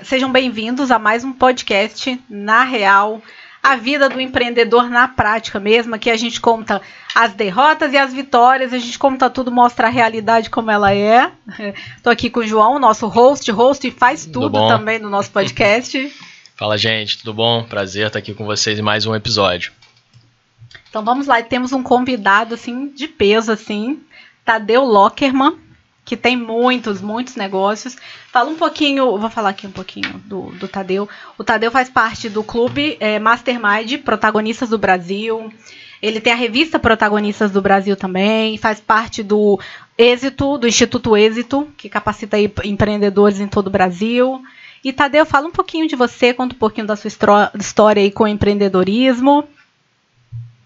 Sejam 0.00 0.32
bem-vindos 0.32 0.90
a 0.90 0.98
mais 0.98 1.22
um 1.22 1.34
podcast 1.34 2.18
Na 2.26 2.64
Real, 2.64 3.20
a 3.62 3.76
vida 3.76 4.08
do 4.08 4.18
empreendedor 4.18 4.88
na 4.88 5.06
prática 5.06 5.60
mesmo, 5.60 5.98
que 5.98 6.08
a 6.08 6.16
gente 6.16 6.40
conta 6.40 6.80
as 7.14 7.34
derrotas 7.34 7.92
e 7.92 7.98
as 7.98 8.10
vitórias, 8.10 8.72
a 8.72 8.78
gente 8.78 8.98
conta 8.98 9.28
tudo, 9.28 9.52
mostra 9.52 9.88
a 9.88 9.90
realidade 9.90 10.48
como 10.48 10.70
ela 10.70 10.94
é. 10.94 11.30
Estou 11.94 12.10
aqui 12.10 12.30
com 12.30 12.40
o 12.40 12.46
João, 12.46 12.78
nosso 12.78 13.06
host, 13.06 13.50
host 13.52 13.86
e 13.86 13.90
faz 13.90 14.24
tudo, 14.24 14.50
tudo 14.50 14.66
também 14.66 14.98
no 14.98 15.10
nosso 15.10 15.30
podcast. 15.30 16.10
Fala, 16.56 16.78
gente, 16.78 17.18
tudo 17.18 17.34
bom? 17.34 17.62
Prazer 17.62 18.06
estar 18.06 18.18
aqui 18.18 18.32
com 18.32 18.46
vocês 18.46 18.78
em 18.78 18.82
mais 18.82 19.04
um 19.04 19.14
episódio. 19.14 19.72
Então 20.88 21.04
vamos 21.04 21.26
lá, 21.26 21.42
temos 21.42 21.70
um 21.70 21.82
convidado 21.82 22.54
assim 22.54 22.88
de 22.88 23.06
peso 23.06 23.52
assim, 23.52 24.00
Tadeu 24.42 24.84
Lockerman 24.84 25.58
que 26.04 26.16
tem 26.16 26.36
muitos, 26.36 27.00
muitos 27.00 27.36
negócios. 27.36 27.96
Fala 28.32 28.50
um 28.50 28.56
pouquinho, 28.56 29.16
vou 29.18 29.30
falar 29.30 29.50
aqui 29.50 29.66
um 29.66 29.72
pouquinho 29.72 30.20
do, 30.24 30.50
do 30.52 30.66
Tadeu. 30.66 31.08
O 31.38 31.44
Tadeu 31.44 31.70
faz 31.70 31.88
parte 31.88 32.28
do 32.28 32.42
clube 32.42 32.96
é, 32.98 33.18
Mastermind 33.18 33.98
Protagonistas 34.04 34.68
do 34.68 34.78
Brasil. 34.78 35.52
Ele 36.00 36.20
tem 36.20 36.32
a 36.32 36.36
revista 36.36 36.78
Protagonistas 36.80 37.52
do 37.52 37.62
Brasil 37.62 37.96
também, 37.96 38.58
faz 38.58 38.80
parte 38.80 39.22
do 39.22 39.60
Êxito, 39.96 40.58
do 40.58 40.66
Instituto 40.66 41.16
Êxito, 41.16 41.68
que 41.76 41.88
capacita 41.88 42.36
empreendedores 42.64 43.38
em 43.38 43.46
todo 43.46 43.68
o 43.68 43.70
Brasil. 43.70 44.42
E 44.84 44.92
Tadeu, 44.92 45.24
fala 45.24 45.46
um 45.46 45.52
pouquinho 45.52 45.86
de 45.86 45.94
você, 45.94 46.34
conta 46.34 46.56
um 46.56 46.58
pouquinho 46.58 46.88
da 46.88 46.96
sua 46.96 47.08
história 47.08 48.02
aí 48.02 48.10
com 48.10 48.26
empreendedorismo. 48.26 49.44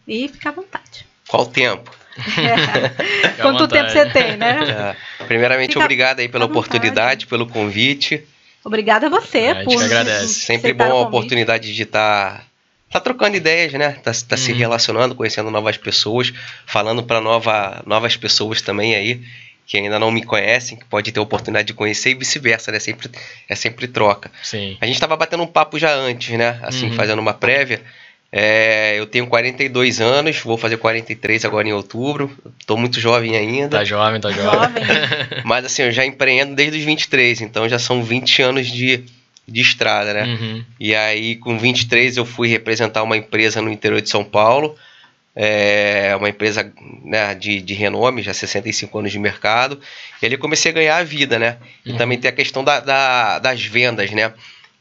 E 0.09 0.29
fica 0.29 0.49
à 0.49 0.53
vontade. 0.53 1.07
Qual 1.29 1.43
o 1.43 1.47
tempo? 1.47 1.91
É. 2.19 3.33
Quanto 3.43 3.69
tempo 3.69 3.91
você 3.91 4.07
tem, 4.07 4.37
né? 4.37 4.95
É. 5.21 5.25
Primeiramente, 5.25 5.73
Fica 5.73 5.85
obrigado 5.85 6.21
aí 6.21 6.29
pela 6.29 6.45
oportunidade, 6.45 7.27
pelo 7.27 7.47
convite. 7.47 8.25
Obrigada 8.65 9.07
a 9.07 9.11
você 9.11 9.49
a 9.49 9.65
por 9.65 9.83
agradece. 9.83 10.29
Sempre 10.29 10.73
bom 10.73 10.91
a 10.91 11.03
oportunidade 11.03 11.73
de 11.73 11.83
estar 11.83 12.39
tá, 12.39 12.45
tá 12.91 13.01
trocando 13.01 13.37
ideias, 13.37 13.73
né? 13.75 13.91
Tá, 14.03 14.13
tá 14.13 14.19
uhum. 14.33 14.37
se 14.37 14.53
relacionando, 14.53 15.15
conhecendo 15.15 15.51
novas 15.51 15.77
pessoas, 15.77 16.33
falando 16.67 17.03
para 17.03 17.21
nova, 17.21 17.83
novas 17.87 18.17
pessoas 18.17 18.61
também 18.61 18.95
aí 18.95 19.23
que 19.67 19.77
ainda 19.77 19.99
não 19.99 20.13
me 20.13 20.23
conhecem, 20.23 20.79
que 20.79 20.85
pode 20.85 21.11
ter 21.11 21.19
a 21.19 21.23
oportunidade 21.23 21.67
de 21.67 21.75
conhecer 21.75 22.11
e 22.11 22.15
vice-versa, 22.15 22.71
né? 22.71 22.79
Sempre, 22.79 23.11
é 23.49 23.55
sempre 23.57 23.89
troca. 23.89 24.31
Sim. 24.43 24.79
A 24.81 24.87
gente 24.87 24.95
estava 24.95 25.17
batendo 25.17 25.43
um 25.43 25.47
papo 25.47 25.77
já 25.77 25.93
antes, 25.93 26.39
né? 26.39 26.61
Assim, 26.63 26.91
uhum. 26.91 26.95
fazendo 26.95 27.19
uma 27.19 27.35
prévia. 27.35 27.83
É, 28.31 28.99
eu 28.99 29.07
tenho 29.07 29.27
42 29.27 30.01
anos, 30.01 30.39
vou 30.41 30.59
fazer 30.59 30.77
43 30.77 31.45
agora 31.45 31.69
em 31.69 31.73
outubro. 31.73 32.31
Estou 32.61 32.77
muito 32.77 33.01
jovem 33.01 33.37
ainda. 33.37 33.79
Tá 33.79 33.85
jovem, 33.85 34.21
tá 34.21 34.31
jovem. 34.31 34.83
Mas 35.45 35.65
assim, 35.65 35.83
eu 35.83 35.93
já 35.93 36.05
empreendo 36.05 36.55
desde 36.55 36.79
os 36.79 36.85
23, 36.85 37.41
então 37.41 37.69
já 37.69 37.79
são 37.79 38.03
20 38.03 38.43
anos 38.43 38.67
de, 38.67 39.05
de 39.47 39.61
estrada, 39.61 40.13
né? 40.13 40.25
Uhum. 40.25 40.65
E 40.79 40.95
aí, 40.95 41.37
com 41.37 41.59
23, 41.59 42.17
eu 42.17 42.27
fui 42.27 42.49
representar 42.49 43.03
uma 43.03 43.17
empresa 43.17 43.63
no 43.63 43.71
interior 43.71 44.03
de 44.03 44.11
São 44.11 44.25
Paulo. 44.25 44.77
É 45.39 46.17
uma 46.19 46.31
empresa 46.31 46.73
né, 47.05 47.35
de, 47.35 47.61
de 47.61 47.75
renome, 47.75 48.23
já 48.23 48.33
65 48.33 48.99
anos 48.99 49.13
de 49.13 49.19
mercado. 49.19 49.79
E 50.21 50.27
ali 50.27 50.37
comecei 50.37 50.71
a 50.73 50.75
ganhar 50.75 50.97
a 50.97 51.05
vida, 51.05 51.39
né? 51.39 51.59
E 51.85 51.93
uhum. 51.93 51.97
também 51.97 52.19
tem 52.19 52.29
a 52.29 52.33
questão 52.33 52.65
da, 52.65 52.81
da, 52.81 53.39
das 53.39 53.63
vendas, 53.63 54.11
né? 54.11 54.33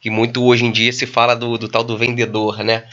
Que 0.02 0.10
muito 0.10 0.44
hoje 0.44 0.66
em 0.66 0.72
dia 0.72 0.92
se 0.92 1.06
fala 1.06 1.36
do, 1.36 1.58
do 1.58 1.68
tal 1.68 1.84
do 1.84 1.98
vendedor, 1.98 2.64
né? 2.64 2.84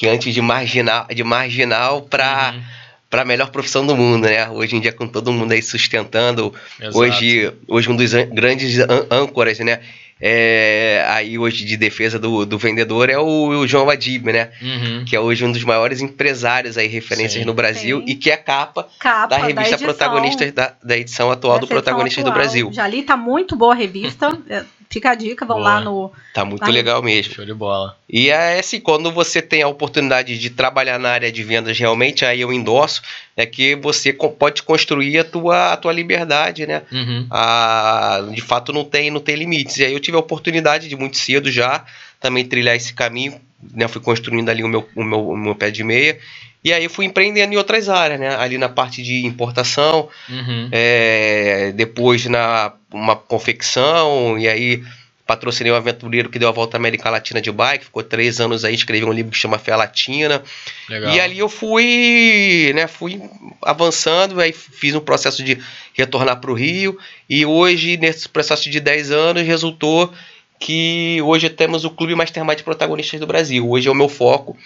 Que 0.00 0.08
antes 0.08 0.32
de 0.32 0.40
marginal, 0.40 1.06
de 1.14 1.22
marginal 1.22 2.00
para 2.00 2.54
uhum. 2.54 2.62
para 3.10 3.20
a 3.20 3.24
melhor 3.26 3.50
profissão 3.50 3.84
do 3.84 3.94
mundo, 3.94 4.26
né? 4.26 4.48
Hoje 4.48 4.74
em 4.74 4.80
dia 4.80 4.94
com 4.94 5.06
todo 5.06 5.30
mundo 5.30 5.52
aí 5.52 5.62
sustentando, 5.62 6.54
Exato. 6.80 6.98
hoje 6.98 7.52
hoje 7.68 7.90
um 7.90 7.94
dos 7.94 8.14
grandes 8.14 8.78
âncoras, 9.10 9.58
né? 9.58 9.80
É, 10.18 11.04
aí 11.06 11.38
hoje 11.38 11.66
de 11.66 11.76
defesa 11.76 12.18
do, 12.18 12.46
do 12.46 12.56
vendedor 12.56 13.10
é 13.10 13.18
o, 13.18 13.48
o 13.48 13.66
João 13.66 13.90
Adib, 13.90 14.32
né? 14.32 14.48
Uhum. 14.62 15.04
Que 15.04 15.14
é 15.14 15.20
hoje 15.20 15.44
um 15.44 15.52
dos 15.52 15.64
maiores 15.64 16.00
empresários 16.00 16.78
aí, 16.78 16.86
referências 16.86 17.42
Sim. 17.42 17.44
no 17.44 17.52
Brasil 17.52 17.98
Sim. 17.98 18.04
e 18.06 18.14
que 18.14 18.30
é 18.30 18.38
capa, 18.38 18.88
capa 18.98 19.26
da 19.26 19.36
revista 19.36 19.76
da 19.76 19.84
Protagonistas 19.84 20.52
da, 20.52 20.74
da 20.82 20.96
edição 20.96 21.30
atual 21.30 21.58
do 21.58 21.66
Protagonistas 21.66 22.24
atual. 22.24 22.34
do 22.34 22.38
Brasil. 22.38 22.70
Já 22.72 22.86
li, 22.86 23.02
tá 23.02 23.18
muito 23.18 23.54
boa 23.54 23.74
a 23.74 23.76
revista. 23.76 24.30
É, 24.90 24.92
Fica 24.92 25.10
a 25.10 25.14
dica, 25.14 25.46
vão 25.46 25.58
Boa. 25.58 25.68
lá 25.68 25.80
no. 25.80 26.12
Tá 26.34 26.44
muito 26.44 26.68
legal 26.68 27.00
mesmo. 27.00 27.34
Show 27.34 27.46
de 27.46 27.54
bola. 27.54 27.96
E 28.08 28.28
é 28.28 28.58
assim, 28.58 28.80
quando 28.80 29.12
você 29.12 29.40
tem 29.40 29.62
a 29.62 29.68
oportunidade 29.68 30.36
de 30.36 30.50
trabalhar 30.50 30.98
na 30.98 31.10
área 31.10 31.30
de 31.30 31.44
vendas 31.44 31.78
realmente, 31.78 32.24
aí 32.24 32.40
eu 32.40 32.52
endosso, 32.52 33.00
é 33.36 33.46
que 33.46 33.76
você 33.76 34.12
pode 34.12 34.62
construir 34.64 35.18
a 35.18 35.24
tua, 35.24 35.72
a 35.72 35.76
tua 35.76 35.92
liberdade, 35.92 36.66
né? 36.66 36.82
Uhum. 36.90 37.26
A, 37.30 38.28
de 38.34 38.40
fato 38.40 38.72
não 38.72 38.84
tem, 38.84 39.10
não 39.10 39.20
tem 39.20 39.36
limites. 39.36 39.78
E 39.78 39.84
aí 39.84 39.92
eu 39.92 40.00
tive 40.00 40.16
a 40.16 40.20
oportunidade 40.20 40.88
de 40.88 40.96
muito 40.96 41.16
cedo 41.16 41.50
já 41.50 41.84
também 42.18 42.44
trilhar 42.44 42.74
esse 42.74 42.92
caminho, 42.92 43.40
né? 43.72 43.86
Fui 43.86 44.00
construindo 44.00 44.48
ali 44.48 44.64
o 44.64 44.68
meu, 44.68 44.88
o 44.96 45.04
meu, 45.04 45.28
o 45.30 45.36
meu 45.36 45.54
pé 45.54 45.70
de 45.70 45.84
meia. 45.84 46.18
E 46.62 46.72
aí 46.72 46.84
eu 46.84 46.90
fui 46.90 47.06
empreendendo 47.06 47.54
em 47.54 47.56
outras 47.56 47.88
áreas, 47.88 48.20
né? 48.20 48.36
Ali 48.36 48.58
na 48.58 48.68
parte 48.68 49.02
de 49.02 49.24
importação, 49.24 50.08
uhum. 50.28 50.68
é, 50.70 51.72
depois 51.74 52.26
na 52.26 52.72
uma 52.92 53.16
confecção, 53.16 54.38
e 54.38 54.48
aí 54.48 54.82
patrocinei 55.30 55.72
um 55.72 55.76
aventureiro 55.76 56.28
que 56.28 56.40
deu 56.40 56.48
a 56.48 56.52
volta 56.52 56.76
à 56.76 56.78
América 56.78 57.08
Latina 57.08 57.40
de 57.40 57.52
bike, 57.52 57.84
ficou 57.84 58.02
três 58.02 58.40
anos 58.40 58.64
aí, 58.64 58.74
escrevi 58.74 59.04
um 59.04 59.12
livro 59.12 59.30
que 59.30 59.38
chama 59.38 59.60
Fé 59.60 59.76
Latina. 59.76 60.42
Legal. 60.88 61.14
E 61.14 61.20
ali 61.20 61.38
eu 61.38 61.48
fui, 61.48 62.72
né, 62.74 62.88
fui 62.88 63.22
avançando, 63.62 64.40
aí 64.40 64.52
fiz 64.52 64.92
um 64.92 65.00
processo 65.00 65.44
de 65.44 65.56
retornar 65.94 66.40
para 66.40 66.50
o 66.50 66.54
Rio, 66.54 66.98
e 67.28 67.46
hoje, 67.46 67.96
nesse 67.96 68.28
processo 68.28 68.68
de 68.68 68.80
10 68.80 69.12
anos, 69.12 69.46
resultou 69.46 70.12
que 70.58 71.22
hoje 71.22 71.48
temos 71.48 71.84
o 71.84 71.90
Clube 71.90 72.16
Mastermind 72.16 72.58
de 72.58 72.64
Protagonistas 72.64 73.20
do 73.20 73.26
Brasil. 73.26 73.70
Hoje 73.70 73.88
é 73.88 73.90
o 73.90 73.94
meu 73.94 74.08
foco, 74.08 74.58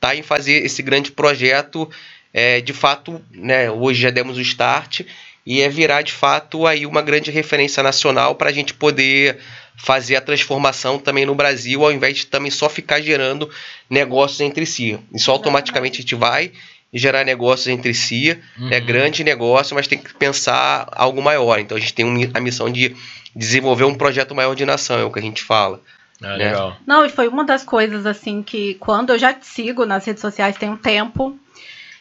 tá 0.00 0.14
em 0.14 0.22
fazer 0.22 0.64
esse 0.64 0.82
grande 0.82 1.12
projeto. 1.12 1.88
É, 2.32 2.60
de 2.60 2.72
fato, 2.72 3.22
né, 3.30 3.70
hoje 3.70 4.02
já 4.02 4.10
demos 4.10 4.36
o 4.36 4.40
start 4.42 5.00
e 5.46 5.60
é 5.60 5.68
virar 5.68 6.02
de 6.02 6.12
fato 6.12 6.66
aí 6.66 6.84
uma 6.84 7.00
grande 7.00 7.30
referência 7.30 7.82
nacional 7.82 8.34
para 8.34 8.50
a 8.50 8.52
gente 8.52 8.74
poder 8.74 9.38
fazer 9.76 10.16
a 10.16 10.20
transformação 10.20 10.98
também 10.98 11.24
no 11.24 11.34
Brasil, 11.34 11.84
ao 11.84 11.92
invés 11.92 12.18
de 12.18 12.26
também 12.26 12.50
só 12.50 12.68
ficar 12.68 13.00
gerando 13.00 13.48
negócios 13.88 14.40
entre 14.40 14.66
si. 14.66 14.98
Isso 15.14 15.30
automaticamente 15.30 15.98
a 15.98 16.00
gente 16.00 16.14
vai 16.14 16.50
gerar 16.92 17.24
negócios 17.24 17.66
entre 17.68 17.92
si, 17.92 18.30
é 18.30 18.38
uhum. 18.58 18.72
é 18.72 18.80
grande 18.80 19.22
negócio, 19.22 19.74
mas 19.74 19.86
tem 19.86 19.98
que 19.98 20.14
pensar 20.14 20.88
algo 20.92 21.22
maior. 21.22 21.58
Então 21.58 21.76
a 21.76 21.80
gente 21.80 21.94
tem 21.94 22.30
a 22.32 22.40
missão 22.40 22.70
de 22.70 22.96
desenvolver 23.34 23.84
um 23.84 23.94
projeto 23.94 24.34
maior 24.34 24.54
de 24.54 24.64
nação, 24.64 24.98
é 24.98 25.04
o 25.04 25.12
que 25.12 25.18
a 25.18 25.22
gente 25.22 25.42
fala. 25.42 25.80
Ah, 26.22 26.36
né? 26.36 26.36
legal. 26.36 26.76
Não, 26.86 27.04
e 27.04 27.08
foi 27.08 27.28
uma 27.28 27.44
das 27.44 27.64
coisas 27.64 28.06
assim 28.06 28.42
que 28.42 28.74
quando 28.74 29.10
eu 29.10 29.18
já 29.18 29.32
te 29.32 29.46
sigo 29.46 29.84
nas 29.84 30.04
redes 30.04 30.20
sociais 30.20 30.56
tem 30.56 30.70
um 30.70 30.76
tempo 30.76 31.38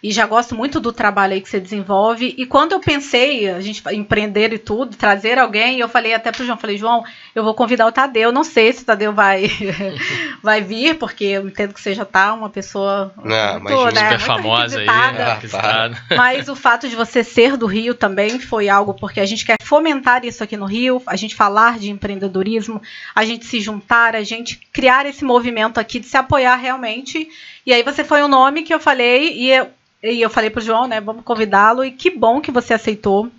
e 0.06 0.12
já 0.12 0.28
gosto 0.28 0.54
muito 0.54 0.80
do 0.80 0.94
trabalho 0.94 1.34
aí 1.34 1.42
que 1.42 1.50
você 1.50 1.60
desenvolve. 1.60 2.36
E 2.38 2.46
quando 2.46 2.74
eu 2.74 2.80
pensei, 2.80 3.50
a 3.50 3.60
gente 3.60 3.82
empreender 3.92 4.54
e 4.54 4.60
tudo, 4.60 4.96
trazer 4.96 5.40
alguém, 5.40 5.80
eu 5.80 5.90
falei 5.90 6.14
até 6.14 6.32
pro 6.32 6.46
João, 6.46 6.60
falei, 6.60 6.78
João, 6.78 7.04
eu 7.34 7.44
vou 7.44 7.56
convidar 7.56 7.88
o 7.88 7.92
Tadeu. 7.92 8.32
Não 8.32 8.44
sei 8.44 8.72
se 8.72 8.84
o 8.84 8.86
Tadeu 8.86 9.12
vai, 9.12 9.50
vai 10.44 10.62
vir, 10.62 11.00
porque 11.00 11.24
eu 11.24 11.48
entendo 11.48 11.74
que 11.74 11.82
você 11.82 11.96
já 11.96 12.06
tá 12.06 12.36
uma 12.36 12.52
pessoa 12.52 13.12
Não, 13.18 13.60
muito, 13.60 13.96
né, 13.96 14.12
super 14.12 14.20
famosa 14.20 14.80
aí. 14.80 14.86
Ah, 14.88 15.90
mas 16.16 16.50
o 16.50 16.56
fato 16.56 16.88
de 16.88 16.96
você 16.96 17.24
ser 17.24 17.58
do 17.58 17.66
Rio 17.66 17.96
também 17.96 18.40
foi 18.40 18.70
algo, 18.70 18.94
porque 18.94 19.20
a 19.20 19.26
gente 19.26 19.44
quer 19.44 19.58
fomentar 19.60 20.24
isso 20.24 20.44
aqui 20.44 20.56
no 20.56 20.68
Rio, 20.68 21.02
a 21.08 21.16
gente 21.16 21.34
falar 21.34 21.80
de 21.80 21.90
empreendedorismo, 21.90 22.80
a 23.16 23.26
gente 23.26 23.44
se 23.44 23.60
juntar, 23.60 24.16
a 24.16 24.22
gente 24.22 24.60
criar 24.72 25.08
esse 25.08 25.26
movimento 25.26 25.80
aqui 25.80 26.00
de 26.00 26.06
se 26.06 26.16
apoiar 26.16 26.58
realmente. 26.58 27.28
E 27.66 27.74
aí 27.74 27.82
você 27.82 28.04
foi 28.04 28.22
um 28.22 28.28
nome 28.28 28.62
que 28.62 28.72
eu 28.72 28.80
falei 28.80 29.34
e 29.34 29.50
eu, 29.50 29.68
e 30.14 30.22
eu 30.22 30.30
falei 30.30 30.50
pro 30.50 30.62
João, 30.62 30.88
né? 30.88 31.02
Vamos 31.02 31.24
convidá-lo. 31.24 31.84
E 31.84 31.92
que 31.92 32.10
bom 32.10 32.42
que 32.42 32.52
você 32.52 32.74
aceitou. 32.74 33.32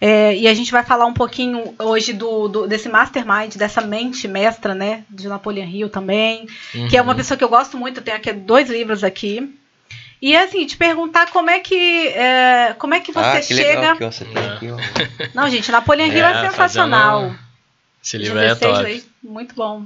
É, 0.00 0.36
e 0.36 0.46
a 0.46 0.54
gente 0.54 0.70
vai 0.70 0.84
falar 0.84 1.06
um 1.06 1.12
pouquinho 1.12 1.74
hoje 1.78 2.12
do, 2.12 2.46
do, 2.46 2.66
desse 2.68 2.88
mastermind, 2.88 3.56
dessa 3.56 3.80
mente 3.80 4.28
mestra, 4.28 4.74
né? 4.74 5.04
De 5.10 5.26
Napoleon 5.26 5.66
Hill 5.66 5.88
também. 5.88 6.46
Uhum. 6.74 6.88
Que 6.88 6.96
é 6.96 7.02
uma 7.02 7.12
uhum. 7.12 7.16
pessoa 7.16 7.36
que 7.36 7.42
eu 7.42 7.48
gosto 7.48 7.76
muito. 7.76 8.00
Tenho 8.00 8.16
aqui 8.16 8.32
dois 8.32 8.70
livros 8.70 9.02
aqui. 9.02 9.52
E 10.20 10.36
assim, 10.36 10.66
te 10.66 10.76
perguntar 10.76 11.30
como 11.30 11.48
é 11.48 11.60
que 11.60 12.08
é, 12.08 12.74
como 12.78 12.94
é 12.94 13.00
que 13.00 13.12
você 13.12 13.20
ah, 13.20 13.40
que 13.40 13.54
chega. 13.54 13.96
Que 13.96 14.04
você 14.04 14.24
tem 14.24 14.48
aqui, 14.48 14.66
Não, 15.34 15.48
gente, 15.48 15.70
Napoleon 15.70 16.06
Hill 16.06 16.24
é, 16.24 16.32
é 16.46 16.50
sensacional. 16.50 17.34
Esse 18.02 18.18
livro 18.18 18.38
é 18.38 18.54
top. 18.54 18.86
Aí, 18.86 19.04
muito 19.22 19.54
bom. 19.54 19.84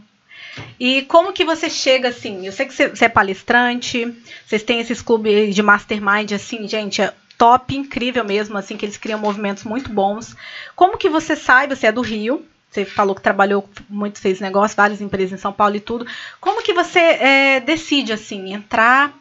E 0.79 1.03
como 1.03 1.33
que 1.33 1.45
você 1.45 1.71
chega 1.71 2.09
assim? 2.09 2.47
Eu 2.47 2.53
sei 2.53 2.67
que 2.67 2.75
você 2.75 3.05
é 3.05 3.09
palestrante, 3.09 4.13
vocês 4.47 4.63
têm 4.63 4.81
esses 4.81 5.01
clubes 5.01 5.55
de 5.55 5.63
mastermind 5.63 6.33
assim, 6.33 6.69
gente, 6.69 7.01
é 7.01 7.13
top, 7.39 7.77
incrível 7.77 8.25
mesmo, 8.25 8.57
assim, 8.57 8.77
que 8.77 8.85
eles 8.85 8.97
criam 8.97 9.19
movimentos 9.19 9.65
muito 9.65 9.91
bons. 9.91 10.37
Como 10.77 10.97
que 10.97 11.09
você 11.09 11.35
sai, 11.35 11.67
você 11.67 11.89
é 11.89 11.93
do 11.93 12.01
Rio, 12.01 12.45
você 12.71 12.85
falou 12.85 13.15
que 13.15 13.21
trabalhou 13.21 13.69
muito, 13.89 14.21
fez 14.21 14.41
negócio, 14.41 14.77
várias 14.77 15.01
empresas 15.01 15.33
em 15.33 15.43
São 15.43 15.53
Paulo 15.53 15.77
e 15.77 15.81
tudo. 15.81 16.07
Como 16.41 16.63
que 16.63 16.73
você 16.73 16.99
é, 16.99 17.61
decide, 17.61 18.13
assim, 18.13 18.53
entrar 18.53 19.13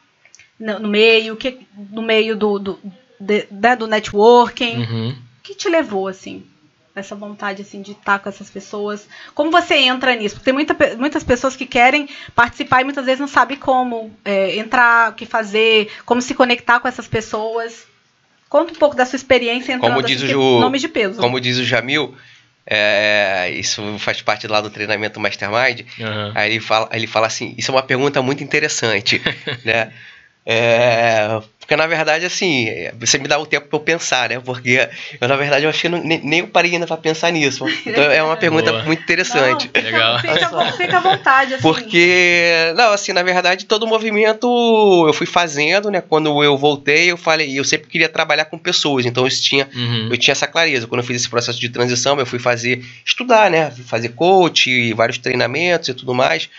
no, 0.59 0.87
meio, 0.87 1.35
que, 1.35 1.65
no 1.75 2.01
meio 2.01 2.35
do, 2.35 2.59
do, 2.59 2.79
de, 3.19 3.47
né, 3.51 3.75
do 3.75 3.87
networking? 3.87 4.77
Uhum. 4.77 5.09
O 5.09 5.41
que 5.43 5.55
te 5.55 5.67
levou, 5.67 6.07
assim? 6.07 6.45
Essa 6.95 7.15
vontade 7.15 7.61
assim 7.61 7.81
de 7.81 7.91
estar 7.91 8.19
com 8.19 8.29
essas 8.29 8.49
pessoas? 8.49 9.07
Como 9.33 9.51
você 9.51 9.75
entra 9.75 10.15
nisso? 10.15 10.35
Porque 10.35 10.45
tem 10.45 10.53
muita, 10.53 10.75
muitas 10.97 11.23
pessoas 11.23 11.55
que 11.55 11.65
querem 11.65 12.09
participar 12.35 12.81
e 12.81 12.83
muitas 12.83 13.05
vezes 13.05 13.19
não 13.19 13.27
sabem 13.27 13.57
como 13.57 14.11
é, 14.25 14.57
entrar, 14.57 15.11
o 15.11 15.13
que 15.13 15.25
fazer, 15.25 15.89
como 16.05 16.21
se 16.21 16.33
conectar 16.33 16.79
com 16.79 16.88
essas 16.88 17.07
pessoas. 17.07 17.85
Conta 18.49 18.73
um 18.73 18.75
pouco 18.75 18.95
da 18.95 19.05
sua 19.05 19.15
experiência 19.15 19.73
entrando 19.73 19.93
como 19.93 20.05
diz 20.05 20.21
assim, 20.21 20.35
o, 20.35 20.59
nome 20.59 20.77
de 20.77 20.89
peso. 20.89 21.19
Como 21.19 21.39
diz 21.39 21.57
o 21.57 21.63
Jamil, 21.63 22.13
é, 22.65 23.49
isso 23.53 23.81
faz 23.97 24.21
parte 24.21 24.45
lá 24.47 24.61
do 24.61 24.69
treinamento 24.69 25.19
Mastermind. 25.19 25.81
Aham. 25.99 26.31
Aí 26.35 26.51
ele 26.51 26.59
fala, 26.59 26.89
ele 26.91 27.07
fala 27.07 27.27
assim: 27.27 27.55
Isso 27.57 27.71
é 27.71 27.75
uma 27.75 27.83
pergunta 27.83 28.21
muito 28.21 28.43
interessante, 28.43 29.21
né? 29.63 29.91
É, 30.43 31.39
porque 31.59 31.75
na 31.75 31.85
verdade, 31.85 32.25
assim, 32.25 32.67
você 32.99 33.17
me 33.19 33.27
dá 33.27 33.38
um 33.39 33.45
tempo 33.45 33.67
para 33.67 33.77
eu 33.77 33.81
pensar, 33.83 34.29
né? 34.29 34.39
Porque 34.43 34.89
eu, 35.21 35.27
na 35.27 35.35
verdade, 35.35 35.65
eu 35.65 35.69
acho 35.69 35.79
que 35.79 35.88
não- 35.88 36.03
nem, 36.03 36.19
nem 36.23 36.39
eu 36.39 36.47
parei 36.47 36.73
ainda 36.73 36.88
para 36.88 36.97
pensar 36.97 37.31
nisso. 37.31 37.65
Então 37.85 38.03
é 38.03 38.21
uma 38.23 38.35
pergunta 38.35 38.71
Boa. 38.71 38.83
muito 38.83 39.03
interessante. 39.03 39.69
Não, 39.73 39.81
Legal. 39.83 40.19
Fica, 40.19 40.47
à- 40.47 40.71
fica 40.73 40.97
à 40.97 40.99
vontade, 40.99 41.53
assim. 41.53 41.61
Porque, 41.61 42.73
não, 42.75 42.91
assim, 42.91 43.13
na 43.13 43.21
verdade, 43.21 43.65
todo 43.65 43.83
o 43.83 43.88
movimento 43.88 44.47
eu 45.07 45.13
fui 45.13 45.27
fazendo, 45.27 45.91
né? 45.91 46.01
Quando 46.01 46.43
eu 46.43 46.57
voltei, 46.57 47.11
eu 47.11 47.17
falei, 47.17 47.57
eu 47.59 47.63
sempre 47.63 47.88
queria 47.88 48.09
trabalhar 48.09 48.45
com 48.45 48.57
pessoas, 48.57 49.05
então 49.05 49.27
isso 49.27 49.43
tinha, 49.43 49.69
Uhum. 49.73 50.09
eu 50.11 50.17
tinha 50.17 50.31
essa 50.33 50.47
clareza. 50.47 50.88
Quando 50.88 51.01
eu 51.01 51.05
fiz 51.07 51.17
esse 51.17 51.29
processo 51.29 51.59
de 51.59 51.69
transição, 51.69 52.19
eu 52.19 52.25
fui 52.25 52.39
fazer, 52.39 52.83
estudar, 53.05 53.49
né? 53.51 53.69
Fui 53.71 53.83
fazer 53.83 54.09
coach, 54.09 54.69
e 54.71 54.91
vários 54.93 55.19
treinamentos 55.19 55.88
e 55.89 55.93
tudo 55.93 56.13
mais. 56.15 56.49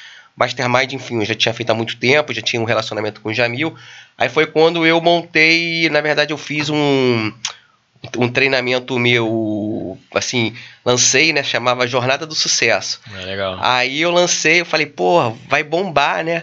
Mastermind, 0.42 0.92
enfim, 0.92 1.20
eu 1.20 1.24
já 1.24 1.34
tinha 1.34 1.54
feito 1.54 1.70
há 1.70 1.74
muito 1.74 1.96
tempo, 1.96 2.32
já 2.34 2.42
tinha 2.42 2.60
um 2.60 2.64
relacionamento 2.64 3.20
com 3.20 3.28
o 3.28 3.34
Jamil. 3.34 3.74
Aí 4.18 4.28
foi 4.28 4.46
quando 4.46 4.84
eu 4.84 5.00
montei, 5.00 5.88
na 5.88 6.00
verdade, 6.00 6.32
eu 6.32 6.38
fiz 6.38 6.68
um, 6.68 7.32
um 8.18 8.28
treinamento 8.28 8.98
meu, 8.98 9.96
assim, 10.12 10.54
lancei, 10.84 11.32
né? 11.32 11.44
Chamava 11.44 11.86
Jornada 11.86 12.26
do 12.26 12.34
Sucesso. 12.34 13.00
É 13.20 13.24
legal. 13.24 13.56
Aí 13.60 14.00
eu 14.00 14.10
lancei, 14.10 14.62
eu 14.62 14.66
falei, 14.66 14.86
porra, 14.86 15.32
vai 15.48 15.62
bombar, 15.62 16.24
né? 16.24 16.42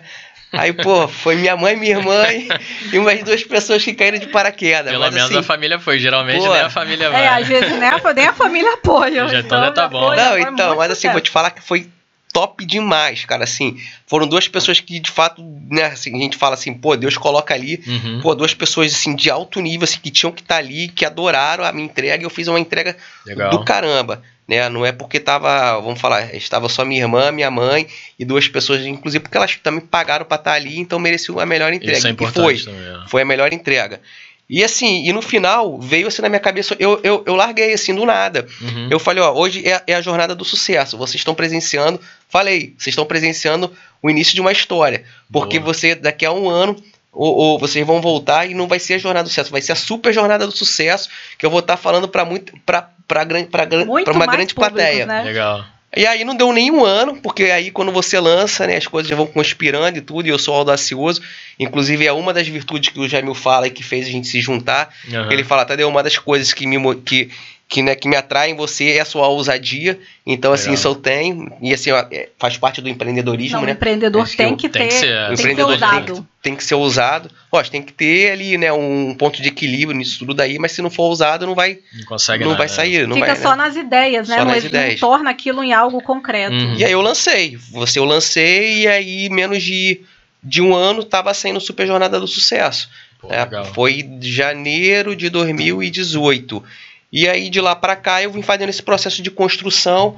Aí, 0.51 0.73
pô, 0.73 1.07
foi 1.07 1.35
minha 1.35 1.55
mãe, 1.55 1.75
minha 1.75 1.97
irmã 1.97 2.25
e, 2.31 2.47
e 2.91 2.97
umas 2.97 3.21
duas 3.21 3.43
pessoas 3.43 3.83
que 3.83 3.93
caíram 3.93 4.17
de 4.17 4.27
paraquedas. 4.27 4.91
Pelo 4.91 5.03
mas 5.03 5.13
menos 5.13 5.29
assim, 5.29 5.39
a 5.39 5.43
família 5.43 5.77
foi. 5.79 5.99
Geralmente 5.99 6.43
Pô. 6.43 6.51
nem 6.51 6.61
a 6.61 6.69
família 6.69 7.09
vai. 7.11 7.23
É, 7.23 7.27
às 7.27 7.47
vezes 7.47 7.77
nem 7.77 7.87
a, 7.89 8.13
nem 8.13 8.27
a 8.27 8.33
família 8.33 8.73
apoia. 8.73 9.27
Já 9.29 9.39
então 9.41 9.73
tá- 9.73 9.87
bom. 9.87 10.15
Não, 10.15 10.39
então, 10.39 10.75
mas 10.75 10.89
assim, 10.91 11.07
vou 11.11 11.21
te 11.21 11.29
falar 11.29 11.51
que 11.51 11.61
foi 11.61 11.87
top 12.31 12.65
demais, 12.65 13.25
cara. 13.25 13.43
Assim, 13.43 13.79
foram 14.05 14.27
duas 14.27 14.47
pessoas 14.47 14.79
que, 14.79 14.99
de 14.99 15.11
fato, 15.11 15.43
né, 15.69 15.85
assim, 15.85 16.15
a 16.15 16.19
gente 16.19 16.37
fala 16.37 16.53
assim, 16.53 16.73
pô, 16.73 16.95
Deus 16.95 17.17
coloca 17.17 17.53
ali. 17.53 17.81
Uhum. 17.85 18.21
Pô, 18.21 18.35
duas 18.35 18.53
pessoas 18.53 18.93
assim 18.93 19.15
de 19.15 19.29
alto 19.29 19.59
nível, 19.59 19.83
assim, 19.83 19.99
que 20.01 20.11
tinham 20.11 20.31
que 20.31 20.41
estar 20.41 20.57
ali, 20.57 20.87
que 20.87 21.05
adoraram 21.05 21.63
a 21.63 21.71
minha 21.71 21.85
entrega, 21.85 22.23
e 22.23 22.25
eu 22.25 22.29
fiz 22.29 22.47
uma 22.47 22.59
entrega 22.59 22.95
Legal. 23.25 23.49
do 23.49 23.63
caramba, 23.63 24.21
né? 24.47 24.67
Não 24.69 24.85
é 24.85 24.91
porque 24.91 25.19
tava, 25.19 25.79
vamos 25.79 25.99
falar, 25.99 26.33
estava 26.35 26.69
só 26.69 26.83
minha 26.85 27.01
irmã, 27.01 27.31
minha 27.31 27.51
mãe 27.51 27.87
e 28.17 28.25
duas 28.25 28.47
pessoas, 28.47 28.85
inclusive 28.85 29.21
porque 29.21 29.37
elas 29.37 29.55
também 29.57 29.81
pagaram 29.81 30.25
pra 30.25 30.37
estar 30.37 30.53
ali, 30.53 30.79
então 30.79 30.99
mereciam 30.99 31.39
a 31.39 31.45
melhor 31.45 31.73
entrega. 31.73 31.97
Isso 31.97 32.07
é 32.07 32.09
e 32.09 32.13
importante 32.13 32.63
foi, 32.63 32.73
também. 32.73 33.03
é. 33.03 33.07
foi 33.07 33.21
a 33.21 33.25
melhor 33.25 33.53
entrega. 33.53 34.01
E 34.49 34.63
assim, 34.63 35.05
e 35.05 35.13
no 35.13 35.21
final 35.21 35.77
veio 35.79 36.07
assim 36.07 36.23
na 36.23 36.29
minha 36.29 36.39
cabeça, 36.39 36.75
eu, 36.79 36.99
eu, 37.03 37.23
eu 37.25 37.35
larguei 37.35 37.71
assim 37.71 37.93
do 37.93 38.03
nada. 38.03 38.47
Uhum. 38.59 38.87
Eu 38.89 38.97
falei, 38.97 39.21
ó, 39.21 39.31
hoje 39.31 39.67
é, 39.67 39.83
é 39.85 39.93
a 39.93 40.01
jornada 40.01 40.33
do 40.33 40.43
sucesso. 40.43 40.97
Vocês 40.97 41.21
estão 41.21 41.35
presenciando, 41.35 42.01
falei, 42.27 42.73
vocês 42.77 42.93
estão 42.93 43.05
presenciando 43.05 43.71
o 44.01 44.09
início 44.09 44.33
de 44.33 44.41
uma 44.41 44.51
história. 44.51 45.03
Porque 45.31 45.59
Boa. 45.59 45.71
você, 45.71 45.93
daqui 45.93 46.25
a 46.25 46.31
um 46.31 46.49
ano, 46.49 46.75
ou, 47.11 47.35
ou 47.35 47.59
vocês 47.59 47.85
vão 47.85 48.01
voltar 48.01 48.49
e 48.49 48.55
não 48.55 48.67
vai 48.67 48.79
ser 48.79 48.95
a 48.95 48.97
jornada 48.97 49.25
do 49.25 49.29
sucesso, 49.29 49.51
vai 49.51 49.61
ser 49.61 49.73
a 49.73 49.75
super 49.75 50.11
jornada 50.11 50.47
do 50.47 50.51
sucesso, 50.51 51.09
que 51.37 51.45
eu 51.45 51.51
vou 51.51 51.59
estar 51.59 51.77
falando 51.77 52.07
para 52.07 52.25
muito 52.25 52.53
para 52.65 52.89
para 53.07 53.23
grande 53.23 53.49
para 53.49 53.67
Muito 53.85 54.11
uma 54.11 54.25
grande 54.25 54.53
públicos, 54.55 54.77
plateia. 54.77 55.05
né? 55.05 55.23
Legal. 55.23 55.65
E 55.95 56.05
aí 56.05 56.23
não 56.23 56.35
deu 56.35 56.53
nem 56.53 56.69
um 56.69 56.85
ano, 56.85 57.15
porque 57.17 57.45
aí 57.45 57.71
quando 57.71 57.91
você 57.91 58.19
lança, 58.19 58.67
né, 58.67 58.77
as 58.77 58.85
coisas 58.85 59.09
já 59.09 59.15
vão 59.15 59.25
conspirando 59.25 59.97
e 59.97 60.01
tudo, 60.01 60.27
e 60.27 60.29
eu 60.29 60.37
sou 60.37 60.53
audacioso. 60.53 61.21
Inclusive 61.59 62.05
é 62.05 62.11
uma 62.11 62.33
das 62.33 62.47
virtudes 62.47 62.89
que 62.89 62.99
o 62.99 63.07
Jamil 63.07 63.33
fala 63.33 63.67
e 63.67 63.71
que 63.71 63.83
fez 63.83 64.05
a 64.05 64.09
gente 64.09 64.27
se 64.27 64.39
juntar. 64.39 64.93
Aham. 65.11 65.31
Ele 65.31 65.43
fala, 65.43 65.65
Tadeu, 65.65 65.89
uma 65.89 66.03
das 66.03 66.17
coisas 66.17 66.53
que 66.53 66.67
me, 66.67 66.95
que, 66.97 67.29
que, 67.71 67.83
né, 67.83 67.93
que 67.93 68.07
me 68.09 68.15
atrai 68.15 68.49
em 68.49 68.55
você 68.55 68.93
é 68.93 68.99
a 68.99 69.05
sua 69.05 69.27
ousadia. 69.27 69.99
Então, 70.25 70.51
assim, 70.51 70.63
Legal. 70.71 70.73
isso 70.73 70.87
eu 70.87 70.95
tenho. 70.95 71.53
E 71.61 71.71
assim, 71.71 71.91
é, 71.91 72.29
faz 72.39 72.57
parte 72.57 72.81
do 72.81 72.89
empreendedorismo, 72.89 73.57
Não, 73.57 73.63
o 73.63 73.65
né? 73.67 73.73
empreendedor 73.73 74.23
Acho 74.23 74.31
que 74.31 74.37
tem 74.37 74.51
o- 74.51 74.57
que 74.57 74.67
tem 74.67 74.81
ter, 74.81 74.87
que 74.87 74.93
ser, 74.95 75.05
tem 75.05 75.13
o 75.13 75.27
O 75.27 75.29
que 75.29 75.37
ser 75.37 75.41
empreendedor 75.43 75.77
tem, 75.77 75.87
ousado. 75.87 76.13
que- 76.15 76.23
tem 76.41 76.55
que 76.55 76.63
ser 76.63 76.73
ousado. 76.73 77.29
Lógico, 77.53 77.71
tem 77.71 77.83
que 77.83 77.93
ter 77.93 78.31
ali, 78.31 78.57
né, 78.57 78.73
um 78.73 79.13
ponto 79.13 79.39
de 79.39 79.49
equilíbrio 79.49 79.95
nisso 79.95 80.17
tudo 80.17 80.33
daí, 80.33 80.57
mas 80.57 80.71
se 80.71 80.81
não 80.81 80.89
for 80.89 81.03
ousado, 81.03 81.45
não 81.45 81.53
vai, 81.53 81.77
Não 81.95 82.05
consegue 82.05 82.43
não 82.43 82.51
nada, 82.53 82.57
vai 82.57 82.69
sair. 82.69 83.07
Não 83.07 83.15
Fica 83.15 83.27
vai, 83.27 83.35
só 83.35 83.51
né? 83.51 83.57
nas 83.57 83.75
ideias, 83.75 84.27
né? 84.27 84.37
Só 84.37 84.45
não, 84.45 84.51
nas 84.51 84.63
não 84.63 84.69
ideias. 84.69 84.99
torna 84.99 85.29
aquilo 85.29 85.63
em 85.63 85.71
algo 85.71 86.01
concreto. 86.01 86.55
Uhum. 86.55 86.73
E 86.75 86.83
aí 86.83 86.91
eu 86.91 87.01
lancei. 87.01 87.55
Você 87.71 87.99
eu 87.99 88.05
lancei 88.05 88.79
e 88.81 88.87
aí 88.87 89.29
menos 89.29 89.61
de, 89.61 90.01
de 90.43 90.59
um 90.59 90.73
ano 90.75 91.03
tava 91.03 91.31
saindo 91.35 91.61
Super 91.61 91.85
Jornada 91.85 92.19
do 92.19 92.27
Sucesso. 92.27 92.89
Pô, 93.21 93.27
É, 93.31 93.45
foi 93.75 94.01
de 94.01 94.31
janeiro 94.31 95.15
de 95.15 95.29
2018. 95.29 96.63
E 97.11 97.27
aí 97.27 97.49
de 97.49 97.59
lá 97.59 97.75
para 97.75 97.95
cá 97.95 98.21
eu 98.21 98.31
vim 98.31 98.41
fazendo 98.41 98.69
esse 98.69 98.83
processo 98.83 99.21
de 99.21 99.31
construção 99.31 100.15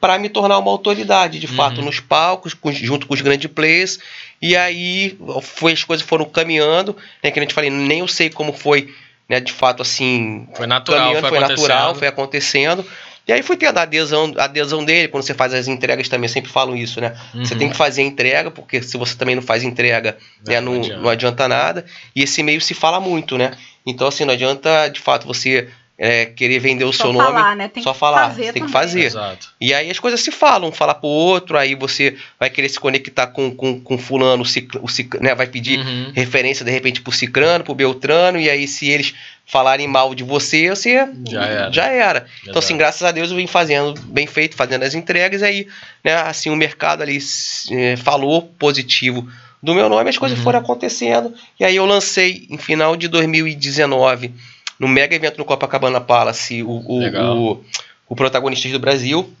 para 0.00 0.18
me 0.18 0.30
tornar 0.30 0.58
uma 0.58 0.70
autoridade, 0.70 1.38
de 1.38 1.46
fato, 1.46 1.78
Uhum. 1.80 1.84
nos 1.84 2.00
palcos, 2.00 2.54
com- 2.54 2.72
junto 2.72 3.06
com 3.06 3.12
os 3.12 3.20
grandes 3.20 3.50
players. 3.50 3.98
E 4.40 4.56
aí 4.56 5.18
foi, 5.42 5.72
as 5.72 5.84
coisas 5.84 6.06
foram 6.06 6.24
caminhando, 6.24 6.96
né, 7.22 7.30
que 7.30 7.38
a 7.38 7.42
gente 7.42 7.52
falei, 7.52 7.68
nem 7.68 7.98
eu 7.98 8.08
sei 8.08 8.30
como 8.30 8.52
foi, 8.54 8.94
né, 9.28 9.40
de 9.40 9.52
fato 9.52 9.82
assim, 9.82 10.48
Foi 10.54 10.66
natural, 10.66 11.12
foi, 11.16 11.28
foi 11.28 11.40
natural, 11.40 11.78
acontecendo. 11.90 11.98
foi 11.98 12.08
acontecendo. 12.08 12.86
E 13.28 13.32
aí 13.32 13.42
fui 13.42 13.58
tendo 13.58 13.76
a 13.76 13.82
adesão, 13.82 14.32
a 14.38 14.44
adesão 14.44 14.82
dele, 14.82 15.06
quando 15.06 15.22
você 15.22 15.34
faz 15.34 15.52
as 15.52 15.68
entregas 15.68 16.08
também, 16.08 16.24
eu 16.26 16.32
sempre 16.32 16.50
falo 16.50 16.74
isso, 16.74 16.98
né? 17.02 17.14
Você 17.34 17.52
Uhum. 17.52 17.58
tem 17.60 17.68
que 17.68 17.76
fazer 17.76 18.00
a 18.00 18.04
entrega, 18.06 18.50
porque 18.50 18.82
se 18.82 18.96
você 18.96 19.14
também 19.14 19.34
não 19.36 19.42
faz 19.42 19.62
entrega, 19.62 20.16
É, 20.46 20.52
né, 20.52 20.60
não 20.62 20.72
não, 20.72 20.80
adianta. 20.80 21.02
não 21.02 21.08
adianta 21.10 21.46
nada. 21.46 21.84
E 22.16 22.22
esse 22.22 22.42
meio 22.42 22.60
se 22.62 22.72
fala 22.72 22.98
muito, 22.98 23.36
né? 23.36 23.52
Então, 23.86 24.08
assim, 24.08 24.24
não 24.24 24.32
adianta, 24.32 24.88
de 24.88 24.98
fato, 24.98 25.26
você 25.26 25.68
é, 26.02 26.24
querer 26.24 26.58
vender 26.60 26.84
o 26.86 26.92
Só 26.94 27.04
seu 27.04 27.12
falar, 27.12 27.42
nome. 27.44 27.56
né? 27.56 27.68
Tem 27.68 27.82
só 27.82 27.92
que 27.92 27.98
falar, 27.98 28.28
fazer 28.30 28.44
tem 28.44 28.52
que 28.54 28.58
também. 28.60 28.72
fazer. 28.72 29.04
Exato. 29.04 29.50
E 29.60 29.74
aí 29.74 29.90
as 29.90 29.98
coisas 29.98 30.18
se 30.22 30.30
falam, 30.32 30.70
um 30.70 30.72
fala 30.72 30.94
pro 30.94 31.06
outro, 31.08 31.58
aí 31.58 31.74
você 31.74 32.16
vai 32.38 32.48
querer 32.48 32.70
se 32.70 32.80
conectar 32.80 33.26
com, 33.26 33.54
com, 33.54 33.78
com 33.78 33.98
fulano, 33.98 34.42
o 34.42 34.46
cic, 34.46 34.78
o 34.80 34.88
cic, 34.88 35.20
né, 35.20 35.34
vai 35.34 35.46
pedir 35.46 35.78
Uhum. 35.78 36.10
referência, 36.14 36.64
de 36.64 36.70
repente, 36.70 37.02
pro 37.02 37.12
cicrano, 37.12 37.62
pro 37.62 37.74
beltrano, 37.74 38.40
e 38.40 38.48
aí 38.48 38.66
se 38.66 38.88
eles 38.88 39.12
falarem 39.44 39.86
mal 39.86 40.14
de 40.14 40.24
você, 40.24 40.70
você 40.70 41.06
Já 41.28 41.44
era. 41.44 41.70
já 41.72 41.86
era. 41.88 42.26
Então, 42.44 42.60
assim, 42.60 42.78
graças 42.78 43.02
a 43.02 43.10
Deus 43.12 43.30
eu 43.30 43.36
vim 43.36 43.46
fazendo 43.46 43.92
bem 44.06 44.26
feito, 44.26 44.56
fazendo 44.56 44.84
as 44.84 44.94
entregas, 44.94 45.42
aí, 45.42 45.66
né, 46.02 46.14
assim, 46.14 46.48
o 46.48 46.56
mercado 46.56 47.02
ali 47.02 47.18
eh, 47.72 47.96
falou 47.96 48.42
positivo 48.58 49.28
do 49.62 49.74
meu 49.74 49.90
nome, 49.90 50.08
as 50.08 50.16
coisas 50.16 50.38
Uhum. 50.38 50.44
foram 50.44 50.60
acontecendo, 50.60 51.34
e 51.58 51.64
aí 51.66 51.76
eu 51.76 51.84
lancei 51.84 52.46
em 52.48 52.56
final 52.56 52.96
de 52.96 53.06
2019, 53.08 54.32
no 54.80 54.88
mega 54.88 55.14
evento 55.14 55.38
no 55.38 55.44
Copacabana 55.44 56.00
Palace, 56.00 56.62
o, 56.64 56.68
o, 56.70 57.04
o, 57.52 57.64
o 58.08 58.16
Protagonistas 58.16 58.72
do 58.72 58.80
Brasil. 58.80 59.32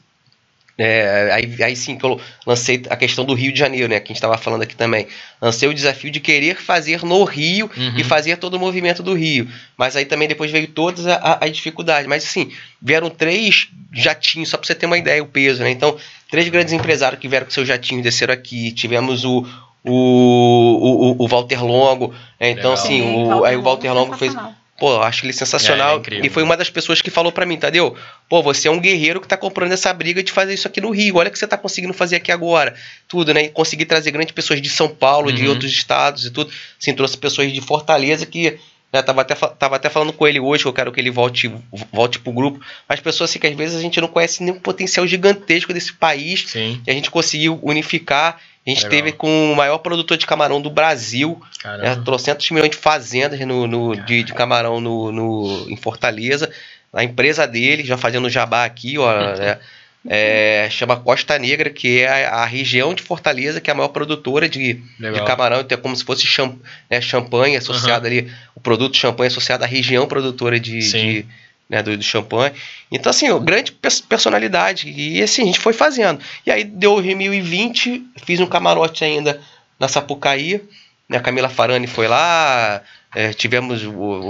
É, 0.82 1.28
aí, 1.32 1.62
aí 1.62 1.76
sim 1.76 1.98
que 1.98 2.04
eu 2.06 2.18
lancei 2.46 2.82
a 2.88 2.96
questão 2.96 3.22
do 3.22 3.34
Rio 3.34 3.52
de 3.52 3.58
Janeiro, 3.58 3.86
né? 3.86 4.00
Que 4.00 4.04
a 4.04 4.08
gente 4.08 4.16
estava 4.16 4.38
falando 4.38 4.62
aqui 4.62 4.74
também. 4.74 5.06
Lancei 5.42 5.68
o 5.68 5.74
desafio 5.74 6.10
de 6.10 6.20
querer 6.20 6.56
fazer 6.56 7.04
no 7.04 7.22
Rio 7.24 7.70
Uhum. 7.76 7.98
e 7.98 8.04
fazer 8.04 8.38
todo 8.38 8.54
o 8.54 8.58
movimento 8.58 9.02
do 9.02 9.12
Rio. 9.12 9.46
Mas 9.76 9.94
aí 9.94 10.06
também 10.06 10.26
depois 10.26 10.50
veio 10.50 10.68
todas 10.68 11.04
as 11.06 11.52
dificuldades. 11.52 12.06
Mas 12.06 12.24
assim, 12.24 12.50
vieram 12.80 13.10
três 13.10 13.68
jatinhos, 13.92 14.48
só 14.48 14.56
para 14.56 14.66
você 14.66 14.74
ter 14.74 14.86
uma 14.86 14.96
ideia, 14.96 15.22
o 15.22 15.26
peso, 15.26 15.62
né? 15.62 15.70
Então, 15.70 15.98
três 16.30 16.48
grandes 16.48 16.72
empresários 16.72 17.20
que 17.20 17.28
vieram 17.28 17.44
com 17.44 17.52
seus 17.52 17.68
jatinhos, 17.68 18.02
desceram 18.02 18.32
aqui. 18.32 18.72
Tivemos 18.72 19.22
o, 19.22 19.46
o, 19.84 21.14
o, 21.20 21.24
o 21.24 21.28
Walter 21.28 21.62
Longo. 21.62 22.08
né? 22.38 22.50
Então, 22.52 22.70
Legal. 22.70 22.72
assim, 22.72 23.02
Sim, 23.02 23.24
o, 23.24 23.44
aí 23.44 23.56
o 23.56 23.62
Walter 23.62 23.92
Longo 23.92 24.16
fez. 24.16 24.34
Pô, 24.80 24.94
eu 24.94 25.02
acho 25.02 25.24
ele 25.24 25.30
É, 25.30 25.34
sensacional. 25.34 25.96
é 25.96 25.98
incrível. 26.00 26.24
e 26.24 26.28
foi 26.30 26.42
uma 26.42 26.56
das 26.56 26.70
pessoas 26.70 27.00
que 27.02 27.10
falou 27.10 27.30
pra 27.30 27.44
mim, 27.46 27.56
Tadeu, 27.58 27.94
pô, 28.28 28.42
você 28.42 28.66
é 28.66 28.70
um 28.70 28.80
guerreiro 28.80 29.20
que 29.20 29.28
tá 29.28 29.36
comprando 29.36 29.70
essa 29.72 29.92
briga 29.92 30.22
de 30.22 30.32
fazer 30.32 30.54
isso 30.54 30.66
aqui 30.66 30.80
no 30.80 30.90
Rio. 30.90 31.16
Olha 31.18 31.28
o 31.28 31.30
que 31.30 31.38
você 31.38 31.46
tá 31.46 31.58
conseguindo 31.58 31.92
fazer 31.92 32.16
aqui 32.16 32.32
agora. 32.32 32.74
Tudo, 33.06 33.32
né? 33.34 33.44
E 33.44 33.48
conseguir 33.50 33.84
trazer 33.84 34.10
grandes 34.10 34.32
pessoas 34.34 34.60
de 34.60 34.68
São 34.70 34.88
Paulo, 34.88 35.30
de 35.30 35.44
Uhum. 35.44 35.50
outros 35.50 35.70
estados 35.70 36.24
e 36.24 36.30
tudo. 36.30 36.50
Assim, 36.80 36.94
trouxe 36.94 37.16
pessoas 37.16 37.52
de 37.52 37.60
Fortaleza 37.60 38.24
que. 38.26 38.58
Né, 38.92 39.00
tava, 39.02 39.20
até, 39.20 39.36
tava 39.36 39.76
até 39.76 39.88
falando 39.88 40.12
com 40.12 40.26
ele 40.26 40.40
hoje, 40.40 40.64
que 40.64 40.68
eu 40.68 40.72
quero 40.72 40.90
que 40.90 40.98
ele 40.98 41.12
volte, 41.12 41.48
volte 41.92 42.18
pro 42.18 42.32
grupo. 42.32 42.58
Mas 42.88 42.98
pessoas 42.98 43.30
assim 43.30 43.38
que 43.38 43.46
às 43.46 43.54
vezes 43.54 43.76
a 43.76 43.80
gente 43.80 44.00
não 44.00 44.08
conhece 44.08 44.42
nem 44.42 44.52
o 44.52 44.58
potencial 44.58 45.06
gigantesco 45.06 45.72
desse 45.72 45.92
país. 45.92 46.44
Sim, 46.48 46.80
E 46.84 46.90
a 46.90 46.94
gente 46.94 47.08
conseguiu 47.08 47.56
unificar. 47.62 48.40
A 48.70 48.74
gente 48.74 48.84
Legal. 48.84 48.90
teve 49.04 49.12
com 49.12 49.52
o 49.52 49.56
maior 49.56 49.78
produtor 49.78 50.16
de 50.16 50.26
camarão 50.26 50.60
do 50.60 50.70
Brasil, 50.70 51.40
né, 51.40 51.48
caramba. 51.62 52.04
trocentos 52.04 52.50
milhões 52.50 52.70
de 52.70 52.76
fazendas 52.76 53.38
no, 53.40 53.66
no- 53.66 53.96
de, 53.96 54.22
de 54.22 54.32
camarão 54.32 54.80
no, 54.80 55.10
no- 55.12 55.66
em 55.70 55.76
Fortaleza. 55.76 56.50
A 56.92 57.04
empresa 57.04 57.46
dele, 57.46 57.84
já 57.84 57.96
fazendo 57.96 58.28
jabá 58.28 58.64
aqui, 58.64 58.98
ó, 58.98 59.12
né, 59.36 59.58
é, 60.08 60.66
chama 60.70 60.96
Costa 60.96 61.38
Negra, 61.38 61.68
que 61.70 62.00
é 62.00 62.08
a, 62.26 62.30
a 62.36 62.44
região 62.46 62.94
de 62.94 63.02
Fortaleza 63.02 63.60
que 63.60 63.68
é 63.70 63.72
a 63.72 63.76
maior 63.76 63.88
produtora 63.88 64.48
de, 64.48 64.80
de 65.12 65.24
camarão. 65.26 65.60
Então 65.60 65.76
é 65.76 65.80
como 65.80 65.94
se 65.94 66.04
fosse 66.04 66.26
cham, 66.26 66.58
né, 66.90 67.00
champanhe 67.00 67.56
associado 67.56 68.06
ali, 68.06 68.32
o 68.54 68.60
produto 68.60 68.96
champanhe 68.96 69.28
associado 69.28 69.62
à 69.62 69.66
região 69.66 70.06
produtora 70.06 70.58
de, 70.58 70.80
de, 70.98 71.26
né, 71.70 71.82
do, 71.82 71.96
do 71.96 72.02
champanhe. 72.02 72.52
Então, 72.90 73.08
assim, 73.08 73.26
grande 73.38 73.72
personalidade. 74.08 74.90
E 74.90 75.22
assim, 75.22 75.42
a 75.42 75.46
gente 75.46 75.60
foi 75.60 75.72
fazendo. 75.72 76.20
E 76.44 76.50
aí 76.50 76.64
deu 76.64 76.94
2020, 76.94 78.04
fiz 78.24 78.40
um 78.40 78.46
camarote 78.46 79.04
ainda 79.04 79.40
na 79.78 79.86
Sapucaí. 79.86 80.60
Né, 81.08 81.16
a 81.16 81.20
Camila 81.20 81.48
Farani 81.48 81.86
foi 81.86 82.08
lá, 82.08 82.82
é, 83.14 83.32
tivemos, 83.32 83.82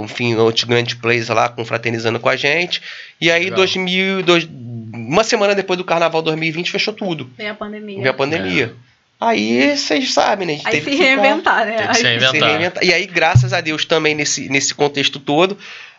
enfim, 0.03 0.35
outros 0.35 0.63
grandes 0.65 0.93
players 0.93 1.29
lá 1.29 1.49
confraternizando 1.49 2.19
com 2.19 2.29
a 2.29 2.35
gente. 2.35 2.81
E 3.19 3.31
aí, 3.31 3.49
2000, 3.49 4.21
dois, 4.21 4.47
uma 4.93 5.23
semana 5.23 5.55
depois 5.55 5.77
do 5.77 5.83
Carnaval 5.83 6.21
2020, 6.21 6.69
fechou 6.69 6.93
tudo. 6.93 7.29
Veio 7.37 7.51
a 7.51 7.55
pandemia. 7.55 7.97
Veio 7.97 8.11
a 8.11 8.13
pandemia. 8.13 8.75
É. 8.87 8.91
Aí 9.19 9.77
vocês 9.77 10.11
sabem, 10.13 10.47
né? 10.47 10.59
aí 10.65 10.81
se 10.81 10.95
reinventar, 10.95 11.63
né? 11.63 11.77
Tem 11.77 11.87
que 11.89 11.93
se 11.93 12.03
reinventar. 12.03 12.31
se 12.33 12.39
reinventar. 12.39 12.83
E 12.83 12.91
aí, 12.91 13.05
graças 13.05 13.53
a 13.53 13.61
Deus, 13.61 13.85
também 13.85 14.15
nesse, 14.15 14.49
nesse 14.49 14.73
contexto 14.73 15.19
todo, 15.19 15.55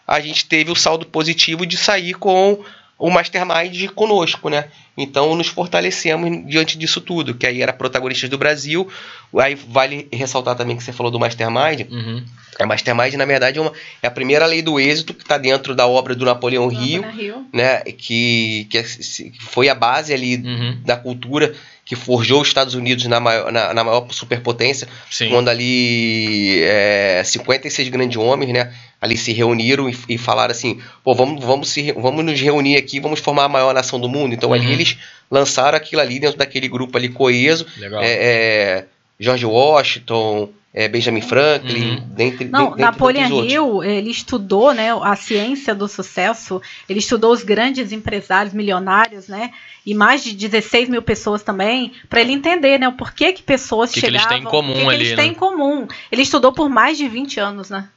a 0.07 0.21
gente 0.21 0.47
teve 0.47 0.71
o 0.71 0.77
saldo 0.77 1.07
positivo 1.07 1.67
de 1.67 1.77
sair 1.77 2.15
com 2.15 2.63
o 3.03 3.11
Mastermind 3.11 3.89
conosco, 3.95 4.49
né? 4.49 4.67
Então 4.97 5.35
nos 5.35 5.49
fortalecemos 5.49 6.47
diante 6.47 6.79
disso 6.79 7.01
tudo, 7.01 7.35
que 7.35 7.45
aí 7.45 7.61
era 7.61 7.73
protagonistas 7.73 8.31
do 8.31 8.39
Brasil. 8.39 8.89
Aí 9.37 9.57
vale 9.57 10.07
ressaltar 10.13 10.55
também 10.55 10.77
que 10.77 10.85
você 10.85 10.93
falou 10.93 11.11
do 11.11 11.19
Mastermind. 11.19 11.91
Uhum. 11.91 12.25
A 12.61 12.67
Mastermind, 12.67 13.15
na 13.15 13.25
verdade, 13.25 13.59
é, 13.59 13.61
uma, 13.61 13.73
é 14.01 14.07
a 14.07 14.11
primeira 14.11 14.47
lei 14.47 14.63
do 14.63 14.79
êxito 14.79 15.15
que 15.15 15.23
está 15.23 15.37
dentro 15.37 15.75
da 15.75 15.87
obra 15.87 16.15
do 16.15 16.25
Napoleão 16.25 16.69
Rio, 16.69 17.03
Rio, 17.11 17.47
né? 17.53 17.81
Que, 17.81 18.69
que 18.71 18.79
é, 18.79 18.85
foi 19.41 19.69
a 19.69 19.75
base 19.75 20.13
ali 20.15 20.37
uhum. 20.37 20.79
da 20.85 20.97
cultura 20.97 21.53
que 21.85 21.97
forjou 21.97 22.41
os 22.41 22.49
Estados 22.49 22.75
Unidos 22.75 23.05
na 23.07 23.19
maior, 23.19 23.51
na, 23.51 23.75
na 23.75 23.83
maior 23.83 24.07
superpotência, 24.11 24.87
Sim. 25.11 25.31
quando 25.31 25.49
ali 25.49 26.63
é, 26.63 27.23
56 27.25 27.89
grandes 27.89 28.17
homens, 28.17 28.53
né? 28.53 28.73
Ali 29.03 29.17
se 29.17 29.33
reuniram 29.33 29.91
e, 29.91 29.99
e, 30.11 30.17
falaram 30.17 30.53
assim, 30.53 30.81
pô, 31.03 31.13
vamos, 31.13 31.45
vamos, 31.45 31.69
se, 31.69 31.91
vamos 31.91 32.25
nos 32.25 32.41
reunir 32.41 32.77
aqui, 32.77 33.01
vamos 33.01 33.19
formar 33.19 33.45
a 33.45 33.49
maior 33.49 33.75
nação 33.75 33.99
do 33.99 34.09
mundo. 34.09 34.33
Então 34.33 34.51
uhum. 34.51 34.55
ali 34.55 34.73
eles 34.73 34.97
lançaram 35.29 35.77
aquilo 35.77 36.01
ali 36.01 36.21
dentro 36.21 36.39
daquele 36.39 36.69
grupo 36.69 36.97
ali 36.97 37.09
coeso. 37.09 37.67
É, 38.01 38.13
é, 38.81 38.87
George 39.19 39.45
Washington, 39.45 40.51
é, 40.73 40.87
Benjamin 40.87 41.21
Franklin, 41.21 41.97
uhum. 41.97 42.09
dentre, 42.15 42.45
Não, 42.45 42.67
dentre 42.67 42.83
Napoleon 42.83 43.45
Hill, 43.45 43.83
ele 43.83 44.11
estudou 44.11 44.73
né, 44.73 44.91
a 45.03 45.17
ciência 45.17 45.75
do 45.75 45.89
sucesso, 45.89 46.63
ele 46.89 47.01
estudou 47.01 47.33
os 47.33 47.43
grandes 47.43 47.91
empresários 47.91 48.55
milionários, 48.55 49.27
né? 49.27 49.51
E 49.85 49.95
mais 49.95 50.23
de 50.23 50.33
16 50.33 50.89
mil 50.89 51.03
pessoas 51.03 51.43
também, 51.43 51.93
para 52.09 52.21
ele 52.21 52.31
entender 52.31 52.79
né, 52.79 52.87
o 52.87 52.93
porquê 52.93 53.33
que 53.33 53.43
pessoas 53.43 53.91
que 53.91 53.99
chegavam. 53.99 54.29
Que 54.29 54.35
eles 54.35 54.45
têm 54.45 54.49
em 54.49 54.51
comum 54.51 54.75
que 54.75 54.81
ali. 54.81 54.89
Que 54.89 54.95
eles 54.95 55.11
né? 55.11 55.17
têm 55.17 55.33
em 55.33 55.35
comum. 55.35 55.89
Ele 56.13 56.23
estudou 56.23 56.53
por 56.53 56.69
mais 56.69 56.97
de 56.97 57.09
20 57.09 57.41
anos, 57.41 57.69
né? 57.69 57.89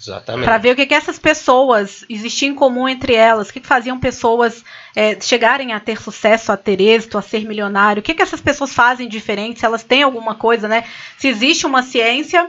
Exatamente. 0.00 0.46
Para 0.46 0.56
ver 0.56 0.72
o 0.72 0.76
que, 0.76 0.86
que 0.86 0.94
essas 0.94 1.18
pessoas 1.18 2.04
existiam 2.08 2.52
em 2.52 2.54
comum 2.54 2.88
entre 2.88 3.14
elas, 3.14 3.50
o 3.50 3.52
que, 3.52 3.60
que 3.60 3.66
faziam 3.66 4.00
pessoas 4.00 4.64
é, 4.96 5.20
chegarem 5.20 5.72
a 5.72 5.80
ter 5.80 6.00
sucesso, 6.00 6.50
a 6.50 6.56
ter 6.56 6.80
êxito, 6.80 7.18
a 7.18 7.22
ser 7.22 7.46
milionário, 7.46 8.00
o 8.00 8.02
que, 8.02 8.14
que 8.14 8.22
essas 8.22 8.40
pessoas 8.40 8.72
fazem 8.72 9.06
diferente, 9.06 9.60
se 9.60 9.66
elas 9.66 9.82
têm 9.82 10.02
alguma 10.02 10.34
coisa, 10.34 10.66
né? 10.66 10.84
Se 11.18 11.28
existe 11.28 11.66
uma 11.66 11.82
ciência 11.82 12.48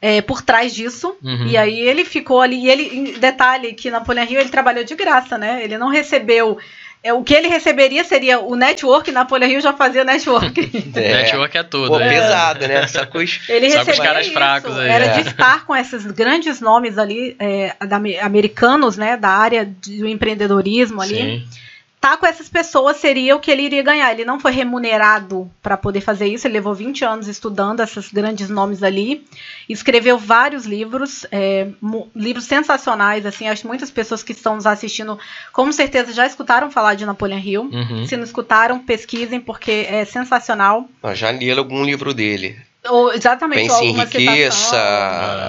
é, 0.00 0.20
por 0.20 0.42
trás 0.42 0.74
disso. 0.74 1.16
Uhum. 1.22 1.46
E 1.46 1.56
aí 1.56 1.80
ele 1.80 2.04
ficou 2.04 2.42
ali. 2.42 2.64
E 2.64 2.70
ele, 2.70 3.18
detalhe 3.18 3.72
que 3.72 3.90
Napoleão 3.90 4.26
Rio 4.26 4.38
ele 4.38 4.50
trabalhou 4.50 4.84
de 4.84 4.94
graça, 4.94 5.38
né? 5.38 5.64
Ele 5.64 5.78
não 5.78 5.88
recebeu 5.88 6.58
é, 7.04 7.12
o 7.12 7.22
que 7.22 7.34
ele 7.34 7.48
receberia 7.48 8.02
seria 8.02 8.40
o 8.40 8.56
network, 8.56 9.12
Napoleão 9.12 9.50
Rio 9.50 9.60
já 9.60 9.74
fazia 9.74 10.02
network. 10.02 10.54
É. 10.96 11.22
network 11.24 11.58
é 11.58 11.62
tudo. 11.62 11.88
Pô, 11.88 12.00
é. 12.00 12.08
pesado, 12.08 12.66
né? 12.66 12.86
Só 12.86 13.04
com 13.04 13.18
os, 13.18 13.40
ele 13.50 13.70
Só 13.70 13.78
recebia 13.78 14.02
caras 14.02 14.26
isso, 14.26 14.34
fracos 14.34 14.78
aí. 14.78 14.88
Era 14.88 15.04
é. 15.06 15.20
de 15.20 15.28
estar 15.28 15.66
com 15.66 15.76
esses 15.76 16.06
grandes 16.06 16.60
nomes 16.60 16.96
ali, 16.96 17.36
é, 17.38 17.74
da, 17.86 18.00
americanos, 18.22 18.96
né? 18.96 19.16
Da 19.16 19.28
área 19.28 19.66
do 19.66 20.06
empreendedorismo 20.08 21.02
ali. 21.02 21.16
Sim 21.16 21.64
tá 22.04 22.18
com 22.18 22.26
essas 22.26 22.50
pessoas 22.50 22.98
seria 22.98 23.34
o 23.34 23.40
que 23.40 23.50
ele 23.50 23.62
iria 23.62 23.82
ganhar. 23.82 24.12
Ele 24.12 24.26
não 24.26 24.38
foi 24.38 24.52
remunerado 24.52 25.50
para 25.62 25.74
poder 25.74 26.02
fazer 26.02 26.26
isso, 26.26 26.46
ele 26.46 26.52
levou 26.52 26.74
20 26.74 27.02
anos 27.02 27.28
estudando 27.28 27.80
esses 27.80 28.12
grandes 28.12 28.50
nomes 28.50 28.82
ali, 28.82 29.24
escreveu 29.66 30.18
vários 30.18 30.66
livros, 30.66 31.24
é, 31.32 31.68
livros 32.14 32.44
sensacionais, 32.44 33.24
assim, 33.24 33.48
acho 33.48 33.62
que 33.62 33.68
muitas 33.68 33.90
pessoas 33.90 34.22
que 34.22 34.32
estão 34.32 34.56
nos 34.56 34.66
assistindo, 34.66 35.18
com 35.50 35.72
certeza 35.72 36.12
já 36.12 36.26
escutaram 36.26 36.70
falar 36.70 36.92
de 36.92 37.06
Napoleão 37.06 37.38
Hill. 37.38 37.70
Uhum. 37.72 38.06
Se 38.06 38.18
não 38.18 38.24
escutaram, 38.24 38.78
pesquisem, 38.80 39.40
porque 39.40 39.86
é 39.88 40.04
sensacional. 40.04 40.86
Eu 41.02 41.14
já 41.14 41.32
li 41.32 41.50
algum 41.50 41.82
livro 41.82 42.12
dele. 42.12 42.58
Ou, 42.88 43.12
exatamente. 43.12 43.68
Pense 43.68 43.84
em 43.84 43.92
riqueza, 43.92 44.76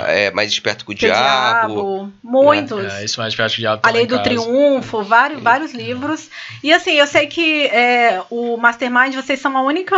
é, 0.07 0.31
mais 0.31 0.49
esperto 0.49 0.85
que 0.85 0.93
o, 0.93 0.95
que 0.95 1.05
diabo. 1.05 1.73
diabo. 1.73 2.13
Muitos. 2.23 2.93
É, 2.93 3.03
isso 3.03 3.19
mais 3.19 3.33
esperto 3.33 3.53
que 3.53 3.59
o 3.59 3.61
diabo. 3.61 3.81
A 3.83 3.91
Lei 3.91 4.05
do 4.05 4.21
Triunfo, 4.23 5.03
vários, 5.03 5.41
vários 5.41 5.73
livros. 5.73 6.29
E 6.63 6.71
assim, 6.71 6.93
eu 6.93 7.07
sei 7.07 7.27
que 7.27 7.65
é, 7.67 8.21
o 8.29 8.55
Mastermind, 8.55 9.15
vocês 9.15 9.39
são 9.39 9.57
a 9.57 9.61
única 9.61 9.95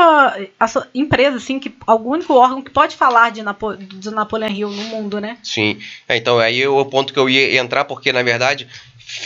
a 0.60 0.68
empresa, 0.96 1.38
assim, 1.38 1.60
que, 1.60 1.74
o 1.86 1.94
único 1.94 2.34
órgão 2.34 2.62
que 2.62 2.72
pode 2.72 2.96
falar 2.96 3.30
de, 3.30 3.44
Napo, 3.44 3.76
de 3.76 4.10
Napoleão 4.10 4.50
Hill 4.50 4.70
no 4.70 4.84
mundo, 4.86 5.22
né? 5.22 5.38
Sim. 5.44 5.80
É, 6.08 6.18
então, 6.18 6.40
aí 6.40 6.62
é 6.62 6.68
o 6.68 6.86
ponto 6.86 7.14
que 7.14 7.20
eu 7.20 7.30
ia 7.30 7.60
entrar, 7.60 7.86
porque 7.86 8.12
na 8.12 8.24
verdade 8.24 8.68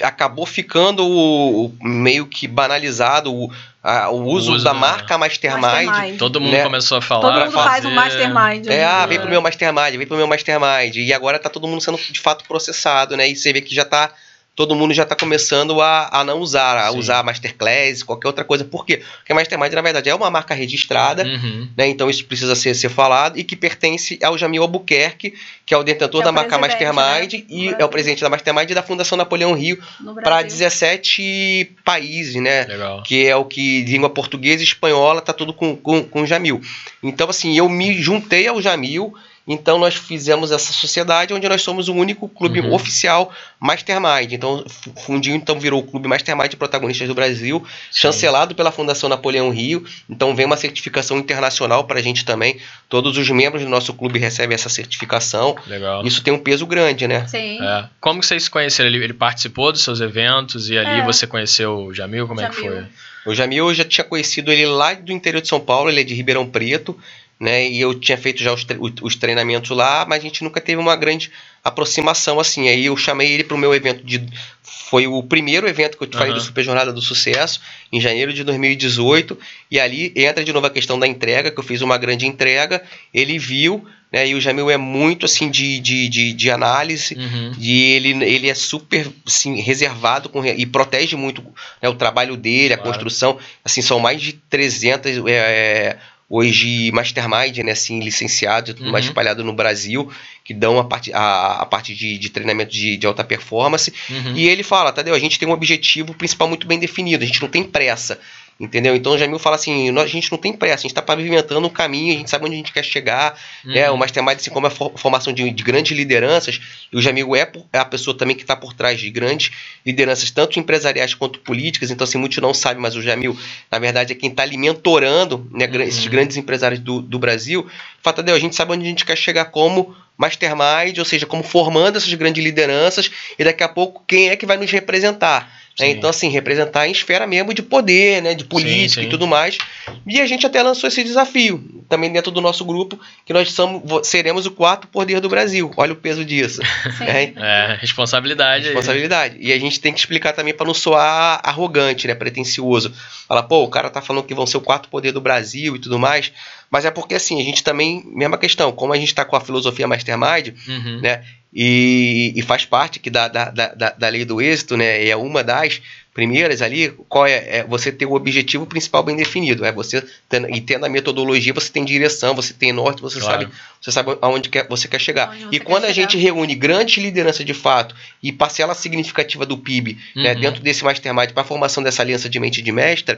acabou 0.03 0.45
ficando 0.45 1.03
o, 1.03 1.65
o 1.65 1.73
meio 1.81 2.27
que 2.27 2.47
banalizado 2.47 3.33
o, 3.33 3.51
a, 3.83 4.09
o, 4.09 4.23
uso 4.23 4.51
o, 4.51 4.55
uso 4.55 4.63
da 4.63 4.73
marca 4.73 5.17
Mastermind. 5.17 5.61
mastermind. 5.61 6.19
Todo 6.19 6.39
mundo 6.39 6.51
né? 6.51 6.63
começou 6.63 6.99
a 6.99 7.01
falar. 7.01 7.21
Todo 7.21 7.39
mundo 7.45 7.51
fazer... 7.51 7.69
faz 7.69 7.85
um 7.85 7.91
Mastermind. 7.91 8.67
É, 8.67 8.83
ah, 8.83 9.05
vem 9.07 9.19
pro 9.19 9.29
meu 9.29 9.41
Mastermind, 9.41 9.95
vem 9.97 10.05
pro 10.05 10.17
meu 10.17 10.27
Mastermind. 10.27 10.95
E 10.97 11.11
agora 11.11 11.39
tá 11.39 11.49
todo 11.49 11.67
mundo 11.67 11.81
sendo 11.81 11.97
de 11.97 12.19
fato 12.19 12.43
processado, 12.45 13.17
né? 13.17 13.27
E 13.27 13.35
você 13.35 13.51
vê 13.51 13.61
que 13.61 13.73
já 13.73 13.83
tá 13.83 14.13
todo 14.55 14.75
mundo 14.75 14.93
já 14.93 15.03
está 15.03 15.15
começando 15.15 15.81
a, 15.81 16.09
a 16.11 16.23
não 16.23 16.39
usar, 16.39 16.77
a 16.77 16.91
Sim. 16.91 16.99
usar 16.99 17.23
Masterclass, 17.23 18.03
qualquer 18.03 18.27
outra 18.27 18.43
coisa. 18.43 18.65
Por 18.65 18.85
quê? 18.85 19.01
Porque 19.17 19.31
a 19.31 19.35
Mastermind, 19.35 19.71
na 19.73 19.81
verdade, 19.81 20.09
é 20.09 20.15
uma 20.15 20.29
marca 20.29 20.53
registrada, 20.53 21.23
uhum. 21.23 21.69
né? 21.75 21.87
Então 21.87 22.09
isso 22.09 22.25
precisa 22.25 22.53
ser, 22.55 22.75
ser 22.75 22.89
falado 22.89 23.39
e 23.39 23.43
que 23.43 23.55
pertence 23.55 24.19
ao 24.21 24.37
Jamil 24.37 24.61
Albuquerque, 24.61 25.33
que 25.65 25.73
é 25.73 25.77
o 25.77 25.83
detentor 25.83 26.21
é 26.21 26.23
da 26.25 26.31
o 26.31 26.33
marca 26.33 26.57
Mastermind 26.57 27.33
né? 27.33 27.43
e 27.49 27.69
é 27.69 27.85
o 27.85 27.89
presidente 27.89 28.21
da 28.21 28.29
Mastermind 28.29 28.69
e 28.69 28.75
da 28.75 28.83
Fundação 28.83 29.17
Napoleão 29.17 29.53
Rio 29.53 29.81
para 30.21 30.41
17 30.41 31.77
países, 31.85 32.35
né? 32.35 32.65
Legal. 32.65 33.03
Que 33.03 33.27
é 33.27 33.35
o 33.35 33.45
que 33.45 33.83
língua 33.85 34.09
portuguesa 34.09 34.61
e 34.61 34.65
espanhola 34.65 35.21
tá 35.21 35.31
tudo 35.31 35.53
com, 35.53 35.75
com, 35.77 36.03
com 36.03 36.23
o 36.23 36.27
Jamil. 36.27 36.61
Então, 37.01 37.29
assim, 37.29 37.57
eu 37.57 37.69
me 37.69 37.93
juntei 37.93 38.47
ao 38.47 38.61
Jamil 38.61 39.13
então 39.47 39.77
nós 39.77 39.95
fizemos 39.95 40.51
essa 40.51 40.71
sociedade 40.71 41.33
onde 41.33 41.47
nós 41.49 41.61
somos 41.61 41.87
o 41.89 41.93
único 41.93 42.27
clube 42.29 42.59
Uhum. 42.61 42.73
oficial 42.73 43.31
Mastermind. 43.59 44.31
Então 44.33 44.65
fundiu, 45.05 45.35
então 45.35 45.59
virou 45.59 45.79
o 45.81 45.83
clube 45.83 46.07
Mastermind 46.07 46.49
de 46.51 46.57
protagonistas 46.57 47.07
do 47.07 47.13
Brasil, 47.15 47.63
chancelado 47.91 48.55
pela 48.55 48.71
Fundação 48.71 49.07
Napoleão 49.09 49.49
Rio. 49.49 49.85
Então 50.09 50.35
vem 50.35 50.45
uma 50.45 50.57
certificação 50.57 51.17
internacional 51.17 51.83
para 51.85 51.99
a 51.99 52.01
gente 52.01 52.25
também. 52.25 52.57
Todos 52.89 53.17
os 53.17 53.29
membros 53.29 53.63
do 53.63 53.69
nosso 53.69 53.93
clube 53.93 54.19
recebem 54.19 54.55
essa 54.55 54.69
certificação. 54.69 55.55
Legal. 55.67 56.05
Isso 56.05 56.21
tem 56.23 56.33
um 56.33 56.39
peso 56.39 56.65
grande, 56.65 57.07
né? 57.07 57.27
Sim. 57.27 57.57
É. 57.61 57.85
Como 57.99 58.19
que 58.19 58.25
vocês 58.25 58.43
se 58.43 58.49
conheceram? 58.49 58.89
Ele, 58.89 59.03
ele 59.03 59.13
participou 59.13 59.71
dos 59.71 59.83
seus 59.83 60.01
eventos 60.01 60.69
e 60.69 60.77
ali 60.77 61.01
É. 61.01 61.05
você 61.05 61.25
conheceu 61.27 61.85
o 61.85 61.93
Jamil? 61.93 62.27
Como 62.27 62.41
é 62.41 62.49
que 62.49 62.55
Jamil. 62.55 62.71
foi? 62.73 62.85
O 63.23 63.35
Jamil 63.35 63.67
eu 63.69 63.73
já 63.75 63.85
tinha 63.85 64.03
conhecido 64.03 64.51
ele 64.51 64.65
lá 64.65 64.95
do 64.95 65.11
interior 65.11 65.41
de 65.41 65.47
São 65.47 65.59
Paulo, 65.59 65.91
ele 65.91 66.01
é 66.01 66.03
de 66.03 66.15
Ribeirão 66.15 66.47
Preto, 66.47 66.97
né? 67.41 67.67
E 67.67 67.81
eu 67.81 67.93
tinha 67.99 68.17
feito 68.17 68.41
já 68.41 68.53
os, 68.53 68.63
tre- 68.63 68.77
os 69.01 69.15
treinamentos 69.15 69.71
lá, 69.71 70.05
mas 70.07 70.19
a 70.19 70.21
gente 70.21 70.43
nunca 70.43 70.61
teve 70.61 70.79
uma 70.79 70.95
grande 70.95 71.31
aproximação 71.63 72.39
assim. 72.39 72.69
Aí 72.69 72.85
eu 72.85 72.95
chamei 72.95 73.31
ele 73.31 73.43
para 73.43 73.55
o 73.55 73.59
meu 73.59 73.73
evento 73.73 74.03
de. 74.05 74.23
Foi 74.63 75.07
o 75.07 75.23
primeiro 75.23 75.67
evento 75.67 75.97
que 75.97 76.03
eu 76.03 76.07
te 76.07 76.17
falei 76.17 76.33
do 76.33 76.41
Super 76.41 76.63
Jornada 76.63 76.91
do 76.91 77.01
Sucesso, 77.01 77.61
em 77.91 77.99
janeiro 78.01 78.33
de 78.33 78.43
2018. 78.43 79.37
E 79.69 79.79
ali 79.79 80.11
entra 80.15 80.43
de 80.43 80.51
novo 80.53 80.67
a 80.67 80.69
questão 80.69 80.99
da 80.99 81.07
entrega, 81.07 81.49
que 81.49 81.59
eu 81.59 81.63
fiz 81.63 81.81
uma 81.81 81.97
grande 81.97 82.27
entrega. 82.27 82.83
Ele 83.13 83.39
viu, 83.39 83.85
né? 84.11 84.27
E 84.27 84.35
o 84.35 84.41
Jamil 84.41 84.69
é 84.69 84.75
muito 84.75 85.25
assim 85.25 85.49
de, 85.49 85.79
de, 85.79 86.09
de, 86.09 86.33
de 86.33 86.51
análise. 86.51 87.15
Uhum. 87.15 87.53
E 87.57 87.81
ele, 87.93 88.09
ele 88.25 88.49
é 88.49 88.53
super 88.53 89.07
assim, 89.25 89.61
reservado 89.61 90.27
com, 90.27 90.45
e 90.45 90.65
protege 90.65 91.15
muito 91.15 91.41
né, 91.81 91.87
o 91.87 91.95
trabalho 91.95 92.35
dele, 92.35 92.73
a 92.73 92.77
Claro. 92.77 92.91
construção. 92.91 93.37
Assim, 93.63 93.81
são 93.81 93.97
mais 93.97 94.21
de 94.21 94.33
300 94.33 95.17
é, 95.25 95.31
é, 95.31 95.97
hoje 96.33 96.89
mastermind, 96.93 97.57
né, 97.57 97.73
assim, 97.73 97.99
licenciados 97.99 98.69
e 98.69 98.73
tudo 98.73 98.89
mais 98.89 99.03
Uhum. 99.03 99.11
espalhado 99.11 99.43
no 99.43 99.51
Brasil, 99.51 100.09
que 100.45 100.53
dão 100.53 100.79
a 100.79 100.83
parte, 100.85 101.11
a, 101.13 101.57
a 101.61 101.65
parte 101.65 101.93
de, 101.93 102.17
de 102.17 102.29
treinamento 102.29 102.71
de, 102.71 102.95
de 102.95 103.05
alta 103.05 103.21
performance. 103.21 103.93
Uhum. 104.09 104.33
E 104.37 104.47
ele 104.47 104.63
fala, 104.63 104.93
Tadeu, 104.93 105.13
a 105.13 105.19
gente 105.19 105.37
tem 105.37 105.45
um 105.47 105.51
objetivo 105.51 106.13
principal 106.13 106.47
muito 106.47 106.65
bem 106.65 106.79
definido, 106.79 107.21
a 107.21 107.27
gente 107.27 107.41
não 107.41 107.49
tem 107.49 107.63
pressa. 107.63 108.17
Entendeu? 108.63 108.95
Então 108.95 109.13
o 109.13 109.17
Jamil 109.17 109.39
fala 109.39 109.55
assim: 109.55 109.89
"Nós- 109.89 110.05
a 110.05 110.07
gente 110.07 110.31
não 110.31 110.37
tem 110.37 110.53
pressa, 110.53 110.75
a 110.75 110.81
gente 110.83 110.91
está 110.91 111.01
pavimentando 111.01 111.65
um 111.65 111.69
caminho, 111.69 112.13
a 112.13 112.17
gente 112.19 112.29
sabe 112.29 112.45
onde 112.45 112.53
a 112.53 112.57
gente 112.57 112.71
quer 112.71 112.83
chegar. 112.85 113.35
né? 113.65 113.89
Uhum. 113.89 113.95
O 113.95 113.97
Mastermind, 113.97 114.35
assim 114.37 114.51
como 114.51 114.67
a 114.67 114.69
for- 114.69 114.91
formação 114.97 115.33
de, 115.33 115.49
de 115.49 115.63
grandes 115.63 115.97
lideranças, 115.97 116.61
e 116.93 116.95
o 116.95 117.01
Jamil 117.01 117.35
é, 117.35 117.51
é 117.73 117.79
a 117.79 117.85
pessoa 117.85 118.15
também 118.15 118.35
que 118.35 118.43
está 118.43 118.55
por 118.55 118.73
trás 118.73 118.99
de 118.99 119.09
grandes 119.09 119.51
lideranças, 119.83 120.29
tanto 120.29 120.59
empresariais 120.59 121.15
quanto 121.15 121.39
políticas. 121.39 121.89
Então, 121.89 122.05
assim, 122.05 122.19
muitos 122.19 122.37
não 122.37 122.53
sabem, 122.53 122.79
mas 122.81 122.95
o 122.95 123.01
Jamil, 123.01 123.35
na 123.71 123.79
verdade, 123.79 124.13
é 124.13 124.15
quem 124.15 124.29
está 124.29 124.43
ali 124.43 124.57
mentorando 124.57 125.47
né, 125.51 125.65
gran- 125.65 125.83
esses 125.85 126.05
Uhum. 126.05 126.11
grandes 126.11 126.37
empresários 126.37 126.79
do, 126.79 127.01
do 127.01 127.17
Brasil. 127.17 127.67
Fala, 128.03 128.17
Tadeu, 128.17 128.35
a 128.35 128.39
gente 128.39 128.55
sabe 128.55 128.73
onde 128.73 128.85
a 128.85 128.89
gente 128.89 129.05
quer 129.05 129.17
chegar 129.17 129.45
como 129.45 129.95
mastermind, 130.17 130.97
ou 130.99 131.05
seja, 131.05 131.25
como 131.25 131.41
formando 131.43 131.97
essas 131.97 132.13
grandes 132.13 132.43
lideranças 132.43 133.09
e 133.39 133.43
daqui 133.43 133.63
a 133.63 133.67
pouco 133.69 134.03
quem 134.07 134.29
é 134.29 134.35
que 134.35 134.45
vai 134.45 134.57
nos 134.57 134.69
representar. 134.71 135.51
Né? 135.79 135.89
Então, 135.91 136.09
assim, 136.09 136.29
representar 136.29 136.87
em 136.87 136.91
esfera 136.91 137.25
mesmo 137.25 137.53
de 137.53 137.61
poder, 137.61 138.21
né? 138.21 138.33
De 138.33 138.43
política 138.43 139.01
sim, 139.01 139.01
sim. 139.01 139.07
e 139.07 139.09
tudo 139.09 139.25
mais. 139.25 139.57
E 140.05 140.19
a 140.19 140.25
gente 140.25 140.45
até 140.45 140.61
lançou 140.61 140.87
esse 140.87 141.03
desafio, 141.03 141.83
também 141.87 142.11
dentro 142.11 142.31
do 142.31 142.41
nosso 142.41 142.65
grupo, 142.65 142.99
que 143.25 143.33
nós 143.33 143.51
somos, 143.51 144.07
seremos 144.07 144.45
o 144.45 144.51
quarto 144.51 144.87
poder 144.87 145.19
do 145.19 145.29
Brasil. 145.29 145.71
Olha 145.77 145.93
o 145.93 145.95
peso 145.95 146.23
disso. 146.25 146.61
É, 147.01 147.33
é, 147.35 147.77
responsabilidade. 147.79 148.65
Responsabilidade. 148.65 149.35
Aí. 149.37 149.47
E 149.47 149.53
a 149.53 149.59
gente 149.59 149.79
tem 149.79 149.91
que 149.91 149.99
explicar 149.99 150.33
também 150.33 150.53
para 150.53 150.65
não 150.65 150.73
soar 150.73 151.41
arrogante, 151.43 152.07
né? 152.07 152.13
Pretencioso. 152.13 152.93
Falar, 153.27 153.43
pô, 153.43 153.63
o 153.63 153.67
cara 153.69 153.89
tá 153.89 154.01
falando 154.01 154.23
que 154.23 154.35
vão 154.35 154.45
ser 154.45 154.57
o 154.57 154.61
quarto 154.61 154.87
poder 154.87 155.11
do 155.11 155.19
Brasil 155.19 155.75
e 155.75 155.79
tudo 155.79 155.97
mais. 155.97 156.31
Mas 156.69 156.85
é 156.85 156.91
porque, 156.91 157.15
assim, 157.15 157.41
a 157.41 157.43
gente 157.43 157.63
também, 157.63 158.03
mesma 158.05 158.37
questão, 158.37 158.71
como 158.71 158.93
a 158.93 158.97
gente 158.97 159.07
está 159.07 159.25
com 159.25 159.35
a 159.35 159.41
filosofia 159.41 159.87
mastermind, 159.87 160.53
uhum. 160.67 161.01
né? 161.01 161.23
E, 161.53 162.31
e, 162.33 162.41
faz 162.41 162.63
parte 162.63 162.97
que 162.97 163.09
da, 163.09 163.27
da, 163.27 163.49
da, 163.49 163.89
da 163.89 164.09
lei 164.09 164.23
do 164.23 164.41
êxito, 164.41 164.77
né? 164.77 165.05
É 165.05 165.15
uma 165.17 165.43
das 165.43 165.81
primeiras 166.13 166.61
ali, 166.61 166.89
qual 167.07 167.25
é, 167.25 167.59
é, 167.59 167.63
você 167.63 167.91
ter 167.91 168.05
o 168.05 168.13
objetivo 168.13 168.65
principal 168.65 169.03
bem 169.03 169.15
definido. 169.15 169.65
É 169.65 169.71
você 169.71 170.03
tendo, 170.29 170.49
e 170.49 170.61
tendo 170.61 170.85
a 170.85 170.89
metodologia, 170.89 171.53
você 171.53 171.71
tem 171.71 171.83
direção, 171.83 172.33
você 172.33 172.53
tem 172.53 172.71
norte, 172.71 173.01
você 173.01 173.19
claro. 173.19 173.43
sabe, 173.43 173.53
você 173.81 173.91
sabe 173.91 174.17
aonde 174.21 174.49
quer, 174.49 174.67
você 174.67 174.87
quer 174.87 174.99
chegar. 174.99 175.35
Você 175.35 175.47
e 175.51 175.59
quando 175.59 175.85
a 175.85 175.91
gente 175.91 176.17
reúne 176.17 176.55
grandes 176.55 177.01
lideranças 177.03 177.45
de 177.45 177.53
fato 177.53 177.95
e 178.21 178.31
parcela 178.31 178.73
significativa 178.73 179.45
do 179.45 179.57
PIB 179.57 179.93
né, 179.93 179.99
uhum. 180.15 180.23
né, 180.23 180.35
dentro 180.35 180.61
desse 180.61 180.83
mastermind 180.83 181.31
para 181.31 181.43
a 181.43 181.45
formação 181.45 181.81
dessa 181.83 182.01
aliança 182.01 182.29
de 182.29 182.39
mente 182.39 182.61
de 182.61 182.71
mestre, 182.71 183.17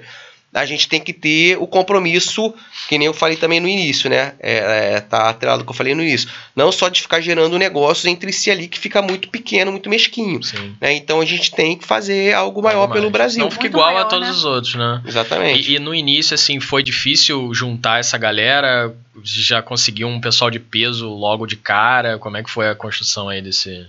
a 0.53 0.65
gente 0.65 0.87
tem 0.87 1.01
que 1.01 1.11
ter 1.11 1.57
o 1.57 1.65
compromisso, 1.65 2.53
que 2.87 2.97
nem 2.97 3.07
eu 3.07 3.13
falei 3.13 3.35
também 3.35 3.59
no 3.59 3.67
início, 3.67 4.09
né? 4.09 4.33
É, 4.39 4.93
é, 4.95 5.01
tá 5.01 5.29
atrelado 5.29 5.61
ao 5.61 5.65
que 5.65 5.71
eu 5.71 5.75
falei 5.75 5.95
no 5.95 6.03
início. 6.03 6.29
Não 6.55 6.71
só 6.71 6.89
de 6.89 7.01
ficar 7.01 7.19
gerando 7.21 7.57
negócios 7.57 8.05
entre 8.05 8.31
si 8.31 8.51
ali 8.51 8.67
que 8.67 8.77
fica 8.77 9.01
muito 9.01 9.29
pequeno, 9.29 9.71
muito 9.71 9.89
mesquinho. 9.89 10.39
Né? 10.79 10.93
Então 10.93 11.19
a 11.19 11.25
gente 11.25 11.51
tem 11.51 11.75
que 11.75 11.85
fazer 11.85 12.33
algo 12.33 12.61
maior 12.61 12.81
algo 12.81 12.93
pelo 12.93 13.09
Brasil. 13.09 13.43
Não 13.43 13.49
fica 13.49 13.65
igual 13.65 13.87
maior, 13.87 14.01
a 14.01 14.05
todos 14.05 14.27
né? 14.27 14.33
os 14.33 14.45
outros, 14.45 14.75
né? 14.75 15.01
Exatamente. 15.05 15.71
E, 15.71 15.75
e, 15.75 15.79
no 15.79 15.93
início, 15.93 16.35
assim, 16.35 16.59
foi 16.59 16.83
difícil 16.83 17.53
juntar 17.53 17.99
essa 17.99 18.17
galera? 18.17 18.93
Já 19.23 19.61
conseguiu 19.61 20.07
um 20.07 20.21
pessoal 20.21 20.51
de 20.51 20.59
peso 20.59 21.09
logo 21.09 21.47
de 21.47 21.55
cara? 21.55 22.19
Como 22.19 22.37
é 22.37 22.43
que 22.43 22.49
foi 22.49 22.69
a 22.69 22.75
construção 22.75 23.29
aí 23.29 23.41
desse 23.41 23.85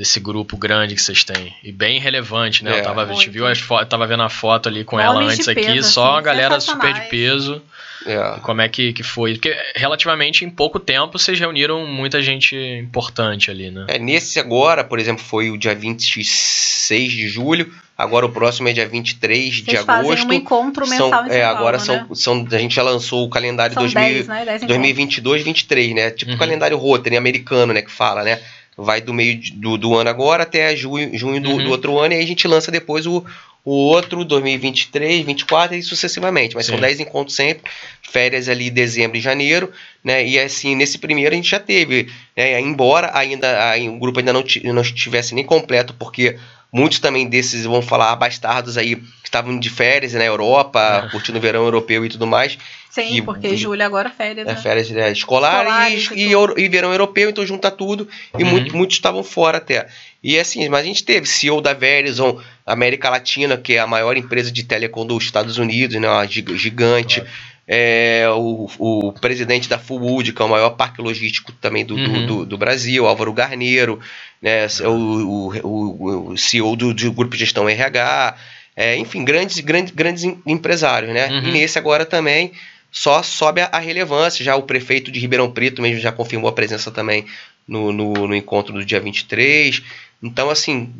desse 0.00 0.18
grupo 0.18 0.56
grande 0.56 0.94
que 0.94 1.02
vocês 1.02 1.24
têm. 1.24 1.54
E 1.62 1.70
bem 1.70 2.00
relevante, 2.00 2.64
né? 2.64 2.76
É, 2.76 2.78
eu 2.80 2.82
tava, 2.82 3.02
a 3.02 3.12
gente 3.12 3.28
viu 3.28 3.46
as 3.46 3.60
tava 3.86 4.06
vendo 4.06 4.22
a 4.22 4.30
foto 4.30 4.66
ali 4.66 4.82
com 4.82 4.98
ela 4.98 5.20
antes 5.20 5.46
aqui, 5.46 5.60
peso, 5.60 5.92
só 5.92 6.12
assim, 6.12 6.18
a 6.18 6.20
galera 6.22 6.58
super 6.58 6.94
de 6.94 7.02
peso. 7.10 7.60
É. 8.06 8.38
Como 8.40 8.62
é 8.62 8.68
que, 8.70 8.94
que 8.94 9.02
foi? 9.02 9.34
Porque 9.34 9.54
relativamente 9.76 10.42
em 10.42 10.48
pouco 10.48 10.80
tempo 10.80 11.18
vocês 11.18 11.38
reuniram 11.38 11.86
muita 11.86 12.22
gente 12.22 12.56
importante 12.56 13.50
ali, 13.50 13.70
né? 13.70 13.84
É, 13.88 13.98
nesse 13.98 14.40
agora, 14.40 14.82
por 14.82 14.98
exemplo, 14.98 15.22
foi 15.22 15.50
o 15.50 15.58
dia 15.58 15.74
26 15.74 17.12
de 17.12 17.28
julho. 17.28 17.70
Agora 17.94 18.24
o 18.24 18.30
próximo 18.30 18.66
é 18.70 18.72
dia 18.72 18.88
23 18.88 19.52
Vocês 19.52 19.62
de 19.62 19.76
agosto. 19.76 20.08
Fazem 20.08 20.26
um 20.26 20.32
encontro 20.32 20.88
mensal 20.88 21.10
são, 21.10 21.26
em 21.26 21.28
São 21.28 21.36
é, 21.36 21.44
agora 21.44 21.76
né? 21.76 21.84
são, 21.84 22.14
são 22.14 22.48
a 22.50 22.58
gente 22.58 22.74
já 22.74 22.82
lançou 22.82 23.26
o 23.26 23.28
calendário 23.28 23.74
são 23.74 23.82
2000, 23.82 24.02
10, 24.02 24.28
né? 24.28 24.44
10 24.46 24.62
2022, 24.62 25.42
23, 25.42 25.94
né? 25.94 26.10
Tipo 26.10 26.30
o 26.30 26.32
uhum. 26.32 26.40
calendário 26.40 26.78
Rotary 26.78 27.18
americano, 27.18 27.74
né, 27.74 27.82
que 27.82 27.90
fala, 27.90 28.24
né? 28.24 28.40
Vai 28.82 29.00
do 29.00 29.12
meio 29.12 29.40
do, 29.54 29.76
do 29.76 29.94
ano 29.94 30.08
agora 30.08 30.44
até 30.44 30.74
junho, 30.74 31.16
junho 31.16 31.40
do, 31.40 31.50
uhum. 31.50 31.64
do, 31.64 31.70
outro 31.70 31.98
ano, 31.98 32.14
e 32.14 32.16
aí 32.16 32.24
a 32.24 32.26
gente 32.26 32.48
lança 32.48 32.70
depois 32.70 33.06
o, 33.06 33.24
o 33.64 33.72
outro, 33.72 34.24
2023, 34.24 35.24
2024 35.24 35.76
e 35.76 35.82
sucessivamente. 35.82 36.54
Mas 36.54 36.66
Sim. 36.66 36.72
são 36.72 36.80
10 36.80 37.00
encontros 37.00 37.36
sempre, 37.36 37.70
férias 38.02 38.48
ali 38.48 38.70
dezembro 38.70 39.18
e 39.18 39.20
janeiro, 39.20 39.70
né? 40.02 40.26
E 40.26 40.38
assim, 40.38 40.74
nesse 40.74 40.98
primeiro 40.98 41.32
a 41.32 41.36
gente 41.36 41.50
já 41.50 41.60
teve, 41.60 42.08
né? 42.36 42.60
Embora 42.60 43.10
ainda 43.14 43.70
aí, 43.70 43.88
o 43.88 43.98
grupo 43.98 44.18
ainda 44.18 44.32
não, 44.32 44.44
não 44.64 44.82
estivesse 44.82 45.34
nem 45.34 45.44
completo, 45.44 45.94
porque 45.98 46.38
muitos 46.72 47.00
também 47.00 47.28
desses, 47.28 47.64
vão 47.64 47.82
falar, 47.82 48.16
bastardos 48.16 48.78
aí, 48.78 48.96
estavam 49.30 49.58
de 49.58 49.70
férias 49.70 50.12
na 50.12 50.24
Europa, 50.24 51.04
é. 51.06 51.10
curtindo 51.10 51.38
o 51.38 51.40
verão 51.40 51.62
europeu 51.62 52.04
e 52.04 52.08
tudo 52.08 52.26
mais. 52.26 52.58
Sim, 52.90 53.18
e, 53.18 53.22
porque 53.22 53.56
julho 53.56 53.84
agora 53.84 54.10
férias. 54.10 54.46
É, 54.48 54.52
né? 54.52 54.60
férias 54.60 54.90
é, 54.90 55.12
escolares, 55.12 56.02
escolares 56.02 56.10
e, 56.12 56.34
e, 56.34 56.64
e, 56.64 56.68
verão 56.68 56.90
europeu, 56.90 57.30
então 57.30 57.46
junta 57.46 57.70
tudo. 57.70 58.08
E 58.36 58.42
uhum. 58.42 58.50
muito, 58.50 58.76
muitos 58.76 58.96
estavam 58.96 59.22
fora 59.22 59.58
até. 59.58 59.86
E 60.22 60.38
assim, 60.38 60.68
mas 60.68 60.80
a 60.80 60.84
gente 60.84 61.04
teve 61.04 61.26
CEO 61.26 61.60
da 61.60 61.72
Verizon, 61.72 62.40
América 62.66 63.08
Latina, 63.08 63.56
que 63.56 63.74
é 63.74 63.78
a 63.78 63.86
maior 63.86 64.16
empresa 64.16 64.50
de 64.50 64.64
telecom 64.64 65.06
dos 65.06 65.22
Estados 65.22 65.56
Unidos, 65.56 65.96
né, 66.00 66.08
uma 66.08 66.26
gigante. 66.26 67.20
Claro. 67.20 67.50
É, 67.72 68.26
o, 68.30 68.68
o 68.80 69.12
presidente 69.12 69.68
da 69.68 69.78
Fullwood, 69.78 70.32
que 70.32 70.42
é 70.42 70.44
o 70.44 70.48
maior 70.48 70.70
parque 70.70 71.00
logístico 71.00 71.52
também 71.52 71.86
do, 71.86 71.94
uhum. 71.94 72.12
do, 72.12 72.26
do, 72.26 72.46
do, 72.46 72.58
Brasil, 72.58 73.06
Álvaro 73.06 73.32
Garneiro, 73.32 74.00
né, 74.42 74.66
o, 74.84 75.52
o, 75.62 76.32
o, 76.32 76.36
CEO 76.36 76.74
do, 76.74 76.92
do 76.92 77.12
Grupo 77.12 77.34
de 77.34 77.44
Gestão 77.44 77.68
RH, 77.68 78.36
é, 78.76 78.96
enfim, 78.96 79.24
grandes, 79.24 79.60
grandes, 79.60 79.92
grandes 79.92 80.24
empresários, 80.46 81.12
né? 81.12 81.28
Uhum. 81.28 81.48
E 81.48 81.52
nesse 81.52 81.78
agora 81.78 82.04
também 82.04 82.52
só 82.90 83.22
sobe 83.22 83.60
a, 83.60 83.78
relevância. 83.78 84.44
Já 84.44 84.56
o 84.56 84.62
prefeito 84.62 85.10
de 85.10 85.20
Ribeirão 85.20 85.50
Preto 85.50 85.82
mesmo 85.82 86.00
já 86.00 86.10
confirmou 86.10 86.48
a 86.48 86.52
presença 86.52 86.90
também 86.90 87.24
no, 87.66 87.92
no, 87.92 88.28
no, 88.28 88.34
encontro 88.34 88.72
do 88.72 88.84
dia 88.84 89.00
23. 89.00 89.82
Então, 90.22 90.50
assim, 90.50 90.92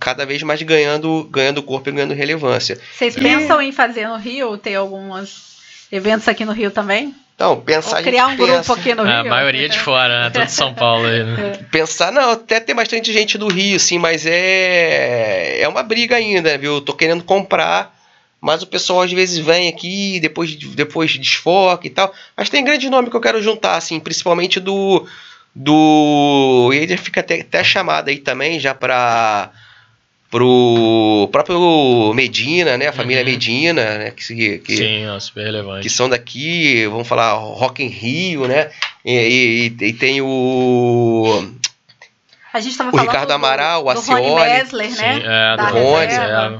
cada 0.00 0.24
vez 0.26 0.42
mais 0.42 0.62
ganhando, 0.62 1.28
ganhando 1.30 1.62
corpo 1.62 1.88
e 1.88 1.92
ganhando 1.92 2.14
relevância. 2.14 2.78
Vocês 2.94 3.16
e... 3.16 3.20
pensam 3.20 3.60
em 3.60 3.72
fazer 3.72 4.06
no 4.08 4.16
Rio, 4.16 4.56
ter 4.58 4.74
alguns 4.74 5.58
eventos 5.90 6.28
aqui 6.28 6.44
no 6.44 6.52
Rio 6.52 6.70
também? 6.70 7.14
Então, 7.38 7.60
pensar 7.60 7.98
Ou 7.98 8.02
criar 8.02 8.26
um 8.26 8.36
pensa. 8.36 8.52
grupo 8.52 8.72
aqui 8.72 8.92
no 8.96 9.04
Rio. 9.04 9.12
É, 9.12 9.18
a 9.20 9.22
maioria 9.22 9.68
de 9.68 9.78
fora, 9.78 10.24
né? 10.24 10.30
Todo 10.30 10.46
de 10.46 10.50
São 10.50 10.74
Paulo 10.74 11.06
aí, 11.06 11.22
né? 11.22 11.56
Pensar, 11.70 12.10
não, 12.10 12.32
até 12.32 12.58
tem 12.58 12.74
bastante 12.74 13.12
gente 13.12 13.38
do 13.38 13.46
Rio, 13.46 13.78
sim, 13.78 13.96
mas 13.96 14.26
é 14.26 15.60
é 15.60 15.68
uma 15.68 15.84
briga 15.84 16.16
ainda, 16.16 16.58
viu? 16.58 16.74
Eu 16.74 16.80
tô 16.80 16.92
querendo 16.92 17.22
comprar 17.22 17.96
mas 18.40 18.62
o 18.62 18.66
pessoal 18.66 19.02
às 19.02 19.12
vezes 19.12 19.38
vem 19.38 19.68
aqui, 19.68 20.18
depois, 20.20 20.54
depois 20.54 21.16
desfoca 21.16 21.86
e 21.86 21.90
tal. 21.90 22.12
Mas 22.36 22.48
tem 22.48 22.64
grande 22.64 22.88
nome 22.88 23.08
que 23.10 23.16
eu 23.16 23.20
quero 23.20 23.40
juntar, 23.42 23.76
assim, 23.76 24.00
principalmente 24.00 24.58
do. 24.58 25.06
do 25.54 26.70
e 26.72 26.76
ele 26.76 26.96
fica 26.96 27.20
até, 27.20 27.40
até 27.40 27.62
chamado 27.62 28.08
aí 28.08 28.18
também 28.18 28.58
já 28.60 28.74
para 28.74 29.50
pro 30.30 31.28
próprio 31.32 32.12
Medina, 32.14 32.76
né? 32.76 32.88
A 32.88 32.92
família 32.92 33.22
uhum. 33.22 33.30
Medina, 33.30 33.98
né? 33.98 34.10
Que, 34.10 34.58
que, 34.58 34.76
Sim, 34.76 35.06
ó, 35.08 35.18
super 35.18 35.44
relevante. 35.44 35.82
Que 35.82 35.90
são 35.90 36.08
daqui, 36.08 36.86
vamos 36.86 37.08
falar 37.08 37.32
Rock 37.32 37.82
in 37.82 37.88
Rio, 37.88 38.46
né? 38.46 38.70
E, 39.04 39.72
e, 39.80 39.84
e 39.86 39.92
tem 39.92 40.20
o 40.20 41.54
a 42.52 42.60
gente 42.60 42.76
tava 42.76 42.96
o 42.96 43.00
Ricardo 43.00 43.30
Amaral, 43.30 43.84
o 43.84 43.90
Acioli. 43.90 44.22
Rony 44.22 44.50
Messler, 44.50 44.90
né? 44.90 45.14
Sim, 45.14 45.22
é, 45.24 45.56
da 45.56 45.68
Rony, 45.68 46.12
é. 46.12 46.58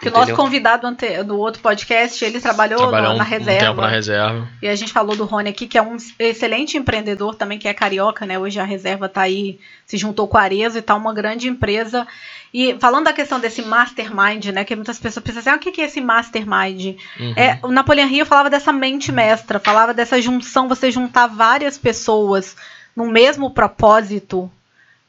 Que 0.00 0.08
o 0.08 0.12
nosso 0.12 0.34
convidado 0.34 0.86
ante, 0.86 1.22
do 1.22 1.38
outro 1.38 1.62
podcast, 1.62 2.22
ele 2.22 2.38
trabalhou 2.38 2.78
Trabalhou 2.78 3.12
na, 3.12 3.18
na 3.18 3.24
um, 3.24 3.26
reserva. 3.26 3.64
Um 3.64 3.68
tempo 3.68 3.80
na 3.80 3.88
reserva. 3.88 4.48
E 4.60 4.68
a 4.68 4.74
gente 4.74 4.92
falou 4.92 5.16
do 5.16 5.24
Rony 5.24 5.48
aqui, 5.48 5.66
que 5.66 5.78
é 5.78 5.82
um 5.82 5.96
excelente 6.18 6.76
empreendedor 6.76 7.34
também, 7.34 7.58
que 7.58 7.66
é 7.66 7.72
carioca, 7.72 8.26
né? 8.26 8.38
Hoje 8.38 8.60
a 8.60 8.64
reserva 8.64 9.06
está 9.06 9.22
aí, 9.22 9.58
se 9.86 9.96
juntou 9.96 10.28
com 10.28 10.36
a 10.36 10.42
Arezo 10.42 10.76
e 10.76 10.80
está 10.80 10.94
uma 10.94 11.14
grande 11.14 11.48
empresa. 11.48 12.06
E 12.52 12.76
falando 12.78 13.04
da 13.04 13.12
questão 13.12 13.40
desse 13.40 13.62
mastermind, 13.62 14.46
né? 14.46 14.64
Que 14.64 14.76
muitas 14.76 14.98
pessoas 14.98 15.24
pensam 15.24 15.40
assim, 15.40 15.50
ah, 15.50 15.56
o 15.56 15.58
que 15.58 15.80
é 15.80 15.84
esse 15.84 16.00
mastermind? 16.00 16.96
Uhum. 17.18 17.34
É, 17.34 17.58
o 17.62 17.68
Napoleão 17.68 18.08
Rio 18.08 18.26
falava 18.26 18.50
dessa 18.50 18.72
mente 18.72 19.10
mestra, 19.10 19.58
falava 19.58 19.94
dessa 19.94 20.20
junção, 20.20 20.68
você 20.68 20.90
juntar 20.90 21.26
várias 21.26 21.78
pessoas 21.78 22.54
no 22.94 23.06
mesmo 23.06 23.50
propósito, 23.50 24.50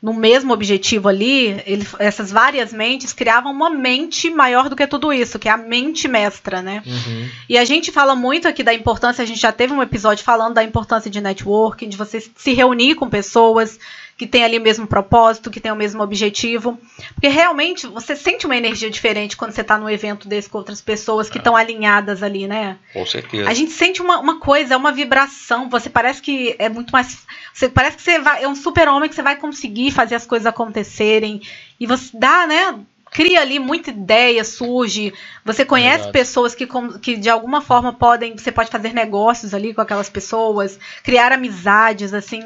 no 0.02 0.14
mesmo 0.14 0.54
objetivo 0.54 1.10
ali, 1.10 1.62
ele, 1.66 1.86
essas 1.98 2.32
várias 2.32 2.72
mentes 2.72 3.14
criavam 3.14 3.52
uma 3.52 3.70
mente 3.70 4.30
maior 4.30 4.70
do 4.70 4.76
que 4.76 4.86
tudo 4.86 5.12
isso, 5.12 5.40
que 5.40 5.50
é 5.50 5.52
a 5.52 5.58
mente 5.58 6.08
mestra, 6.08 6.62
né? 6.62 6.84
Uhum. 6.86 7.30
E 7.50 7.58
a 7.58 7.66
gente 7.66 7.92
fala 7.92 8.16
muito 8.16 8.48
aqui 8.48 8.62
da 8.62 8.74
importância, 8.74 9.24
a 9.24 9.26
gente 9.26 9.42
já 9.42 9.52
teve 9.52 9.74
um 9.74 9.82
episódio 9.82 10.24
falando 10.24 10.54
da 10.54 10.64
importância 10.64 11.10
de 11.10 11.20
networking, 11.20 11.90
de 11.90 11.98
você 11.98 12.22
se 12.36 12.54
reunir 12.54 12.94
com 12.94 13.10
pessoas 13.10 13.80
que 14.18 14.26
têm 14.26 14.44
ali 14.44 14.58
o 14.58 14.62
mesmo 14.62 14.88
propósito, 14.88 15.52
que 15.52 15.60
têm 15.60 15.72
o 15.72 15.76
mesmo 15.76 16.02
objetivo. 16.02 16.80
Porque 17.14 17.28
realmente 17.28 17.86
você 17.86 18.16
sente 18.16 18.48
uma 18.48 18.58
energia 18.58 18.90
diferente 18.90 19.38
quando 19.38 19.52
você 19.52 19.62
está 19.62 19.78
num 19.78 19.88
evento 19.88 20.28
desse 20.28 20.50
com 20.50 20.58
outras 20.58 20.82
pessoas 20.82 21.30
que 21.30 21.38
estão 21.38 21.56
é. 21.56 21.62
alinhadas 21.62 22.24
ali, 22.24 22.48
né? 22.48 22.78
Com 22.92 23.06
certeza. 23.06 23.48
A 23.48 23.54
gente 23.54 23.72
sente 23.72 24.02
uma, 24.02 24.20
uma 24.20 24.40
coisa, 24.40 24.74
é 24.74 24.78
uma 24.78 24.92
vibração. 24.92 25.70
Você 25.70 25.88
parece 25.88 26.20
que 26.22 26.56
é 26.58 26.68
muito 26.68 26.92
mais. 26.92 27.20
Você 27.54 27.70
parece 27.70 27.98
que 27.98 28.04
você 28.04 28.18
vai, 28.18 28.44
é 28.44 28.48
um 28.48 28.56
super-homem 28.56 29.08
que 29.08 29.14
você 29.14 29.22
vai 29.22 29.36
conseguir 29.36 29.92
fazer 29.92 30.16
as 30.16 30.26
coisas 30.26 30.48
acontecerem. 30.48 31.42
E 31.80 31.86
você 31.86 32.10
dá, 32.18 32.48
né? 32.48 32.80
Cria 33.12 33.42
ali 33.42 33.60
muita 33.60 33.92
ideia, 33.92 34.44
surge. 34.44 35.14
Você 35.46 35.64
conhece 35.64 36.12
pessoas 36.12 36.56
que, 36.56 36.68
que 37.02 37.16
de 37.16 37.30
alguma 37.30 37.62
forma 37.62 37.94
podem. 37.94 38.36
Você 38.36 38.52
pode 38.52 38.72
fazer 38.72 38.94
negócios 38.94 39.54
ali 39.54 39.76
com 39.76 39.82
aquelas 39.82 40.10
pessoas, 40.10 40.80
criar 41.04 41.32
amizades, 41.32 42.16
assim. 42.16 42.42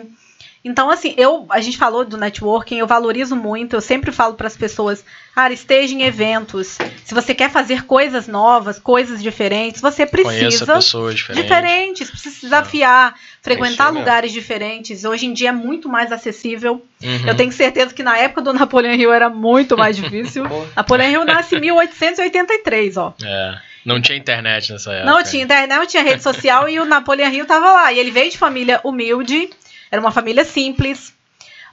Então, 0.64 0.92
assim, 0.92 1.16
eu 1.18 1.48
a 1.50 1.60
gente 1.60 1.78
falou 1.78 2.06
do 2.06 2.18
networking, 2.18 2.78
eu 2.78 2.86
valorizo 2.86 3.36
muito, 3.36 3.76
eu 3.76 3.82
sempre 3.82 4.12
falo 4.12 4.36
para 4.36 4.46
as 4.46 4.56
pessoas, 4.56 5.04
cara, 5.34 5.52
esteja 5.52 5.94
em 5.96 6.04
eventos. 6.04 6.78
Se 7.04 7.16
você 7.16 7.34
quer 7.34 7.50
fazer 7.50 7.86
coisas 7.86 8.28
novas, 8.28 8.78
coisas 8.78 9.24
diferentes, 9.24 9.82
você 9.82 10.06
precisa 10.06 10.76
pessoas 10.76 11.16
diferentes. 11.16 11.44
diferentes, 11.44 12.10
precisa 12.12 12.36
se 12.36 12.42
desafiar, 12.42 13.16
frequentar 13.42 13.88
é 13.88 13.92
lugares 13.92 14.32
diferentes. 14.32 15.04
Hoje 15.04 15.26
em 15.26 15.34
dia 15.34 15.50
é 15.50 15.54
muito 15.54 15.90
mais 15.90 16.12
acessível. 16.12 16.86
Uhum. 17.02 17.28
Eu 17.28 17.36
tenho 17.36 17.52
certeza 17.52 17.92
que 17.92 18.04
na 18.04 18.18
época 18.18 18.44
do 18.44 18.54
Napoleão 18.54 18.94
Hill 18.94 19.12
era 19.12 19.30
muito 19.30 19.76
mais 19.76 19.96
difícil. 19.96 20.44
Napoleão 20.78 21.10
Hill 21.10 21.26
nasce 21.26 21.56
em 21.56 21.60
1883, 21.60 22.98
ó. 22.98 23.16
É. 23.24 23.58
Não 23.84 24.00
tinha 24.00 24.18
internet 24.18 24.72
nessa 24.72 24.94
época. 24.94 25.12
Não 25.12 25.24
tinha 25.24 25.44
internet, 25.44 25.80
não 25.80 25.86
tinha 25.88 26.04
rede 26.04 26.22
social 26.22 26.70
e 26.70 26.80
o 26.80 26.86
Napoleão 26.86 27.32
Hill 27.32 27.46
tava 27.46 27.72
lá. 27.72 27.92
E 27.92 27.98
ele 27.98 28.12
veio 28.12 28.30
de 28.30 28.38
família 28.38 28.80
humilde, 28.84 29.50
era 29.92 30.02
uma 30.02 30.12
família 30.12 30.46
simples, 30.46 31.14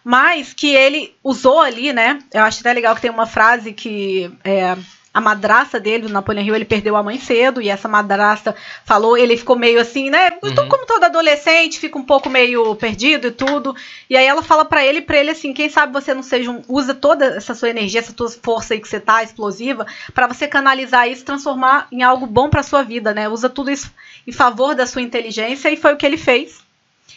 mas 0.04 0.52
que 0.52 0.74
ele 0.74 1.14
usou 1.22 1.61
ali, 1.61 1.92
né? 1.92 2.18
Eu 2.33 2.42
acho 2.42 2.61
até 2.61 2.72
legal 2.72 2.94
que 2.94 3.02
tem 3.02 3.11
uma 3.11 3.26
frase 3.26 3.72
que 3.72 4.31
é, 4.44 4.76
a 5.12 5.20
madraça 5.20 5.81
dele, 5.81 6.04
do 6.04 6.12
Napoleão 6.12 6.44
Hill, 6.44 6.54
ele 6.54 6.64
perdeu 6.64 6.94
a 6.94 7.02
mãe 7.02 7.18
cedo, 7.18 7.61
e 7.61 7.68
essa 7.68 7.88
madraça 7.88 8.54
falou, 8.85 9.16
ele 9.16 9.37
ficou 9.37 9.57
meio 9.57 9.81
assim, 9.81 10.11
né? 10.11 10.31
Uhum. 10.42 10.68
Como 10.68 10.87
todo 10.87 11.04
adolescente, 11.04 11.81
fica 11.81 11.98
um 11.98 12.04
pouco 12.04 12.31
meio 12.31 12.74
perdido 12.76 13.26
e 13.26 13.31
tudo. 13.31 13.74
E 14.09 14.16
aí 14.16 14.26
ela 14.26 14.42
fala 14.42 14.64
para 14.64 14.85
ele, 14.85 15.00
para 15.00 15.18
ele 15.18 15.31
assim, 15.31 15.52
quem 15.52 15.68
sabe 15.68 15.92
você 15.92 16.14
não 16.14 16.22
seja 16.22 16.50
um, 16.50 16.62
usa 16.68 16.94
toda 16.94 17.37
essa 17.37 17.54
sua 17.54 17.70
energia, 17.70 18.00
essa 18.00 18.12
tua 18.12 18.31
força 18.31 18.74
aí 18.74 18.81
que 18.81 18.88
você 18.88 19.00
tá 19.00 19.22
explosiva, 19.22 19.87
para 20.14 20.26
você 20.26 20.46
canalizar 20.46 21.09
isso, 21.09 21.24
transformar 21.24 21.88
em 21.90 22.02
algo 22.02 22.26
bom 22.26 22.48
para 22.48 22.62
sua 22.62 22.83
vida, 22.83 23.12
né? 23.12 23.28
Usa 23.28 23.48
tudo 23.48 23.70
isso 23.70 23.92
em 24.26 24.33
favor 24.33 24.74
da 24.74 24.87
sua 24.87 25.02
inteligência 25.02 25.70
e 25.70 25.76
foi 25.76 25.94
o 25.94 25.96
que 25.96 26.07
ele 26.07 26.16
fez 26.16 26.67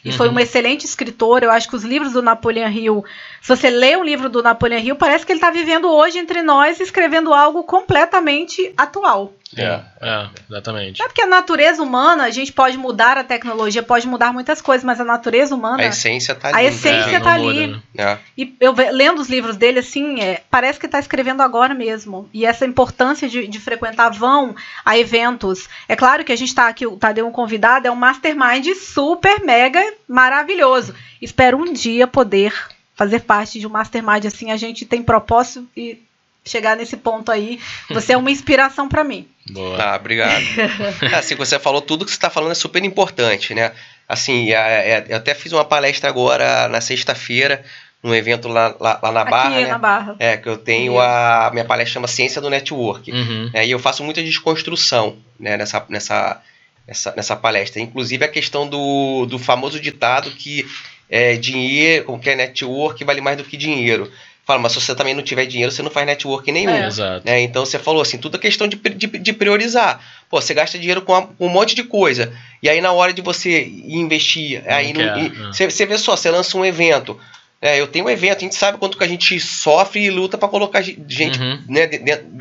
e 0.04 0.10
uhum. 0.10 0.18
foi 0.18 0.30
um 0.30 0.40
excelente 0.40 0.86
escritor. 0.86 1.44
Eu 1.44 1.52
acho 1.52 1.70
que 1.70 1.76
os 1.76 1.84
livros 1.84 2.14
do 2.14 2.22
Napoleão 2.22 2.70
Hill, 2.70 3.06
se 3.42 3.56
você 3.56 3.70
lê 3.70 3.96
o 3.96 4.04
livro 4.04 4.30
do 4.30 4.42
Napoleão 4.42 4.80
Hill, 4.80 4.96
parece 4.96 5.26
que 5.26 5.32
ele 5.32 5.38
está 5.38 5.52
vivendo 5.52 5.90
hoje 5.90 6.18
entre 6.18 6.42
nós, 6.42 6.80
escrevendo 6.80 7.34
algo 7.34 7.64
completamente 7.64 8.74
atual. 8.76 9.34
É, 9.58 9.82
é, 10.02 10.30
exatamente. 10.50 11.02
É 11.02 11.06
porque 11.06 11.22
a 11.22 11.28
natureza 11.28 11.84
humana, 11.84 12.24
a 12.24 12.30
gente 12.30 12.54
pode 12.54 12.78
mudar 12.78 13.18
a 13.18 13.24
tecnologia, 13.24 13.84
pode 13.84 14.08
mudar 14.08 14.32
muitas 14.32 14.62
coisas, 14.62 14.84
mas 14.84 15.02
a 15.02 15.04
natureza 15.04 15.54
humana. 15.54 15.84
A 15.84 15.88
essência 15.88 16.34
tá 16.34 16.50
ali. 16.50 16.58
A 16.58 16.64
essência 16.64 17.18
é, 17.18 17.20
tá 17.20 17.34
ali. 17.34 17.68
Muda, 17.68 17.84
né? 17.94 18.04
é. 18.04 18.18
E 18.38 18.56
eu 18.60 18.74
lendo 18.92 19.22
os 19.22 19.30
livros 19.30 19.58
dele, 19.58 19.80
assim, 19.80 20.22
é, 20.22 20.42
parece 20.50 20.80
que 20.80 20.86
está 20.86 21.00
escrevendo 21.00 21.42
agora 21.42 21.74
mesmo. 21.74 22.30
E 22.34 22.46
essa 22.46 22.66
importância 22.66 23.28
de, 23.28 23.48
de, 23.48 23.60
frequentar 23.60 24.10
vão 24.10 24.56
a 24.86 24.98
eventos. 24.98 25.68
É 25.88 25.96
claro 25.96 26.24
que 26.24 26.32
a 26.32 26.36
gente 26.36 26.50
está 26.50 26.68
aqui, 26.68 26.88
o 26.88 26.98
Tadeu 26.98 27.28
um 27.28 27.32
convidado, 27.32 27.88
é 27.88 27.92
um 27.92 27.96
mastermind 27.96 28.68
super, 28.76 29.44
mega 29.44 29.82
maravilhoso. 30.08 30.96
Espero 31.22 31.58
um 31.58 31.74
dia 31.74 32.08
poder 32.08 32.54
fazer 32.96 33.22
parte 33.22 33.60
de 33.60 33.68
um 33.68 33.70
mastermind 33.70 34.26
assim. 34.26 34.52
A 34.52 34.58
gente 34.58 34.86
tem 34.86 35.04
propósito 35.04 35.68
e 35.76 36.02
chegar 36.44 36.76
nesse 36.76 36.98
ponto 36.98 37.32
aí. 37.32 37.60
Você 37.90 38.14
é 38.14 38.18
uma 38.18 38.32
inspiração 38.32 38.88
para 38.88 39.04
mim. 39.04 39.28
Boa. 39.50 39.78
Tá, 39.78 39.96
obrigado. 39.96 40.44
assim, 41.16 41.36
você 41.36 41.60
falou 41.60 41.82
tudo 41.82 42.06
que 42.06 42.12
você 42.12 42.18
está 42.18 42.30
falando 42.30 42.52
é 42.52 42.56
super 42.56 42.84
importante, 42.84 43.54
né? 43.54 43.72
Assim, 44.08 44.52
é, 44.52 44.56
é, 44.56 45.06
eu 45.10 45.18
até 45.18 45.34
fiz 45.34 45.52
uma 45.52 45.64
palestra 45.64 46.10
agora 46.10 46.68
na 46.68 46.82
sexta-feira, 46.82 47.64
num 48.04 48.14
evento 48.14 48.48
lá, 48.48 48.76
lá, 48.80 49.00
lá 49.02 49.12
na 49.12 49.24
Barra, 49.24 49.50
Aqui, 49.50 49.64
né? 49.64 49.68
na 49.68 49.78
Barra. 49.78 50.16
É, 50.20 50.38
que 50.38 50.50
eu 50.50 50.58
tenho 50.58 51.00
a 51.00 51.50
minha 51.54 51.66
palestra 51.66 51.94
chama 51.94 52.08
Ciência 52.08 52.42
do 52.42 52.50
Network. 52.50 53.12
Uhum. 53.12 53.50
É, 53.54 53.66
e 53.66 53.72
eu 53.72 53.80
faço 53.80 54.04
muita 54.04 54.22
desconstrução 54.22 55.18
né, 55.40 55.56
nessa, 55.56 55.86
nessa, 55.88 56.42
nessa, 56.88 57.14
nessa 57.16 57.36
palestra. 57.36 57.82
Inclusive 57.82 58.26
a 58.26 58.28
questão 58.28 58.68
do, 58.68 59.26
do 59.28 59.38
famoso 59.38 59.80
ditado 59.80 60.32
que 60.32 60.68
é, 61.10 61.36
dinheiro, 61.36 62.06
como 62.06 62.20
que 62.20 62.30
é 62.30 62.36
network, 62.36 63.04
vale 63.04 63.22
mais 63.22 63.38
do 63.38 63.44
que 63.44 63.56
dinheiro. 63.56 64.12
Fala, 64.52 64.62
mas 64.62 64.74
se 64.74 64.82
você 64.82 64.94
também 64.94 65.14
não 65.14 65.24
tiver 65.24 65.46
dinheiro, 65.46 65.72
você 65.72 65.82
não 65.82 65.90
faz 65.90 66.06
network 66.06 66.52
nenhum. 66.52 66.72
É. 66.72 66.88
Exato. 66.88 67.26
Né? 67.26 67.42
Então 67.42 67.66
você 67.66 67.80
falou 67.80 68.02
assim, 68.02 68.18
tudo 68.18 68.36
é 68.36 68.40
questão 68.40 68.68
de, 68.68 68.76
de, 68.76 69.08
de 69.08 69.34
priorizar. 69.34 70.02
Pô, 70.30 70.42
você 70.42 70.54
gasta 70.54 70.78
dinheiro 70.78 71.02
com, 71.02 71.30
um 71.40 71.48
monte 71.48 71.74
de 71.74 71.84
coisa. 71.84 72.34
E 72.62 72.70
aí 72.70 72.82
na 72.82 72.92
hora 72.92 73.14
de 73.14 73.22
você 73.22 73.64
investir, 73.64 74.62
não 74.66 74.76
aí 74.76 74.92
quer, 74.92 75.16
no, 75.16 75.48
é. 75.48 75.48
você, 75.48 75.72
você 75.72 75.86
vê 75.86 75.98
só, 75.98 76.18
você 76.18 76.30
lança 76.30 76.58
um 76.58 76.66
evento. 76.66 77.18
É, 77.62 77.80
eu 77.80 77.86
tenho 77.86 78.06
um 78.06 78.10
evento, 78.10 78.38
a 78.38 78.42
gente 78.42 78.56
sabe 78.56 78.80
quanto 78.80 78.98
que 78.98 79.04
a 79.04 79.08
gente 79.08 79.40
sofre 79.40 80.04
e 80.04 80.10
luta 80.10 80.36
para 80.36 80.50
colocar 80.50 80.82
gente 80.82 81.40
uhum. 81.40 81.64
né, 81.70 81.86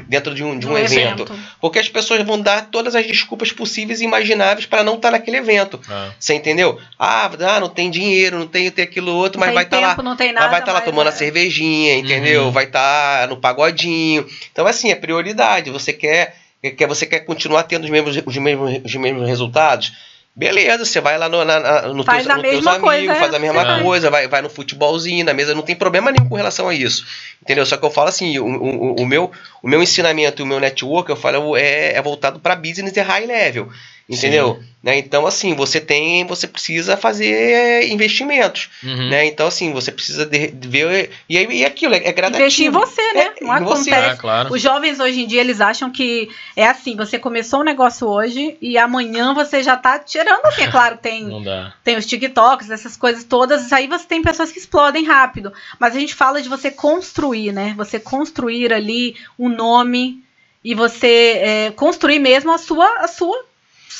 dentro 0.08 0.34
de 0.34 0.42
um, 0.42 0.58
de 0.58 0.66
um, 0.66 0.72
um 0.72 0.78
evento. 0.78 1.24
evento. 1.24 1.38
Porque 1.60 1.78
as 1.78 1.90
pessoas 1.90 2.24
vão 2.24 2.40
dar 2.40 2.70
todas 2.70 2.94
as 2.94 3.06
desculpas 3.06 3.52
possíveis 3.52 4.00
e 4.00 4.04
imagináveis 4.04 4.64
para 4.64 4.82
não 4.82 4.94
estar 4.94 5.08
tá 5.08 5.18
naquele 5.18 5.36
evento. 5.36 5.78
Ah. 5.90 6.10
Você 6.18 6.32
entendeu? 6.32 6.80
Ah, 6.98 7.30
ah, 7.38 7.60
não 7.60 7.68
tem 7.68 7.90
dinheiro, 7.90 8.38
não 8.38 8.46
tem, 8.46 8.70
tem 8.70 8.82
aquilo 8.82 9.12
outro, 9.12 9.38
não 9.38 9.46
mas 9.46 9.54
vai 9.54 9.64
estar 9.64 9.78
tá 9.78 9.86
lá. 9.88 10.02
Não 10.02 10.16
tem 10.16 10.32
nada, 10.32 10.46
mas 10.46 10.52
vai 10.52 10.60
estar 10.60 10.72
tá 10.72 10.78
lá 10.78 10.84
tomando 10.84 11.08
é. 11.08 11.10
a 11.10 11.12
cervejinha, 11.14 11.98
entendeu? 11.98 12.44
Uhum. 12.44 12.50
Vai 12.50 12.64
estar 12.64 13.20
tá 13.20 13.26
no 13.26 13.36
pagodinho. 13.36 14.26
Então, 14.50 14.66
assim, 14.66 14.90
é 14.90 14.94
prioridade. 14.94 15.68
Você 15.68 15.92
quer, 15.92 16.34
quer, 16.78 16.86
você 16.86 17.04
quer 17.04 17.20
continuar 17.20 17.64
tendo 17.64 17.84
os 17.84 17.90
mesmos, 17.90 18.22
os 18.24 18.36
mesmos, 18.38 18.80
os 18.82 18.94
mesmos 18.94 19.28
resultados? 19.28 19.92
Beleza, 20.34 20.84
você 20.84 21.00
vai 21.00 21.18
lá 21.18 21.28
no, 21.28 21.44
na, 21.44 21.88
no 21.88 22.04
faz 22.04 22.24
teus, 22.24 22.36
no 22.36 22.42
teus 22.42 22.66
amigos, 22.66 22.80
coisa, 22.80 23.14
faz 23.16 23.34
a 23.34 23.38
mesma 23.38 23.82
coisa, 23.82 24.10
vai, 24.10 24.28
vai 24.28 24.40
no 24.40 24.48
futebolzinho, 24.48 25.24
na 25.24 25.34
mesa, 25.34 25.54
não 25.54 25.62
tem 25.62 25.74
problema 25.74 26.12
nenhum 26.12 26.28
com 26.28 26.36
relação 26.36 26.68
a 26.68 26.74
isso. 26.74 27.04
Entendeu? 27.42 27.66
Só 27.66 27.76
que 27.76 27.84
eu 27.84 27.90
falo 27.90 28.08
assim, 28.08 28.38
o, 28.38 28.46
o, 28.46 29.02
o 29.02 29.06
meu, 29.06 29.30
o 29.62 29.68
meu 29.68 29.82
ensinamento 29.82 30.40
e 30.40 30.44
o 30.44 30.46
meu 30.46 30.60
network, 30.60 31.10
eu 31.10 31.16
falo, 31.16 31.56
é, 31.56 31.94
é 31.94 32.00
voltado 32.00 32.38
para 32.38 32.54
business 32.54 32.96
e 32.96 33.00
high 33.00 33.26
level. 33.26 33.68
Entendeu? 34.10 34.60
Né? 34.82 34.98
Então, 34.98 35.26
assim, 35.26 35.54
você 35.54 35.78
tem, 35.78 36.24
você 36.26 36.48
precisa 36.48 36.96
fazer 36.96 37.86
investimentos. 37.88 38.70
Uhum. 38.82 39.10
Né? 39.10 39.26
Então, 39.26 39.46
assim, 39.46 39.72
você 39.72 39.92
precisa 39.92 40.24
de, 40.24 40.48
de 40.48 40.68
ver. 40.68 41.10
E, 41.28 41.36
e 41.36 41.64
aquilo, 41.64 41.94
é, 41.94 41.98
é 41.98 42.12
gradativo. 42.12 42.42
Investir 42.42 42.66
em 42.66 42.70
você, 42.70 43.12
né? 43.12 43.32
É, 43.40 43.44
não 43.44 43.52
acontece. 43.52 43.84
Você. 43.84 43.94
É, 43.94 44.16
claro. 44.16 44.52
Os 44.52 44.60
jovens 44.60 44.98
hoje 44.98 45.20
em 45.20 45.26
dia, 45.26 45.40
eles 45.40 45.60
acham 45.60 45.90
que 45.92 46.30
é 46.56 46.66
assim, 46.66 46.96
você 46.96 47.18
começou 47.18 47.60
um 47.60 47.64
negócio 47.64 48.08
hoje 48.08 48.56
e 48.60 48.78
amanhã 48.78 49.34
você 49.34 49.62
já 49.62 49.76
tá 49.76 49.98
tirando, 49.98 50.46
assim, 50.46 50.62
é 50.64 50.70
claro, 50.70 50.96
tem, 50.96 51.28
tem 51.84 51.96
os 51.96 52.06
TikToks, 52.06 52.70
essas 52.70 52.96
coisas 52.96 53.22
todas, 53.22 53.72
aí 53.72 53.86
você 53.86 54.06
tem 54.06 54.22
pessoas 54.22 54.50
que 54.50 54.58
explodem 54.58 55.04
rápido. 55.04 55.52
Mas 55.78 55.94
a 55.94 56.00
gente 56.00 56.14
fala 56.14 56.40
de 56.40 56.48
você 56.48 56.70
construir, 56.70 57.52
né? 57.52 57.74
Você 57.76 58.00
construir 58.00 58.72
ali 58.72 59.14
um 59.38 59.48
nome 59.48 60.22
e 60.64 60.74
você 60.74 61.34
é, 61.36 61.70
construir 61.70 62.18
mesmo 62.18 62.50
a 62.52 62.58
sua, 62.58 62.86
a 62.98 63.08
sua 63.08 63.49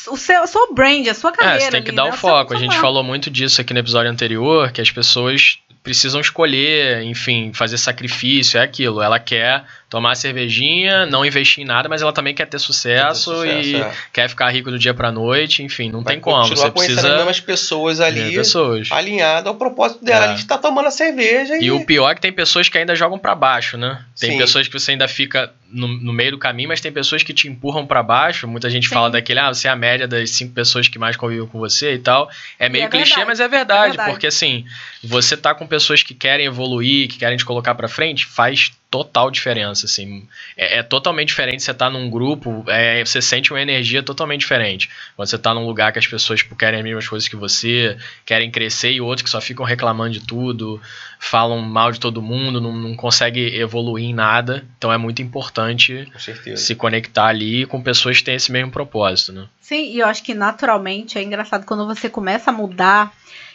o 0.09 0.17
seu, 0.17 0.47
seu 0.47 0.73
brand, 0.73 1.07
a 1.09 1.15
sua 1.15 1.33
carreira. 1.33 1.59
É, 1.59 1.65
você 1.67 1.71
tem 1.71 1.83
que 1.83 1.91
ali, 1.91 1.97
dar 1.97 2.05
né? 2.05 2.11
o 2.11 2.17
foco. 2.17 2.55
a 2.55 2.59
gente 2.59 2.79
falou 2.79 3.03
muito 3.03 3.31
disso 3.31 3.61
aqui 3.61 3.73
no 3.73 3.81
episódio 3.81 4.11
anterior, 4.11 4.71
que 4.73 4.81
as 4.81 4.91
pessoas 4.91 5.59
precisam 5.83 6.21
escolher, 6.21 7.03
enfim, 7.03 7.53
fazer 7.53 7.79
sacrifício, 7.79 8.59
é 8.59 8.63
aquilo. 8.63 9.03
Ela 9.03 9.19
quer 9.19 9.65
tomar 9.91 10.15
cervejinha, 10.15 11.05
não 11.05 11.27
investir 11.27 11.65
em 11.65 11.67
nada, 11.67 11.89
mas 11.89 12.01
ela 12.01 12.13
também 12.13 12.33
quer 12.33 12.47
ter 12.47 12.61
sucesso, 12.61 13.33
quer 13.33 13.39
ter 13.41 13.63
sucesso 13.65 13.69
e 13.69 13.83
é. 13.83 13.93
quer 14.13 14.29
ficar 14.29 14.49
rico 14.49 14.71
do 14.71 14.79
dia 14.79 14.95
pra 14.95 15.11
noite, 15.11 15.65
enfim, 15.65 15.91
não 15.91 16.01
Vai 16.01 16.15
tem 16.15 16.21
como. 16.21 16.47
Você 16.47 16.71
precisa 16.71 17.09
as 17.09 17.17
mesmas 17.17 17.41
pessoas 17.41 18.01
ali, 18.01 18.33
pessoas. 18.37 18.89
alinhadas 18.93 19.49
ao 19.49 19.57
propósito 19.57 20.05
dela. 20.05 20.27
É. 20.27 20.29
A 20.29 20.37
gente 20.37 20.47
tá 20.47 20.57
tomando 20.57 20.87
a 20.87 20.93
cerveja 20.93 21.57
e... 21.57 21.65
e 21.65 21.71
o 21.73 21.85
pior 21.85 22.13
é 22.13 22.15
que 22.15 22.21
tem 22.21 22.33
pessoas 22.33 22.69
que 22.69 22.79
ainda 22.79 22.95
jogam 22.95 23.19
para 23.19 23.35
baixo, 23.35 23.77
né? 23.77 24.05
Tem 24.19 24.31
Sim. 24.31 24.39
pessoas 24.39 24.69
que 24.69 24.79
você 24.79 24.93
ainda 24.93 25.09
fica 25.09 25.53
no, 25.73 25.89
no, 25.89 26.13
meio 26.13 26.33
do 26.33 26.39
caminho, 26.39 26.69
mas 26.69 26.81
tem 26.81 26.93
pessoas 26.93 27.25
que 27.25 27.35
te 27.35 27.49
empurram 27.49 27.85
para 27.85 28.01
baixo. 28.01 28.47
Muita 28.47 28.71
gente 28.71 28.89
Sim. 28.89 28.95
fala 28.95 29.11
daquele, 29.11 29.41
ah, 29.41 29.53
você 29.53 29.67
é 29.67 29.73
a 29.73 29.77
média 29.77 30.07
das 30.07 30.31
cinco 30.31 30.53
pessoas 30.53 30.87
que 30.87 31.01
mais 31.01 31.17
convivem 31.17 31.47
com 31.49 31.59
você 31.59 31.95
e 31.95 31.99
tal. 31.99 32.31
É 32.61 32.69
meio 32.69 32.85
é 32.85 32.89
clichê, 32.89 33.17
verdade. 33.17 33.27
mas 33.27 33.41
é 33.41 33.49
verdade, 33.49 33.81
é 33.81 33.89
verdade, 33.89 34.11
porque 34.13 34.29
assim, 34.29 34.65
você 35.03 35.37
tá 35.37 35.53
com 35.53 35.67
pessoas 35.67 36.03
que 36.03 36.15
querem 36.15 36.47
evoluir, 36.47 37.09
que 37.09 37.19
querem 37.19 37.37
te 37.37 37.45
colocar 37.45 37.75
para 37.75 37.89
frente, 37.89 38.25
faz 38.25 38.71
total 38.91 39.31
diferença, 39.31 39.87
assim. 39.87 40.27
É, 40.57 40.79
é, 40.79 40.83
totalmente 40.83 41.29
diferente 41.29 41.63
você 41.63 41.71
estar 41.71 41.87
tá 41.87 41.91
num 41.91 42.11
grupo, 42.11 42.65
é, 42.67 43.05
você 43.05 43.23
sente 43.23 43.53
uma 43.53 43.63
energia 43.63 44.03
totalmente 44.03 44.41
diferente. 44.41 44.91
Quando 45.15 45.29
você 45.29 45.37
está 45.37 45.55
num 45.55 45.65
lugar 45.65 45.93
que 45.93 45.99
as 45.99 46.07
pessoas 46.07 46.41
tipo, 46.41 46.57
querem 46.57 46.81
as 46.81 46.85
mesmas 46.85 47.09
coisas 47.09 47.29
que 47.29 47.37
você, 47.37 47.97
querem 48.27 48.51
crescer, 48.51 48.91
e 48.91 49.01
outros 49.01 49.23
que 49.23 49.31
só 49.31 49.41
ficam 49.41 49.65
reclamando 49.65 50.11
de 50.11 50.27
tudo, 50.27 50.81
falam 51.21 51.61
mal 51.61 51.93
de 51.93 52.01
todo 52.01 52.21
mundo, 52.21 52.61
não, 52.61 52.73
não 52.73 52.97
consegue 52.97 53.57
evoluir 53.57 54.07
em 54.07 54.15
nada. 54.15 54.65
Então 54.77 54.93
é 54.93 54.99
muito 54.99 55.23
importante 55.23 56.11
se 56.57 56.75
conectar 56.75 57.27
ali 57.27 57.67
com 57.67 57.81
pessoas 57.81 58.19
que 58.19 58.25
têm 58.25 58.35
esse 58.35 58.51
mesmo 58.51 58.73
propósito, 58.73 59.33
né? 59.33 59.47
Sim, 59.61 59.93
e 59.93 60.01
eu 60.01 60.07
acho 60.07 60.25
que 60.25 60.35
naturalmente 60.35 61.17
é 61.17 61.23
engraçado 61.23 61.65
quando 61.65 61.87
você 61.87 62.11
começa 62.11 62.51
a 62.51 62.53
mudar 62.53 63.13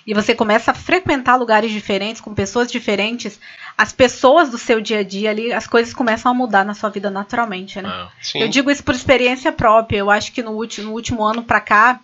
e 0.08 0.14
você 0.14 0.36
começa 0.36 0.72
a 0.72 0.74
frequentar 0.74 1.36
lugares 1.36 1.72
diferentes, 1.72 2.22
com 2.22 2.34
pessoas 2.34 2.72
diferentes, 2.72 3.40
as 3.78 3.92
pessoas 3.92 4.50
do 4.50 4.58
seu 4.58 4.80
dia 4.80 5.00
a 5.00 5.04
dia 5.04 5.30
ali, 5.30 5.52
as 5.52 5.68
coisas 5.68 5.94
começam 5.94 6.32
a 6.32 6.36
mudar 6.36 6.64
na 6.64 6.74
sua 6.74 6.90
vida 6.90 7.10
naturalmente, 7.10 7.82
né? 7.82 7.90
Ah, 7.92 8.10
eu 8.36 8.48
digo 8.48 8.72
isso 8.72 8.84
por 8.84 8.96
experiência 8.96 9.52
própria. 9.52 9.98
Eu 9.98 10.10
acho 10.10 10.32
que 10.32 10.42
no 10.42 10.52
último, 10.52 10.88
no 10.88 10.94
último 10.94 11.24
ano 11.24 11.44
para 11.44 11.60
cá, 11.60 12.00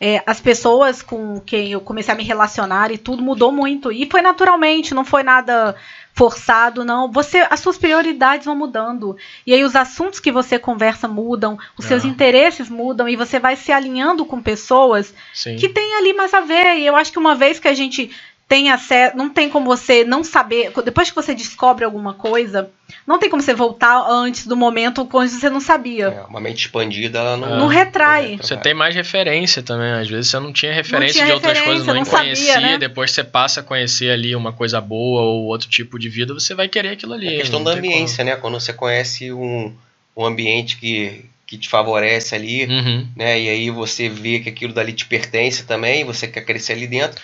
é, 0.00 0.20
as 0.26 0.40
pessoas 0.40 1.00
com 1.00 1.38
quem 1.38 1.70
eu 1.70 1.80
comecei 1.80 2.12
a 2.12 2.16
me 2.16 2.24
relacionar 2.24 2.90
e 2.90 2.98
tudo 2.98 3.22
mudou 3.22 3.52
muito. 3.52 3.92
E 3.92 4.08
foi 4.10 4.20
naturalmente, 4.20 4.94
não 4.94 5.04
foi 5.04 5.22
nada 5.22 5.76
forçado, 6.12 6.84
não. 6.84 7.10
Você, 7.12 7.46
as 7.48 7.60
suas 7.60 7.78
prioridades 7.78 8.44
vão 8.44 8.56
mudando. 8.56 9.16
E 9.46 9.54
aí 9.54 9.62
os 9.62 9.76
assuntos 9.76 10.18
que 10.18 10.32
você 10.32 10.58
conversa 10.58 11.06
mudam, 11.06 11.56
os 11.78 11.84
seus 11.84 12.04
ah. 12.04 12.08
interesses 12.08 12.68
mudam 12.68 13.08
e 13.08 13.14
você 13.14 13.38
vai 13.38 13.54
se 13.54 13.70
alinhando 13.70 14.24
com 14.24 14.42
pessoas 14.42 15.14
Sim. 15.32 15.54
que 15.54 15.68
têm 15.68 15.94
ali 15.94 16.12
mais 16.12 16.34
a 16.34 16.40
ver. 16.40 16.78
E 16.78 16.86
eu 16.86 16.96
acho 16.96 17.12
que 17.12 17.18
uma 17.20 17.36
vez 17.36 17.60
que 17.60 17.68
a 17.68 17.74
gente 17.74 18.10
tem 18.52 18.68
acesso, 18.70 19.16
não 19.16 19.30
tem 19.30 19.48
como 19.48 19.64
você 19.64 20.04
não 20.04 20.22
saber, 20.22 20.70
depois 20.84 21.08
que 21.08 21.16
você 21.16 21.34
descobre 21.34 21.86
alguma 21.86 22.12
coisa, 22.12 22.68
não 23.06 23.18
tem 23.18 23.30
como 23.30 23.40
você 23.40 23.54
voltar 23.54 24.06
antes 24.06 24.46
do 24.46 24.54
momento 24.54 25.06
quando 25.06 25.30
você 25.30 25.48
não 25.48 25.58
sabia. 25.58 26.08
É, 26.08 26.22
uma 26.28 26.38
mente 26.38 26.66
expandida, 26.66 27.20
ela 27.20 27.38
não, 27.38 27.60
não 27.60 27.66
retrai. 27.66 28.36
Você 28.36 28.54
tem 28.58 28.74
mais 28.74 28.94
referência 28.94 29.62
também, 29.62 29.92
às 29.92 30.06
vezes 30.06 30.30
você 30.30 30.38
não 30.38 30.52
tinha 30.52 30.70
referência 30.70 31.22
não 31.22 31.24
tinha 31.24 31.26
de 31.28 31.32
outras 31.32 31.60
coisas, 31.62 31.86
não, 31.86 31.94
não 31.94 32.04
conhecia, 32.04 32.52
sabia, 32.52 32.72
né? 32.72 32.76
depois 32.78 33.12
você 33.12 33.24
passa 33.24 33.60
a 33.60 33.62
conhecer 33.62 34.10
ali 34.10 34.36
uma 34.36 34.52
coisa 34.52 34.82
boa 34.82 35.22
ou 35.22 35.44
outro 35.46 35.70
tipo 35.70 35.98
de 35.98 36.10
vida, 36.10 36.34
você 36.34 36.54
vai 36.54 36.68
querer 36.68 36.90
aquilo 36.90 37.14
ali. 37.14 37.28
É 37.28 37.36
questão 37.38 37.64
da 37.64 37.70
ambiência, 37.70 38.18
como. 38.18 38.36
né? 38.36 38.36
Quando 38.36 38.60
você 38.60 38.74
conhece 38.74 39.32
um, 39.32 39.74
um 40.14 40.26
ambiente 40.26 40.76
que, 40.76 41.24
que 41.46 41.56
te 41.56 41.70
favorece 41.70 42.34
ali, 42.34 42.66
uhum. 42.66 43.08
né? 43.16 43.40
E 43.40 43.48
aí 43.48 43.70
você 43.70 44.10
vê 44.10 44.40
que 44.40 44.50
aquilo 44.50 44.74
dali 44.74 44.92
te 44.92 45.06
pertence 45.06 45.64
também, 45.64 46.04
você 46.04 46.28
quer 46.28 46.42
crescer 46.42 46.74
ali 46.74 46.86
dentro 46.86 47.18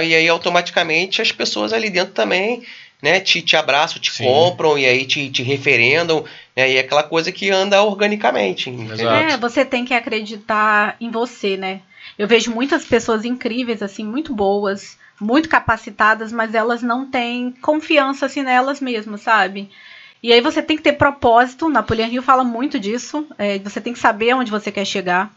e 0.00 0.14
aí 0.14 0.28
automaticamente 0.28 1.20
as 1.20 1.32
pessoas 1.32 1.72
ali 1.72 1.90
dentro 1.90 2.14
também 2.14 2.62
né, 3.02 3.18
te, 3.18 3.42
te 3.42 3.56
abraçam, 3.56 4.00
te 4.00 4.12
Sim. 4.12 4.24
compram 4.24 4.78
e 4.78 4.86
aí 4.86 5.04
te, 5.04 5.28
te 5.28 5.42
referendam, 5.42 6.24
né, 6.56 6.70
e 6.70 6.76
é 6.76 6.80
aquela 6.80 7.02
coisa 7.02 7.32
que 7.32 7.50
anda 7.50 7.82
organicamente. 7.82 8.70
É, 8.98 9.36
você 9.36 9.64
tem 9.64 9.84
que 9.84 9.92
acreditar 9.92 10.96
em 11.00 11.10
você, 11.10 11.56
né? 11.56 11.80
Eu 12.16 12.28
vejo 12.28 12.52
muitas 12.52 12.84
pessoas 12.84 13.24
incríveis, 13.24 13.82
assim, 13.82 14.04
muito 14.04 14.32
boas, 14.32 14.96
muito 15.20 15.48
capacitadas, 15.48 16.32
mas 16.32 16.54
elas 16.54 16.80
não 16.80 17.10
têm 17.10 17.50
confiança, 17.60 18.26
assim, 18.26 18.42
nelas 18.42 18.80
mesmas, 18.80 19.22
sabe? 19.22 19.68
E 20.22 20.32
aí 20.32 20.40
você 20.40 20.62
tem 20.62 20.76
que 20.76 20.82
ter 20.82 20.92
propósito, 20.92 21.68
Napoleão 21.68 22.08
Hill 22.08 22.22
fala 22.22 22.44
muito 22.44 22.78
disso, 22.78 23.26
é, 23.36 23.58
você 23.58 23.80
tem 23.80 23.92
que 23.92 23.98
saber 23.98 24.34
onde 24.34 24.52
você 24.52 24.70
quer 24.70 24.84
chegar. 24.84 25.32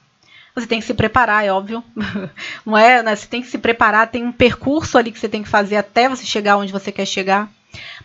Você 0.55 0.65
tem 0.65 0.79
que 0.79 0.85
se 0.85 0.93
preparar, 0.93 1.45
é 1.45 1.51
óbvio. 1.51 1.83
Não 2.65 2.77
é, 2.77 3.03
né? 3.03 3.15
Você 3.15 3.27
tem 3.27 3.41
que 3.41 3.47
se 3.47 3.57
preparar, 3.57 4.07
tem 4.07 4.23
um 4.23 4.31
percurso 4.31 4.97
ali 4.97 5.11
que 5.11 5.19
você 5.19 5.27
tem 5.27 5.43
que 5.43 5.49
fazer 5.49 5.75
até 5.75 6.07
você 6.07 6.25
chegar 6.25 6.55
onde 6.55 6.71
você 6.71 6.91
quer 6.93 7.05
chegar. 7.05 7.49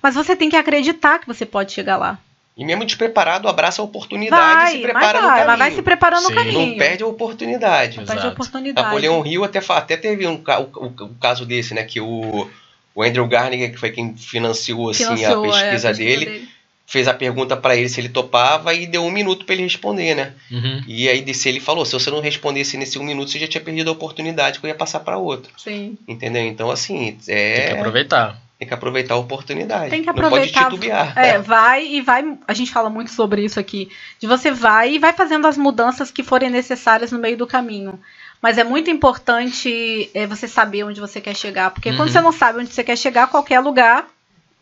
Mas 0.02 0.16
você 0.16 0.34
tem 0.34 0.50
que 0.50 0.56
acreditar 0.56 1.20
que 1.20 1.28
você 1.28 1.46
pode 1.46 1.72
chegar 1.72 1.96
lá. 1.96 2.18
E 2.56 2.64
mesmo 2.64 2.84
despreparado, 2.84 3.48
abraça 3.48 3.80
a 3.80 3.84
oportunidade 3.84 4.42
vai, 4.42 4.74
e 4.74 4.76
se 4.76 4.82
prepara 4.82 5.12
vai, 5.12 5.22
no 5.22 5.28
caminho. 5.28 5.46
Mas 5.46 5.58
vai 5.58 5.70
se 5.70 5.82
preparando 5.82 6.26
Sim. 6.26 6.28
no 6.28 6.34
caminho. 6.34 6.68
Não 6.70 6.76
perde 6.76 7.02
a 7.04 7.06
oportunidade. 7.06 7.96
Não 7.98 8.04
perde 8.04 8.26
a 8.26 8.30
oportunidade. 8.30 8.84
Napoleão 8.84 9.20
Rio 9.22 9.44
até, 9.44 9.60
até 9.68 9.96
teve 9.96 10.26
um, 10.26 10.34
o, 10.34 10.84
o, 10.84 10.86
o 10.86 11.14
caso 11.20 11.46
desse, 11.46 11.72
né? 11.72 11.84
Que 11.84 12.00
o, 12.00 12.50
o 12.94 13.02
Andrew 13.02 13.26
Garnier, 13.28 13.70
que 13.70 13.78
foi 13.78 13.92
quem 13.92 14.16
financiou, 14.16 14.90
assim, 14.90 15.04
financiou 15.04 15.44
a 15.44 15.46
pesquisa, 15.46 15.64
é, 15.64 15.68
a 15.68 15.70
pesquisa 15.70 15.92
dele, 15.94 16.24
dele 16.26 16.48
fez 16.90 17.07
a 17.07 17.14
pergunta 17.14 17.57
para 17.57 17.76
ele 17.76 17.88
se 17.88 18.00
ele 18.00 18.09
topava 18.09 18.74
e 18.74 18.85
deu 18.85 19.05
um 19.05 19.12
minuto 19.12 19.44
para 19.44 19.55
ele 19.55 19.62
responder, 19.62 20.16
né? 20.16 20.33
Uhum. 20.50 20.83
E 20.88 21.09
aí 21.09 21.20
disse 21.20 21.48
ele 21.48 21.61
falou, 21.61 21.85
se 21.85 21.92
você 21.92 22.11
não 22.11 22.20
respondesse 22.20 22.76
nesse 22.76 22.98
um 22.98 23.05
minuto, 23.05 23.31
você 23.31 23.38
já 23.38 23.46
tinha 23.46 23.62
perdido 23.62 23.90
a 23.90 23.92
oportunidade 23.92 24.59
que 24.59 24.66
eu 24.66 24.68
ia 24.68 24.74
passar 24.74 24.98
para 24.98 25.16
outro. 25.16 25.53
Sim. 25.57 25.96
Entendeu? 26.09 26.42
Então 26.42 26.68
assim, 26.68 27.16
é... 27.29 27.55
tem 27.55 27.66
que 27.68 27.79
aproveitar. 27.79 28.42
Tem 28.59 28.66
que 28.66 28.74
aproveitar 28.74 29.14
a 29.14 29.18
oportunidade. 29.18 29.88
Tem 29.88 30.03
que 30.03 30.11
aproveitar. 30.11 30.62
Não 30.62 30.68
pode 30.68 30.81
titubear. 30.81 31.16
É, 31.16 31.38
vai 31.38 31.87
e 31.87 32.00
vai. 32.00 32.37
A 32.46 32.53
gente 32.53 32.72
fala 32.72 32.90
muito 32.90 33.12
sobre 33.12 33.44
isso 33.44 33.61
aqui. 33.61 33.88
De 34.18 34.26
você 34.26 34.50
vai 34.50 34.94
e 34.94 34.98
vai 34.98 35.12
fazendo 35.12 35.46
as 35.46 35.57
mudanças 35.57 36.11
que 36.11 36.24
forem 36.24 36.50
necessárias 36.50 37.12
no 37.12 37.20
meio 37.20 37.37
do 37.37 37.46
caminho. 37.46 38.00
Mas 38.42 38.59
é 38.59 38.64
muito 38.64 38.90
importante 38.90 40.11
é, 40.12 40.26
você 40.26 40.48
saber 40.48 40.83
onde 40.83 41.00
você 41.00 41.20
quer 41.20 41.37
chegar. 41.37 41.70
Porque 41.70 41.90
uhum. 41.90 41.96
quando 41.96 42.11
você 42.11 42.20
não 42.20 42.33
sabe 42.33 42.59
onde 42.59 42.74
você 42.74 42.83
quer 42.83 42.96
chegar, 42.96 43.29
qualquer 43.29 43.61
lugar 43.61 44.09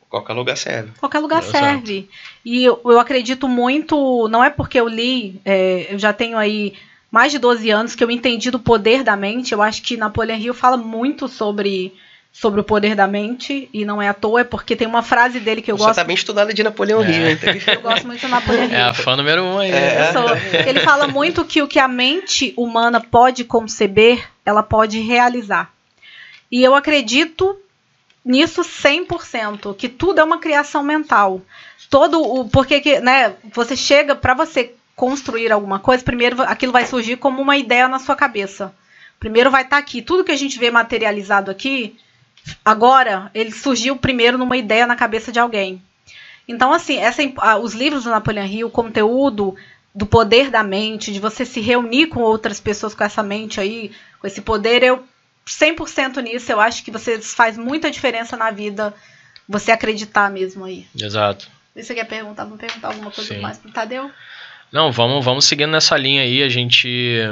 Qualquer 0.08 0.32
lugar 0.32 0.56
serve. 0.56 0.90
Qualquer 0.98 1.18
lugar 1.18 1.42
Exato. 1.42 1.58
serve. 1.58 2.08
E 2.44 2.64
eu, 2.64 2.80
eu, 2.84 2.98
acredito 2.98 3.46
muito, 3.46 4.26
não 4.28 4.42
é 4.42 4.48
porque 4.48 4.80
eu 4.80 4.88
li, 4.88 5.40
é, 5.44 5.88
eu 5.90 5.98
já 5.98 6.12
tenho 6.12 6.38
aí 6.38 6.74
mais 7.10 7.30
de 7.30 7.38
12 7.38 7.70
anos 7.70 7.94
que 7.94 8.02
eu 8.02 8.10
entendi 8.10 8.50
do 8.50 8.58
poder 8.58 9.02
da 9.02 9.16
mente. 9.16 9.52
Eu 9.52 9.60
acho 9.60 9.82
que 9.82 9.96
Napoleão 9.98 10.38
Hill 10.38 10.54
fala 10.54 10.78
muito 10.78 11.28
sobre, 11.28 11.92
sobre 12.32 12.58
o 12.58 12.64
poder 12.64 12.94
da 12.94 13.06
mente, 13.06 13.68
e 13.70 13.84
não 13.84 14.00
é 14.00 14.08
à 14.08 14.14
toa, 14.14 14.40
é 14.40 14.44
porque 14.44 14.74
tem 14.74 14.88
uma 14.88 15.02
frase 15.02 15.40
dele 15.40 15.60
que 15.60 15.70
eu 15.70 15.76
Você 15.76 15.84
gosto. 15.84 15.94
Você 15.94 16.00
tá 16.00 16.06
bem 16.06 16.16
estudada 16.16 16.54
de 16.54 16.62
Napoleão 16.62 17.02
é. 17.02 17.10
Hill, 17.10 17.24
né? 17.24 17.38
Eu 17.74 17.80
gosto 17.82 18.06
muito 18.06 18.20
de 18.20 18.28
Napoleão 18.28 18.64
Hill. 18.64 18.74
É 18.74 18.82
a 18.82 18.94
fã 18.94 19.14
número 19.14 19.42
um 19.42 19.58
aí. 19.58 19.70
É. 19.70 20.12
Sou. 20.12 20.24
Ele 20.66 20.80
fala 20.80 21.06
muito 21.06 21.44
que 21.44 21.60
o 21.60 21.68
que 21.68 21.78
a 21.78 21.88
mente 21.88 22.54
humana 22.56 22.98
pode 22.98 23.44
conceber, 23.44 24.26
ela 24.44 24.62
pode 24.62 25.00
realizar. 25.00 25.70
E 26.50 26.64
eu 26.64 26.74
acredito 26.74 27.58
nisso 28.28 28.60
100%, 28.60 29.74
que 29.74 29.88
tudo 29.88 30.20
é 30.20 30.24
uma 30.24 30.38
criação 30.38 30.82
mental. 30.82 31.40
Todo 31.88 32.20
o 32.20 32.46
porque 32.46 32.78
que, 32.82 33.00
né, 33.00 33.34
você 33.54 33.74
chega 33.74 34.14
para 34.14 34.34
você 34.34 34.74
construir 34.94 35.50
alguma 35.50 35.78
coisa, 35.78 36.04
primeiro 36.04 36.42
aquilo 36.42 36.70
vai 36.70 36.84
surgir 36.84 37.16
como 37.16 37.40
uma 37.40 37.56
ideia 37.56 37.88
na 37.88 37.98
sua 37.98 38.14
cabeça. 38.14 38.74
Primeiro 39.18 39.50
vai 39.50 39.62
estar 39.62 39.76
tá 39.76 39.80
aqui, 39.80 40.02
tudo 40.02 40.22
que 40.22 40.30
a 40.30 40.36
gente 40.36 40.58
vê 40.58 40.70
materializado 40.70 41.50
aqui, 41.50 41.96
agora 42.62 43.30
ele 43.32 43.50
surgiu 43.50 43.96
primeiro 43.96 44.36
numa 44.36 44.58
ideia 44.58 44.86
na 44.86 44.94
cabeça 44.94 45.32
de 45.32 45.40
alguém. 45.40 45.82
Então 46.46 46.70
assim, 46.70 46.98
essa, 46.98 47.22
os 47.62 47.72
livros 47.72 48.04
do 48.04 48.10
Napoleão 48.10 48.46
Hill, 48.46 48.66
o 48.66 48.70
conteúdo 48.70 49.56
do 49.94 50.04
poder 50.04 50.50
da 50.50 50.62
mente, 50.62 51.12
de 51.12 51.18
você 51.18 51.46
se 51.46 51.60
reunir 51.60 52.08
com 52.08 52.20
outras 52.20 52.60
pessoas 52.60 52.94
com 52.94 53.04
essa 53.04 53.22
mente 53.22 53.58
aí, 53.58 53.90
com 54.20 54.26
esse 54.26 54.42
poder, 54.42 54.82
eu 54.82 55.02
100% 55.48 56.22
nisso. 56.22 56.52
Eu 56.52 56.60
acho 56.60 56.84
que 56.84 56.90
você 56.90 57.20
faz 57.20 57.56
muita 57.56 57.90
diferença 57.90 58.36
na 58.36 58.50
vida 58.50 58.94
você 59.48 59.72
acreditar 59.72 60.30
mesmo 60.30 60.64
aí. 60.64 60.86
Exato. 60.94 61.48
Você 61.74 61.94
quer 61.94 62.04
perguntar? 62.04 62.44
Vamos 62.44 62.60
perguntar 62.60 62.88
alguma 62.88 63.10
coisa 63.10 63.34
Sim. 63.34 63.40
mais 63.40 63.56
pro 63.58 63.70
Tadeu? 63.70 64.10
Não, 64.70 64.92
vamos, 64.92 65.24
vamos 65.24 65.44
seguindo 65.46 65.70
nessa 65.70 65.96
linha 65.96 66.22
aí. 66.22 66.42
A 66.42 66.48
gente 66.48 67.22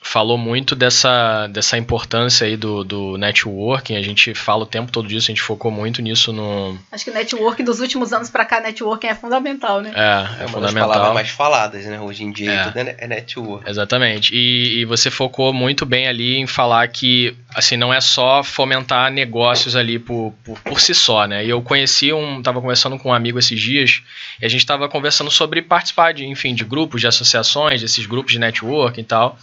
falou 0.00 0.38
muito 0.38 0.74
dessa, 0.74 1.46
dessa 1.48 1.76
importância 1.76 2.46
aí 2.46 2.56
do, 2.56 2.84
do 2.84 3.18
networking, 3.18 3.96
a 3.96 4.02
gente 4.02 4.34
fala 4.34 4.62
o 4.62 4.66
tempo 4.66 4.90
todo 4.90 5.08
disso, 5.08 5.30
a 5.30 5.32
gente 5.32 5.42
focou 5.42 5.70
muito 5.70 6.00
nisso 6.00 6.32
no... 6.32 6.78
Acho 6.90 7.04
que 7.04 7.10
networking 7.10 7.64
dos 7.64 7.80
últimos 7.80 8.12
anos 8.12 8.30
para 8.30 8.44
cá, 8.44 8.60
networking 8.60 9.08
é 9.08 9.14
fundamental, 9.14 9.80
né? 9.80 9.92
É, 9.94 10.42
é, 10.42 10.44
é 10.44 10.48
fundamental. 10.48 10.88
palavras 10.88 11.14
mais 11.14 11.28
faladas, 11.28 11.84
né? 11.84 12.00
Hoje 12.00 12.24
em 12.24 12.32
dia 12.32 12.52
é. 12.52 12.64
tudo 12.64 12.78
é, 12.78 12.96
é 12.98 13.06
network. 13.06 13.68
Exatamente, 13.68 14.34
e, 14.34 14.80
e 14.80 14.84
você 14.84 15.10
focou 15.10 15.52
muito 15.52 15.84
bem 15.84 16.08
ali 16.08 16.36
em 16.36 16.46
falar 16.46 16.86
que, 16.88 17.36
assim, 17.54 17.76
não 17.76 17.92
é 17.92 18.00
só 18.00 18.42
fomentar 18.42 19.10
negócios 19.10 19.76
ali 19.76 19.98
por, 19.98 20.32
por, 20.44 20.58
por 20.60 20.80
si 20.80 20.94
só, 20.94 21.26
né? 21.26 21.44
E 21.44 21.50
eu 21.50 21.60
conheci 21.60 22.12
um, 22.12 22.40
tava 22.40 22.60
conversando 22.60 22.98
com 22.98 23.10
um 23.10 23.14
amigo 23.14 23.38
esses 23.38 23.60
dias, 23.60 24.02
e 24.40 24.46
a 24.46 24.48
gente 24.48 24.64
tava 24.64 24.88
conversando 24.88 25.30
sobre 25.30 25.60
participar 25.60 26.14
de, 26.14 26.24
enfim, 26.24 26.54
de 26.54 26.64
grupos, 26.64 27.00
de 27.00 27.06
associações, 27.06 27.82
desses 27.82 28.06
grupos 28.06 28.32
de 28.32 28.38
networking 28.38 29.00
e 29.00 29.04
tal, 29.04 29.38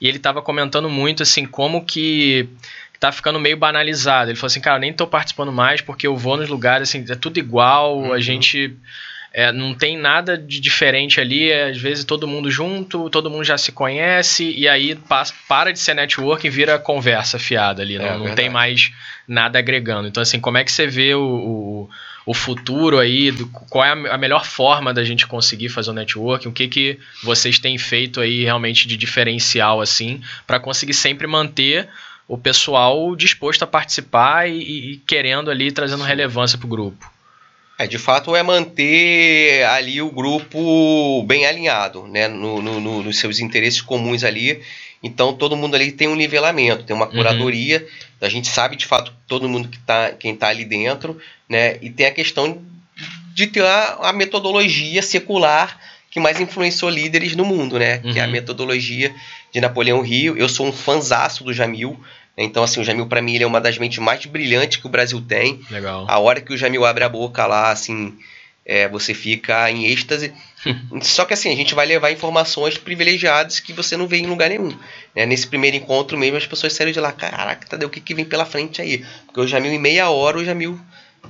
e 0.00 0.08
ele 0.08 0.18
estava 0.18 0.42
comentando 0.42 0.88
muito 0.88 1.22
assim 1.22 1.46
como 1.46 1.84
que 1.84 2.48
tá 2.98 3.12
ficando 3.12 3.38
meio 3.38 3.56
banalizado. 3.56 4.30
Ele 4.30 4.36
falou 4.36 4.46
assim, 4.46 4.60
cara, 4.60 4.78
nem 4.78 4.92
tô 4.92 5.06
participando 5.06 5.52
mais 5.52 5.80
porque 5.80 6.06
eu 6.06 6.16
vou 6.16 6.36
nos 6.36 6.48
lugares 6.48 6.88
assim, 6.88 7.04
é 7.08 7.14
tudo 7.14 7.38
igual, 7.38 7.98
uhum. 7.98 8.12
a 8.12 8.20
gente 8.20 8.74
é, 9.32 9.52
não 9.52 9.74
tem 9.74 9.98
nada 9.98 10.38
de 10.38 10.58
diferente 10.60 11.20
ali, 11.20 11.50
é, 11.50 11.68
às 11.68 11.76
vezes 11.76 12.04
todo 12.04 12.26
mundo 12.26 12.50
junto, 12.50 13.10
todo 13.10 13.30
mundo 13.30 13.44
já 13.44 13.58
se 13.58 13.70
conhece, 13.70 14.50
e 14.50 14.66
aí 14.66 14.94
passa, 14.94 15.34
para 15.46 15.72
de 15.72 15.78
ser 15.78 15.92
network 15.94 16.46
e 16.46 16.50
vira 16.50 16.78
conversa 16.78 17.38
fiada 17.38 17.82
ali, 17.82 17.96
é, 17.96 17.98
não, 17.98 18.24
não 18.24 18.34
tem 18.34 18.48
mais 18.48 18.90
nada 19.28 19.58
agregando. 19.58 20.08
Então, 20.08 20.22
assim, 20.22 20.40
como 20.40 20.56
é 20.56 20.64
que 20.64 20.72
você 20.72 20.86
vê 20.86 21.14
o, 21.14 21.20
o 21.20 21.90
o 22.26 22.34
futuro 22.34 22.98
aí, 22.98 23.30
do, 23.30 23.46
qual 23.46 23.84
é 23.84 23.90
a, 23.90 24.14
a, 24.14 24.18
melhor 24.18 24.44
forma 24.44 24.92
da 24.92 25.04
gente 25.04 25.26
conseguir 25.28 25.68
fazer 25.68 25.90
o 25.90 25.94
networking, 25.94 26.48
o 26.48 26.52
que, 26.52 26.66
que 26.66 26.98
vocês 27.22 27.60
têm 27.60 27.78
feito 27.78 28.20
aí 28.20 28.42
realmente 28.42 28.88
de 28.88 28.96
diferencial 28.96 29.80
assim, 29.80 30.20
para 30.44 30.58
conseguir 30.58 30.94
sempre 30.94 31.28
manter 31.28 31.88
o 32.26 32.36
pessoal 32.36 33.14
disposto 33.14 33.62
a 33.62 33.66
participar 33.66 34.50
e, 34.50 34.58
e 34.58 34.96
querendo 35.06 35.52
ali, 35.52 35.70
trazendo 35.70 36.02
relevância 36.02 36.58
para 36.58 36.66
o 36.66 36.70
grupo. 36.70 37.16
É, 37.78 37.86
de 37.86 37.98
fato 37.98 38.34
é 38.34 38.42
manter 38.42 39.62
ali 39.64 40.00
o 40.02 40.10
grupo 40.10 41.22
bem 41.24 41.46
alinhado, 41.46 42.08
né, 42.08 42.26
no, 42.26 42.60
no, 42.60 42.80
no, 42.80 43.02
nos 43.02 43.18
seus 43.18 43.38
interesses 43.38 43.80
comuns 43.80 44.24
ali. 44.24 44.62
Então 45.02 45.32
todo 45.34 45.56
mundo 45.56 45.74
ali 45.74 45.92
tem 45.92 46.08
um 46.08 46.14
nivelamento, 46.14 46.84
tem 46.84 46.96
uma 46.96 47.06
uhum. 47.06 47.12
curadoria. 47.12 47.80
Uhum. 47.80 48.26
A 48.26 48.28
gente 48.28 48.48
sabe 48.48 48.76
de 48.76 48.86
fato 48.86 49.12
todo 49.28 49.48
mundo 49.48 49.68
que 49.68 49.78
tá, 49.78 50.12
quem 50.12 50.34
está 50.34 50.48
ali 50.48 50.64
dentro, 50.64 51.20
né? 51.48 51.76
E 51.82 51.90
tem 51.90 52.06
a 52.06 52.10
questão 52.10 52.62
de 53.34 53.46
ter 53.46 53.64
a, 53.64 53.98
a 54.02 54.12
metodologia 54.12 55.02
secular 55.02 55.78
que 56.10 56.18
mais 56.18 56.40
influenciou 56.40 56.90
líderes 56.90 57.36
no 57.36 57.44
mundo, 57.44 57.78
né? 57.78 58.00
Uhum. 58.02 58.12
Que 58.12 58.18
é 58.18 58.22
a 58.22 58.24
uhum. 58.24 58.32
metodologia 58.32 59.14
de 59.52 59.60
Napoleão 59.60 60.00
Rio. 60.00 60.36
Eu 60.36 60.48
sou 60.48 60.66
um 60.66 60.72
fanzaço 60.72 61.44
do 61.44 61.52
Jamil. 61.52 62.00
Né? 62.36 62.44
Então, 62.44 62.64
assim, 62.64 62.80
o 62.80 62.84
Jamil, 62.84 63.06
para 63.06 63.20
mim, 63.20 63.34
ele 63.34 63.44
é 63.44 63.46
uma 63.46 63.60
das 63.60 63.76
mentes 63.76 63.98
mais 63.98 64.24
brilhantes 64.24 64.78
que 64.78 64.86
o 64.86 64.90
Brasil 64.90 65.20
tem. 65.20 65.60
Legal. 65.70 66.06
A 66.08 66.18
hora 66.18 66.40
que 66.40 66.54
o 66.54 66.56
Jamil 66.56 66.86
abre 66.86 67.04
a 67.04 67.08
boca 67.10 67.46
lá, 67.46 67.70
assim, 67.70 68.14
é, 68.64 68.88
você 68.88 69.12
fica 69.12 69.70
em 69.70 69.86
êxtase. 69.86 70.32
Só 71.02 71.24
que 71.24 71.34
assim, 71.34 71.52
a 71.52 71.56
gente 71.56 71.74
vai 71.74 71.86
levar 71.86 72.10
informações 72.10 72.78
privilegiadas 72.78 73.60
que 73.60 73.72
você 73.72 73.96
não 73.96 74.06
vê 74.06 74.18
em 74.18 74.26
lugar 74.26 74.50
nenhum. 74.50 74.76
Né? 75.14 75.26
Nesse 75.26 75.46
primeiro 75.46 75.76
encontro 75.76 76.18
mesmo, 76.18 76.36
as 76.36 76.46
pessoas 76.46 76.72
saíram 76.72 76.92
de 76.92 77.00
lá, 77.00 77.12
caraca, 77.12 77.66
Tadeu, 77.66 77.88
o 77.88 77.90
que, 77.90 78.00
que 78.00 78.14
vem 78.14 78.24
pela 78.24 78.44
frente 78.44 78.80
aí? 78.80 79.04
Porque 79.26 79.40
o 79.40 79.46
Jamil, 79.46 79.72
em 79.72 79.78
meia 79.78 80.10
hora, 80.10 80.38
o 80.38 80.44
Jamil 80.44 80.78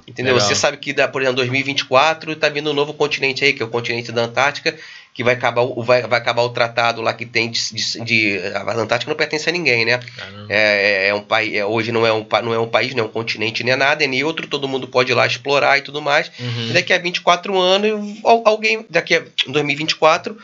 Entendeu? 0.06 0.35
Legal. 0.35 0.48
Você 0.48 0.54
sabe 0.54 0.76
que, 0.76 0.92
por 1.09 1.22
exemplo, 1.22 1.37
2024 1.37 2.32
está 2.32 2.48
vindo 2.48 2.70
um 2.70 2.74
novo 2.74 2.94
continente 2.94 3.44
aí, 3.44 3.52
que 3.52 3.62
é 3.62 3.66
o 3.66 3.68
continente 3.68 4.11
da 4.12 4.22
Antártica, 4.22 4.76
que 5.14 5.24
vai 5.24 5.32
acabar, 5.35 5.62
o- 5.62 5.82
vai, 5.82 6.02
vai 6.02 6.18
acabar 6.18 6.42
o 6.42 6.50
tratado 6.50 7.00
lá 7.00 7.14
que 7.14 7.24
tem 7.24 7.50
de, 7.50 7.59
de- 7.72 8.00
de- 8.04 8.38
A 8.54 8.72
Antártica 8.74 9.09
não 9.11 9.16
pertence 9.16 9.48
a 9.48 9.52
ninguém, 9.52 9.85
né? 9.85 9.98
Caramba. 10.16 10.46
É, 10.50 11.09
é 11.09 11.14
um 11.14 11.22
país. 11.22 11.54
é, 11.54 11.64
hoje 11.64 11.90
não 11.90 12.06
é 12.06 12.12
um, 12.12 12.26
não 12.42 12.52
é 12.52 12.59
um 12.59 12.68
país, 12.68 12.94
não 12.94 13.04
é 13.04 13.06
um 13.06 13.11
continente, 13.11 13.64
nem 13.64 13.72
é 13.72 13.76
nada, 13.76 14.04
é 14.04 14.06
neutro, 14.06 14.46
todo 14.46 14.68
mundo 14.68 14.87
pode 14.87 15.12
ir 15.12 15.14
lá 15.14 15.26
explorar 15.26 15.78
e 15.78 15.82
tudo 15.82 16.02
mais. 16.02 16.30
Uhum. 16.38 16.68
E 16.70 16.72
daqui 16.72 16.92
a 16.92 16.98
24 16.98 17.59
anos, 17.59 18.18
al- 18.24 18.42
alguém, 18.44 18.85
daqui 18.90 19.14
a 19.14 19.22
2024, 19.48 20.37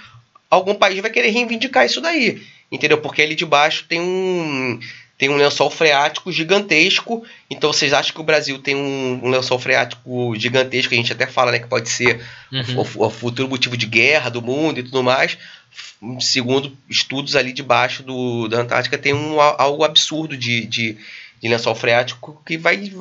algum 0.50 0.74
país 0.74 0.98
vai 1.00 1.10
querer 1.10 1.30
reivindicar 1.30 1.84
isso 1.84 2.00
daí. 2.00 2.42
Entendeu? 2.70 2.96
Porque 2.98 3.20
ali 3.20 3.34
de 3.34 3.44
baixo 3.44 3.84
tem 3.86 4.00
um. 4.00 4.80
Tem 5.22 5.30
um 5.30 5.36
lençol 5.36 5.70
freático 5.70 6.32
gigantesco. 6.32 7.22
Então 7.48 7.72
vocês 7.72 7.92
acham 7.92 8.12
que 8.12 8.20
o 8.20 8.24
Brasil 8.24 8.58
tem 8.58 8.74
um, 8.74 9.20
um 9.22 9.30
lençol 9.30 9.56
freático 9.56 10.34
gigantesco, 10.36 10.92
a 10.92 10.96
gente 10.96 11.12
até 11.12 11.28
fala 11.28 11.52
né, 11.52 11.60
que 11.60 11.68
pode 11.68 11.88
ser 11.88 12.20
Uhum. 12.52 12.80
o, 12.98 13.06
o 13.06 13.08
futuro 13.10 13.48
motivo 13.48 13.76
de 13.76 13.86
guerra 13.86 14.28
do 14.30 14.42
mundo 14.42 14.80
e 14.80 14.82
tudo 14.82 15.00
mais. 15.00 15.38
Segundo 16.18 16.76
estudos 16.90 17.36
ali 17.36 17.52
debaixo 17.52 18.02
do, 18.02 18.48
da 18.48 18.58
Antártica, 18.62 18.98
tem 18.98 19.14
um, 19.14 19.40
algo 19.40 19.84
absurdo 19.84 20.36
de, 20.36 20.66
de, 20.66 20.96
de 21.40 21.48
lençol 21.48 21.74
freático 21.76 22.42
que 22.44 22.58
vai 22.58 22.92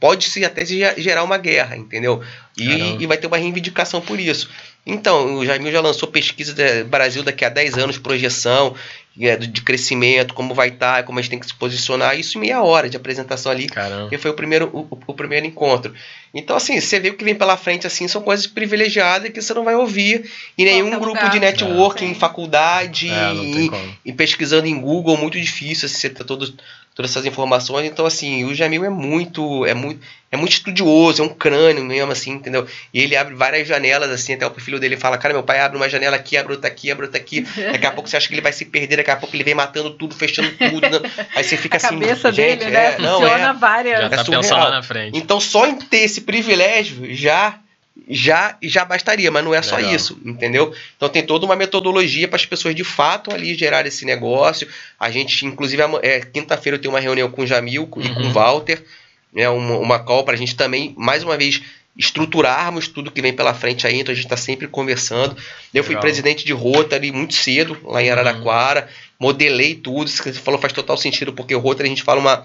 pode 0.00 0.24
se 0.28 0.44
até 0.44 0.66
ge- 0.66 0.94
gerar 1.00 1.22
uma 1.22 1.38
guerra, 1.38 1.76
entendeu? 1.76 2.20
E, 2.56 2.64
e 3.00 3.06
vai 3.06 3.16
ter 3.16 3.28
uma 3.28 3.36
reivindicação 3.38 4.00
por 4.00 4.18
isso. 4.18 4.50
Então, 4.84 5.36
o 5.36 5.46
Jaimil 5.46 5.70
já 5.70 5.80
lançou 5.80 6.08
pesquisa 6.08 6.54
do 6.54 6.88
Brasil 6.88 7.22
daqui 7.22 7.44
a 7.44 7.48
10 7.48 7.78
anos, 7.78 7.98
projeção 7.98 8.74
de 9.18 9.46
de 9.48 9.62
crescimento, 9.62 10.32
como 10.32 10.54
vai 10.54 10.68
estar, 10.68 11.02
como 11.02 11.18
a 11.18 11.22
gente 11.22 11.30
tem 11.30 11.38
que 11.40 11.46
se 11.46 11.54
posicionar, 11.54 12.16
isso 12.18 12.38
em 12.38 12.42
meia 12.42 12.62
hora 12.62 12.88
de 12.88 12.96
apresentação 12.96 13.50
ali, 13.50 13.66
Caramba. 13.66 14.08
que 14.08 14.16
foi 14.16 14.30
o 14.30 14.34
primeiro, 14.34 14.68
o, 14.72 14.98
o 15.08 15.14
primeiro 15.14 15.44
encontro. 15.44 15.92
Então, 16.32 16.56
assim, 16.56 16.80
você 16.80 17.00
vê 17.00 17.08
o 17.10 17.14
que 17.14 17.24
vem 17.24 17.34
pela 17.34 17.56
frente, 17.56 17.86
assim, 17.86 18.06
são 18.06 18.22
coisas 18.22 18.46
privilegiadas 18.46 19.30
que 19.32 19.40
você 19.42 19.52
não 19.54 19.64
vai 19.64 19.74
ouvir 19.74 20.30
em 20.56 20.64
nenhum 20.64 20.90
Qualquer 20.90 21.00
grupo 21.00 21.16
lugar. 21.18 21.30
de 21.30 21.40
networking, 21.40 22.04
É. 22.06 22.08
em 22.10 22.14
faculdade, 22.14 23.08
É, 23.10 23.68
como. 23.70 23.96
e 24.04 24.12
pesquisando 24.12 24.66
em 24.66 24.78
Google, 24.80 25.16
muito 25.16 25.40
difícil 25.40 25.86
assim, 25.86 25.96
você 25.98 26.10
ter 26.10 26.24
todos, 26.24 26.54
todas 26.98 27.12
essas 27.12 27.24
informações. 27.26 27.86
Então, 27.86 28.04
assim, 28.04 28.44
o 28.44 28.52
Jamil 28.52 28.84
é 28.84 28.90
muito, 28.90 29.64
é 29.64 29.72
muito, 29.72 30.04
é 30.32 30.36
muito 30.36 30.50
estudioso, 30.50 31.22
é 31.22 31.24
um 31.24 31.28
crânio 31.28 31.84
mesmo, 31.84 32.10
assim, 32.10 32.32
entendeu? 32.32 32.66
E 32.92 33.00
ele 33.00 33.14
abre 33.16 33.36
várias 33.36 33.68
janelas, 33.68 34.10
assim, 34.10 34.34
até 34.34 34.44
o 34.44 34.50
filho 34.54 34.80
dele 34.80 34.96
fala, 34.96 35.16
cara, 35.16 35.32
meu 35.32 35.44
pai 35.44 35.60
abre 35.60 35.76
uma 35.76 35.88
janela 35.88 36.16
aqui, 36.16 36.36
abre 36.36 36.54
outra 36.54 36.66
aqui, 36.66 36.90
abre 36.90 37.06
outra 37.06 37.20
aqui. 37.20 37.42
Daqui 37.70 37.86
a 37.86 37.92
pouco 37.92 38.10
você 38.10 38.16
acha 38.16 38.26
que 38.26 38.34
ele 38.34 38.40
vai 38.40 38.52
se 38.52 38.64
perder, 38.64 38.96
daqui 38.96 39.12
a 39.12 39.16
pouco 39.16 39.36
ele 39.36 39.44
vem 39.44 39.54
matando 39.54 39.90
tudo, 39.90 40.12
fechando 40.12 40.50
tudo. 40.50 40.80
né? 40.80 41.08
Aí 41.36 41.44
você 41.44 41.56
fica 41.56 41.76
A 41.76 41.78
assim, 41.78 42.00
cabeça 42.00 42.32
gente, 42.32 42.58
dele, 42.58 42.70
né? 42.72 42.94
é, 42.94 42.98
não, 42.98 43.20
Funciona 43.20 43.50
é. 43.50 43.52
várias. 43.52 44.00
Já 44.00 44.08
tá 44.08 44.24
surreal. 44.24 44.42
pensando 44.42 44.58
lá 44.64 44.70
na 44.72 44.82
frente. 44.82 45.16
Então 45.16 45.38
só 45.38 45.68
em 45.68 45.76
ter 45.76 45.98
esse 45.98 46.22
privilégio 46.22 47.14
já 47.14 47.60
já 48.08 48.56
já 48.62 48.84
bastaria, 48.84 49.30
mas 49.30 49.44
não 49.44 49.54
é 49.54 49.60
só 49.62 49.76
Legal. 49.76 49.94
isso, 49.94 50.18
entendeu? 50.24 50.72
Então 50.96 51.08
tem 51.08 51.22
toda 51.24 51.44
uma 51.44 51.56
metodologia 51.56 52.28
para 52.28 52.36
as 52.36 52.46
pessoas 52.46 52.74
de 52.74 52.84
fato 52.84 53.32
ali 53.32 53.54
gerar 53.54 53.86
esse 53.86 54.04
negócio. 54.04 54.68
A 54.98 55.10
gente, 55.10 55.44
inclusive, 55.44 55.82
é, 56.02 56.20
quinta-feira 56.20 56.76
eu 56.76 56.80
tenho 56.80 56.92
uma 56.94 57.00
reunião 57.00 57.30
com 57.30 57.42
o 57.42 57.46
Jamil 57.46 57.82
e 57.84 57.86
com 57.86 58.00
Uhum. 58.00 58.28
o 58.28 58.32
Walter, 58.32 58.84
né, 59.32 59.48
uma, 59.48 59.76
uma 59.78 59.98
call 59.98 60.24
para 60.24 60.34
a 60.34 60.38
gente 60.38 60.54
também, 60.56 60.94
mais 60.96 61.22
uma 61.22 61.36
vez, 61.36 61.60
estruturarmos 61.96 62.86
tudo 62.88 63.10
que 63.10 63.20
vem 63.20 63.32
pela 63.32 63.52
frente 63.52 63.86
aí, 63.86 63.98
então 64.00 64.12
a 64.12 64.14
gente 64.14 64.24
está 64.26 64.36
sempre 64.36 64.68
conversando. 64.68 65.36
Eu 65.74 65.82
fui 65.82 65.90
Legal. 65.94 66.02
presidente 66.02 66.44
de 66.44 66.52
Rotary 66.52 67.10
muito 67.12 67.34
cedo, 67.34 67.76
lá 67.84 68.00
em 68.02 68.06
Uhum. 68.06 68.12
Araraquara, 68.12 68.88
modelei 69.18 69.74
tudo, 69.74 70.06
isso 70.08 70.22
que 70.22 70.32
você 70.32 70.38
falou 70.38 70.60
faz 70.60 70.72
total 70.72 70.96
sentido, 70.96 71.32
porque 71.32 71.54
o 71.54 71.58
Rotary 71.58 71.88
a 71.88 71.90
gente 71.90 72.02
fala 72.04 72.20
uma 72.20 72.44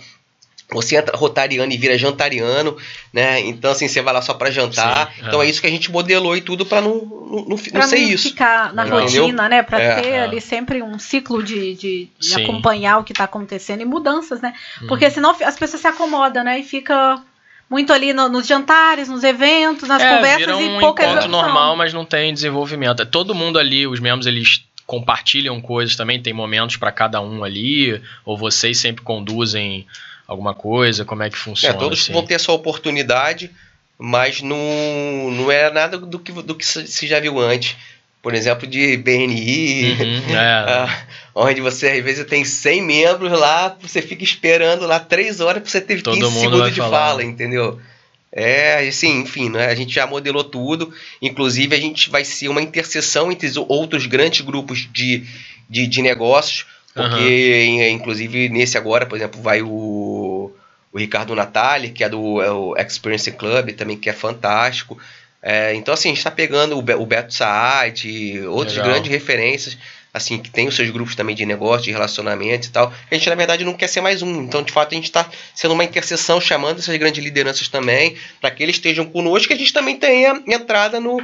você 0.74 0.98
entra 0.98 1.16
rotariano 1.16 1.72
e 1.72 1.78
vira 1.78 1.98
jantariano, 1.98 2.76
né? 3.14 3.40
Então, 3.42 3.72
assim, 3.72 3.88
você 3.88 4.02
vai 4.02 4.14
lá 4.14 4.22
só 4.22 4.34
pra 4.34 4.52
jantar. 4.52 5.14
Sim, 5.14 5.22
então 5.28 5.42
é. 5.42 5.46
é 5.46 5.50
isso 5.50 5.62
que 5.62 5.68
a 5.68 5.70
gente 5.70 5.92
modelou 5.92 6.36
e 6.36 6.42
tudo 6.42 6.66
pra 6.66 6.82
não, 6.82 6.96
não, 7.06 7.46
não, 7.50 7.58
fi- 7.58 7.72
não 7.74 7.80
Pra 7.80 7.88
ser 7.88 8.00
não 8.00 8.10
isso. 8.10 8.30
ficar 8.30 8.74
na 8.74 8.84
Legal. 8.84 9.02
rotina, 9.02 9.48
né? 9.50 9.62
Pra 9.64 9.80
É, 9.80 10.02
ter 10.02 10.08
é. 10.10 10.24
ali 10.24 10.42
sempre 10.42 10.82
um 10.82 10.98
ciclo 11.00 11.42
de, 11.44 11.76
de, 11.76 12.10
de 12.20 12.36
acompanhar 12.42 12.98
o 13.00 13.04
que 13.04 13.14
tá 13.14 13.24
acontecendo 13.24 13.82
e 13.82 13.86
mudanças, 13.86 14.42
né? 14.42 14.54
Uhum. 14.82 14.88
Porque 14.88 15.10
senão 15.10 15.34
fi- 15.34 15.44
as 15.44 15.56
pessoas 15.58 15.82
se 15.82 15.88
acomodam, 15.88 16.44
né? 16.44 16.60
E 16.60 16.64
fica 16.64 17.22
muito 17.70 17.92
ali 17.94 18.14
no- 18.14 18.30
nos 18.30 18.46
jantares, 18.46 19.08
nos 19.10 19.24
eventos, 19.24 19.88
nas 19.88 20.02
é, 20.02 20.16
conversas 20.16 20.40
vira 20.40 20.58
um 20.58 20.78
e 20.78 20.80
pouca 20.80 21.04
encontro 21.04 21.20
execução. 21.22 21.30
normal, 21.42 21.76
mas 21.76 21.94
não 21.94 22.06
tem 22.06 22.34
desenvolvimento. 22.34 23.02
É 23.02 23.06
Todo 23.06 23.34
mundo 23.34 23.58
ali, 23.58 23.88
os 23.88 24.00
membros, 24.00 24.28
eles 24.28 24.64
compartilham 24.86 25.60
coisas 25.62 25.96
também, 25.96 26.22
tem 26.22 26.34
momentos 26.34 26.76
para 26.76 26.92
cada 26.92 27.22
um 27.22 27.44
ali, 27.44 28.02
ou 28.26 28.38
vocês 28.38 28.78
sempre 28.78 29.02
conduzem 29.02 29.88
alguma 30.28 30.54
coisa, 30.54 31.04
como 31.06 31.24
é 31.24 31.30
que 31.30 31.36
É, 31.36 31.40
funciona? 31.40 31.78
todos 31.78 32.02
assim? 32.02 32.14
vão 32.14 32.26
ter 32.26 32.36
essa 32.36 32.52
oportunidade, 32.52 33.52
mas 33.98 34.42
não, 34.42 34.58
não 35.32 35.52
é 35.52 35.70
nada 35.72 35.98
do 35.98 36.20
que, 36.20 36.32
do 36.32 36.56
que 36.56 36.66
se 36.66 37.08
já 37.08 37.20
viu 37.20 37.40
antes. 37.40 37.76
Por 38.22 38.34
exemplo, 38.34 38.66
de 38.66 38.96
BNI, 38.96 39.98
Uhum, 40.00 40.32
é. 40.38 41.06
onde 41.36 41.60
você 41.60 41.90
às 41.90 42.04
vezes 42.04 42.26
tem 42.26 42.46
100 42.46 42.82
membros 42.82 43.32
lá, 43.38 43.76
você 43.82 44.02
fica 44.02 44.24
esperando 44.24 44.88
lá 44.88 44.98
3 44.98 45.42
horas 45.42 45.62
pra 45.62 45.70
você 45.70 45.82
ter 45.82 46.02
Todo 46.02 46.16
15 46.16 46.32
mundo 46.32 46.40
segundos 46.42 46.72
de 46.74 46.78
falar. 46.80 47.08
fala, 47.10 47.24
entendeu? 47.24 47.80
É, 48.32 48.88
assim, 48.88 49.20
enfim, 49.20 49.50
né, 49.50 49.66
a 49.68 49.76
gente 49.76 49.94
já 49.94 50.08
modelou 50.08 50.44
tudo. 50.44 50.92
Inclusive, 51.22 51.76
a 51.76 51.80
gente 51.80 52.10
vai 52.10 52.24
ser 52.24 52.48
uma 52.48 52.62
interseção 52.62 53.30
entre 53.32 53.46
os 53.48 53.58
outros 53.58 54.06
grandes 54.06 54.40
grupos 54.42 54.88
de, 54.92 55.24
de, 55.70 55.86
de 55.86 56.02
negócios. 56.02 56.66
Porque, 56.96 57.66
em- 57.68 57.92
inclusive, 57.92 58.50
nesse 58.50 58.78
agora, 58.78 59.06
por 59.06 59.18
exemplo, 59.18 59.42
vai 59.42 59.62
o, 59.62 59.68
o 60.94 61.00
Ricardo 61.00 61.34
Natali, 61.36 61.90
que 61.90 62.04
é 62.04 62.10
do 62.10 62.42
é 62.42 62.52
o 62.52 62.76
Experience 62.78 63.32
Club, 63.32 63.72
também, 63.72 63.98
que 63.98 64.10
é 64.10 64.14
fantástico. 64.14 64.98
É, 65.42 65.74
então, 65.76 65.94
assim, 65.94 66.10
a 66.10 66.12
gente 66.12 66.20
está 66.20 66.32
pegando 66.32 66.78
o, 66.78 66.82
Be- 66.82 66.94
o 66.94 67.06
Beto 67.06 67.34
Saad, 67.34 68.42
outras 68.48 68.78
Legal. 68.78 68.92
grandes 68.92 69.12
referências, 69.12 69.78
assim, 70.14 70.38
que 70.38 70.50
tem 70.50 70.68
os 70.68 70.76
seus 70.76 70.90
grupos 70.92 71.16
também 71.16 71.36
de 71.36 71.46
negócio, 71.46 71.84
de 71.84 71.92
relacionamento 71.92 72.68
e 72.68 72.70
tal. 72.70 72.94
A 73.10 73.16
gente, 73.16 73.28
na 73.30 73.36
verdade, 73.36 73.66
não 73.66 73.74
quer 73.74 73.88
ser 73.88 74.00
mais 74.00 74.22
um. 74.22 74.44
Então, 74.44 74.64
de 74.64 74.72
fato, 74.72 74.94
a 74.94 74.96
gente 74.96 75.06
está 75.06 75.28
sendo 75.54 75.74
uma 75.74 75.84
interseção, 75.84 76.40
chamando 76.40 76.80
essas 76.80 76.96
grandes 76.96 77.22
lideranças 77.22 77.68
também, 77.68 78.16
para 78.40 78.52
que 78.52 78.64
eles 78.64 78.76
estejam 78.76 79.04
conosco, 79.06 79.48
que 79.48 79.54
a 79.54 79.58
gente 79.58 79.74
também 79.74 79.98
tenha 79.98 80.42
entrada 80.48 81.00
no, 81.00 81.20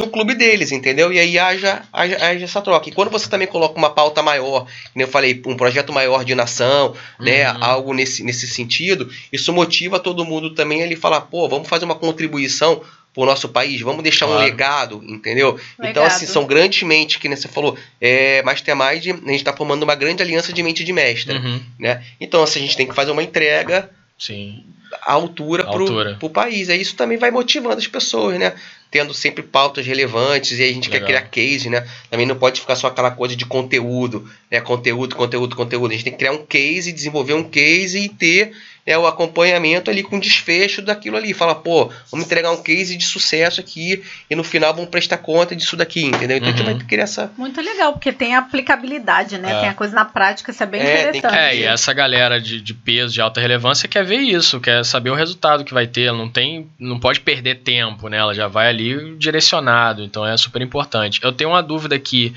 no 0.00 0.08
clube 0.08 0.34
deles, 0.34 0.72
entendeu? 0.72 1.12
E 1.12 1.18
aí 1.18 1.38
haja, 1.38 1.82
haja, 1.92 2.16
haja 2.24 2.44
essa 2.44 2.60
troca. 2.60 2.88
E 2.88 2.92
quando 2.92 3.10
você 3.10 3.28
também 3.28 3.46
coloca 3.46 3.78
uma 3.78 3.90
pauta 3.90 4.22
maior, 4.22 4.66
como 4.92 5.02
eu 5.02 5.08
falei, 5.08 5.40
um 5.46 5.56
projeto 5.56 5.92
maior 5.92 6.24
de 6.24 6.34
nação, 6.34 6.94
né, 7.18 7.50
Uhum. 7.52 7.58
algo 7.64 7.94
nesse, 7.94 8.24
nesse 8.24 8.46
sentido, 8.48 9.08
isso 9.32 9.52
motiva 9.52 10.00
todo 10.00 10.24
mundo 10.24 10.50
também 10.54 10.82
a 10.82 10.86
ele 10.86 10.96
falar, 10.96 11.20
pô, 11.22 11.48
vamos 11.48 11.68
fazer 11.68 11.84
uma 11.84 11.94
contribuição 11.94 12.80
pro 13.12 13.24
nosso 13.24 13.48
país, 13.48 13.80
vamos 13.80 14.02
deixar 14.04 14.26
um 14.26 14.30
Claro. 14.30 14.44
legado, 14.44 15.02
entendeu? 15.06 15.58
Então, 15.74 15.86
Legado. 15.86 16.06
assim, 16.06 16.26
são 16.26 16.46
grandes 16.46 16.82
mentes, 16.84 17.16
que 17.16 17.28
né, 17.28 17.34
você 17.36 17.48
falou, 17.48 17.76
é, 18.00 18.40
Mastermind, 18.42 19.08
a 19.26 19.30
gente 19.32 19.42
tá 19.44 19.52
formando 19.52 19.82
uma 19.82 19.96
grande 19.96 20.22
aliança 20.22 20.52
de 20.52 20.62
mente 20.62 20.84
de 20.84 20.92
mestre, 20.92 21.36
Uhum, 21.36 21.60
né? 21.78 22.04
Então, 22.20 22.42
assim, 22.42 22.60
a 22.60 22.62
gente 22.62 22.76
tem 22.76 22.86
que 22.86 22.94
fazer 22.94 23.10
uma 23.10 23.22
entrega 23.22 23.90
sim. 24.20 24.62
à 25.02 25.14
altura, 25.14 25.64
altura. 25.64 26.16
pro 26.16 26.28
país. 26.28 26.68
Aí 26.68 26.80
isso 26.80 26.94
também 26.94 27.16
vai 27.16 27.30
motivando 27.30 27.78
as 27.78 27.86
pessoas, 27.86 28.38
né? 28.38 28.54
Tendo 28.90 29.14
sempre 29.14 29.42
pautas 29.42 29.86
relevantes 29.86 30.58
e 30.58 30.62
aí 30.62 30.70
a 30.70 30.74
gente 30.74 30.90
Legal. 30.90 31.06
quer 31.08 31.14
criar 31.14 31.30
case, 31.30 31.70
né? 31.70 31.88
Também 32.10 32.26
não 32.26 32.36
pode 32.36 32.60
ficar 32.60 32.76
só 32.76 32.88
aquela 32.88 33.10
coisa 33.10 33.34
de 33.34 33.46
conteúdo, 33.46 34.30
né? 34.50 34.60
Conteúdo, 34.60 35.16
conteúdo, 35.16 35.56
conteúdo. 35.56 35.90
A 35.90 35.94
gente 35.94 36.04
tem 36.04 36.12
que 36.12 36.18
criar 36.18 36.32
um 36.32 36.44
case, 36.44 36.92
desenvolver 36.92 37.34
um 37.34 37.44
case 37.44 37.98
e 37.98 38.08
ter 38.08 38.52
né, 38.86 38.96
o 38.98 39.06
acompanhamento 39.06 39.90
ali 39.90 40.02
com 40.02 40.18
desfecho 40.18 40.82
daquilo 40.82 41.16
ali. 41.16 41.32
Fala, 41.34 41.54
pô, 41.54 41.90
vamos 42.10 42.26
entregar 42.26 42.50
um 42.52 42.62
case 42.62 42.96
de 42.96 43.04
sucesso 43.04 43.60
aqui 43.60 44.02
e 44.28 44.34
no 44.34 44.42
final 44.42 44.74
vamos 44.74 44.90
prestar 44.90 45.18
conta 45.18 45.54
disso 45.54 45.76
daqui, 45.76 46.04
entendeu? 46.06 46.36
Então 46.38 46.48
a 46.48 46.52
gente 46.52 46.60
Uhum. 46.66 46.76
vai 46.78 46.86
criar 46.86 47.04
essa. 47.04 47.30
Muito 47.36 47.60
legal, 47.60 47.92
porque 47.92 48.12
tem 48.12 48.34
aplicabilidade, 48.34 49.38
né? 49.38 49.52
É. 49.52 49.60
Tem 49.60 49.68
a 49.68 49.74
coisa 49.74 49.94
na 49.94 50.04
prática, 50.04 50.50
isso 50.50 50.62
é 50.62 50.66
bem 50.66 50.80
É, 50.80 50.84
tem 51.04 51.12
que- 51.12 51.18
interessante. 51.18 51.40
É, 51.42 51.56
e 51.56 51.62
essa 51.64 51.92
galera 51.92 52.40
de, 52.40 52.60
de 52.60 52.74
peso, 52.74 53.12
de 53.14 53.20
alta 53.20 53.40
relevância, 53.40 53.88
quer 53.88 54.04
ver 54.04 54.18
isso, 54.20 54.60
quer 54.60 54.84
saber 54.84 55.10
o 55.10 55.14
resultado 55.14 55.64
que 55.64 55.74
vai 55.74 55.86
ter. 55.86 56.02
Ela 56.04 56.18
não 56.18 56.28
tem. 56.28 56.68
Não 56.78 56.98
pode 56.98 57.20
perder 57.20 57.56
tempo, 57.60 58.08
né? 58.08 58.16
Ela 58.18 58.34
já 58.34 58.48
vai 58.48 58.68
ali 58.68 59.16
direcionado. 59.16 60.02
Então 60.02 60.26
é 60.26 60.36
super 60.36 60.62
importante. 60.62 61.20
Eu 61.22 61.32
tenho 61.32 61.50
uma 61.50 61.62
dúvida 61.62 61.94
aqui. 61.94 62.34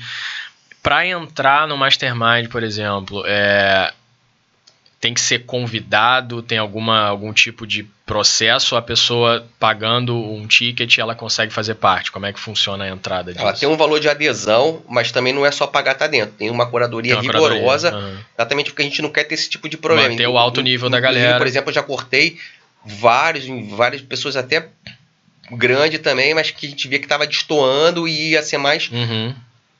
Para 0.82 1.06
entrar 1.06 1.66
no 1.66 1.78
Mastermind, 1.78 2.48
por 2.50 2.62
exemplo, 2.62 3.22
é, 3.26 3.90
tem 5.04 5.12
que 5.12 5.20
ser 5.20 5.40
convidado, 5.40 6.40
tem 6.40 6.56
alguma, 6.56 7.06
algum 7.06 7.30
tipo 7.30 7.66
de 7.66 7.82
processo, 8.06 8.74
a 8.74 8.80
pessoa 8.80 9.46
pagando 9.60 10.16
um 10.16 10.46
ticket 10.46 10.96
ela 10.96 11.14
consegue 11.14 11.52
fazer 11.52 11.74
parte. 11.74 12.10
Como 12.10 12.24
é 12.24 12.32
que 12.32 12.40
funciona 12.40 12.84
a 12.84 12.88
entrada 12.88 13.30
disso? 13.30 13.44
Ela 13.44 13.52
tem 13.52 13.68
um 13.68 13.76
valor 13.76 14.00
de 14.00 14.08
adesão, 14.08 14.82
mas 14.88 15.12
também 15.12 15.34
não 15.34 15.44
é 15.44 15.50
só 15.50 15.66
pagar 15.66 15.94
tá 15.94 16.06
dentro. 16.06 16.34
Tem 16.38 16.48
uma 16.48 16.64
curadoria 16.64 17.16
Tem 17.16 17.22
uma 17.22 17.26
curadoria. 17.34 17.58
rigorosa. 17.58 17.90
Aham. 17.90 18.18
Exatamente 18.34 18.70
porque 18.70 18.80
a 18.80 18.84
gente 18.86 19.02
não 19.02 19.10
quer 19.10 19.24
ter 19.24 19.34
esse 19.34 19.50
tipo 19.50 19.68
de 19.68 19.76
problema. 19.76 20.08
Manter 20.08 20.26
o 20.26 20.38
alto 20.38 20.62
nível 20.62 20.88
da 20.88 20.98
galera. 20.98 21.36
Por 21.36 21.46
exemplo, 21.46 21.68
eu 21.68 21.74
já 21.74 21.82
cortei 21.82 22.38
vários, 22.82 23.44
várias 23.76 24.00
pessoas 24.00 24.36
até 24.36 24.68
grande 25.52 25.98
também, 25.98 26.32
mas 26.32 26.50
que 26.50 26.66
a 26.66 26.70
gente 26.70 26.88
via 26.88 26.98
que 26.98 27.04
estava 27.04 27.26
destoando 27.26 28.08
e 28.08 28.30
ia 28.30 28.42
ser 28.42 28.56
mais 28.56 28.88
Uhum. 28.90 29.34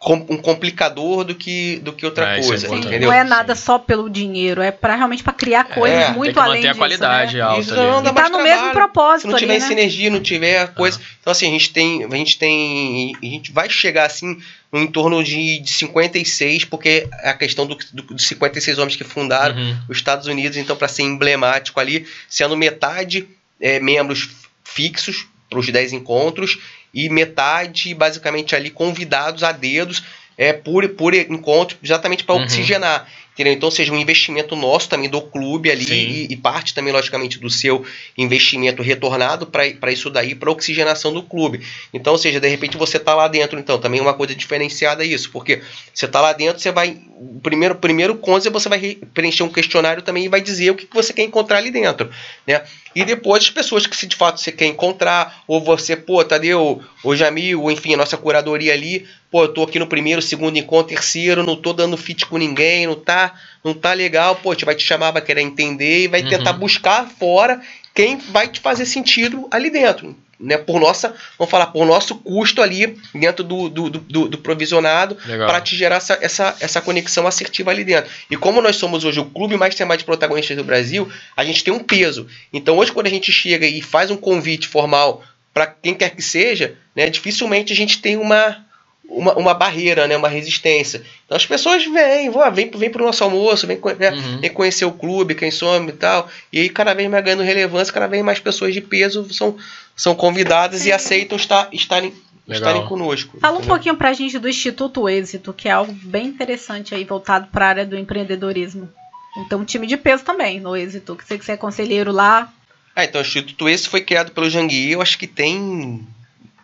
Um 0.06 0.36
complicador 0.36 1.24
do 1.24 1.34
que, 1.34 1.76
do 1.78 1.92
que 1.92 2.04
outra 2.04 2.34
É, 2.36 2.40
é 2.40 2.42
coisa, 2.46 2.68
Sim, 2.68 2.76
entendeu? 2.76 3.08
não 3.08 3.12
é 3.12 3.24
nada 3.24 3.54
só 3.54 3.78
pelo 3.78 4.10
dinheiro, 4.10 4.60
é 4.60 4.70
para 4.70 4.94
realmente 4.96 5.22
para 5.22 5.32
criar 5.32 5.64
coisas 5.64 5.98
É, 5.98 6.04
Tem 6.06 6.14
muito 6.14 6.32
que 6.34 6.38
além 6.38 6.56
manter 6.56 6.66
a 6.68 6.70
disso, 6.72 6.78
qualidade 6.78 7.36
né? 7.36 7.42
alta 7.42 7.60
Isso 7.62 7.74
não 7.74 8.02
dá 8.02 8.10
E 8.10 8.14
tá 8.14 8.22
no 8.24 8.28
trabalho. 8.30 8.42
mesmo 8.42 8.70
propósito 8.72 9.22
se 9.22 9.32
não 9.32 9.38
tiver 9.38 9.52
ali, 9.54 9.62
né? 9.62 9.68
sinergia, 9.68 10.10
não 10.10 10.20
tiver 10.20 10.68
coisa. 10.74 11.00
Então, 11.20 11.30
assim, 11.30 11.46
a 11.48 11.50
gente 11.50 11.70
tem. 11.72 12.04
A 12.04 12.16
gente 12.16 12.38
tem. 12.38 13.12
A 13.22 13.24
gente 13.26 13.50
vai 13.52 13.70
chegar 13.70 14.04
assim 14.06 14.38
no 14.70 14.80
entorno 14.80 15.22
de, 15.24 15.60
de 15.60 15.72
56, 15.72 16.64
porque 16.64 17.08
é 17.22 17.30
a 17.30 17.34
questão 17.34 17.64
do, 17.66 17.76
do, 17.92 18.02
dos 18.14 18.26
56 18.26 18.78
homens 18.78 18.96
que 18.96 19.04
fundaram 19.04 19.54
Uhum. 19.56 19.76
os 19.88 19.96
Estados 19.96 20.26
Unidos, 20.26 20.56
então, 20.58 20.74
para 20.76 20.88
ser 20.88 21.02
emblemático 21.02 21.78
ali, 21.80 22.06
sendo 22.28 22.56
metade 22.56 23.26
é, 23.60 23.78
membros 23.80 24.28
fixos 24.64 25.26
para 25.48 25.58
os 25.58 25.70
10 25.70 25.92
encontros 25.92 26.58
e 26.92 27.08
metade, 27.08 27.94
basicamente, 27.94 28.54
ali 28.54 28.70
convidados 28.70 29.42
a 29.42 29.52
dedos 29.52 30.02
é, 30.36 30.52
por, 30.52 30.88
por 30.90 31.14
encontro, 31.14 31.76
exatamente 31.82 32.24
para 32.24 32.34
Uhum. 32.36 32.42
oxigenar. 32.44 33.08
Entendeu? 33.34 33.52
Então, 33.52 33.68
seja 33.68 33.92
um 33.92 33.98
investimento 33.98 34.54
nosso 34.54 34.88
também 34.88 35.08
do 35.08 35.20
clube 35.20 35.68
ali 35.70 35.84
e, 36.30 36.32
e 36.32 36.36
parte 36.36 36.72
também, 36.72 36.92
logicamente, 36.92 37.38
do 37.38 37.50
seu 37.50 37.84
investimento 38.16 38.80
retornado 38.80 39.44
para 39.46 39.92
isso 39.92 40.08
daí, 40.08 40.34
para 40.36 40.50
oxigenação 40.50 41.12
do 41.12 41.22
clube. 41.22 41.60
Então, 41.92 42.12
ou 42.12 42.18
seja, 42.18 42.38
de 42.40 42.48
repente 42.48 42.76
você 42.76 42.98
tá 42.98 43.12
lá 43.14 43.26
dentro, 43.26 43.58
então, 43.58 43.78
também 43.78 44.00
uma 44.00 44.14
coisa 44.14 44.34
diferenciada 44.36 45.04
é 45.04 45.06
isso, 45.08 45.30
porque 45.32 45.60
você 45.92 46.06
tá 46.06 46.20
lá 46.20 46.32
dentro, 46.32 46.62
você 46.62 46.70
vai. 46.70 46.96
O 47.16 47.40
primeiro, 47.40 47.74
primeiro 47.74 48.14
conta, 48.16 48.48
você 48.50 48.68
vai 48.68 48.78
re- 48.78 48.98
preencher 49.12 49.42
um 49.42 49.48
questionário 49.48 50.02
também 50.02 50.24
e 50.24 50.28
vai 50.28 50.40
dizer 50.40 50.70
o 50.70 50.74
que 50.74 50.86
que 50.86 50.94
você 50.94 51.12
quer 51.12 51.22
encontrar 51.22 51.58
ali 51.58 51.70
dentro. 51.70 52.10
Né? 52.46 52.62
E 52.94 53.04
depois 53.04 53.42
as 53.42 53.50
pessoas 53.50 53.86
que 53.86 53.96
se 53.96 54.06
de 54.06 54.14
fato 54.14 54.40
você 54.40 54.52
quer 54.52 54.66
encontrar, 54.66 55.42
ou 55.48 55.60
você, 55.60 55.96
pô, 55.96 56.24
Tadeu, 56.24 56.80
ou 57.02 57.16
Jamil, 57.16 57.62
ou 57.62 57.70
enfim, 57.70 57.94
a 57.94 57.96
nossa 57.96 58.16
curadoria 58.16 58.72
ali, 58.72 59.06
pô, 59.34 59.42
eu 59.42 59.48
tô 59.48 59.64
aqui 59.64 59.80
no 59.80 59.88
primeiro, 59.88 60.22
segundo 60.22 60.56
encontro, 60.56 60.94
terceiro, 60.94 61.42
não 61.42 61.56
tô 61.56 61.72
dando 61.72 61.96
fit 61.96 62.24
com 62.24 62.38
ninguém, 62.38 62.86
não 62.86 62.94
tá, 62.94 63.34
não 63.64 63.74
tá 63.74 63.92
legal, 63.92 64.36
pô, 64.36 64.52
a 64.52 64.54
gente 64.54 64.64
vai 64.64 64.76
te 64.76 64.84
chamar, 64.84 65.10
vai 65.10 65.20
querer 65.22 65.40
entender 65.40 66.04
e 66.04 66.06
vai 66.06 66.22
Uhum. 66.22 66.28
tentar 66.28 66.52
buscar 66.52 67.08
fora 67.18 67.60
quem 67.92 68.16
vai 68.16 68.46
te 68.46 68.60
fazer 68.60 68.86
sentido 68.86 69.48
ali 69.50 69.70
dentro. 69.70 70.16
Né, 70.38 70.56
por 70.56 70.78
nossa, 70.78 71.14
vamos 71.36 71.50
falar, 71.50 71.66
por 71.66 71.84
nosso 71.84 72.14
custo 72.16 72.62
ali 72.62 72.96
dentro 73.12 73.42
do, 73.42 73.68
do, 73.68 73.90
do, 73.90 73.98
do- 73.98 74.28
do 74.28 74.38
provisionado, 74.38 75.16
para 75.48 75.60
te 75.60 75.74
gerar 75.76 75.96
essa, 75.96 76.16
essa, 76.20 76.56
essa 76.60 76.80
conexão 76.80 77.26
assertiva 77.26 77.72
ali 77.72 77.82
dentro. 77.82 78.08
E 78.30 78.36
como 78.36 78.62
nós 78.62 78.76
somos 78.76 79.04
hoje 79.04 79.18
o 79.18 79.24
clube 79.24 79.56
mais 79.56 79.74
temático 79.74 80.02
de 80.02 80.04
protagonistas 80.16 80.56
do 80.56 80.62
Brasil, 80.62 81.10
a 81.36 81.44
gente 81.44 81.64
tem 81.64 81.74
um 81.74 81.80
peso. 81.80 82.28
Então 82.52 82.76
hoje 82.78 82.92
quando 82.92 83.06
a 83.08 83.10
gente 83.10 83.32
chega 83.32 83.66
e 83.66 83.80
faz 83.82 84.12
um 84.12 84.16
convite 84.16 84.68
formal 84.68 85.24
para 85.52 85.66
quem 85.66 85.92
quer 85.94 86.10
que 86.10 86.22
seja, 86.22 86.76
né, 86.94 87.08
dificilmente 87.10 87.72
a 87.72 87.76
gente 87.76 88.00
tem 88.00 88.16
uma, 88.16 88.63
uma, 89.08 89.34
uma 89.34 89.54
barreira, 89.54 90.06
né, 90.06 90.16
uma 90.16 90.28
resistência. 90.28 91.02
Então 91.24 91.36
as 91.36 91.46
pessoas 91.46 91.84
vêm, 91.84 92.30
vão, 92.30 92.50
vem, 92.52 92.70
vem 92.70 92.90
para 92.90 93.02
o 93.02 93.06
nosso 93.06 93.22
almoço, 93.22 93.66
vem, 93.66 93.78
né, 93.98 94.10
Uhum. 94.10 94.40
vem 94.40 94.50
conhecer 94.52 94.84
o 94.84 94.92
clube, 94.92 95.34
quem 95.34 95.50
somos 95.50 95.92
e 95.92 95.96
tal. 95.96 96.28
E 96.52 96.60
aí 96.60 96.68
cada 96.68 96.94
vez 96.94 97.08
mais 97.10 97.24
ganhando 97.24 97.42
relevância, 97.42 97.92
cada 97.92 98.06
vez 98.06 98.24
mais 98.24 98.40
pessoas 98.40 98.72
de 98.74 98.80
peso 98.80 99.32
são, 99.32 99.56
são 99.94 100.14
convidadas 100.14 100.86
e 100.86 100.92
aceitam 100.92 101.36
estar, 101.36 101.68
estarem, 101.72 102.12
Legal. 102.46 102.68
estarem 102.70 102.84
conosco. 102.88 103.38
Fala 103.40 103.54
um 103.54 103.58
entendeu? 103.58 103.74
pouquinho 103.74 103.96
pra 103.96 104.12
gente 104.12 104.38
do 104.38 104.48
Instituto 104.48 105.08
Êxito, 105.08 105.52
que 105.52 105.68
é 105.68 105.72
algo 105.72 105.92
bem 105.92 106.26
interessante 106.26 106.94
aí, 106.94 107.04
voltado 107.04 107.48
para 107.52 107.66
a 107.66 107.68
área 107.68 107.86
do 107.86 107.96
empreendedorismo. 107.96 108.88
Então, 109.36 109.60
um 109.60 109.64
time 109.64 109.86
de 109.86 109.96
peso 109.96 110.22
também 110.24 110.60
no 110.60 110.76
Êxito, 110.76 111.16
que 111.16 111.24
sei 111.26 111.38
que 111.38 111.44
você 111.44 111.52
é 111.52 111.56
conselheiro 111.56 112.12
lá. 112.12 112.52
Ah, 112.94 113.04
então 113.04 113.20
o 113.20 113.24
Instituto 113.24 113.68
esse 113.68 113.88
foi 113.88 114.00
criado 114.00 114.30
pelo 114.30 114.48
Jangui, 114.48 114.92
eu 114.92 115.02
acho 115.02 115.18
que 115.18 115.26
tem 115.26 116.06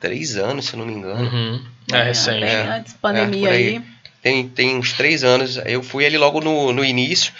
três 0.00 0.36
anos, 0.36 0.66
se 0.66 0.76
não 0.76 0.86
me 0.86 0.92
engano. 0.94 1.22
Uhum. 1.22 1.62
É, 1.92 1.96
né, 1.96 2.02
recente. 2.04 2.44
É, 2.44 2.62
antes, 2.62 2.94
pandemia 2.94 3.48
é, 3.48 3.52
aí. 3.52 3.68
aí. 3.76 3.82
Tem, 4.22 4.48
tem 4.48 4.76
uns 4.76 4.92
três 4.92 5.22
anos. 5.24 5.58
Eu 5.64 5.82
fui 5.82 6.04
ali 6.04 6.18
logo 6.18 6.40
no, 6.40 6.72
no 6.72 6.84
início, 6.84 7.32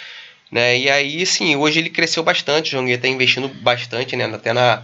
né? 0.51 0.77
E 0.77 0.89
aí, 0.89 1.25
sim, 1.25 1.55
hoje 1.55 1.79
ele 1.79 1.89
cresceu 1.89 2.23
bastante. 2.23 2.69
O 2.69 2.71
Jangui 2.79 2.93
está 2.93 3.07
investindo 3.07 3.47
bastante, 3.47 4.15
né? 4.15 4.25
Até 4.25 4.51
na, 4.51 4.81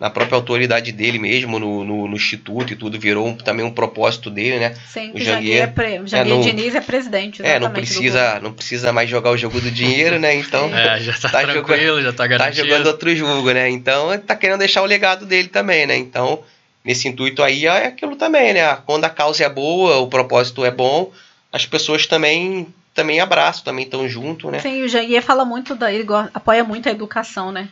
na 0.00 0.08
própria 0.08 0.36
autoridade 0.36 0.90
dele 0.90 1.18
mesmo, 1.18 1.58
no, 1.58 1.84
no, 1.84 2.08
no 2.08 2.16
instituto 2.16 2.72
e 2.72 2.76
tudo, 2.76 2.98
virou 2.98 3.26
um- 3.28 3.36
também 3.36 3.64
um 3.64 3.70
propósito 3.70 4.30
dele, 4.30 4.58
né? 4.58 4.74
Sim, 4.90 5.12
O 5.14 5.20
Janguier, 5.20 5.64
é, 5.64 5.66
pre... 5.66 5.98
não- 6.24 6.40
Diniz 6.40 6.74
é 6.74 6.80
presidente. 6.80 7.42
É, 7.44 7.60
não 7.60 7.70
precisa, 7.70 8.40
não 8.40 8.52
precisa 8.52 8.90
mais 8.90 9.08
jogar 9.10 9.30
o 9.30 9.36
jogo 9.36 9.60
do 9.60 9.70
dinheiro, 9.70 10.18
né? 10.18 10.34
Então. 10.34 10.74
É, 10.74 10.98
já 10.98 11.12
tá, 11.12 11.28
Tá 11.28 11.42
tranquilo, 11.42 12.00
já 12.02 12.10
tá 12.10 12.18
tá 12.24 12.26
garantido. 12.26 12.66
jogando 12.66 12.86
outro 12.86 13.14
jogo, 13.14 13.50
né? 13.52 13.68
Então 13.68 14.12
ele 14.14 14.22
tá 14.22 14.34
querendo 14.34 14.58
deixar 14.60 14.80
o 14.80 14.86
legado 14.86 15.26
dele 15.26 15.48
também, 15.48 15.86
né? 15.86 15.94
Então, 15.96 16.42
nesse 16.84 17.08
intuito 17.08 17.42
aí 17.42 17.66
é 17.66 17.86
aquilo 17.86 18.14
também, 18.16 18.52
né? 18.52 18.76
Quando 18.84 19.04
a 19.04 19.10
causa 19.10 19.44
é 19.44 19.48
boa, 19.48 19.98
o 19.98 20.06
propósito 20.08 20.64
é 20.64 20.70
bom, 20.70 21.10
as 21.52 21.64
pessoas 21.66 22.06
também 22.06 22.66
também 22.94 23.18
abraçam, 23.20 23.64
também 23.64 23.84
estão 23.84 24.08
junto, 24.08 24.50
né? 24.50 24.60
Sim, 24.60 24.84
o 24.84 24.88
Janguier 24.88 25.22
fala 25.22 25.44
muito 25.44 25.74
da. 25.74 25.92
Ele 25.92 26.06
apoia 26.32 26.62
muito 26.62 26.88
a 26.88 26.92
educação, 26.92 27.50
né? 27.50 27.68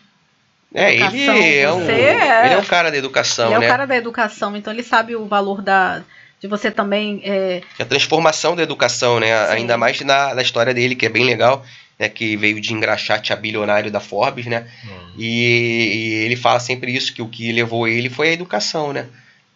É, 0.74 0.94
ele 0.94 1.02
Educação, 1.04 1.36
é, 1.36 1.72
um, 1.72 1.84
você 1.84 1.92
é- 1.92 2.44
ele 2.46 2.54
é 2.54 2.58
um 2.58 2.64
cara 2.64 2.90
da 2.90 2.96
educação, 2.96 3.46
ele 3.46 3.54
é 3.56 3.58
né? 3.58 3.66
o 3.66 3.68
cara 3.68 3.86
da 3.86 3.94
educação, 3.96 4.56
então 4.56 4.72
ele 4.72 4.82
sabe 4.82 5.14
o 5.14 5.26
valor 5.26 5.60
da. 5.62 6.02
De 6.40 6.48
você 6.48 6.72
também. 6.72 7.20
é, 7.24 7.62
A 7.78 7.84
transformação 7.84 8.56
da 8.56 8.64
educação, 8.64 9.20
né? 9.20 9.28
Sim. 9.46 9.52
Ainda 9.52 9.76
mais 9.76 10.00
na, 10.00 10.34
na 10.34 10.42
história 10.42 10.74
dele, 10.74 10.96
que 10.96 11.06
é 11.06 11.08
bem 11.08 11.24
legal, 11.24 11.64
né? 12.02 12.08
Que 12.08 12.36
veio 12.36 12.60
de 12.60 12.72
engraxate 12.74 13.32
a 13.32 13.36
bilionário 13.36 13.90
da 13.90 14.00
Forbes, 14.00 14.46
né? 14.46 14.66
Hum. 14.84 15.12
E, 15.18 15.24
e 15.94 16.14
ele 16.24 16.36
fala 16.36 16.58
sempre 16.60 16.92
isso, 16.94 17.14
que 17.14 17.22
o 17.22 17.28
que 17.28 17.52
levou 17.52 17.86
ele 17.86 18.10
foi 18.10 18.28
a 18.30 18.32
educação, 18.32 18.92
né? 18.92 19.06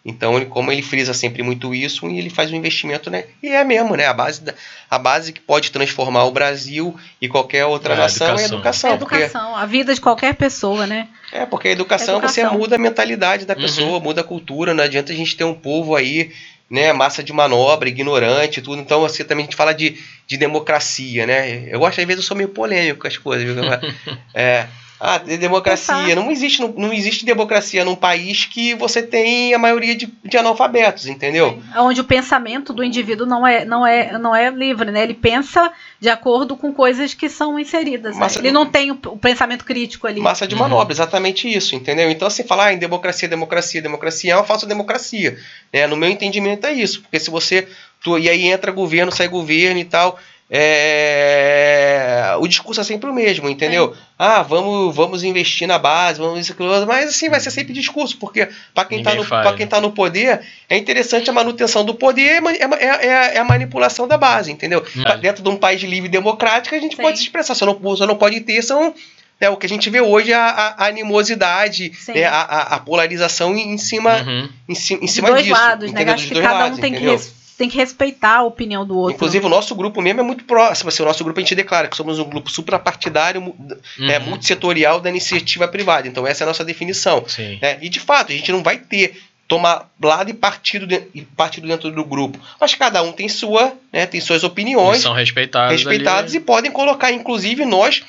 Então, 0.09 0.37
ele, 0.37 0.47
como 0.47 0.71
ele 0.71 0.83
frisa 0.83 1.13
sempre 1.13 1.43
muito 1.43 1.75
isso, 1.75 2.09
e 2.09 2.17
ele 2.17 2.31
faz 2.31 2.53
um 2.53 2.55
investimento, 2.55 3.11
né? 3.11 3.25
E 3.43 3.49
é 3.49 3.65
mesmo, 3.65 3.97
né? 3.97 4.07
A 4.07 4.15
base, 4.15 4.41
da, 4.41 4.55
a 4.89 4.97
base 5.01 5.33
que 5.33 5.41
pode 5.41 5.73
transformar 5.73 6.23
o 6.27 6.31
Brasil 6.31 6.95
e 7.21 7.27
qualquer 7.29 7.67
outra 7.67 7.93
É, 7.95 7.97
a 7.97 8.01
nação 8.03 8.29
é 8.39 8.43
a 8.43 8.45
educação. 8.45 8.47
educação. 8.47 8.91
a 8.91 8.95
educação, 8.95 9.57
a 9.57 9.67
vida 9.67 9.93
de 9.93 10.01
qualquer 10.01 10.35
pessoa, 10.37 10.87
né? 10.87 11.09
Porque, 11.25 11.37
é, 11.37 11.47
porque 11.47 11.69
a 11.69 11.73
educação, 11.73 12.21
você 12.21 12.41
Educação. 12.43 12.57
muda 12.61 12.77
a 12.77 12.79
mentalidade 12.79 13.45
da 13.45 13.55
Uhum. 13.55 13.61
pessoa, 13.63 13.99
muda 13.99 14.21
a 14.21 14.25
cultura. 14.25 14.73
Não 14.73 14.85
adianta 14.85 15.13
a 15.13 15.17
gente 15.17 15.37
ter 15.37 15.43
um 15.43 15.55
povo 15.55 15.97
aí, 15.97 16.31
né? 16.71 16.93
Massa 16.93 17.23
de 17.23 17.33
manobra, 17.33 17.89
ignorante 17.89 18.63
tudo. 18.63 18.81
Então, 18.81 19.05
assim, 19.05 19.25
também 19.25 19.45
a 19.45 19.47
gente 19.47 19.57
fala 19.57 19.73
de, 19.73 19.99
de 20.27 20.37
democracia, 20.37 21.27
né? 21.27 21.69
Eu 21.69 21.79
gosto, 21.79 22.01
às 22.01 22.07
vezes, 22.07 22.23
eu 22.23 22.27
sou 22.27 22.37
meio 22.37 22.49
polêmico 22.49 23.01
com 23.01 23.07
as 23.07 23.17
coisas, 23.17 23.57
é. 24.35 24.67
Ah, 24.99 25.19
de 25.19 25.37
democracia. 25.37 26.15
Não 26.15 26.31
existe, 26.31 26.61
não, 26.61 26.69
não 26.69 26.93
existe 26.93 27.25
democracia 27.27 27.85
num 27.85 27.95
país 27.95 28.47
que 28.47 28.75
você 28.75 29.03
tem 29.03 29.53
a 29.53 29.59
maioria 29.59 29.95
de, 29.95 30.07
de 30.25 30.37
analfabetos, 30.39 31.07
entendeu? 31.07 31.63
Onde 31.77 32.01
o 32.01 32.05
pensamento 32.05 32.73
do 32.73 32.83
indivíduo 32.83 33.27
não 33.27 33.47
é, 33.47 33.65
não 33.65 33.87
é, 33.87 34.17
não 34.19 34.35
é 34.35 34.49
livre, 34.51 34.91
né? 34.91 35.03
Ele 35.03 35.13
pensa 35.15 35.71
de 36.01 36.09
acordo 36.09 36.57
com 36.57 36.73
coisas 36.73 37.13
que 37.13 37.29
são 37.29 37.59
inseridas. 37.59 38.17
né? 38.17 38.27
Ele 38.39 38.51
não 38.51 38.65
tem 38.65 38.91
o, 38.91 38.95
o 39.07 39.19
pensamento 39.19 39.65
crítico 39.65 40.07
ali. 40.07 40.21
Massa 40.21 40.47
de 40.47 40.55
Uhum. 40.55 40.63
manobra, 40.63 40.93
exatamente 40.95 41.47
isso, 41.47 41.75
entendeu? 41.75 42.11
Então, 42.11 42.27
assim, 42.29 42.43
falar 42.45 42.67
ah, 42.67 42.73
em 42.73 42.79
democracia, 42.79 43.29
democracia, 43.29 43.83
democracia 43.83 44.33
é 44.33 44.37
uma 44.37 44.45
falsa 44.45 44.67
democracia. 44.67 45.39
Né? 45.73 45.87
No 45.87 45.97
meu 45.97 46.09
entendimento 46.09 46.67
é 46.67 46.73
isso. 46.73 47.03
Porque 47.03 47.21
se 47.21 47.31
você. 47.31 47.69
tu- 48.03 48.19
e 48.19 48.29
aí 48.31 48.47
entra 48.47 48.73
governo, 48.73 49.13
sai 49.13 49.29
governo 49.29 49.79
e 49.79 49.85
tal. 49.85 50.19
É, 50.49 52.37
O 52.39 52.47
discurso 52.47 52.81
é 52.81 52.85
sempre 52.85 53.09
o 53.09 53.13
mesmo, 53.15 53.49
entendeu? 53.49 53.95
Ah, 54.19 54.43
vamos, 54.43 54.95
vamos 54.95 55.23
investir 55.25 55.67
na 55.67 55.79
base, 55.79 56.19
vamos 56.21 56.39
isso, 56.41 56.53
aquilo, 56.53 56.87
mas 56.87 57.09
assim 57.11 57.29
vai 57.29 57.41
ser 57.41 57.51
sempre 57.51 57.73
discurso, 57.73 58.17
porque 58.19 58.49
para 58.75 58.85
quem, 58.85 59.03
tá 59.03 59.11
Ninguém 59.15 59.29
no, 59.29 59.37
né? 59.37 59.53
quem 59.57 59.67
tá 59.67 59.81
no 59.81 59.93
poder, 59.93 60.41
é 60.69 60.77
interessante 60.77 61.29
a 61.29 61.33
manutenção 61.33 61.85
do 61.85 61.95
poder, 61.95 62.43
é, 62.43 62.63
é, 62.85 63.07
é- 63.07 63.37
é 63.37 63.39
a 63.39 63.45
manipulação 63.45 64.07
da 64.09 64.17
base, 64.17 64.51
entendeu? 64.53 64.85
Hum. 64.97 65.03
Dentro 65.21 65.43
de 65.43 65.49
um 65.49 65.57
país 65.57 65.81
livre 65.83 66.09
e 66.09 66.13
democrático, 66.13 66.75
a 66.75 66.79
gente 66.79 66.97
Sim. 66.97 67.03
pode 67.03 67.19
se 67.19 67.25
expressar, 67.25 67.55
só 67.55 67.67
não, 67.67 67.97
só 67.97 68.07
não 68.07 68.17
pode 68.17 68.41
ter 68.41 68.63
são 68.63 68.95
né, 69.39 69.51
o 69.51 69.57
que 69.59 69.67
a 69.67 69.69
gente 69.69 69.91
vê 69.91 70.01
hoje 70.01 70.33
é 70.33 70.35
a, 70.35 70.47
a- 70.79 70.87
animosidade, 70.87 71.93
né, 72.09 72.25
a, 72.25 72.41
a- 72.41 72.79
polarização 72.81 73.55
em, 73.55 73.73
em 73.75 73.79
cima, 73.79 74.17
Uhum. 74.23 74.49
em, 74.67 74.73
em 74.73 75.01
De 75.01 75.09
cima 75.09 75.29
dois 75.31 75.43
disso. 75.45 75.55
lados, 75.55 75.93
né? 75.93 76.03
Acho 76.05 76.29
Dos 76.29 76.37
que 76.39 76.43
cada 76.43 76.59
lados, 76.61 76.79
um 76.79 76.81
tem 76.81 76.95
que, 76.95 77.19
res- 77.57 77.59
tem 77.59 77.69
que 77.69 77.77
respeitar 77.77 78.37
a 78.37 78.43
opinião 78.45 78.87
do 78.87 78.97
outro. 78.97 79.15
Inclusive, 79.15 79.45
o 79.47 79.49
nosso 79.49 79.75
grupo 79.75 80.01
mesmo 80.03 80.21
é 80.21 80.23
muito 80.23 80.45
próximo. 80.45 80.89
Assim, 80.89 81.03
o 81.03 81.07
nosso 81.07 81.25
grupo 81.25 81.39
a 81.39 81.43
gente 81.43 81.55
declara 81.55 81.89
que 81.89 81.97
somos 81.97 82.19
um 82.19 82.25
grupo 82.25 82.51
suprapartidário, 82.51 83.55
é, 84.01 84.19
Uhum. 84.19 84.25
multissetorial 84.31 85.01
da 85.01 85.09
iniciativa 85.11 85.67
privada. 85.69 86.07
Então, 86.09 86.27
essa 86.27 86.43
é 86.43 86.45
a 86.45 86.49
nossa 86.49 86.65
definição. 86.65 87.25
Sim. 87.27 87.59
né? 87.61 87.79
E, 87.81 87.89
de 87.89 88.01
fato, 88.01 88.33
a 88.33 88.35
gente 88.37 88.53
não 88.53 88.63
vai 88.63 88.79
ter 88.79 89.21
tomar 89.49 89.89
lado 90.03 90.29
e 90.29 90.35
partido, 90.35 90.87
de- 90.89 91.03
e 91.15 91.23
partido 91.23 91.69
dentro 91.69 91.91
do 91.93 92.05
grupo. 92.05 92.37
Mas 92.61 92.75
cada 92.75 93.01
um 93.03 93.13
tem 93.13 93.29
sua, 93.29 93.73
né, 93.93 94.05
tem 94.05 94.21
suas 94.21 94.43
opiniões. 94.43 95.03
são 95.03 95.13
respeitados. 95.15 95.73
respeitados 95.73 96.33
ali. 96.33 96.39
e 96.43 96.45
podem 96.45 96.71
colocar, 96.73 97.13
inclusive 97.13 97.65
nós. 97.65 98.03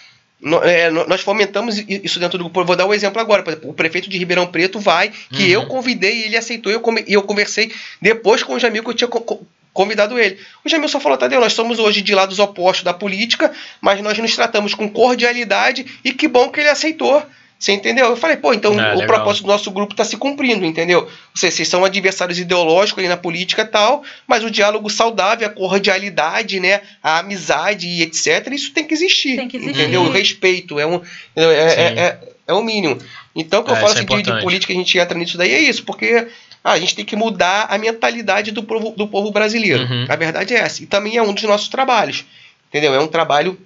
É, 0.63 0.89
nós 0.91 1.21
fomentamos 1.21 1.77
isso 1.87 2.19
dentro 2.19 2.37
do 2.37 2.43
grupo. 2.45 2.61
Eu 2.61 2.65
Vou 2.65 2.75
dar 2.75 2.85
um 2.85 2.93
exemplo 2.93 3.19
agora. 3.19 3.41
Por 3.43 3.51
exemplo, 3.51 3.69
o 3.69 3.73
prefeito 3.73 4.09
de 4.09 4.17
Ribeirão 4.17 4.45
Preto 4.47 4.79
vai, 4.79 5.11
que 5.31 5.43
Uhum. 5.43 5.49
eu 5.63 5.65
convidei 5.67 6.17
e 6.19 6.23
ele 6.25 6.37
aceitou. 6.37 6.71
Eu 6.71 6.81
E 7.07 7.13
eu 7.13 7.23
conversei 7.23 7.71
depois 8.01 8.43
com 8.43 8.53
o 8.53 8.59
Jamil 8.59 8.83
que 8.83 8.89
eu 8.89 8.93
tinha 8.93 9.07
co- 9.07 9.21
co- 9.21 9.41
convidado 9.73 10.17
ele. 10.19 10.37
O 10.63 10.69
Jamil 10.69 10.87
só 10.89 10.99
falou: 10.99 11.17
Tadeu, 11.17 11.39
nós 11.39 11.53
somos 11.53 11.79
hoje 11.79 12.01
de 12.01 12.13
lados 12.13 12.37
opostos 12.39 12.83
da 12.83 12.93
política, 12.93 13.51
mas 13.81 14.01
nós 14.01 14.17
nos 14.19 14.35
tratamos 14.35 14.73
com 14.75 14.87
cordialidade 14.89 15.85
e 16.03 16.13
que 16.13 16.27
bom 16.27 16.49
que 16.49 16.59
ele 16.59 16.69
aceitou. 16.69 17.23
Você 17.59 17.71
entendeu? 17.71 18.05
Eu 18.07 18.15
falei, 18.15 18.37
pô, 18.37 18.53
então 18.53 18.71
É, 18.79 18.93
o 18.93 18.99
legal. 18.99 19.07
propósito 19.07 19.43
do 19.43 19.47
nosso 19.47 19.71
grupo 19.71 19.93
está 19.93 20.05
se 20.05 20.15
cumprindo, 20.15 20.63
entendeu? 20.63 21.09
Vocês, 21.33 21.53
vocês 21.55 21.67
são 21.67 21.83
adversários 21.83 22.37
ideológicos 22.37 22.99
ali 22.99 23.07
na 23.07 23.17
política 23.17 23.63
e 23.63 23.65
tal, 23.65 24.03
mas 24.27 24.43
o 24.43 24.51
diálogo 24.51 24.89
saudável, 24.89 25.47
a 25.47 25.49
cordialidade, 25.49 26.59
né? 26.59 26.81
A 27.01 27.19
amizade 27.19 27.87
e 27.87 28.03
etc., 28.03 28.47
isso 28.51 28.71
tem 28.73 28.85
que 28.85 28.93
existir. 28.93 29.37
Tem 29.37 29.47
que 29.47 29.57
existir. 29.57 29.81
Entendeu? 29.81 30.03
O 30.03 30.09
respeito 30.11 30.79
é 30.79 30.85
um, 30.85 31.01
é, 31.35 31.43
é, 31.43 31.99
é, 31.99 32.19
é 32.47 32.53
o 32.53 32.61
mínimo. 32.63 32.97
Então, 33.35 33.63
que 33.63 33.71
eu 33.71 33.75
É, 33.75 33.79
falo 33.79 33.91
é 33.93 33.95
assim, 33.95 34.05
de, 34.05 34.21
de 34.21 34.41
política, 34.41 34.73
a 34.73 34.75
gente 34.75 34.97
entra 34.97 35.17
nisso 35.17 35.37
daí, 35.37 35.51
é 35.51 35.59
isso, 35.59 35.83
porque 35.83 36.27
ah, 36.63 36.73
a 36.73 36.79
gente 36.79 36.95
tem 36.95 37.05
que 37.05 37.15
mudar 37.15 37.67
a 37.69 37.77
mentalidade 37.77 38.51
do 38.51 38.61
povo, 38.61 38.91
do 38.91 39.07
povo 39.07 39.31
brasileiro. 39.31 39.83
Uhum. 39.83 40.05
A 40.09 40.15
verdade 40.15 40.53
é 40.53 40.59
essa. 40.59 40.83
E 40.83 40.85
também 40.85 41.17
é 41.17 41.23
um 41.23 41.33
dos 41.33 41.43
nossos 41.43 41.69
trabalhos. 41.69 42.25
Entendeu? 42.69 42.93
É 42.93 42.99
um 42.99 43.07
trabalho 43.07 43.57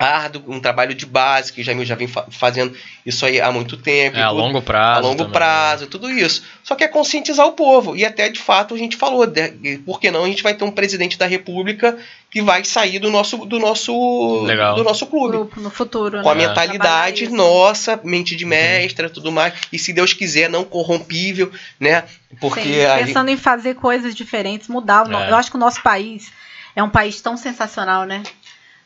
árduo, 0.00 0.42
um 0.48 0.58
trabalho 0.58 0.94
de 0.94 1.04
base, 1.04 1.52
que 1.52 1.62
já 1.62 1.72
já 1.84 1.94
vem 1.94 2.08
fa- 2.08 2.26
fazendo 2.30 2.74
isso 3.04 3.26
aí 3.26 3.38
há 3.40 3.52
muito 3.52 3.76
tempo. 3.76 4.16
É 4.16 4.22
a 4.22 4.30
longo 4.30 4.62
prazo. 4.62 4.98
a 4.98 5.02
longo 5.02 5.18
também. 5.18 5.32
prazo, 5.32 5.86
tudo 5.86 6.10
isso. 6.10 6.42
Só 6.64 6.74
que 6.74 6.82
é 6.82 6.88
conscientizar 6.88 7.46
o 7.46 7.52
povo. 7.52 7.94
E 7.94 8.04
até 8.04 8.28
de 8.30 8.38
fato 8.38 8.74
a 8.74 8.78
gente 8.78 8.96
falou, 8.96 9.26
de, 9.26 9.78
por 9.84 10.00
que 10.00 10.10
não 10.10 10.24
a 10.24 10.26
gente 10.28 10.42
vai 10.42 10.54
ter 10.54 10.64
um 10.64 10.70
presidente 10.70 11.18
da 11.18 11.26
República 11.26 11.98
que 12.30 12.40
vai 12.40 12.64
sair 12.64 12.98
do 12.98 13.10
nosso 13.10 13.36
do 13.38 13.58
nosso 13.58 14.42
Legal. 14.44 14.74
do 14.76 14.84
nosso 14.84 15.04
clube. 15.06 15.36
Grupo 15.36 15.60
no 15.60 15.68
futuro, 15.70 16.22
Com 16.22 16.30
a 16.30 16.34
né? 16.34 16.46
mentalidade 16.46 17.26
Trabalhar 17.26 17.26
isso. 17.26 17.34
nossa, 17.36 18.00
mente 18.02 18.34
de 18.36 18.46
mestra, 18.46 19.10
tudo 19.10 19.30
mais. 19.30 19.52
E 19.72 19.78
se 19.78 19.92
Deus 19.92 20.12
quiser, 20.14 20.48
não 20.48 20.64
corrompível, 20.64 21.50
né? 21.78 22.04
Porque 22.40 22.62
Sim, 22.62 22.84
a 22.84 22.98
gente- 22.98 23.06
pensando 23.08 23.28
em 23.30 23.36
fazer 23.36 23.74
coisas 23.74 24.14
diferentes, 24.14 24.68
mudar. 24.68 25.06
o 25.06 25.12
É. 25.12 25.30
Eu 25.30 25.36
acho 25.36 25.50
que 25.50 25.56
o 25.56 25.60
nosso 25.60 25.82
país 25.82 26.30
é 26.76 26.82
um 26.82 26.88
país 26.88 27.20
tão 27.20 27.36
sensacional, 27.36 28.04
né? 28.04 28.22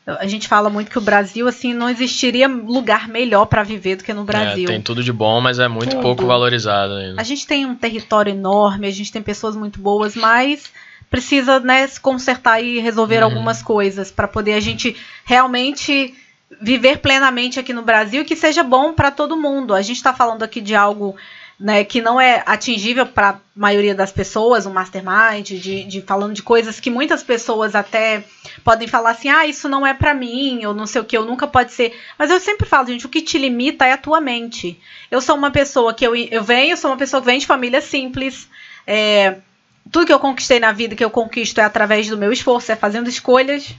A 0.05 0.27
gente 0.27 0.47
fala 0.47 0.69
muito 0.69 0.91
que 0.91 0.97
o 0.99 1.01
Brasil, 1.01 1.47
assim, 1.47 1.73
não 1.73 1.89
existiria 1.89 2.47
lugar 2.47 3.07
melhor 3.07 3.45
para 3.47 3.63
viver 3.63 3.95
do 3.95 4.03
que 4.03 4.13
no 4.13 4.23
Brasil. 4.23 4.65
É, 4.65 4.67
tem 4.67 4.81
tudo 4.81 5.03
de 5.03 5.11
bom, 5.11 5.41
mas 5.41 5.57
é 5.57 5.67
muito 5.67 5.91
Tudo. 5.91 6.01
pouco 6.01 6.25
valorizado 6.27 6.93
ainda. 6.93 7.19
A 7.19 7.23
gente 7.23 7.47
tem 7.47 7.65
um 7.65 7.73
território 7.75 8.29
enorme, 8.31 8.85
a 8.87 8.91
gente 8.91 9.11
tem 9.11 9.21
pessoas 9.21 9.55
muito 9.55 9.79
boas, 9.79 10.15
mas 10.15 10.71
precisa 11.09 11.59
né, 11.59 11.87
se 11.87 11.99
consertar 11.99 12.61
e 12.61 12.79
resolver 12.79 13.17
Uhum. 13.17 13.23
algumas 13.23 13.63
coisas 13.63 14.11
para 14.11 14.27
poder 14.27 14.53
a 14.53 14.59
gente 14.59 14.95
realmente 15.23 16.13
viver 16.61 16.99
plenamente 16.99 17.59
aqui 17.59 17.73
no 17.73 17.81
Brasil 17.81 18.21
e 18.21 18.25
que 18.25 18.35
seja 18.35 18.63
bom 18.63 18.93
para 18.93 19.09
todo 19.09 19.35
mundo. 19.35 19.73
A 19.73 19.81
gente 19.81 19.97
está 19.97 20.13
falando 20.13 20.43
aqui 20.43 20.61
de 20.61 20.75
algo 20.75 21.15
né, 21.59 21.83
que 21.83 22.01
não 22.01 22.19
é 22.19 22.43
atingível 22.45 23.05
para 23.05 23.29
a 23.29 23.39
maioria 23.55 23.95
das 23.95 24.11
pessoas, 24.11 24.65
um 24.65 24.73
mastermind, 24.73 25.51
de, 25.51 25.83
de 25.83 26.01
falando 26.01 26.33
de 26.33 26.43
coisas 26.43 26.79
que 26.79 26.89
muitas 26.89 27.23
pessoas 27.23 27.75
até 27.75 28.23
podem 28.63 28.87
falar 28.87 29.11
assim, 29.11 29.29
ah, 29.29 29.45
isso 29.45 29.69
não 29.69 29.87
é 29.87 29.93
para 29.93 30.13
mim, 30.13 30.65
ou 30.65 30.73
não 30.73 30.85
sei 30.85 31.01
o 31.01 31.05
que, 31.05 31.17
ou 31.17 31.25
nunca 31.25 31.47
pode 31.47 31.71
ser. 31.71 31.97
Mas 32.19 32.29
eu 32.29 32.39
sempre 32.39 32.67
falo, 32.67 32.87
gente, 32.87 33.05
o 33.05 33.09
que 33.09 33.21
te 33.21 33.37
limita 33.37 33.85
é 33.85 33.93
a 33.93 33.97
tua 33.97 34.19
mente. 34.19 34.79
Eu 35.09 35.21
sou 35.21 35.35
uma 35.35 35.51
pessoa 35.51 35.93
que 35.93 36.05
eu, 36.05 36.15
eu 36.15 36.43
venho, 36.43 36.73
eu 36.73 36.77
sou 36.77 36.91
uma 36.91 36.97
pessoa 36.97 37.21
que 37.21 37.27
vem 37.27 37.39
de 37.39 37.47
família 37.47 37.81
simples. 37.81 38.49
é, 38.85 39.37
tudo 39.91 40.07
que 40.07 40.13
eu 40.13 40.19
conquistei 40.19 40.59
na 40.59 40.71
vida, 40.71 40.95
que 40.95 41.03
eu 41.03 41.09
conquisto 41.09 41.59
é 41.59 41.63
através 41.63 42.07
do 42.07 42.17
meu 42.17 42.31
esforço, 42.31 42.71
é 42.71 42.75
fazendo 42.75 43.09
escolhas, 43.09 43.73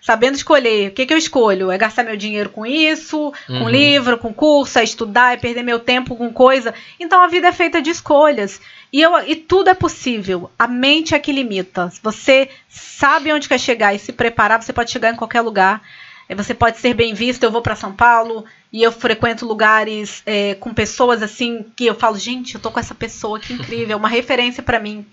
sabendo 0.00 0.36
escolher. 0.36 0.88
O 0.88 0.92
que, 0.92 1.06
que 1.06 1.12
eu 1.14 1.18
escolho? 1.18 1.70
É 1.70 1.78
gastar 1.78 2.04
meu 2.04 2.16
dinheiro 2.16 2.48
com 2.50 2.64
isso, 2.66 3.32
com 3.46 3.52
Uhum. 3.52 3.68
livro, 3.68 4.18
com 4.18 4.32
curso, 4.32 4.78
é 4.78 4.84
estudar, 4.84 5.34
é 5.34 5.36
perder 5.36 5.62
meu 5.62 5.78
tempo 5.78 6.16
com 6.16 6.32
coisa. 6.32 6.72
Então 7.00 7.20
a 7.22 7.26
vida 7.28 7.48
é 7.48 7.52
feita 7.52 7.80
de 7.82 7.90
escolhas. 7.90 8.60
E, 8.92 9.02
eu, 9.02 9.12
e 9.26 9.34
tudo 9.36 9.68
é 9.68 9.74
possível. 9.74 10.50
A 10.58 10.66
mente 10.66 11.14
é 11.14 11.18
que 11.18 11.32
limita. 11.32 11.90
Se 11.90 12.00
você 12.02 12.48
sabe 12.68 13.32
onde 13.32 13.48
quer 13.48 13.58
chegar 13.58 13.94
e 13.94 13.98
se 13.98 14.12
preparar, 14.12 14.62
você 14.62 14.72
pode 14.72 14.90
chegar 14.90 15.12
em 15.12 15.16
qualquer 15.16 15.40
lugar. 15.40 15.82
É, 16.28 16.34
Você 16.34 16.54
pode 16.54 16.78
ser 16.78 16.94
bem 16.94 17.14
visto. 17.14 17.42
Eu 17.44 17.50
vou 17.52 17.62
para 17.62 17.76
São 17.76 17.92
Paulo 17.92 18.44
e 18.72 18.82
eu 18.82 18.90
frequento 18.90 19.46
lugares 19.46 20.22
é, 20.26 20.54
com 20.54 20.74
pessoas 20.74 21.22
assim 21.22 21.64
que 21.76 21.86
eu 21.86 21.94
falo, 21.94 22.18
gente, 22.18 22.54
eu 22.56 22.60
tô 22.60 22.70
com 22.70 22.80
essa 22.80 22.94
pessoa 22.94 23.38
que 23.38 23.52
incrível, 23.52 23.92
é 23.94 23.96
uma 23.96 24.08
referência 24.08 24.62
para 24.62 24.80
mim. 24.80 25.06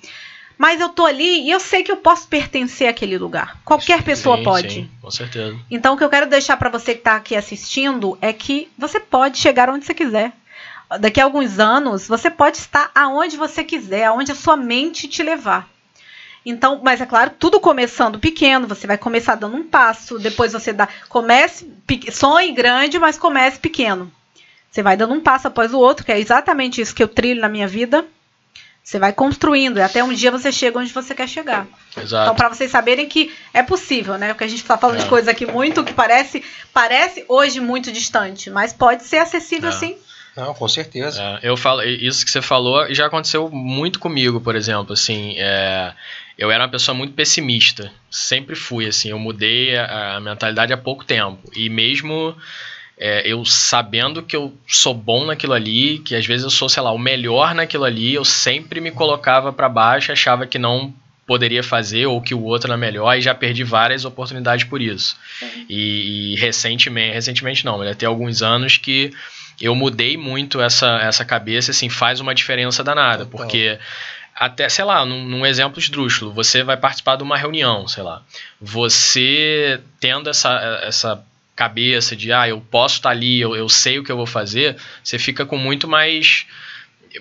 Mas 0.58 0.80
eu 0.80 0.89
tô 0.89 1.06
ali 1.06 1.41
e 1.41 1.51
eu 1.51 1.60
sei 1.60 1.84
que 1.84 1.91
eu 1.91 1.97
posso 1.97 2.28
pertencer 2.28 2.88
àquele 2.88 3.18
lugar. 3.18 3.58
Qualquer 3.66 4.04
pessoa 4.04 4.38
Sim, 4.38 4.43
pode. 4.43 4.74
sim, 4.74 4.91
com 5.01 5.12
certeza. 5.12 5.58
Então, 5.70 5.95
o 5.95 5.97
que 5.97 6.04
eu 6.04 6.10
quero 6.10 6.28
deixar 6.28 6.58
para 6.58 6.70
você 6.70 6.93
que 6.93 6.99
está 6.99 7.16
aqui 7.16 7.36
assistindo 7.36 8.18
é 8.22 8.32
que 8.32 8.70
você 8.78 8.99
pode 8.99 9.38
chegar 9.38 9.70
onde 9.70 9.86
você 9.86 9.93
quiser. 9.93 10.32
Daqui 10.99 11.20
a 11.20 11.24
alguns 11.24 11.60
anos, 11.60 12.08
você 12.08 12.30
pode 12.30 12.58
estar 12.58 12.91
aonde 12.93 13.36
você 13.36 13.64
quiser, 13.64 14.06
aonde 14.06 14.32
a 14.32 14.36
sua 14.36 14.56
mente 14.56 15.08
te 15.08 15.24
levar. 15.24 15.68
Então, 16.45 16.82
mas 16.84 16.99
é 16.99 17.06
claro, 17.06 17.32
tudo 17.39 17.60
começando 17.60 18.20
pequeno, 18.20 18.68
você 18.68 18.86
vai 18.86 18.97
começar 18.97 19.36
dando 19.36 19.56
um 19.56 19.64
passo, 19.64 20.20
depois 20.20 20.51
você 20.51 20.74
dá, 20.74 20.89
comece, 21.08 21.72
sonhe 22.12 22.51
grande, 22.51 22.99
mas 22.99 23.18
comece 23.18 23.58
pequeno. 23.58 24.12
Você 24.70 24.84
vai 24.84 24.97
dando 24.97 25.14
um 25.14 25.22
passo 25.22 25.47
após 25.47 25.74
o 25.74 25.80
outro, 25.80 26.06
que 26.06 26.12
é 26.12 26.20
exatamente 26.20 26.82
isso 26.82 26.93
que 26.93 27.01
eu 27.01 27.08
trilho 27.08 27.39
na 27.39 27.47
minha 27.47 27.68
vida. 27.68 28.06
Você 28.84 28.99
vai 28.99 29.13
construindo, 29.13 29.77
e 29.77 29.81
até 29.81 30.03
um 30.03 30.13
dia 30.13 30.29
você 30.29 30.51
chega 30.51 30.77
onde 30.77 30.91
você 30.91 31.15
quer 31.15 31.27
chegar. 31.29 31.65
Então, 31.91 32.03
Exato. 32.03 32.36
para 32.36 32.49
vocês 32.49 32.69
saberem 32.69 33.07
que 33.07 33.31
é 33.53 33.63
possível, 33.63 34.17
né? 34.17 34.29
Porque 34.34 34.43
a 34.43 34.47
gente 34.47 34.61
está 34.61 34.77
falando 34.77 34.97
É. 34.97 35.03
de 35.03 35.05
coisa 35.09 35.31
aqui 35.31 35.45
muito 35.45 35.84
que 35.86 35.93
parece, 35.93 36.43
parece 36.73 37.23
hoje 37.29 37.61
muito 37.61 37.91
distante, 37.93 38.49
mas 38.49 38.73
pode 38.73 39.03
ser 39.03 39.17
acessível 39.17 39.69
É. 39.69 39.71
sim. 39.71 39.95
Não, 40.36 40.53
com 40.53 40.67
certeza. 40.67 41.21
É, 41.21 41.39
eu 41.49 41.55
falo, 41.55 41.81
isso 41.84 42.25
que 42.25 42.31
você 42.31 42.41
falou 42.41 42.91
já 42.93 43.05
aconteceu 43.05 43.49
muito 43.49 43.99
comigo, 43.99 44.41
por 44.41 44.55
exemplo, 44.55 44.93
assim, 44.93 45.36
é, 45.38 45.93
eu 46.38 46.51
era 46.51 46.63
uma 46.63 46.69
pessoa 46.69 46.93
muito 46.97 47.13
pessimista, 47.13 47.91
sempre 48.09 48.55
fui, 48.55 48.88
assim, 48.88 49.09
eu 49.11 49.19
mudei 49.19 49.77
a, 49.77 50.15
a 50.15 50.19
mentalidade 50.19 50.73
há 50.73 50.77
pouco 50.77 51.05
tempo, 51.05 51.39
e 51.55 51.69
mesmo 51.69 52.36
é, 52.97 53.27
eu 53.27 53.43
sabendo 53.43 54.21
que 54.21 54.35
eu 54.35 54.53
sou 54.67 54.93
bom 54.93 55.25
naquilo 55.25 55.53
ali, 55.53 55.99
que 55.99 56.15
às 56.15 56.25
vezes 56.25 56.43
eu 56.43 56.49
sou, 56.49 56.69
sei 56.69 56.83
lá, 56.83 56.91
o 56.91 56.97
melhor 56.97 57.55
naquilo 57.55 57.83
ali, 57.83 58.13
eu 58.13 58.23
sempre 58.23 58.79
me 58.79 58.91
colocava 58.91 59.51
pra 59.51 59.67
baixo, 59.67 60.11
achava 60.11 60.45
que 60.45 60.59
não 60.59 60.93
poderia 61.25 61.63
fazer 61.63 62.05
ou 62.05 62.21
que 62.21 62.33
o 62.33 62.43
outro 62.43 62.69
era 62.69 62.77
melhor 62.77 63.17
e 63.17 63.21
já 63.21 63.33
perdi 63.33 63.63
várias 63.63 64.05
oportunidades 64.05 64.65
por 64.65 64.81
isso. 64.81 65.17
E, 65.69 66.33
e 66.33 66.35
recentemente, 66.35 67.13
recentemente 67.13 67.65
não, 67.65 67.77
mas 67.77 67.89
até 67.89 68.05
alguns 68.05 68.41
anos 68.41 68.77
que 68.77 69.11
eu 69.61 69.73
mudei 69.73 70.17
muito 70.17 70.61
essa, 70.61 70.99
essa 70.99 71.23
cabeça, 71.23 71.71
assim, 71.71 71.89
faz 71.89 72.19
uma 72.19 72.35
diferença 72.35 72.83
danada, 72.83 73.25
Total. 73.25 73.47
porque 73.47 73.79
até, 74.35 74.67
sei 74.67 74.83
lá, 74.83 75.05
num, 75.05 75.25
num 75.25 75.45
exemplo 75.45 75.79
esdrúxulo, 75.79 76.31
você 76.31 76.63
vai 76.63 76.75
participar 76.75 77.15
de 77.15 77.23
uma 77.23 77.37
reunião, 77.37 77.87
sei 77.87 78.03
lá, 78.03 78.21
você 78.59 79.79
tendo 79.99 80.29
essa, 80.29 80.81
essa 80.83 81.23
cabeça 81.56 82.16
de, 82.16 82.32
ah, 82.32 82.47
eu 82.47 82.60
posso 82.60 82.95
estar 82.95 83.10
ali, 83.10 83.39
eu, 83.39 83.56
eu 83.56 83.70
sei 83.70 83.99
o 83.99 84.04
que 84.04 84.12
eu 84.12 84.18
vou 84.18 84.26
fazer, 84.26 84.76
você 85.04 85.20
fica 85.20 85.45
com 85.45 85.58
muito 85.58 85.88
mais 85.88 86.45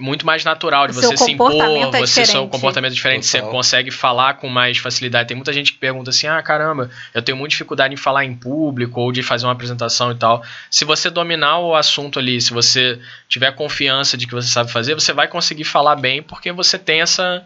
muito 0.01 0.25
mais 0.25 0.43
natural 0.43 0.87
de 0.87 0.93
O 0.93 1.01
seu 1.01 1.11
você 1.11 1.17
se 1.19 1.31
impor, 1.33 1.51
comportamento 1.51 1.95
é 1.95 2.01
você 2.01 2.15
seu 2.15 2.25
diferente. 2.25 2.51
comportamento 2.51 2.93
é 2.93 2.95
diferente, 2.95 3.27
você 3.27 3.39
Total. 3.39 3.53
consegue 3.53 3.91
falar 3.91 4.35
com 4.35 4.49
mais 4.49 4.79
facilidade. 4.79 5.29
Tem 5.29 5.37
muita 5.37 5.53
gente 5.53 5.71
que 5.73 5.79
pergunta 5.79 6.09
assim: 6.09 6.27
"Ah, 6.27 6.43
caramba, 6.43 6.91
eu 7.13 7.21
tenho 7.21 7.37
muita 7.37 7.51
dificuldade 7.51 7.93
em 7.93 7.97
falar 7.99 8.25
em 8.25 8.35
público 8.35 8.99
ou 9.01 9.13
de 9.13 9.23
fazer 9.23 9.45
uma 9.45 9.53
apresentação 9.53 10.11
e 10.11 10.15
tal". 10.15 10.43
Se 10.71 10.87
você 10.87 11.11
dominar 11.11 11.59
o 11.59 11.75
assunto 11.75 12.19
ali, 12.19 12.41
se 12.41 12.55
você 12.55 12.99
tiver 13.29 13.53
confiança 13.53 14.17
de 14.17 14.27
que 14.27 14.33
você 14.33 14.49
sabe 14.49 14.73
fazer, 14.73 14.95
você 14.95 15.13
vai 15.13 15.29
conseguir 15.29 15.65
falar 15.65 15.97
bem 15.97 16.23
porque 16.23 16.51
você 16.53 16.79
tem 16.79 17.03
essa 17.03 17.45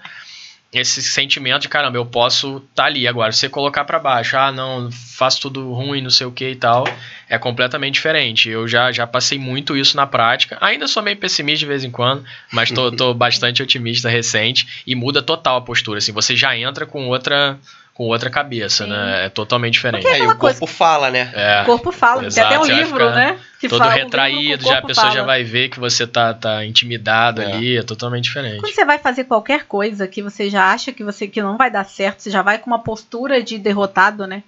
esse 0.79 1.03
sentimento 1.03 1.63
de 1.63 1.69
caramba, 1.69 1.97
eu 1.97 2.07
posso 2.07 2.59
estar 2.71 2.87
ali 2.87 3.07
agora. 3.07 3.33
Se 3.33 3.41
você 3.41 3.49
colocar 3.49 3.85
pra 3.85 3.99
baixo, 3.99 4.37
ah, 4.37 4.53
não, 4.53 4.91
faço 4.91 5.41
tudo 5.41 5.73
ruim, 5.73 6.03
não 6.03 6.11
sei 6.11 6.27
o 6.27 6.33
que 6.33 6.51
e 6.51 6.57
tal, 6.57 6.85
é 7.29 7.39
completamente 7.39 7.95
diferente. 7.95 8.49
Eu 8.49 8.67
já, 8.69 8.93
já 8.93 9.07
passei 9.07 9.39
muito 9.39 9.77
isso 9.77 9.97
na 9.97 10.07
prática. 10.07 10.59
Ainda 10.61 10.87
sou 10.87 11.03
meio 11.03 11.17
pessimista 11.17 11.61
de 11.61 11.67
vez 11.67 11.85
em 11.85 11.91
quando, 11.91 12.25
mas 12.53 12.71
tô, 12.71 12.91
tô 12.91 13.13
bastante 13.15 13.63
otimista 13.63 14.09
recente 14.09 14.83
e 14.87 14.95
muda 14.95 15.23
total 15.23 15.57
a 15.57 15.61
postura. 15.61 15.99
Assim, 15.99 16.13
você 16.13 16.37
já 16.37 16.57
entra 16.57 16.87
com 16.87 17.09
outra 17.09 17.59
com 17.97 18.05
outra 18.09 18.29
cabeça, 18.29 18.85
Sim. 18.85 18.91
né? 18.91 19.25
É 19.25 19.29
totalmente 19.31 19.73
diferente. 19.73 20.03
Porque- 20.03 20.17
É, 20.17 20.23
e 20.23 20.27
o 20.27 20.37
corpo 20.37 20.67
fala, 20.67 21.11
né? 21.11 21.31
É, 21.35 21.63
O 21.63 21.65
corpo 21.65 21.91
fala, 21.91 22.19
tem 22.21 22.27
Exato, 22.27 22.47
até 22.49 22.59
um 22.59 22.65
livro, 22.77 23.11
né? 23.11 23.39
Que 23.59 23.69
todo 23.71 23.79
fala, 23.79 23.93
um 23.93 23.97
retraído, 23.97 24.63
já 24.65 24.79
a 24.79 24.83
pessoa 24.83 25.07
já 25.07 25.13
fala. 25.15 25.27
vai 25.27 25.43
ver 25.45 25.71
que 25.71 25.81
você 25.81 26.07
tá, 26.07 26.35
tá 26.35 26.63
intimidado 26.67 27.41
É. 27.41 27.47
ali, 27.53 27.79
é 27.79 27.83
totalmente 27.83 28.25
diferente. 28.25 28.61
Quando 28.61 28.75
você 28.75 28.85
vai 28.85 28.99
fazer 28.99 29.25
qualquer 29.25 29.65
coisa 29.65 30.07
que 30.07 30.23
você 30.23 30.51
já 30.51 30.71
acha 30.71 30.93
que 30.93 31.03
você 31.03 31.27
que 31.27 31.41
não 31.41 31.57
vai 31.57 31.71
dar 31.71 31.85
certo, 31.85 32.21
você 32.21 32.31
já 32.31 32.43
vai 32.43 32.59
com 32.59 32.67
uma 32.69 32.81
postura 32.83 33.43
de 33.43 33.57
derrotado, 33.57 34.27
né? 34.27 34.43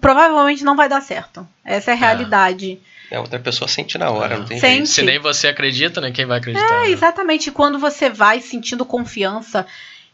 Provavelmente 0.00 0.64
não 0.64 0.76
vai 0.76 0.88
dar 0.88 1.00
certo. 1.00 1.46
Essa 1.64 1.90
é 1.90 1.94
a 1.94 1.96
realidade. 1.96 2.78
É, 3.10 3.18
outra 3.18 3.38
pessoa 3.38 3.68
sente 3.68 3.98
na 3.98 4.10
hora, 4.10 4.38
não 4.38 4.46
tem 4.46 4.58
Sente. 4.58 4.72
jeito. 4.76 4.86
Se 4.88 5.02
nem 5.02 5.18
você 5.18 5.48
acredita, 5.48 6.00
né? 6.00 6.10
Quem 6.10 6.24
vai 6.24 6.38
acreditar? 6.38 6.66
É, 6.66 6.80
né? 6.84 6.90
exatamente. 6.90 7.48
E 7.48 7.52
Quando 7.52 7.78
você 7.78 8.08
vai 8.08 8.40
sentindo 8.40 8.84
confiança 8.86 9.66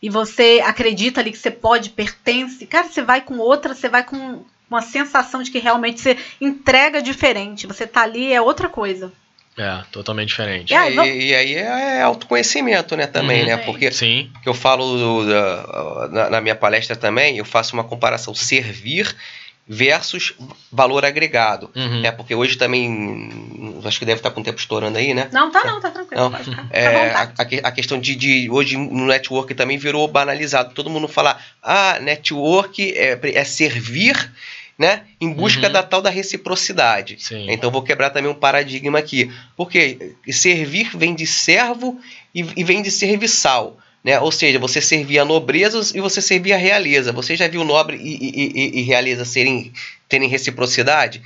e 0.03 0.09
você 0.09 0.63
acredita 0.65 1.21
ali 1.21 1.31
que 1.33 1.39
você 1.39 1.51
pode, 1.51 1.91
pertence, 1.91 2.67
cara, 2.67 2.89
você 2.89 3.03
vai 3.03 3.21
com 3.21 3.39
outra, 3.39 3.75
você 3.75 3.89
vai 3.89 4.03
com 4.05 4.45
uma 4.71 4.83
sensação 4.83 5.43
de 5.43 5.51
que 5.51 5.59
realmente 5.59 6.01
você 6.01 6.17
entrega 6.41 7.01
diferente. 7.03 7.67
Você 7.67 7.87
tá 7.87 8.03
ali, 8.03 8.33
é 8.33 8.41
outra 8.41 8.69
coisa. 8.69 9.13
É, 9.57 9.83
totalmente 9.91 10.29
diferente. 10.29 10.71
E 10.73 10.77
aí, 10.77 10.97
E, 10.97 11.27
e 11.31 11.35
aí 11.35 11.55
é 11.55 12.03
autoconhecimento, 12.03 12.97
né, 12.97 13.09
também, 13.09 13.41
Uhum. 13.41 13.47
né? 13.49 13.57
Porque 13.57 13.91
Sim, 13.91 14.31
que 14.43 14.49
eu 14.49 14.55
falo 14.55 14.97
do- 14.97 15.27
da- 15.29 16.09
na, 16.13 16.31
na 16.31 16.41
minha 16.41 16.55
palestra 16.55 16.95
também, 16.95 17.39
eu 17.39 17.45
faço 17.45 17.75
uma 17.75 17.83
comparação 17.83 18.33
servir 18.35 19.13
versus 19.69 20.33
valor 20.73 21.05
agregado. 21.05 21.71
Uhum. 21.77 22.03
É, 22.05 22.11
porque 22.11 22.35
hoje 22.35 22.57
também, 22.57 23.29
acho 23.85 23.99
que 23.99 24.05
deve 24.07 24.21
estar 24.21 24.31
com 24.31 24.41
o 24.41 24.45
tempo 24.45 24.59
estourando 24.59 24.97
aí, 24.97 25.13
né? 25.13 25.29
Não, 25.33 25.51
tá 25.51 25.63
não, 25.65 25.79
tá 25.81 25.91
tranquilo. 25.91 26.23
Não. 26.23 26.31
Pode 26.31 26.45
ficar. 26.45 26.67
É, 26.71 26.91
vontade. 27.09 27.33
a, 27.39 27.43
a 27.43 27.45
que- 27.45 27.61
a 27.65 27.71
questão 27.73 28.01
de, 28.01 28.17
de 28.17 28.49
hoje 28.51 28.77
no 28.77 29.07
network 29.07 29.55
também 29.55 29.77
virou 29.77 30.09
banalizado. 30.09 30.73
Todo 30.75 30.89
mundo 30.89 31.07
fala, 31.07 31.39
ah, 31.63 31.99
network 32.01 32.93
é, 32.97 33.19
é 33.35 33.45
servir, 33.45 34.33
né, 34.79 35.03
em 35.21 35.33
busca 35.33 35.67
Uhum. 35.67 35.73
da 35.73 35.83
tal 35.83 36.01
da 36.01 36.09
reciprocidade. 36.09 37.17
Sim. 37.19 37.47
Então 37.51 37.71
vou 37.71 37.83
quebrar 37.83 38.11
também 38.11 38.31
um 38.31 38.35
paradigma 38.35 38.99
aqui, 38.99 39.31
porque 39.57 40.15
servir 40.31 40.97
vem 40.97 41.15
de 41.15 41.27
servo 41.27 42.01
e, 42.35 42.47
e 42.57 42.65
vem 42.65 42.81
de 42.81 42.91
serviçal. 42.91 43.77
Né? 44.09 44.19
Ou 44.21 44.33
seja, 44.33 44.59
você 44.59 44.81
servia 44.81 45.21
a 45.21 45.25
nobreza 45.27 45.79
e 45.95 46.01
você 46.01 46.23
servia 46.23 46.57
realeza. 46.57 47.13
Você 47.13 47.37
já 47.37 47.47
viu 47.47 47.63
nobre 47.63 47.99
e, 47.99 48.15
e- 48.15 48.53
e- 48.55 48.79
e 48.79 48.83
realeza 48.83 49.23
serem, 49.27 49.71
terem 50.09 50.27
reciprocidade? 50.31 51.21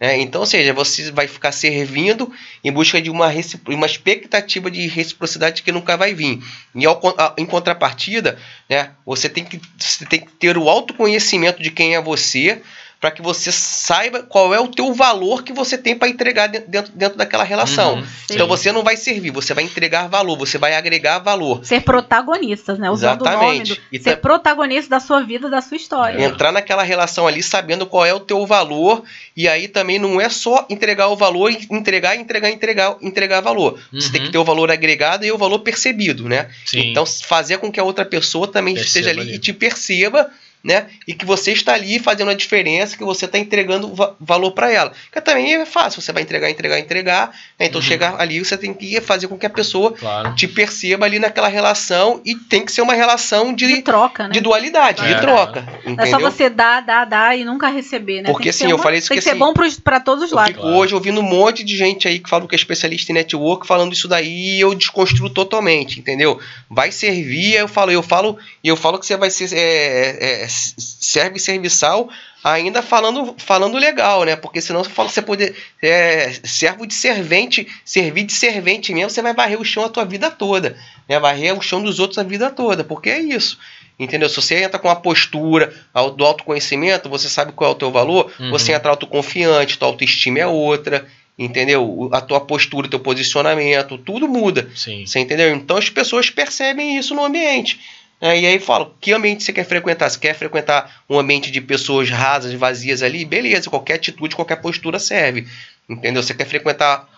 né? 0.00 0.20
então, 0.20 0.42
ou 0.42 0.46
seja, 0.46 0.72
você 0.72 1.10
vai 1.10 1.26
ficar 1.26 1.50
servindo 1.50 2.32
em 2.62 2.70
busca 2.70 3.02
de 3.02 3.10
uma, 3.10 3.28
uma 3.66 3.86
expectativa 3.86 4.70
de 4.70 4.86
reciprocidade 4.86 5.64
que 5.64 5.72
nunca 5.72 5.96
vai 5.96 6.14
vir. 6.14 6.38
E 6.76 6.86
ao 6.86 7.00
a- 7.18 7.34
em 7.36 7.44
contrapartida, 7.44 8.38
né, 8.70 8.92
você, 9.04 9.28
tem 9.28 9.44
que, 9.44 9.60
você 9.76 10.06
tem 10.06 10.20
que 10.20 10.28
ter 10.38 10.56
o 10.56 10.68
autoconhecimento 10.68 11.60
de 11.60 11.72
quem 11.72 11.96
é 11.96 12.00
você 12.00 12.62
para 13.00 13.12
que 13.12 13.22
você 13.22 13.52
saiba 13.52 14.22
qual 14.24 14.52
é 14.52 14.58
o 14.58 14.66
teu 14.66 14.92
valor 14.92 15.44
que 15.44 15.52
você 15.52 15.78
tem 15.78 15.96
para 15.96 16.08
entregar 16.08 16.48
dentro, 16.48 16.90
dentro, 16.92 17.16
daquela 17.16 17.44
relação. 17.44 17.94
Uhum, 17.98 18.06
Então 18.30 18.48
você 18.48 18.72
não 18.72 18.82
vai 18.82 18.96
servir, 18.96 19.30
você 19.30 19.54
vai 19.54 19.62
entregar 19.62 20.08
valor, 20.08 20.36
você 20.36 20.58
vai 20.58 20.74
agregar 20.74 21.20
valor. 21.20 21.64
Ser 21.64 21.80
protagonistas, 21.82 22.76
né? 22.78 22.90
Usando 22.90 23.20
Exatamente. 23.24 23.72
o 23.72 23.74
nome 23.76 23.80
do, 23.80 23.80
E 23.92 23.98
ser 24.00 24.16
ta- 24.16 24.20
protagonista 24.20 24.90
da 24.90 24.98
sua 25.00 25.20
vida, 25.22 25.48
da 25.48 25.60
sua 25.60 25.76
história. 25.76 26.20
Entrar 26.24 26.50
naquela 26.50 26.82
relação 26.82 27.26
ali 27.26 27.40
sabendo 27.42 27.86
qual 27.86 28.04
é 28.04 28.12
o 28.12 28.18
teu 28.20 28.44
valor, 28.44 29.04
e 29.36 29.46
aí 29.48 29.68
também 29.68 29.98
não 30.00 30.20
é 30.20 30.28
só 30.28 30.66
entregar 30.68 31.06
o 31.08 31.16
valor, 31.16 31.52
entregar, 31.70 32.16
entregar, 32.16 32.50
entregar, 32.50 32.96
entregar 33.00 33.40
valor. 33.40 33.78
Você 33.92 34.06
Uhum. 34.06 34.12
tem 34.12 34.22
que 34.24 34.32
ter 34.32 34.38
o 34.38 34.44
valor 34.44 34.70
agregado 34.72 35.24
e 35.24 35.30
o 35.30 35.38
valor 35.38 35.60
percebido, 35.60 36.28
né? 36.28 36.48
Sim. 36.66 36.90
Então, 36.90 37.06
fazer 37.06 37.58
com 37.58 37.70
que 37.70 37.78
a 37.78 37.84
outra 37.84 38.04
pessoa 38.04 38.48
também 38.48 38.74
Perceba 38.74 38.88
esteja 38.88 39.10
ali, 39.10 39.20
ali. 39.20 39.34
e 39.36 39.38
te 39.38 39.52
perceba, 39.52 40.28
né? 40.62 40.86
E 41.06 41.14
que 41.14 41.24
você 41.24 41.52
está 41.52 41.74
ali 41.74 41.98
fazendo 41.98 42.30
a 42.30 42.34
diferença, 42.34 42.96
que 42.96 43.04
você 43.04 43.24
está 43.26 43.38
entregando 43.38 43.94
va- 43.94 44.14
valor 44.20 44.50
para 44.52 44.70
ela. 44.72 44.92
Que 45.12 45.20
também 45.20 45.54
é 45.54 45.64
fácil, 45.64 46.00
você 46.02 46.12
vai 46.12 46.22
entregar, 46.22 46.50
entregar, 46.50 46.78
entregar. 46.78 47.28
né? 47.58 47.66
Então, 47.66 47.80
Uhum. 47.80 47.86
chegar 47.86 48.20
ali, 48.20 48.38
você 48.40 48.56
tem 48.56 48.74
que 48.74 49.00
fazer 49.00 49.28
com 49.28 49.38
que 49.38 49.46
a 49.46 49.50
pessoa 49.50 49.92
Claro. 49.92 50.34
te 50.34 50.46
perceba 50.48 51.06
ali 51.06 51.18
naquela 51.18 51.48
relação 51.48 52.20
e 52.24 52.34
tem 52.34 52.64
que 52.64 52.72
ser 52.72 52.80
uma 52.82 52.94
relação 52.94 53.52
de, 53.54 53.66
De 53.66 53.82
troca, 53.82 54.24
né? 54.28 54.30
de 54.32 54.40
dualidade, 54.40 55.02
É. 55.04 55.14
de 55.14 55.20
troca. 55.20 55.60
Não 55.84 55.90
é 55.90 55.92
Entendeu? 55.92 56.10
só 56.10 56.18
você 56.18 56.50
dar, 56.50 56.80
dar, 56.82 57.04
dar 57.04 57.38
e 57.38 57.44
nunca 57.44 57.68
receber, 57.68 58.22
né? 58.22 58.30
Porque, 58.30 58.44
que 58.44 58.48
assim, 58.50 58.68
eu 58.70 58.78
falei 58.78 58.98
isso 58.98 59.08
Tem 59.08 59.18
que, 59.18 59.24
que 59.24 59.30
ser 59.30 59.36
bom 59.36 59.52
para 59.82 60.00
todos 60.00 60.24
os 60.24 60.30
Eu 60.30 60.36
lados. 60.36 60.52
fico 60.52 60.62
Claro. 60.62 60.76
hoje 60.76 60.94
ouvindo 60.94 61.20
um 61.20 61.24
monte 61.24 61.62
de 61.64 61.76
gente 61.76 62.06
aí 62.08 62.18
que 62.18 62.28
fala 62.28 62.46
que 62.48 62.54
é 62.54 62.58
especialista 62.58 63.12
em 63.12 63.14
network 63.14 63.66
falando 63.66 63.92
isso 63.92 64.08
daí 64.08 64.56
e 64.56 64.60
eu 64.60 64.74
desconstruo 64.74 65.30
totalmente, 65.30 65.98
entendeu? 66.00 66.40
Vai 66.68 66.90
servir, 66.92 67.54
eu 67.54 67.68
falo, 67.68 67.90
eu 67.92 68.02
falo, 68.02 68.38
e 68.62 68.68
eu 68.68 68.76
falo 68.76 68.98
que 68.98 69.06
você 69.06 69.16
vai 69.16 69.30
ser 69.30 69.48
é, 69.54 70.42
é, 70.44 70.47
serve 70.48 71.38
serviçal 71.38 72.08
ainda 72.42 72.82
falando, 72.82 73.34
falando 73.38 73.76
legal, 73.76 74.24
né? 74.24 74.36
Porque 74.36 74.60
senão 74.60 74.82
você 74.82 74.90
fala 74.90 75.08
que 75.08 75.14
você 75.14 75.22
poder 75.22 75.54
é, 75.82 76.32
servo 76.44 76.86
de 76.86 76.94
servente, 76.94 77.66
servir 77.84 78.24
de 78.24 78.32
servente 78.32 78.92
mesmo, 78.94 79.10
você 79.10 79.20
vai 79.22 79.34
varrer 79.34 79.60
o 79.60 79.64
chão 79.64 79.84
a 79.84 79.88
tua 79.88 80.04
vida 80.04 80.30
toda, 80.30 80.76
né? 81.08 81.18
Varrer 81.18 81.56
o 81.56 81.60
chão 81.62 81.82
dos 81.82 81.98
outros 81.98 82.18
a 82.18 82.22
vida 82.22 82.50
toda, 82.50 82.82
porque 82.84 83.10
é 83.10 83.20
isso. 83.20 83.58
Entendeu? 83.98 84.28
Se 84.28 84.36
você 84.36 84.62
entra 84.62 84.78
com 84.78 84.88
a 84.88 84.94
postura 84.94 85.74
do 86.16 86.24
autoconhecimento, 86.24 87.08
você 87.08 87.28
sabe 87.28 87.50
qual 87.52 87.70
é 87.70 87.74
o 87.74 87.76
teu 87.76 87.90
valor, 87.90 88.32
Uhum. 88.38 88.50
você 88.50 88.72
entra 88.72 88.90
autoconfiante, 88.90 89.76
tua 89.76 89.88
autoestima 89.88 90.38
é 90.38 90.46
outra, 90.46 91.04
entendeu? 91.36 92.08
A 92.12 92.20
tua 92.20 92.40
postura, 92.40 92.88
teu 92.88 93.00
posicionamento, 93.00 93.98
tudo 93.98 94.28
muda. 94.28 94.70
Sim. 94.74 95.04
Você 95.04 95.18
entendeu? 95.18 95.52
Então 95.52 95.76
as 95.76 95.90
pessoas 95.90 96.30
percebem 96.30 96.96
isso 96.96 97.12
no 97.14 97.24
ambiente. 97.24 97.80
Né? 98.20 98.40
E 98.40 98.46
aí 98.46 98.58
falam, 98.58 98.92
que 99.00 99.12
ambiente 99.12 99.42
você 99.44 99.52
quer 99.52 99.64
frequentar? 99.64 100.08
Você 100.10 100.18
quer 100.18 100.34
frequentar 100.34 101.02
um 101.08 101.18
ambiente 101.18 101.50
de 101.50 101.60
pessoas 101.60 102.10
rasas, 102.10 102.52
vazias 102.54 103.02
ali? 103.02 103.24
Beleza, 103.24 103.70
qualquer 103.70 103.94
atitude, 103.94 104.34
qualquer 104.36 104.56
postura 104.56 104.98
serve. 104.98 105.46
Entendeu? 105.88 106.22
Você 106.22 106.34
quer 106.34 106.46
frequentar 106.46 107.08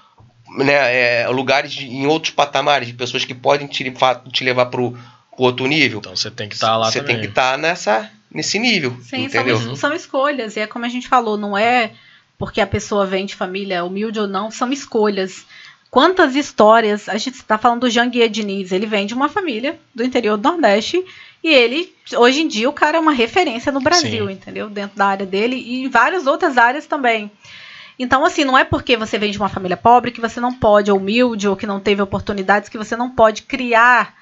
né, 0.56 1.22
é, 1.22 1.28
lugares 1.28 1.72
de- 1.72 1.86
em 1.86 2.06
outros 2.06 2.32
patamares, 2.32 2.88
de 2.88 2.94
pessoas 2.94 3.24
que 3.24 3.34
podem 3.34 3.66
te, 3.66 3.84
te 4.32 4.44
levar 4.44 4.66
para 4.66 4.80
o 4.80 4.96
outro 5.36 5.66
nível? 5.66 6.00
Então 6.00 6.14
você 6.14 6.30
tem 6.30 6.48
que 6.48 6.54
estar 6.54 6.76
lá 6.76 6.90
Você 6.90 6.98
também. 7.00 7.16
tem 7.16 7.24
que 7.24 7.30
estar 7.30 7.56
nessa 7.58 8.10
nesse 8.32 8.60
nível, 8.60 8.96
Sim, 9.02 9.24
entendeu? 9.24 9.58
são, 9.60 9.74
são 9.74 9.92
escolhas. 9.92 10.54
E 10.56 10.60
é 10.60 10.66
como 10.68 10.84
a 10.84 10.88
gente 10.88 11.08
falou, 11.08 11.36
não 11.36 11.58
é 11.58 11.90
porque 12.38 12.60
a 12.60 12.66
pessoa 12.66 13.04
vem 13.04 13.26
de 13.26 13.34
família 13.34 13.84
humilde 13.84 14.20
ou 14.20 14.28
não, 14.28 14.50
são 14.52 14.72
escolhas. 14.72 15.44
Quantas 15.90 16.36
histórias, 16.36 17.08
a 17.08 17.16
gente 17.16 17.34
está 17.34 17.58
falando 17.58 17.80
do 17.80 17.90
Jean 17.90 18.08
Guia 18.08 18.28
Diniz, 18.28 18.70
ele 18.70 18.86
vem 18.86 19.06
de 19.06 19.14
uma 19.14 19.28
família 19.28 19.78
do 19.92 20.04
interior 20.04 20.36
do 20.36 20.48
Nordeste 20.48 21.04
e 21.42 21.48
ele, 21.48 21.92
hoje 22.16 22.42
em 22.42 22.48
dia, 22.48 22.68
o 22.68 22.72
cara 22.72 22.98
é 22.98 23.00
uma 23.00 23.12
referência 23.12 23.72
no 23.72 23.80
Brasil, 23.80 24.26
Sim. 24.26 24.32
entendeu? 24.32 24.70
Dentro 24.70 24.96
da 24.96 25.06
área 25.06 25.26
dele 25.26 25.56
e 25.56 25.84
em 25.84 25.88
várias 25.88 26.26
outras 26.26 26.56
áreas 26.56 26.86
também. 26.86 27.30
Então, 27.98 28.24
assim, 28.24 28.44
não 28.44 28.56
é 28.56 28.64
porque 28.64 28.96
você 28.96 29.18
vem 29.18 29.32
de 29.32 29.38
uma 29.38 29.48
família 29.48 29.76
pobre 29.76 30.12
que 30.12 30.20
você 30.20 30.38
não 30.38 30.54
pode, 30.54 30.90
ou 30.90 30.96
humilde, 30.96 31.48
ou 31.48 31.56
que 31.56 31.66
não 31.66 31.80
teve 31.80 32.00
oportunidades, 32.00 32.68
que 32.68 32.78
você 32.78 32.94
não 32.94 33.10
pode 33.10 33.42
criar 33.42 34.14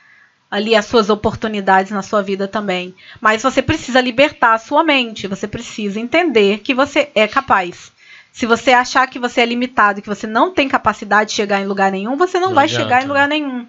ali 0.51 0.75
as 0.75 0.87
suas 0.87 1.11
oportunidades 1.11 1.93
na 1.93 2.03
sua 2.03 2.23
vida 2.23 2.49
também. 2.49 2.95
Mas 3.21 3.43
você 3.43 3.61
precisa 3.61 4.01
libertar 4.01 4.55
a 4.55 4.59
sua 4.59 4.83
mente, 4.83 5.29
você 5.29 5.47
precisa 5.47 6.01
entender 6.01 6.59
que 6.59 6.73
você 6.73 7.11
é 7.15 7.29
capaz. 7.29 7.93
Se 8.39 8.47
você 8.47 8.71
achar 8.71 9.05
que 9.09 9.19
você 9.19 9.41
é 9.41 9.45
limitado, 9.45 10.01
que 10.01 10.09
você 10.09 10.25
não 10.25 10.53
tem 10.53 10.69
capacidade 10.69 11.31
de 11.31 11.35
chegar 11.35 11.61
em 11.61 11.67
lugar 11.67 11.91
nenhum, 11.91 12.17
você 12.17 12.39
não, 12.39 12.51
Não 12.51 12.55
vai 12.55 12.67
adianta. 12.67 12.85
chegar 12.85 13.03
em 13.03 13.09
lugar 13.09 13.27
nenhum. 13.27 13.67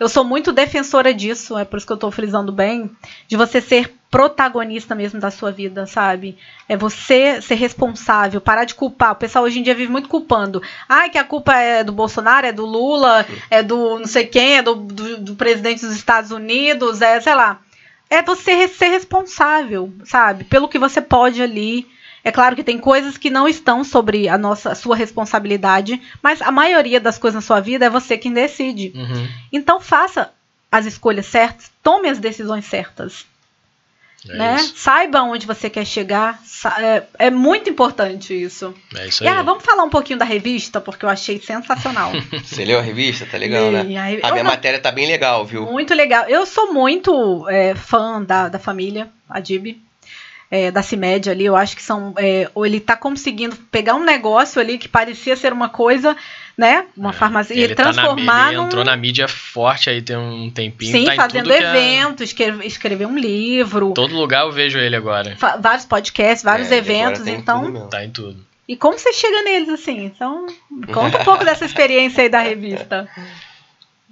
Eu 0.00 0.08
sou 0.08 0.24
muito 0.24 0.52
defensora 0.54 1.12
disso, 1.12 1.58
é 1.58 1.66
por 1.66 1.76
isso 1.76 1.86
que 1.86 1.92
eu 1.92 1.98
tô 1.98 2.10
frisando 2.10 2.50
bem, 2.50 2.90
de 3.28 3.36
você 3.36 3.60
ser 3.60 3.94
protagonista 4.10 4.94
mesmo 4.94 5.20
da 5.20 5.30
sua 5.30 5.52
vida, 5.52 5.86
sabe? 5.86 6.38
É 6.66 6.78
você 6.78 7.42
ser 7.42 7.56
responsável, 7.56 8.40
parar 8.40 8.64
de 8.64 8.74
culpar. 8.74 9.12
O 9.12 9.16
pessoal 9.16 9.44
hoje 9.44 9.58
em 9.58 9.62
dia 9.62 9.74
vive 9.74 9.92
muito 9.92 10.08
culpando. 10.08 10.62
Ai, 10.88 11.10
que 11.10 11.18
a 11.18 11.24
culpa 11.24 11.54
é 11.54 11.84
do 11.84 11.92
Bolsonaro, 11.92 12.46
é 12.46 12.52
do 12.52 12.64
Lula, 12.64 13.26
é 13.50 13.62
do 13.62 13.98
não 13.98 14.06
sei 14.06 14.24
quem, 14.24 14.56
é 14.56 14.62
do, 14.62 14.76
do, 14.76 15.18
do 15.18 15.34
presidente 15.36 15.84
dos 15.84 15.94
Estados 15.94 16.30
Unidos, 16.30 17.02
é, 17.02 17.20
sei 17.20 17.34
lá. 17.34 17.60
É 18.08 18.22
você 18.22 18.66
ser 18.66 18.88
responsável, 18.88 19.92
sabe? 20.04 20.44
Pelo 20.44 20.68
que 20.70 20.78
você 20.78 21.02
pode 21.02 21.42
ali. 21.42 21.86
É 22.26 22.32
claro 22.32 22.56
que 22.56 22.64
tem 22.64 22.76
coisas 22.78 23.16
que 23.16 23.30
não 23.30 23.46
estão 23.46 23.84
sobre 23.84 24.28
a 24.28 24.36
nossa 24.36 24.72
a 24.72 24.74
sua 24.74 24.96
responsabilidade, 24.96 26.00
mas 26.20 26.42
a 26.42 26.50
maioria 26.50 26.98
das 27.00 27.18
coisas 27.18 27.36
na 27.36 27.40
sua 27.46 27.60
vida 27.60 27.86
é 27.86 27.90
você 27.90 28.18
quem 28.18 28.32
decide. 28.32 28.92
Uhum. 28.96 29.28
Então 29.52 29.80
faça 29.80 30.30
as 30.72 30.86
escolhas 30.86 31.26
certas, 31.26 31.70
tome 31.82 32.08
as 32.08 32.18
decisões 32.18 32.64
certas 32.64 33.24
É 34.28 34.36
né? 34.36 34.56
isso. 34.56 34.72
Saiba 34.76 35.22
onde 35.22 35.46
você 35.46 35.70
quer 35.70 35.84
chegar. 35.86 36.42
É, 36.80 37.02
é 37.26 37.30
muito 37.30 37.70
importante 37.70 38.34
isso. 38.34 38.74
É 38.96 39.06
isso 39.06 39.22
E 39.22 39.28
aí. 39.28 39.34
ah, 39.38 39.42
vamos 39.42 39.62
falar 39.64 39.84
um 39.84 39.88
pouquinho 39.90 40.18
da 40.18 40.24
revista, 40.24 40.80
porque 40.80 41.04
eu 41.04 41.08
achei 41.08 41.38
sensacional. 41.40 42.10
Você 42.42 42.64
leu 42.64 42.80
a 42.80 42.82
revista? 42.82 43.24
Tá 43.24 43.38
legal, 43.38 43.70
né? 43.70 43.84
E 43.88 43.96
aí- 43.96 44.20
A 44.20 44.32
minha 44.32 44.42
não- 44.42 44.50
matéria 44.50 44.80
tá 44.80 44.90
bem 44.90 45.06
legal, 45.06 45.44
viu? 45.44 45.64
muito 45.66 45.94
legal. 45.94 46.24
Eu 46.28 46.44
sou 46.44 46.72
muito 46.72 47.48
é, 47.48 47.76
fã 47.76 48.20
da, 48.20 48.48
da 48.48 48.58
família 48.58 49.08
Adib. 49.30 49.80
É, 50.48 50.70
da 50.70 50.80
CIMED 50.80 51.28
ali, 51.28 51.44
eu 51.44 51.56
acho 51.56 51.74
que 51.74 51.82
são. 51.82 52.14
É, 52.16 52.48
ou 52.54 52.64
ele 52.64 52.78
tá 52.78 52.94
conseguindo 52.96 53.56
pegar 53.70 53.94
um 53.96 54.04
negócio 54.04 54.60
ali 54.60 54.78
que 54.78 54.86
parecia 54.86 55.34
ser 55.34 55.52
uma 55.52 55.68
coisa, 55.68 56.16
né? 56.56 56.86
Uma 56.96 57.10
É, 57.10 57.12
farmácia, 57.12 57.52
e 57.52 57.58
ele 57.60 57.74
tá 57.74 57.86
na 57.86 57.92
transformar 57.92 58.48
ele 58.50 58.56
num. 58.58 58.66
entrou 58.66 58.84
na 58.84 58.96
mídia 58.96 59.26
forte 59.26 59.90
aí 59.90 60.00
tem 60.00 60.16
um 60.16 60.48
tempinho. 60.48 60.92
Sim, 60.92 61.04
tá 61.06 61.14
em 61.14 61.16
fazendo 61.16 61.50
é- 61.52 61.58
eventos, 61.58 62.28
escre- 62.28 62.64
escrever 62.64 63.06
um 63.06 63.18
livro, 63.18 63.92
Todo 63.92 64.14
lugar 64.14 64.44
eu 64.44 64.52
vejo 64.52 64.78
ele 64.78 64.94
agora. 64.94 65.34
fa- 65.36 65.56
vários 65.56 65.84
podcasts, 65.84 66.44
vários 66.44 66.70
É, 66.70 66.76
ele 66.76 66.78
eventos. 66.90 67.26
Então. 67.26 67.88
Tá 67.88 68.04
em 68.04 68.10
tudo. 68.10 68.38
E 68.68 68.76
como 68.76 68.96
você 68.98 69.12
chega 69.12 69.42
neles 69.42 69.68
assim? 69.68 70.04
Então, 70.04 70.46
conta 70.92 71.20
um 71.20 71.24
pouco 71.24 71.44
dessa 71.44 71.64
experiência 71.64 72.22
aí 72.22 72.28
da 72.28 72.38
revista. 72.40 73.08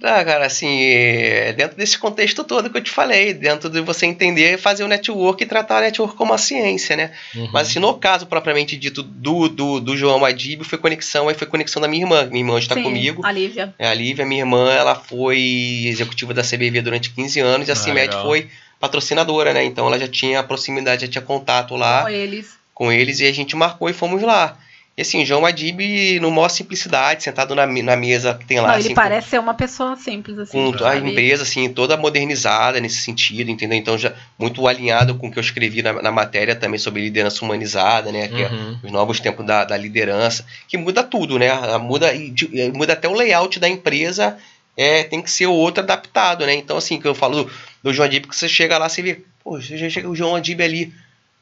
Ah, 0.03 0.23
cara, 0.25 0.45
assim, 0.45 0.83
é 0.83 1.53
dentro 1.53 1.77
desse 1.77 1.97
contexto 1.97 2.43
todo 2.43 2.69
que 2.69 2.77
eu 2.77 2.83
te 2.83 2.91
falei, 2.91 3.33
dentro 3.33 3.69
de 3.69 3.79
você 3.79 4.05
entender, 4.05 4.59
fazer 4.59 4.83
o 4.83 4.87
network 4.89 5.41
e 5.41 5.47
tratar 5.47 5.77
o 5.77 5.81
network 5.81 6.15
como 6.17 6.31
uma 6.33 6.37
ciência, 6.37 6.97
né? 6.97 7.11
Uhum. 7.33 7.49
Mas 7.53 7.69
assim, 7.69 7.79
no 7.79 7.93
caso 7.97 8.25
propriamente 8.27 8.75
dito 8.75 9.01
do, 9.01 9.47
do, 9.47 9.79
do 9.79 9.95
João 9.95 10.25
Adib, 10.25 10.63
foi 10.63 10.77
conexão, 10.77 11.29
aí 11.29 11.33
foi 11.35 11.47
conexão 11.47 11.81
da 11.81 11.87
minha 11.87 12.03
irmã. 12.03 12.25
Minha 12.25 12.41
irmã 12.43 12.59
está 12.59 12.75
Sim, 12.75 12.83
comigo. 12.83 13.25
A 13.25 13.31
Lívia. 13.31 13.73
É, 13.79 13.87
A 13.87 13.93
Lívia, 13.93 14.25
minha 14.25 14.41
irmã, 14.41 14.69
ela 14.73 14.95
foi 14.95 15.85
executiva 15.87 16.33
da 16.33 16.43
CBV 16.43 16.81
durante 16.81 17.09
15 17.11 17.39
anos 17.39 17.67
e 17.67 17.71
a 17.71 17.73
Ah, 17.73 17.77
CIMED 17.77 18.07
legal. 18.09 18.25
foi 18.25 18.49
patrocinadora, 18.79 19.53
né? 19.53 19.63
Então 19.63 19.87
ela 19.87 19.97
já 19.97 20.07
tinha 20.09 20.43
proximidade, 20.43 21.05
já 21.05 21.11
tinha 21.11 21.21
contato 21.21 21.75
lá 21.75 22.03
Com 22.03 22.09
eles. 22.09 22.49
com 22.73 22.91
eles 22.91 23.19
e 23.21 23.25
a 23.27 23.31
gente 23.33 23.55
marcou 23.55 23.89
e 23.89 23.93
fomos 23.93 24.21
lá. 24.21 24.57
E 24.97 25.01
assim, 25.01 25.23
o 25.23 25.25
João 25.25 25.45
Adib, 25.45 25.81
no 26.21 26.31
maior 26.31 26.47
simplicidade, 26.47 27.21
sentado 27.21 27.53
na, 27.53 27.65
na 27.67 27.95
mesa 27.97 28.33
que 28.33 28.45
tem 28.45 28.61
lá. 28.61 28.69
Não, 28.69 28.75
assim, 28.75 28.85
ele 28.85 28.95
parece 28.95 29.29
ser 29.31 29.39
uma 29.39 29.53
pessoa 29.53 29.97
simples, 29.97 30.37
assim. 30.39 30.53
com, 30.71 30.71
com 30.77 30.85
a 30.85 30.95
empresa, 30.95 31.43
assim, 31.43 31.67
toda 31.67 31.97
modernizada 31.97 32.79
nesse 32.79 33.01
sentido, 33.01 33.51
entendeu? 33.51 33.77
Então, 33.77 33.97
já 33.97 34.13
muito 34.39 34.65
alinhado 34.65 35.15
com 35.15 35.27
o 35.27 35.31
que 35.31 35.37
eu 35.37 35.41
escrevi 35.41 35.81
na, 35.81 36.01
na 36.01 36.13
matéria 36.13 36.55
também 36.55 36.79
sobre 36.79 37.01
liderança 37.01 37.43
humanizada, 37.43 38.09
né? 38.09 38.29
Que 38.29 38.43
é 38.43 38.47
Uhum. 38.49 38.79
os 38.83 38.91
novos 38.91 39.19
tempos 39.19 39.45
da, 39.45 39.65
da 39.65 39.75
liderança, 39.75 40.45
que 40.67 40.77
muda 40.77 41.03
tudo, 41.03 41.37
né? 41.37 41.49
Muda, 41.77 42.13
e 42.13 42.29
de- 42.29 42.71
muda 42.73 42.93
até 42.93 43.09
o 43.09 43.13
layout 43.13 43.59
da 43.59 43.67
empresa, 43.67 44.37
é, 44.77 45.03
tem 45.03 45.21
que 45.21 45.29
ser 45.29 45.47
outro 45.47 45.83
adaptado, 45.83 46.45
né? 46.45 46.53
Então, 46.55 46.77
assim, 46.77 47.01
que 47.01 47.07
eu 47.07 47.13
falo 47.13 47.43
do, 47.43 47.51
do 47.83 47.93
João 47.93 48.05
Adib, 48.07 48.27
que 48.27 48.35
você 48.35 48.47
chega 48.47 48.77
lá, 48.77 48.87
você 48.87 49.01
vê, 49.01 49.19
pô, 49.43 49.59
você 49.61 49.77
já 49.77 49.89
chega 49.89 50.09
o 50.09 50.15
João 50.15 50.35
Adib 50.37 50.61
ali, 50.61 50.93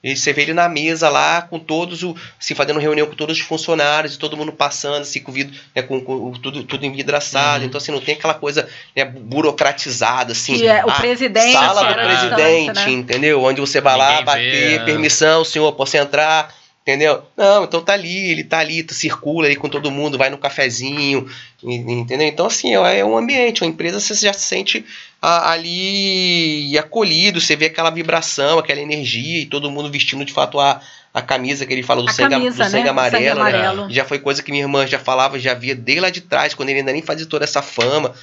e 0.03 0.17
você 0.17 0.33
vê 0.33 0.41
ele 0.41 0.53
na 0.53 0.67
mesa 0.67 1.07
lá, 1.07 1.43
com 1.43 1.57
todos 1.57 2.03
o. 2.03 2.13
assim, 2.37 2.53
fazendo 2.53 2.77
reunião 2.77 3.07
com 3.07 3.15
todos 3.15 3.37
os 3.37 3.43
funcionários, 3.43 4.15
e 4.15 4.19
todo 4.19 4.35
mundo 4.35 4.51
passando, 4.51 4.97
assim, 4.97 5.21
com 5.21 5.31
vidro, 5.31 5.57
né, 5.73 5.81
com, 5.81 6.01
com 6.01 6.33
tudo, 6.33 6.61
tudo 6.63 6.85
envidraçado. 6.85 7.61
Uhum. 7.61 7.67
Então, 7.67 7.77
assim, 7.77 7.93
não 7.93 8.01
tem 8.01 8.15
aquela 8.15 8.33
coisa 8.33 8.67
né, 8.93 9.05
burocratizada, 9.05 10.33
assim. 10.33 10.57
Que 10.57 10.67
é 10.67 10.83
o 10.83 10.89
ah, 10.89 10.95
presidente 10.95 11.53
Sala 11.53 11.81
do 11.81 11.87
era 11.87 12.05
presidente, 12.05 12.85
né? 12.85 12.91
entendeu? 12.91 13.41
Onde 13.41 13.61
você 13.61 13.79
vai 13.79 13.95
lá 13.95 14.09
Ninguém 14.09 14.25
bater, 14.25 14.51
vê, 14.51 14.75
é. 14.75 14.79
permissão, 14.79 15.45
senhor, 15.45 15.71
posso 15.71 15.95
entrar, 15.95 16.53
entendeu? 16.83 17.23
Não, 17.35 17.63
então 17.63 17.81
tá 17.81 17.93
ali, 17.93 18.31
ele 18.31 18.43
tá 18.43 18.59
ali, 18.59 18.83
tu 18.83 18.93
circula 18.93 19.47
aí 19.47 19.55
com 19.55 19.69
todo 19.69 19.89
mundo, 19.89 20.17
vai 20.17 20.29
no 20.29 20.37
cafezinho, 20.37 21.27
entendeu? 21.63 22.27
Então, 22.27 22.45
assim, 22.45 22.75
é 22.75 22.99
é 22.99 23.05
um 23.05 23.17
ambiente, 23.17 23.63
uma 23.63 23.69
empresa 23.69 23.99
você 23.99 24.13
já 24.13 24.33
se 24.33 24.45
sente 24.45 24.85
ali 25.21 26.77
acolhido, 26.77 27.39
você 27.39 27.55
vê 27.55 27.67
aquela 27.67 27.89
vibração, 27.89 28.59
aquela 28.59 28.81
energia, 28.81 29.39
e 29.39 29.45
todo 29.45 29.71
mundo 29.71 29.89
vestindo 29.89 30.25
de 30.25 30.33
fato 30.33 30.59
a, 30.59 30.81
a 31.13 31.21
camisa 31.21 31.65
que 31.65 31.71
ele 31.71 31.83
fala 31.83 32.03
do, 32.03 32.11
sangue, 32.11 32.31
camisa, 32.31 32.65
do 32.65 32.69
sangue 32.69 32.83
né? 32.83 32.89
amarelo, 32.89 33.15
sangue 33.15 33.25
né? 33.25 33.31
amarelo. 33.31 33.89
Já 33.89 34.03
foi 34.03 34.19
coisa 34.19 34.43
que 34.43 34.51
minha 34.51 34.65
irmã 34.65 34.85
já 34.85 34.99
falava, 34.99 35.39
já 35.39 35.53
via 35.53 35.73
desde 35.73 36.01
lá 36.01 36.09
de 36.09 36.19
trás, 36.19 36.53
quando 36.53 36.69
ele 36.69 36.79
ainda 36.79 36.91
nem 36.91 37.01
fazia 37.01 37.25
toda 37.25 37.45
essa 37.45 37.61
fama. 37.61 38.13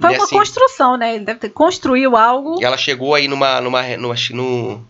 Foi 0.00 0.14
uma 0.14 0.24
assim- 0.24 0.36
construção, 0.36 0.96
né? 0.96 1.16
Ele 1.16 1.24
deve 1.24 1.38
ter 1.38 1.50
construiu 1.50 2.16
algo. 2.16 2.58
E 2.60 2.64
ela 2.64 2.76
chegou 2.76 3.14
aí 3.14 3.28
numa. 3.28 3.60
numa 3.60 3.80
acho 4.12 4.28
que 4.28 4.34
no, 4.34 4.84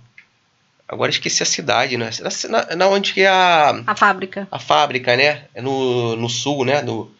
agora 0.88 1.10
esqueci 1.10 1.42
a 1.42 1.46
cidade, 1.46 1.96
né? 1.96 2.10
Na, 2.48 2.76
na 2.76 2.88
onde 2.88 3.12
que 3.12 3.22
é 3.22 3.28
a, 3.28 3.82
A 3.86 3.94
fábrica 3.94 4.46
a 4.50 4.58
fábrica, 4.58 5.16
né? 5.16 5.42
É 5.54 5.60
no, 5.60 6.16
no 6.16 6.28
sul, 6.28 6.64
né? 6.64 6.82
No, 6.82 7.10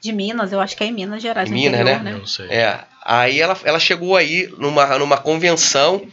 de 0.00 0.12
Minas, 0.12 0.52
eu 0.52 0.60
acho 0.60 0.76
que 0.76 0.82
é 0.82 0.86
em 0.88 0.92
Minas 0.92 1.22
Gerais, 1.22 1.48
no 1.48 1.54
Minas, 1.54 1.80
interior, 1.80 2.02
né? 2.02 2.10
né? 2.12 2.18
Não 2.18 2.26
sei. 2.26 2.46
é, 2.48 2.80
aí 3.04 3.40
ela, 3.40 3.56
ela 3.64 3.78
chegou 3.78 4.16
aí 4.16 4.52
numa, 4.58 4.98
numa 4.98 5.16
convenção. 5.16 6.06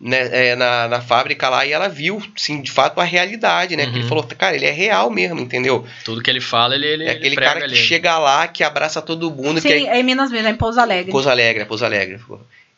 Né, 0.00 0.50
é, 0.50 0.54
na, 0.54 0.86
na 0.86 1.00
fábrica 1.00 1.48
lá 1.48 1.66
e 1.66 1.72
ela 1.72 1.88
viu, 1.88 2.22
sim, 2.36 2.62
de 2.62 2.70
fato 2.70 3.00
a 3.00 3.02
realidade, 3.02 3.74
né? 3.76 3.82
Que 3.84 3.94
ele 3.94 4.02
Uhum. 4.02 4.08
falou, 4.08 4.22
cara, 4.38 4.54
ele 4.54 4.64
é 4.64 4.70
real 4.70 5.10
mesmo, 5.10 5.40
entendeu? 5.40 5.84
Tudo 6.04 6.22
que 6.22 6.30
ele 6.30 6.40
fala, 6.40 6.76
ele, 6.76 6.86
ele 6.86 7.02
é 7.02 7.06
ele 7.08 7.16
aquele 7.18 7.34
prega 7.34 7.48
cara 7.50 7.58
que 7.62 7.64
ali. 7.66 7.74
chega 7.76 8.16
lá, 8.16 8.46
que 8.46 8.62
abraça 8.62 9.02
todo 9.02 9.28
mundo, 9.28 9.60
que 9.60 9.66
é 9.66 9.76
Sim, 9.80 9.88
é 9.88 9.98
em 9.98 10.04
Minas 10.04 10.30
mesmo, 10.30 10.46
é 10.46 10.50
em 10.52 10.54
Pouso 10.54 10.78
Alegre. 10.78 11.10
Pouso 11.10 11.28
Alegre, 11.28 11.62
é 11.62 11.64
Pouso 11.64 11.84
Alegre. 11.84 12.20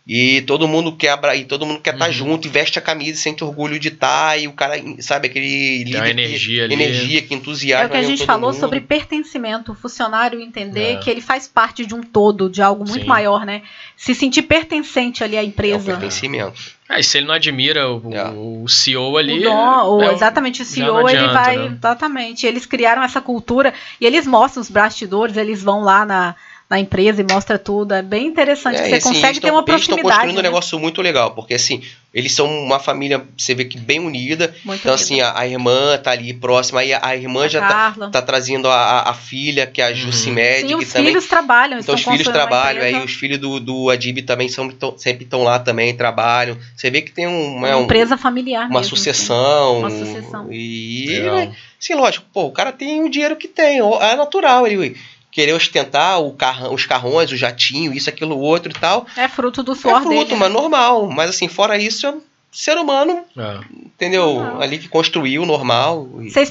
E 0.06 0.40
todo 0.42 0.66
mundo 0.66 0.92
quer 0.96 1.10
abra... 1.10 1.36
e 1.36 1.44
todo 1.44 1.64
mundo 1.66 1.80
quer 1.80 1.92
estar 1.94 2.06
Uhum. 2.06 2.12
junto 2.12 2.48
e 2.48 2.50
veste 2.50 2.78
a 2.78 2.82
camisa 2.82 3.12
e 3.12 3.22
sente 3.22 3.44
orgulho 3.44 3.78
de 3.78 3.88
estar 3.88 4.40
e 4.40 4.48
o 4.48 4.52
cara, 4.52 4.74
sabe, 4.98 5.28
aquele 5.28 5.84
Tem 5.84 5.84
líder 5.84 6.06
energia 6.10 6.66
que, 6.68 6.74
ali. 6.74 6.82
energia 6.82 7.22
que 7.22 7.34
entusiasma 7.34 7.84
É 7.84 7.86
o 7.86 7.90
que 7.90 7.96
a 7.96 8.02
gente 8.02 8.24
falou 8.26 8.50
mundo. 8.50 8.58
sobre 8.58 8.80
pertencimento, 8.80 9.72
o 9.72 9.74
funcionário 9.74 10.40
entender 10.40 10.94
É. 10.94 10.96
que 10.96 11.08
ele 11.10 11.20
faz 11.20 11.46
parte 11.46 11.84
de 11.86 11.94
um 11.94 12.02
todo, 12.02 12.48
de 12.48 12.60
algo 12.62 12.84
muito 12.88 13.02
Sim. 13.02 13.08
maior, 13.08 13.44
né? 13.46 13.62
Se 13.96 14.14
sentir 14.14 14.42
pertencente 14.42 15.22
ali 15.22 15.36
à 15.36 15.40
é 15.42 15.44
o 15.44 15.46
empresa. 15.48 15.92
pertencimento. 15.92 16.60
Ah, 16.88 16.98
e 16.98 17.04
se 17.04 17.18
ele 17.18 17.26
não 17.28 17.34
admira 17.34 17.88
o, 17.88 18.12
É. 18.12 18.30
o 18.30 18.66
CEO 18.66 19.16
ali. 19.16 19.38
o 19.38 19.42
dom, 19.44 19.84
ou 19.84 20.02
é 20.02 20.08
o- 20.08 20.12
exatamente 20.12 20.62
o 20.62 20.64
CEO, 20.64 20.94
não 20.94 21.08
ele 21.08 21.18
adianta, 21.18 21.34
vai. 21.34 21.56
né? 21.56 21.76
Exatamente. 21.78 22.46
Eles 22.46 22.66
criaram 22.66 23.02
essa 23.04 23.20
cultura 23.20 23.72
e 24.00 24.06
eles 24.06 24.26
mostram 24.26 24.60
os 24.60 24.68
bastidores, 24.70 25.36
eles 25.36 25.62
vão 25.62 25.82
lá 25.82 26.04
na, 26.04 26.34
na 26.70 26.78
empresa 26.78 27.20
e 27.20 27.24
mostra 27.28 27.58
tudo. 27.58 27.92
É 27.92 28.00
bem 28.00 28.28
interessante. 28.28 28.76
É, 28.78 28.82
que 28.84 28.88
você 28.90 28.94
assim, 28.94 29.08
consegue 29.14 29.40
ter 29.40 29.48
tão- 29.48 29.56
uma 29.56 29.64
Eles 29.66 29.80
estão 29.82 29.96
proximidade. 29.96 30.02
construindo 30.20 30.38
um 30.38 30.42
né? 30.42 30.48
negócio 30.48 30.78
muito 30.78 31.02
legal, 31.02 31.32
porque 31.32 31.54
assim, 31.54 31.82
eles 32.14 32.32
são 32.32 32.46
uma 32.46 32.78
família, 32.78 33.24
você 33.36 33.54
vê 33.56 33.64
que 33.64 33.76
bem 33.76 33.98
unida. 33.98 34.54
Muito 34.64 34.80
Então, 34.80 34.92
lindo. 34.94 35.02
assim, 35.02 35.20
a, 35.20 35.36
a 35.36 35.46
irmã 35.48 35.98
tá 35.98 36.12
ali 36.12 36.32
próxima, 36.32 36.80
aí 36.80 36.92
a, 36.92 37.00
a 37.04 37.16
irmã 37.16 37.44
A 37.46 37.48
já 37.48 37.60
tá, 37.60 38.08
tá 38.10 38.22
trazendo 38.22 38.68
a, 38.68 38.74
a, 38.76 39.10
a 39.10 39.14
filha, 39.14 39.66
que 39.66 39.82
é 39.82 39.86
a 39.86 39.92
Jussi 39.92 40.30
Uhum. 40.30 40.36
Sim, 40.36 40.66
que 40.68 40.74
os 40.76 40.92
também 40.92 41.08
filhos 41.08 41.26
trabalham. 41.26 41.78
Então 41.80 41.94
os 41.96 42.02
filhos 42.04 42.28
trabalham, 42.28 42.82
aí 42.82 43.04
os 43.04 43.12
filhos 43.14 43.38
do, 43.38 43.58
do 43.58 43.90
Adib 43.90 44.18
também 44.22 44.48
são, 44.48 44.68
tão- 44.70 44.96
sempre 44.96 45.24
estão 45.24 45.42
lá 45.42 45.58
também, 45.58 45.96
trabalham. 45.96 46.56
Você 46.76 46.88
vê 46.88 47.02
que 47.02 47.10
tem 47.10 47.26
um, 47.26 47.56
Uma 47.56 47.68
é 47.68 47.74
um- 47.74 47.82
empresa 47.82 48.16
familiar. 48.16 48.66
uma 48.70 48.78
mesmo, 48.80 48.96
sucessão. 48.96 49.80
Uma 49.80 49.90
sucessão. 49.90 50.46
E, 50.52 51.06
Legal. 51.18 51.52
sim, 51.80 51.94
lógico, 51.94 52.24
pô, 52.32 52.44
o 52.44 52.52
cara 52.52 52.70
tem 52.70 53.02
o 53.02 53.10
dinheiro 53.10 53.34
que 53.34 53.48
tem, 53.48 53.78
é 53.80 54.14
natural 54.14 54.66
ele 54.68 54.96
querer 55.30 55.52
ostentar 55.52 56.20
o 56.20 56.32
carrão, 56.32 56.74
os 56.74 56.86
carrões, 56.86 57.30
o 57.30 57.36
jatinho, 57.36 57.92
isso, 57.92 58.08
aquilo, 58.10 58.38
outro 58.38 58.70
e 58.70 58.74
tal. 58.74 59.06
É 59.16 59.28
fruto 59.28 59.62
do 59.62 59.72
É 59.72 59.74
suor 59.76 60.02
fruto, 60.02 60.24
dele. 60.30 60.36
mas 60.36 60.52
normal. 60.52 61.08
Mas 61.10 61.30
assim, 61.30 61.48
fora 61.48 61.78
isso, 61.78 62.06
é 62.06 62.10
um 62.10 62.20
ser 62.52 62.76
humano, 62.76 63.22
É. 63.36 63.60
entendeu? 63.86 64.34
Normal. 64.34 64.62
Ali 64.62 64.78
que 64.78 64.88
construiu, 64.88 65.46
normal. 65.46 66.08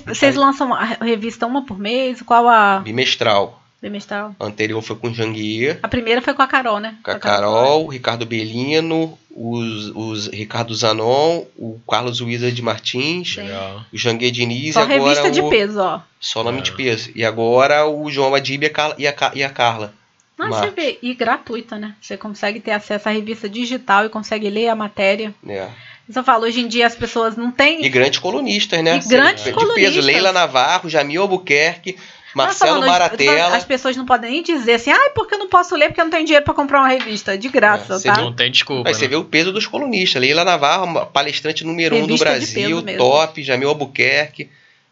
vocês 0.07 0.35
lançam 0.35 0.73
a 0.73 0.83
revista 0.85 1.45
uma 1.45 1.65
por 1.65 1.77
mês? 1.77 2.21
Qual 2.21 2.47
a 2.47 2.79
Bimestral. 2.79 3.61
Bimestral? 3.81 4.35
A 4.39 4.45
anterior 4.45 4.81
foi 4.81 4.95
com 4.95 5.07
o 5.09 5.13
Janguier. 5.13 5.79
A 5.81 5.87
primeira 5.87 6.21
foi 6.21 6.33
com 6.33 6.41
a 6.41 6.47
Carol, 6.47 6.79
né? 6.79 6.95
Com 7.03 7.11
a 7.11 7.19
Carol, 7.19 7.87
Ricardo 7.87 8.25
Belino, 8.25 9.17
os, 9.31 9.91
os 9.95 10.27
Ricardo 10.27 10.73
Zanon, 10.75 11.45
o 11.57 11.79
Carlos 11.89 12.19
Wizard 12.21 12.61
Martins. 12.61 13.37
Legal. 13.37 13.81
o 13.93 13.97
Janguê 13.97 14.31
Diniz 14.31 14.73
Só 14.73 14.81
e 14.81 14.83
agora 14.83 14.99
revista 14.99 15.31
de 15.31 15.41
o, 15.41 15.49
peso, 15.49 15.79
ó. 15.79 16.01
Só 16.19 16.43
nome 16.43 16.59
É. 16.59 16.61
de 16.61 16.71
peso. 16.73 17.09
E 17.15 17.23
agora 17.23 17.85
o 17.87 18.09
João 18.11 18.35
Adib 18.35 18.63
e 18.63 18.65
a, 18.65 18.69
Carla- 18.69 18.95
e 18.97 19.07
a, 19.07 19.13
Ca- 19.13 19.31
e 19.35 19.43
a 19.43 19.49
Carla. 19.49 19.93
Mas 20.37 20.49
Marcos. 20.51 20.69
você 20.69 20.75
vê, 20.75 20.99
e 21.01 21.13
gratuita, 21.13 21.77
né? 21.77 21.95
Você 22.01 22.15
consegue 22.15 22.61
ter 22.61 22.71
acesso 22.71 23.09
à 23.09 23.11
revista 23.11 23.49
digital 23.49 24.05
e 24.05 24.09
consegue 24.09 24.49
ler 24.49 24.69
a 24.69 24.75
matéria. 24.75 25.33
Isso 26.07 26.17
eu 26.17 26.23
falo, 26.23 26.45
hoje 26.45 26.61
em 26.61 26.67
dia 26.67 26.87
as 26.87 26.95
pessoas 26.95 27.35
não 27.35 27.51
têm. 27.51 27.83
E 27.85 27.89
grandes 27.89 28.19
colunistas, 28.19 28.81
né? 28.81 28.99
E 29.03 29.07
grandes 29.09 29.43
de 29.43 29.51
colunistas. 29.51 29.95
peso. 29.95 30.07
Leila 30.07 30.31
Navarro, 30.31 30.89
Jamil 30.89 31.21
Albuquerque, 31.21 31.97
Marcelo 32.33 32.85
Maratella. 32.85 33.55
As 33.55 33.63
pessoas 33.65 33.95
não 33.97 34.05
podem 34.05 34.31
nem 34.31 34.43
dizer 34.43 34.73
assim, 34.73 34.91
ai, 34.91 35.09
porque 35.11 35.35
eu 35.35 35.39
não 35.39 35.49
posso 35.49 35.75
ler 35.75 35.87
porque 35.87 36.01
eu 36.01 36.05
não 36.05 36.11
tenho 36.11 36.25
dinheiro 36.25 36.45
pra 36.45 36.53
comprar 36.53 36.79
uma 36.79 36.87
revista. 36.89 37.37
De 37.37 37.49
graça, 37.49 37.95
É, 37.95 37.97
você 37.99 38.07
tá? 38.07 38.17
Não 38.21 38.33
tem 38.33 38.51
desculpa. 38.51 38.87
Aí 38.89 38.93
você 38.95 39.03
né? 39.03 39.09
vê 39.09 39.15
o 39.15 39.23
peso 39.25 39.51
dos 39.51 39.65
colunistas. 39.65 40.21
Leila 40.21 40.43
Navarro, 40.45 41.05
palestrante 41.07 41.63
número 41.65 41.95
um 41.95 42.01
do 42.01 42.05
Revista 42.07 42.25
Brasil, 42.25 42.83
top. 42.97 43.43
Jamil 43.43 43.69
Albuquerque. 43.69 44.49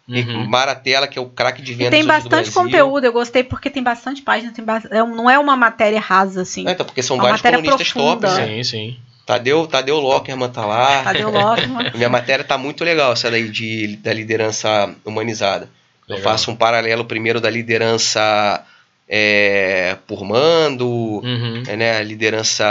E 0.10 0.22
Uhum. 0.22 0.46
Maratella, 0.48 1.06
que 1.06 1.20
é 1.20 1.22
o 1.22 1.26
craque 1.26 1.62
de 1.62 1.74
E 1.74 1.76
vendas 1.76 1.92
tem 1.92 2.00
hoje 2.00 2.08
do 2.08 2.30
bastante 2.30 2.50
conteúdo, 2.52 3.04
eu 3.04 3.12
gostei 3.12 3.44
porque 3.44 3.70
tem 3.70 3.84
bastante 3.84 4.22
página, 4.22 4.54
tem 4.54 4.64
ba- 4.64 4.82
é 4.90 5.04
não 5.04 5.30
é 5.30 5.38
uma 5.38 5.58
matéria 5.58 6.00
rasa, 6.00 6.44
assim. 6.44 6.66
É, 6.66 6.72
então, 6.72 6.86
porque 6.86 7.04
são 7.04 7.18
Uma 7.18 7.24
vários 7.24 7.42
matéria 7.42 7.58
colunistas 7.58 7.92
profunda. 7.92 8.28
tops. 8.30 8.38
Né? 8.40 8.48
Sim, 8.48 8.64
sim. 8.64 8.98
Tadeu, 9.26 9.68
Tadeu 9.68 10.00
Lockerman 10.00 10.48
tá 10.50 10.66
lá. 10.66 11.04
Cadê 11.04 11.26
o 11.26 11.30
Lockman? 11.30 11.92
Minha 11.94 12.08
matéria 12.08 12.46
tá 12.46 12.58
muito 12.58 12.86
legal, 12.86 13.12
essa 13.12 13.30
daí 13.30 13.50
de, 13.50 13.98
da 13.98 14.14
liderança 14.14 14.96
humanizada. 15.04 15.70
Eu 16.08 16.16
Legal. 16.16 16.32
faço 16.32 16.50
um 16.52 16.56
paralelo 16.56 17.04
primeiro 17.06 17.42
da 17.42 17.50
liderança 17.50 18.64
é, 19.10 19.98
por 20.08 20.24
mando, 20.26 20.88
Uhum. 20.88 21.64
é, 21.68 21.76
né, 21.76 21.98
a 21.98 22.04
liderança. 22.04 22.66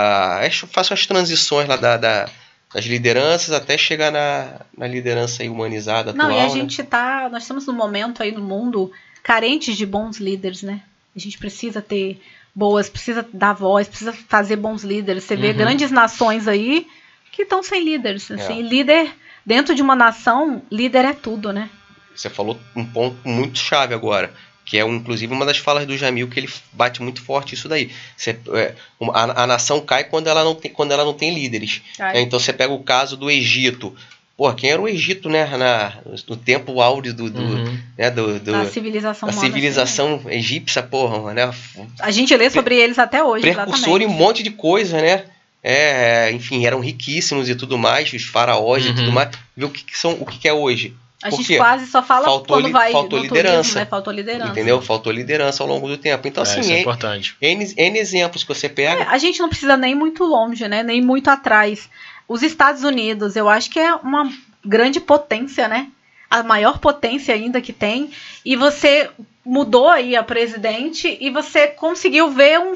eu 0.44 0.68
faço 0.68 0.92
as 0.92 1.06
transições 1.06 1.66
lá 1.68 1.76
da, 1.76 1.96
da- 1.96 2.28
das 2.74 2.84
lideranças 2.84 3.52
até 3.54 3.78
chegar 3.78 4.10
na, 4.12 4.60
na 4.76 4.86
liderança 4.86 5.42
humanizada 5.44 6.12
Não, 6.12 6.26
atual. 6.26 6.38
e 6.38 6.42
a 6.42 6.44
né? 6.48 6.50
gente 6.50 6.82
tá. 6.82 7.28
Nós 7.30 7.42
estamos 7.44 7.66
num 7.66 7.72
momento 7.72 8.22
aí 8.22 8.32
no 8.32 8.42
mundo 8.42 8.90
carentes 9.22 9.76
de 9.76 9.86
bons 9.86 10.18
líderes, 10.18 10.62
né? 10.62 10.80
A 11.14 11.18
gente 11.18 11.38
precisa 11.38 11.80
ter 11.80 12.20
boas, 12.54 12.88
precisa 12.88 13.26
dar 13.32 13.52
voz, 13.54 13.88
precisa 13.88 14.12
fazer 14.12 14.56
bons 14.56 14.82
líderes. 14.82 15.24
Você 15.24 15.36
vê 15.36 15.48
Uhum. 15.50 15.56
grandes 15.56 15.90
nações 15.90 16.46
aí 16.48 16.86
que 17.32 17.42
estão 17.42 17.62
sem 17.62 17.82
líderes. 17.82 18.30
Assim, 18.30 18.58
É. 18.60 18.62
líder, 18.62 19.10
dentro 19.44 19.74
de 19.74 19.80
uma 19.80 19.96
nação, 19.96 20.60
líder 20.70 21.04
é 21.06 21.12
tudo, 21.14 21.52
né? 21.52 21.70
Você 22.16 22.30
falou 22.30 22.58
um 22.74 22.84
ponto 22.84 23.16
muito 23.28 23.58
chave 23.58 23.94
agora, 23.94 24.32
que 24.64 24.78
é 24.78 24.84
um, 24.84 24.94
inclusive 24.96 25.32
uma 25.32 25.44
das 25.46 25.58
falas 25.58 25.86
do 25.86 25.96
Jamil 25.96 26.28
que 26.28 26.40
ele 26.40 26.48
bate 26.72 27.02
muito 27.02 27.22
forte 27.22 27.54
isso 27.54 27.68
daí. 27.68 27.90
Você, 28.16 28.36
é, 28.54 28.74
uma- 28.98 29.12
a, 29.12 29.42
a 29.44 29.46
nação 29.46 29.80
cai 29.80 30.04
quando 30.04 30.26
ela 30.28 30.42
não 30.42 30.54
tem, 30.54 30.70
quando 30.72 30.92
ela 30.92 31.04
não 31.04 31.14
tem 31.14 31.32
líderes. 31.34 31.82
É, 31.98 32.20
então 32.20 32.38
você 32.40 32.52
pega 32.52 32.72
o 32.72 32.82
caso 32.82 33.16
do 33.16 33.30
Egito. 33.30 33.94
Pô, 34.36 34.52
quem 34.52 34.70
era 34.70 34.82
o 34.82 34.86
Egito, 34.88 35.30
né? 35.30 35.46
Na, 35.56 35.94
no 36.28 36.36
tempo 36.36 36.80
áureo 36.82 37.14
do, 37.14 37.30
do, 37.30 37.40
Uhum. 37.42 37.78
né, 37.96 38.10
do, 38.10 38.38
do- 38.38 38.54
a 38.56 38.66
civilização 38.66 39.28
da 39.28 39.32
humana. 39.34 39.48
civilização 39.48 40.20
egípcia, 40.28 40.82
porra, 40.82 41.32
né? 41.32 41.44
assim, 41.44 41.86
a 42.00 42.10
gente 42.10 42.36
lê 42.36 42.50
sobre 42.50 42.74
eles 42.76 42.98
até 42.98 43.24
hoje, 43.24 43.42
Precursor 43.50 43.88
em 43.88 43.90
um 43.90 43.94
exatamente. 44.08 44.18
monte 44.18 44.42
de 44.42 44.50
coisa, 44.50 45.00
né? 45.00 45.24
É, 45.62 46.30
enfim, 46.32 46.64
eram 46.66 46.80
riquíssimos 46.80 47.48
e 47.48 47.54
tudo 47.54 47.76
mais, 47.78 48.12
os 48.12 48.22
faraós 48.24 48.84
e 48.84 48.88
Uhum. 48.90 48.94
tudo 48.94 49.12
mais. 49.12 49.30
Vê 49.56 49.64
o 49.64 49.70
que, 49.70 49.82
que 49.84 49.98
são, 49.98 50.12
o 50.20 50.26
que, 50.26 50.38
que 50.38 50.46
é 50.48 50.52
hoje. 50.52 50.94
A 51.22 51.30
Por 51.30 51.36
gente 51.36 51.46
quê? 51.48 51.56
quase 51.56 51.86
só 51.86 52.02
fala 52.02 52.26
Faltou 52.26 52.56
quando 52.60 52.70
vai 52.70 52.92
faltou 52.92 53.18
no 53.18 53.24
liderança. 53.24 53.54
turismo, 53.56 53.80
né? 53.80 53.86
Faltou 53.86 54.12
liderança. 54.12 54.50
Entendeu? 54.50 54.82
Faltou 54.82 55.12
liderança 55.12 55.62
ao 55.62 55.68
longo 55.68 55.88
do 55.88 55.96
tempo. 55.96 56.28
Então, 56.28 56.44
É, 56.44 56.46
assim, 56.46 56.60
isso 56.60 56.72
é 56.72 56.80
importante. 56.80 57.36
N, 57.40 57.72
N 57.76 57.98
exemplos 57.98 58.44
que 58.44 58.48
você 58.54 58.68
pega. 58.68 59.02
É, 59.02 59.06
a 59.08 59.16
gente 59.18 59.40
não 59.40 59.48
precisa 59.48 59.76
nem 59.76 59.94
muito 59.94 60.24
longe, 60.24 60.68
né? 60.68 60.82
Nem 60.82 61.00
muito 61.00 61.28
atrás. 61.28 61.88
Os 62.28 62.42
Estados 62.42 62.82
Unidos, 62.84 63.34
eu 63.34 63.48
acho 63.48 63.70
que 63.70 63.78
é 63.78 63.94
uma 63.94 64.30
grande 64.64 65.00
potência, 65.00 65.66
né? 65.68 65.88
a 66.28 66.42
maior 66.42 66.80
potência 66.80 67.32
ainda 67.32 67.60
que 67.60 67.72
tem, 67.72 68.10
e 68.44 68.56
você 68.56 69.08
mudou 69.44 69.88
aí 69.88 70.16
a 70.16 70.24
presidente 70.24 71.16
e 71.20 71.30
você 71.30 71.68
conseguiu 71.68 72.30
ver 72.30 72.58
um, 72.58 72.74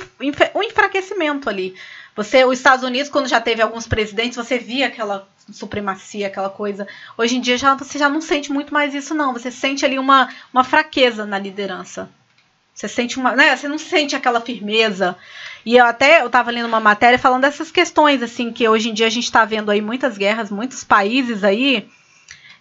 um 0.55 0.63
enfraquecimento 0.63 1.51
ali. 1.51 1.75
Você, 2.15 2.45
os 2.45 2.59
Estados 2.59 2.85
Unidos, 2.85 3.11
quando 3.11 3.27
já 3.29 3.41
teve 3.41 3.61
alguns 3.61 3.89
presidentes, 3.89 4.37
você 4.37 4.57
via 4.57 4.87
aquela 4.87 5.29
supremacia, 5.53 6.27
aquela 6.27 6.51
coisa. 6.51 6.87
Hoje 7.17 7.37
em 7.37 7.41
dia 7.41 7.57
já, 7.57 7.75
você 7.75 7.99
já 7.99 8.09
não 8.09 8.21
sente 8.21 8.53
muito 8.53 8.73
mais 8.73 8.95
isso, 8.95 9.15
não. 9.15 9.33
Você 9.33 9.51
sente 9.51 9.85
ali 9.85 9.99
uma, 9.99 10.29
uma 10.53 10.65
fraqueza 10.65 11.25
na 11.25 11.39
liderança. 11.39 12.09
Você 12.75 12.89
sente 12.89 13.19
uma. 13.19 13.35
Né, 13.35 13.57
você 13.57 13.69
não 13.69 13.79
sente 13.79 14.17
aquela 14.17 14.41
firmeza. 14.41 15.17
E 15.65 15.77
eu 15.77 15.85
até 15.85 16.23
eu 16.23 16.27
estava 16.27 16.51
lendo 16.51 16.67
uma 16.67 16.81
matéria 16.81 17.19
falando 17.19 17.43
dessas 17.43 17.71
questões, 17.71 18.23
assim, 18.23 18.53
que 18.53 18.67
hoje 18.69 18.89
em 18.89 18.95
dia 18.95 19.07
a 19.07 19.11
gente 19.11 19.25
está 19.25 19.45
vendo 19.45 19.71
aí 19.71 19.83
muitas 19.83 20.17
guerras, 20.17 20.51
muitos 20.51 20.83
países 20.83 21.45
aí 21.45 21.89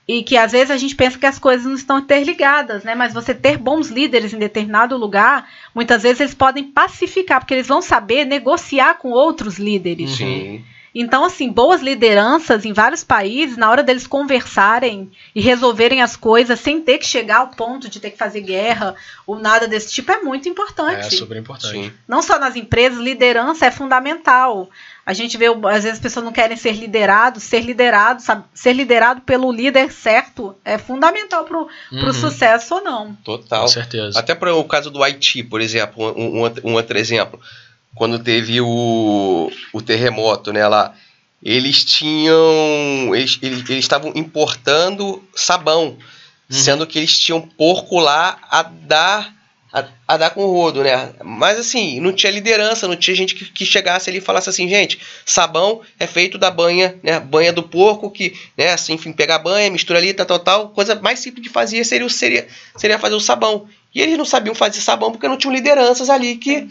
e 0.09 0.23
que 0.23 0.35
às 0.35 0.53
vezes 0.53 0.71
a 0.71 0.77
gente 0.77 0.95
pensa 0.95 1.19
que 1.19 1.25
as 1.27 1.37
coisas 1.37 1.67
não 1.67 1.75
estão 1.75 1.99
interligadas, 1.99 2.83
né? 2.83 2.95
Mas 2.95 3.13
você 3.13 3.31
ter 3.31 3.59
bons 3.59 3.89
líderes 3.89 4.33
em 4.33 4.39
determinado 4.39 4.97
lugar, 4.97 5.47
muitas 5.73 6.01
vezes 6.01 6.19
eles 6.19 6.33
podem 6.33 6.63
pacificar, 6.63 7.39
porque 7.39 7.53
eles 7.53 7.67
vão 7.67 7.79
saber 7.79 8.25
negociar 8.25 8.95
com 8.95 9.11
outros 9.11 9.59
líderes. 9.59 10.17
Sim. 10.17 10.65
Então, 11.01 11.23
assim, 11.23 11.49
boas 11.49 11.81
lideranças 11.81 12.65
em 12.65 12.73
vários 12.73 13.05
países, 13.05 13.55
na 13.55 13.71
hora 13.71 13.81
deles 13.81 14.05
conversarem 14.05 15.09
e 15.33 15.39
resolverem 15.39 16.01
as 16.01 16.17
coisas 16.17 16.59
sem 16.59 16.81
ter 16.81 16.97
que 16.97 17.05
chegar 17.05 17.37
ao 17.37 17.47
ponto 17.47 17.87
de 17.87 18.01
ter 18.01 18.11
que 18.11 18.17
fazer 18.17 18.41
guerra 18.41 18.93
ou 19.25 19.39
nada 19.39 19.65
desse 19.65 19.93
tipo, 19.93 20.11
é 20.11 20.19
muito 20.19 20.49
importante. 20.49 21.07
É 21.07 21.09
super 21.09 21.37
importante. 21.37 21.71
Sim. 21.71 21.93
Não 22.05 22.21
só 22.21 22.37
nas 22.37 22.57
empresas, 22.57 22.99
liderança 22.99 23.65
é 23.65 23.71
fundamental. 23.71 24.69
A 25.05 25.13
gente 25.13 25.37
vê, 25.37 25.45
às 25.47 25.83
vezes, 25.83 25.93
as 25.93 25.99
pessoas 25.99 26.25
não 26.25 26.33
querem 26.33 26.57
ser 26.57 26.73
liderados. 26.73 27.43
Ser 27.43 27.61
liderado, 27.61 28.21
sabe, 28.21 28.43
ser 28.53 28.73
liderado 28.73 29.21
pelo 29.21 29.53
líder 29.53 29.93
certo 29.93 30.53
é 30.65 30.77
fundamental 30.77 31.45
para 31.45 31.59
o 31.59 31.69
uhum. 31.93 32.13
sucesso 32.13 32.75
ou 32.75 32.83
não. 32.83 33.15
Total. 33.23 33.61
Com 33.61 33.67
certeza. 33.69 34.19
Até 34.19 34.35
para 34.35 34.53
o 34.53 34.65
caso 34.65 34.91
do 34.91 35.01
Haiti, 35.01 35.43
por 35.43 35.61
exemplo, 35.61 36.13
um, 36.15 36.43
um, 36.43 36.53
um, 36.65 36.73
outro 36.73 36.97
exemplo. 36.97 37.39
Quando 37.95 38.19
teve 38.19 38.61
o, 38.61 39.51
o 39.73 39.81
terremoto 39.81 40.53
né, 40.53 40.67
lá, 40.67 40.95
eles 41.43 41.83
tinham. 41.83 43.15
Eles, 43.15 43.39
eles, 43.41 43.69
eles 43.69 43.85
estavam 43.85 44.11
importando 44.15 45.23
sabão, 45.35 45.89
uhum. 45.89 45.97
sendo 46.49 46.87
que 46.87 46.99
eles 46.99 47.17
tinham 47.17 47.41
porco 47.41 47.99
lá 47.99 48.37
a 48.49 48.63
dar 48.63 49.33
a, 49.71 49.85
a, 50.07 50.17
dar 50.17 50.31
com 50.31 50.43
o 50.43 50.51
rodo, 50.51 50.83
né? 50.83 51.13
Mas 51.23 51.59
assim, 51.59 51.99
não 51.99 52.11
tinha 52.11 52.31
liderança, 52.31 52.87
não 52.87 52.95
tinha 52.95 53.15
gente 53.15 53.35
que, 53.35 53.45
que, 53.45 53.65
chegasse 53.65 54.09
ali 54.09 54.17
e 54.17 54.21
falasse 54.21 54.49
assim, 54.49 54.67
gente, 54.67 54.99
sabão 55.25 55.81
é 55.99 56.07
feito 56.07 56.37
da 56.37 56.49
banha, 56.49 56.95
né? 57.03 57.19
Banha 57.19 57.53
do 57.53 57.61
porco, 57.63 58.09
que, 58.09 58.35
né, 58.57 58.73
assim, 58.73 58.93
enfim, 58.93 59.13
pegar 59.13 59.35
a 59.35 59.39
banha, 59.39 59.69
mistura 59.69 59.99
ali, 59.99 60.13
tal, 60.13 60.25
tal, 60.25 60.39
tal. 60.39 60.69
Coisa 60.69 60.95
mais 60.95 61.19
simples 61.19 61.43
de 61.43 61.49
fazer 61.49 61.83
seria, 61.83 62.09
seria, 62.09 62.47
seria 62.75 62.99
fazer 62.99 63.15
o 63.15 63.19
sabão. 63.19 63.67
E 63.93 64.01
eles 64.01 64.17
não 64.17 64.25
sabiam 64.25 64.55
fazer 64.55 64.81
sabão 64.81 65.11
porque 65.11 65.27
não 65.27 65.37
tinham 65.37 65.53
lideranças 65.53 66.09
ali 66.09 66.35
que, 66.37 66.67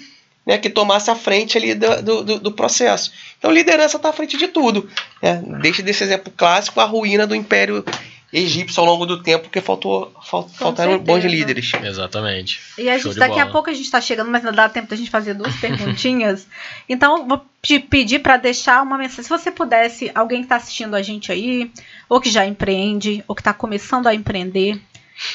né, 0.47 0.59
que 0.59 0.71
tomasse 0.71 1.11
a 1.11 1.15
frente 1.15 1.59
ali 1.59 1.75
do, 1.75 2.25
do, 2.25 2.39
do 2.41 2.53
processo. 2.53 3.13
Então 3.39 3.51
liderança 3.51 3.97
está 3.97 4.09
à 4.09 4.13
frente 4.13 4.37
de 4.37 4.49
tudo. 4.49 4.89
Né? 5.23 5.43
Deixa 5.61 5.83
desse 5.83 6.03
exemplo 6.05 6.33
clássico 6.37 6.81
a 6.81 6.85
ruína 6.85 7.27
do 7.27 7.35
Império 7.35 7.85
egípcio 8.33 8.81
ao 8.81 8.87
longo 8.87 9.07
do 9.07 9.23
tempo, 9.23 9.45
porque 9.45 9.61
faltou, 9.61 10.13
falt, 10.23 10.51
faltaram 10.55 10.93
certeza. 10.93 11.13
bons 11.13 11.25
líderes. 11.25 11.73
Exatamente. 11.83 12.61
E 12.77 12.89
a 12.89 12.99
gente, 12.99 13.19
daqui 13.19 13.37
bola. 13.37 13.45
a 13.45 13.51
pouco 13.51 13.71
a 13.71 13.73
gente 13.73 13.87
está 13.87 14.01
chegando, 14.01 14.31
mas 14.31 14.43
não 14.43 14.53
dá 14.53 14.69
tempo 14.69 14.89
da 14.89 14.97
gente 14.97 15.11
fazer 15.11 15.35
duas 15.35 15.57
perguntinhas. 15.57 16.47
então, 16.89 17.27
vou 17.27 17.45
te 17.63 17.79
pedir 17.79 18.19
para 18.19 18.37
deixar 18.37 18.83
uma 18.83 18.99
mensagem. 18.99 19.25
Se 19.25 19.31
você 19.31 19.51
pudesse, 19.51 20.11
alguém 20.15 20.41
que 20.41 20.45
está 20.45 20.57
assistindo 20.57 20.95
a 20.95 21.03
gente 21.03 21.33
aí, 21.33 21.71
ou 22.09 22.21
que 22.21 22.31
já 22.31 22.47
empreende, 22.47 23.25
ou 23.27 23.35
que 23.35 23.41
está 23.41 23.55
começando 23.55 24.07
a 24.07 24.15
empreender, 24.15 24.79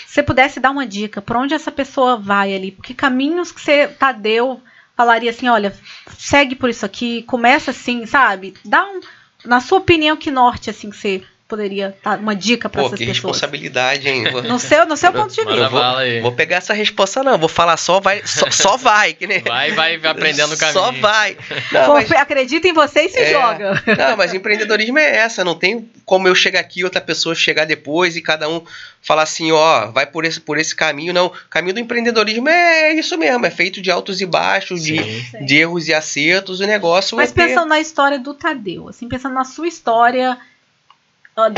se 0.05 0.13
você 0.13 0.23
pudesse 0.23 0.59
dar 0.59 0.69
uma 0.69 0.85
dica, 0.85 1.21
para 1.21 1.39
onde 1.39 1.53
essa 1.53 1.71
pessoa 1.71 2.15
vai 2.15 2.53
ali? 2.53 2.71
Que 2.71 2.93
caminhos 2.93 3.51
que 3.51 3.59
você 3.59 3.87
Tadeu 3.87 4.61
falaria 4.95 5.29
assim, 5.29 5.47
olha, 5.47 5.75
segue 6.17 6.55
por 6.55 6.69
isso 6.69 6.85
aqui, 6.85 7.23
começa 7.23 7.71
assim, 7.71 8.05
sabe? 8.05 8.53
Dá 8.63 8.85
um, 8.85 8.99
na 9.45 9.59
sua 9.59 9.79
opinião, 9.79 10.15
que 10.17 10.31
norte 10.31 10.69
assim 10.69 10.89
que 10.89 10.97
você 10.97 11.23
poderia 11.53 11.95
dar 12.03 12.17
uma 12.17 12.35
dica 12.35 12.67
para 12.67 12.81
essas 12.81 12.97
que 12.97 13.05
pessoas? 13.05 13.35
responsabilidade, 13.35 14.09
hein? 14.09 14.23
No 14.47 14.57
seu, 14.57 14.87
no 14.87 14.97
seu 14.97 15.13
ponto 15.13 15.31
de 15.31 15.45
vista. 15.45 15.69
Vou, 15.69 15.81
vou, 16.23 16.31
pegar 16.31 16.57
essa 16.57 16.73
resposta 16.73 17.21
não, 17.21 17.37
vou 17.37 17.47
falar 17.47 17.77
só 17.77 17.99
vai, 17.99 18.23
só, 18.25 18.49
só 18.49 18.77
vai, 18.77 19.13
que 19.13 19.27
nem 19.27 19.41
Vai, 19.41 19.71
vai 19.71 19.95
aprendendo 20.03 20.53
o 20.53 20.57
caminho. 20.57 20.73
Só 20.73 20.91
vai. 20.93 21.37
Não, 21.71 21.93
mas, 21.93 22.11
acredita 22.11 22.67
em 22.67 22.73
você 22.73 23.01
e 23.01 23.09
se 23.09 23.19
é, 23.19 23.31
joga. 23.31 23.83
Não, 23.97 24.17
mas 24.17 24.33
empreendedorismo 24.33 24.97
é 24.97 25.17
essa, 25.17 25.43
não 25.43 25.55
tem 25.55 25.87
como 26.05 26.27
eu 26.27 26.33
chegar 26.33 26.59
aqui 26.59 26.83
outra 26.83 26.99
pessoa 26.99 27.35
chegar 27.35 27.65
depois 27.65 28.15
e 28.15 28.21
cada 28.21 28.49
um 28.49 28.63
falar 29.01 29.23
assim, 29.23 29.51
ó, 29.51 29.91
vai 29.91 30.07
por 30.07 30.25
esse 30.25 30.41
por 30.41 30.57
esse 30.57 30.75
caminho, 30.75 31.13
não. 31.13 31.27
O 31.27 31.31
caminho 31.49 31.75
do 31.75 31.79
empreendedorismo 31.79 32.49
é 32.49 32.93
isso 32.93 33.17
mesmo, 33.17 33.45
é 33.45 33.51
feito 33.51 33.81
de 33.81 33.91
altos 33.91 34.21
e 34.21 34.25
baixos, 34.25 34.83
sim, 34.83 34.95
de, 34.95 35.45
de 35.45 35.57
erros 35.57 35.87
e 35.87 35.93
acertos, 35.93 36.59
o 36.59 36.65
negócio 36.65 37.15
Mas 37.15 37.31
é 37.31 37.33
pensando 37.33 37.63
ter... 37.63 37.69
na 37.69 37.79
história 37.79 38.17
do 38.17 38.33
Tadeu, 38.33 38.89
assim, 38.89 39.07
pensando 39.07 39.33
na 39.33 39.45
sua 39.45 39.67
história, 39.67 40.37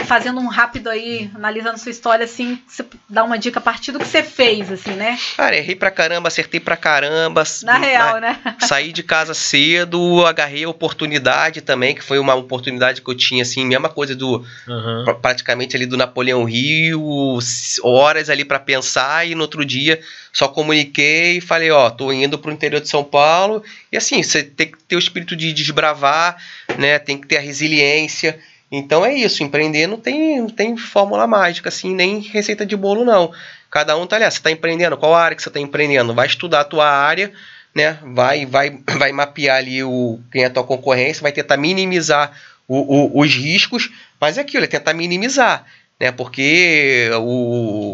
fazendo 0.06 0.40
um 0.40 0.48
rápido 0.48 0.90
aí, 0.90 1.30
analisando 1.36 1.78
sua 1.78 1.92
história, 1.92 2.24
assim, 2.24 2.60
você 2.68 2.86
dá 3.10 3.24
uma 3.24 3.38
dica 3.38 3.60
a 3.60 3.62
partir 3.62 3.92
do 3.92 4.00
que 4.00 4.06
você 4.06 4.24
fez, 4.24 4.72
assim, 4.72 4.92
né? 4.92 5.20
Cara, 5.36 5.58
errei 5.58 5.76
pra 5.76 5.92
caramba, 5.92 6.30
acertei 6.30 6.60
pra 6.60 6.78
caramba. 6.78 7.44
Na 7.64 7.78
real, 7.78 8.20
né? 8.20 8.40
Saí 8.62 8.94
de 8.94 9.04
casa 9.04 9.34
cedo, 9.34 10.26
agarrei 10.26 10.64
a 10.64 10.70
oportunidade 10.70 11.62
também, 11.62 11.94
que 11.94 12.04
foi 12.04 12.20
uma 12.20 12.36
oportunidade 12.36 13.02
que 13.02 13.10
eu 13.10 13.16
tinha, 13.16 13.42
assim, 13.42 13.66
mesma 13.66 13.90
coisa 13.90 14.16
do. 14.16 14.46
Uhum. 14.68 15.16
praticamente 15.22 15.76
ali 15.76 15.86
do 15.86 15.98
Napoleão 15.98 16.44
Rio, 16.46 17.38
horas 17.84 18.30
ali 18.30 18.46
para 18.46 18.60
pensar, 18.60 19.28
e 19.28 19.36
no 19.36 19.42
outro 19.42 19.66
dia 19.66 20.00
só 20.32 20.50
comuniquei 20.50 21.38
e 21.38 21.42
falei, 21.42 21.72
ó, 21.72 21.90
tô 21.90 22.12
indo 22.12 22.38
pro 22.38 22.52
interior 22.52 22.82
de 22.82 22.90
São 22.90 23.04
Paulo. 23.04 23.64
E 23.90 23.96
assim, 23.96 24.22
você 24.22 24.44
tem 24.44 24.68
que 24.68 24.78
ter 24.84 24.96
o 24.96 25.00
espírito 25.00 25.34
de 25.34 25.54
desbravar, 25.54 26.36
né? 26.78 27.00
Tem 27.00 27.18
que 27.18 27.26
ter 27.26 27.38
a 27.38 27.42
resiliência. 27.42 28.38
Então 28.72 29.06
é 29.06 29.14
isso, 29.14 29.44
empreender 29.44 29.88
não 29.88 29.98
tem, 29.98 30.42
não 30.42 30.50
tem 30.50 30.76
fórmula 30.76 31.28
mágica, 31.28 31.70
assim, 31.70 31.94
nem 31.94 32.20
receita 32.20 32.66
de 32.66 32.76
bolo, 32.76 33.06
não. 33.06 33.32
Cada 33.70 33.96
um 33.98 34.08
tá 34.08 34.16
ali, 34.16 34.26
ah, 34.26 34.32
você 34.32 34.38
está 34.38 34.52
empreendendo, 34.52 34.98
qual 34.98 35.14
área 35.14 35.36
que 35.36 35.44
você 35.44 35.50
está 35.50 35.60
empreendendo? 35.60 36.14
Vai 36.14 36.28
estudar 36.28 36.62
a 36.62 36.66
tua 36.66 36.90
área, 36.90 37.32
né? 37.74 38.00
Vai, 38.04 38.46
vai, 38.46 38.80
vai 38.98 39.12
mapear 39.12 39.58
ali 39.58 39.84
o, 39.84 40.20
quem 40.32 40.44
é 40.44 40.46
a 40.46 40.50
tua 40.50 40.64
concorrência, 40.64 41.22
vai 41.22 41.32
tentar 41.32 41.58
minimizar 41.58 42.32
o, 42.68 42.78
o, 42.78 43.20
os 43.20 43.34
riscos, 43.34 43.92
mas 44.20 44.38
é 44.38 44.42
aquilo, 44.42 44.64
é 44.64 44.68
tentar 44.68 44.94
minimizar 44.94 45.66
né? 46.00 46.12
Porque 46.12 47.10
o, 47.20 47.94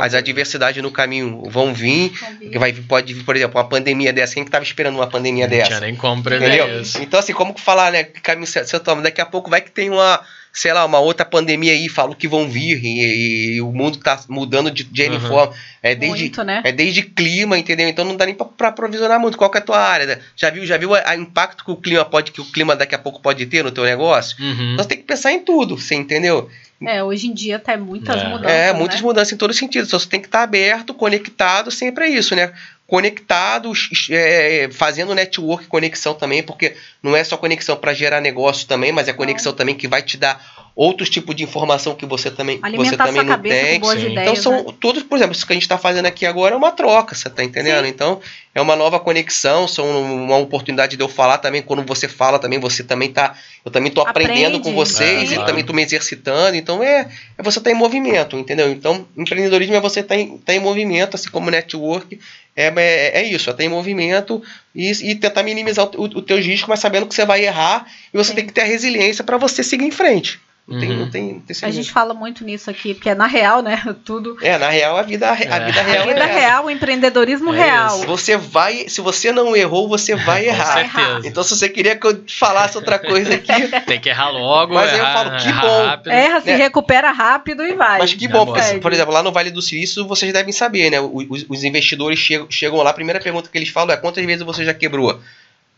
as 0.00 0.14
adversidades 0.14 0.82
no 0.82 0.90
caminho 0.90 1.42
vão 1.48 1.74
vir, 1.74 2.12
que 2.38 2.58
vai 2.58 2.72
pode 2.72 3.12
vir, 3.12 3.24
por 3.24 3.34
exemplo, 3.36 3.58
uma 3.58 3.68
pandemia 3.68 4.12
dessa. 4.12 4.34
Quem 4.34 4.44
que 4.44 4.48
estava 4.48 4.64
esperando 4.64 4.94
uma 4.94 5.08
pandemia 5.08 5.46
não 5.46 5.50
dessa? 5.50 5.70
Não 5.70 5.78
tinha 5.78 5.88
nem 5.88 5.96
como 5.96 6.22
prever 6.22 6.80
isso. 6.80 7.02
Então, 7.02 7.18
assim, 7.18 7.32
como 7.32 7.56
falar, 7.58 7.90
né? 7.92 8.04
Que 8.04 8.20
caminho 8.20 8.46
você 8.46 8.80
toma? 8.80 9.02
Daqui 9.02 9.20
a 9.20 9.26
pouco 9.26 9.50
vai 9.50 9.60
que 9.60 9.70
tem 9.70 9.90
uma, 9.90 10.20
sei 10.52 10.72
lá, 10.72 10.84
uma 10.84 10.98
outra 10.98 11.24
pandemia 11.24 11.72
aí, 11.72 11.88
falo 11.88 12.14
que 12.14 12.28
vão 12.28 12.48
vir, 12.48 12.84
e, 12.84 13.54
e 13.54 13.60
o 13.60 13.72
mundo 13.72 13.98
está 13.98 14.20
mudando 14.28 14.70
de, 14.70 14.84
de 14.84 15.02
uhum. 15.08 15.20
forma. 15.20 15.54
É 15.82 15.94
desde, 15.94 16.24
muito, 16.24 16.44
né? 16.44 16.60
é 16.64 16.72
desde 16.72 17.02
clima, 17.02 17.56
entendeu? 17.56 17.88
Então 17.88 18.04
não 18.04 18.16
dá 18.16 18.26
nem 18.26 18.34
para 18.34 18.72
provisionar 18.72 19.18
muito. 19.18 19.38
Qual 19.38 19.50
que 19.50 19.58
é 19.58 19.60
a 19.60 19.64
tua 19.64 19.78
área? 19.78 20.06
Né? 20.06 20.18
Já 20.36 20.50
viu, 20.50 20.66
já 20.66 20.76
viu 20.76 20.90
o 20.90 21.12
impacto 21.14 21.64
que 21.64 21.70
o 21.70 21.76
clima 21.76 22.04
pode, 22.04 22.32
que 22.32 22.40
o 22.40 22.44
clima 22.44 22.76
daqui 22.76 22.94
a 22.94 22.98
pouco 22.98 23.20
pode 23.20 23.46
ter 23.46 23.64
no 23.64 23.70
teu 23.70 23.84
negócio? 23.84 24.36
Uhum. 24.40 24.72
Então 24.74 24.84
você 24.84 24.88
tem 24.88 24.98
que 24.98 25.04
pensar 25.04 25.32
em 25.32 25.40
tudo, 25.40 25.78
você 25.78 25.94
entendeu? 25.94 26.50
É, 26.86 27.02
hoje 27.04 27.26
em 27.26 27.34
dia 27.34 27.58
tá 27.58 27.76
muitas 27.76 28.22
é. 28.22 28.28
mudanças. 28.28 28.50
É, 28.50 28.72
muitas 28.72 29.00
né? 29.00 29.02
mudanças 29.02 29.32
em 29.32 29.36
todo 29.36 29.52
sentido. 29.52 29.86
Então 29.86 29.98
você 29.98 30.08
tem 30.08 30.20
que 30.20 30.26
estar 30.26 30.42
aberto, 30.42 30.94
conectado, 30.94 31.70
sempre 31.70 32.06
é 32.06 32.08
isso, 32.08 32.34
né? 32.34 32.52
Conectados, 32.90 33.88
é, 34.10 34.68
fazendo 34.72 35.14
network, 35.14 35.68
conexão 35.68 36.12
também, 36.12 36.42
porque 36.42 36.74
não 37.00 37.14
é 37.14 37.22
só 37.22 37.36
conexão 37.36 37.76
para 37.76 37.94
gerar 37.94 38.20
negócio 38.20 38.66
também, 38.66 38.90
mas 38.90 39.06
é 39.06 39.12
conexão 39.12 39.52
não. 39.52 39.56
também 39.56 39.76
que 39.76 39.86
vai 39.86 40.02
te 40.02 40.16
dar 40.16 40.44
outros 40.74 41.08
tipos 41.08 41.36
de 41.36 41.44
informação 41.44 41.94
que 41.94 42.04
você 42.04 42.32
também, 42.32 42.60
você 42.74 42.96
também 42.96 43.22
não 43.22 43.38
tem. 43.38 43.76
Ideias, 43.76 44.02
então 44.02 44.34
são 44.34 44.64
né? 44.64 44.74
todos, 44.80 45.04
por 45.04 45.16
exemplo, 45.16 45.36
isso 45.36 45.46
que 45.46 45.52
a 45.52 45.54
gente 45.54 45.62
está 45.62 45.78
fazendo 45.78 46.06
aqui 46.06 46.26
agora 46.26 46.54
é 46.54 46.58
uma 46.58 46.72
troca, 46.72 47.14
você 47.14 47.28
está 47.28 47.44
entendendo? 47.44 47.84
Sim. 47.84 47.90
Então 47.90 48.20
é 48.54 48.60
uma 48.60 48.74
nova 48.74 48.98
conexão, 48.98 49.68
são 49.68 49.86
uma 50.02 50.38
oportunidade 50.38 50.96
de 50.96 51.02
eu 51.02 51.08
falar 51.08 51.38
também. 51.38 51.62
Quando 51.62 51.84
você 51.84 52.08
fala 52.08 52.40
também, 52.40 52.58
você 52.58 52.82
também 52.82 53.12
tá, 53.12 53.36
eu 53.64 53.70
também 53.70 53.88
estou 53.88 54.04
aprendendo 54.04 54.58
com 54.60 54.72
vocês 54.74 55.30
é, 55.30 55.32
e 55.32 55.34
claro. 55.34 55.46
também 55.46 55.60
estou 55.60 55.76
me 55.76 55.82
exercitando. 55.82 56.56
Então 56.56 56.82
é, 56.82 57.08
é 57.38 57.42
você 57.42 57.58
estar 57.58 57.70
tá 57.70 57.76
em 57.76 57.78
movimento, 57.78 58.36
entendeu? 58.36 58.70
Então 58.72 59.06
empreendedorismo 59.16 59.76
é 59.76 59.80
você 59.80 60.00
estar 60.00 60.14
tá 60.14 60.20
em, 60.20 60.38
tá 60.38 60.54
em 60.54 60.60
movimento, 60.60 61.14
assim 61.14 61.30
como 61.30 61.50
network 61.50 62.18
é, 62.62 62.72
é, 62.76 63.20
é 63.20 63.22
isso, 63.22 63.50
é 63.50 63.62
em 63.64 63.68
movimento 63.68 64.42
e, 64.74 64.90
e 64.90 65.14
tentar 65.14 65.42
minimizar 65.42 65.86
o, 65.86 66.02
o, 66.02 66.04
o 66.04 66.22
teu 66.22 66.38
risco, 66.38 66.68
mas 66.68 66.80
sabendo 66.80 67.06
que 67.06 67.14
você 67.14 67.24
vai 67.24 67.44
errar 67.44 67.86
e 68.12 68.16
você 68.16 68.30
Sim. 68.30 68.36
tem 68.36 68.46
que 68.46 68.52
ter 68.52 68.62
a 68.62 68.64
resiliência 68.64 69.24
para 69.24 69.36
você 69.36 69.62
seguir 69.62 69.84
em 69.84 69.90
frente. 69.90 70.40
Não, 70.68 70.78
tem, 70.78 70.90
Uhum. 70.90 70.96
não 70.98 71.10
tem, 71.10 71.32
não 71.34 71.40
tem 71.40 71.56
A 71.62 71.70
gente 71.72 71.90
fala 71.90 72.14
muito 72.14 72.44
nisso 72.44 72.70
aqui, 72.70 72.94
porque 72.94 73.10
é 73.10 73.14
na 73.14 73.26
real, 73.26 73.60
né? 73.60 73.82
Tudo. 74.04 74.36
É, 74.40 74.56
na 74.56 74.68
real, 74.68 74.96
a 74.96 75.02
vida, 75.02 75.28
a 75.28 75.34
vida 75.34 75.50
É. 75.80 75.82
real 75.82 76.02
A 76.02 76.06
vida 76.06 76.20
é 76.20 76.32
real, 76.40 76.64
o 76.66 76.70
empreendedorismo 76.70 77.52
É 77.52 77.56
real. 77.64 77.90
Se 77.98 78.06
você 78.06 78.36
vai, 78.36 78.88
se 78.88 79.00
você 79.00 79.32
não 79.32 79.56
errou, 79.56 79.88
você 79.88 80.14
vai 80.14 80.44
Com 80.46 80.50
errar. 80.50 80.72
certeza. 80.74 81.26
Então, 81.28 81.42
se 81.42 81.56
você 81.56 81.68
queria 81.68 81.96
que 81.96 82.06
eu 82.06 82.22
falasse 82.28 82.76
outra 82.76 83.00
coisa 83.00 83.34
aqui, 83.34 83.50
Tem 83.86 84.00
que 84.00 84.08
errar 84.10 84.30
logo, 84.30 84.74
Mas 84.74 84.90
aí 84.92 84.98
eu 84.98 85.04
errar, 85.04 85.12
falo, 85.24 85.36
que 85.42 85.48
errar 85.48 85.60
bom. 85.62 85.84
rápido. 85.86 86.12
Erra, 86.12 86.40
se 86.40 86.46
né? 86.46 86.54
recupera 86.56 87.10
rápido 87.10 87.64
e 87.64 87.74
vai. 87.74 87.98
mas 87.98 88.14
que 88.14 88.28
bom, 88.28 88.46
porque, 88.46 88.62
Segue. 88.62 88.80
por 88.80 88.92
exemplo, 88.92 89.12
lá 89.12 89.24
no 89.24 89.32
Vale 89.32 89.50
do 89.50 89.60
Silício, 89.60 90.06
vocês 90.06 90.32
devem 90.32 90.52
saber, 90.52 90.88
né? 90.88 91.00
Os, 91.00 91.44
os 91.48 91.64
investidores 91.64 92.18
chegam, 92.20 92.46
chegam 92.48 92.80
lá, 92.80 92.90
a 92.90 92.94
primeira 92.94 93.18
pergunta 93.18 93.48
que 93.50 93.58
eles 93.58 93.70
falam 93.70 93.92
é 93.92 93.96
quantas 93.96 94.24
vezes 94.24 94.44
você 94.44 94.64
já 94.64 94.72
quebrou? 94.72 95.20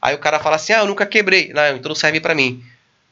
Aí 0.03 0.15
o 0.15 0.19
cara 0.19 0.39
fala 0.39 0.57
assim, 0.57 0.75
ah, 0.75 0.81
eu 0.81 0.87
nunca 0.87 1.07
quebrei. 1.07 1.51
Não, 1.55 1.77
então 1.77 1.89
não 1.89 1.95
serve 1.97 2.21
pra 2.21 2.35
mim. 2.35 2.63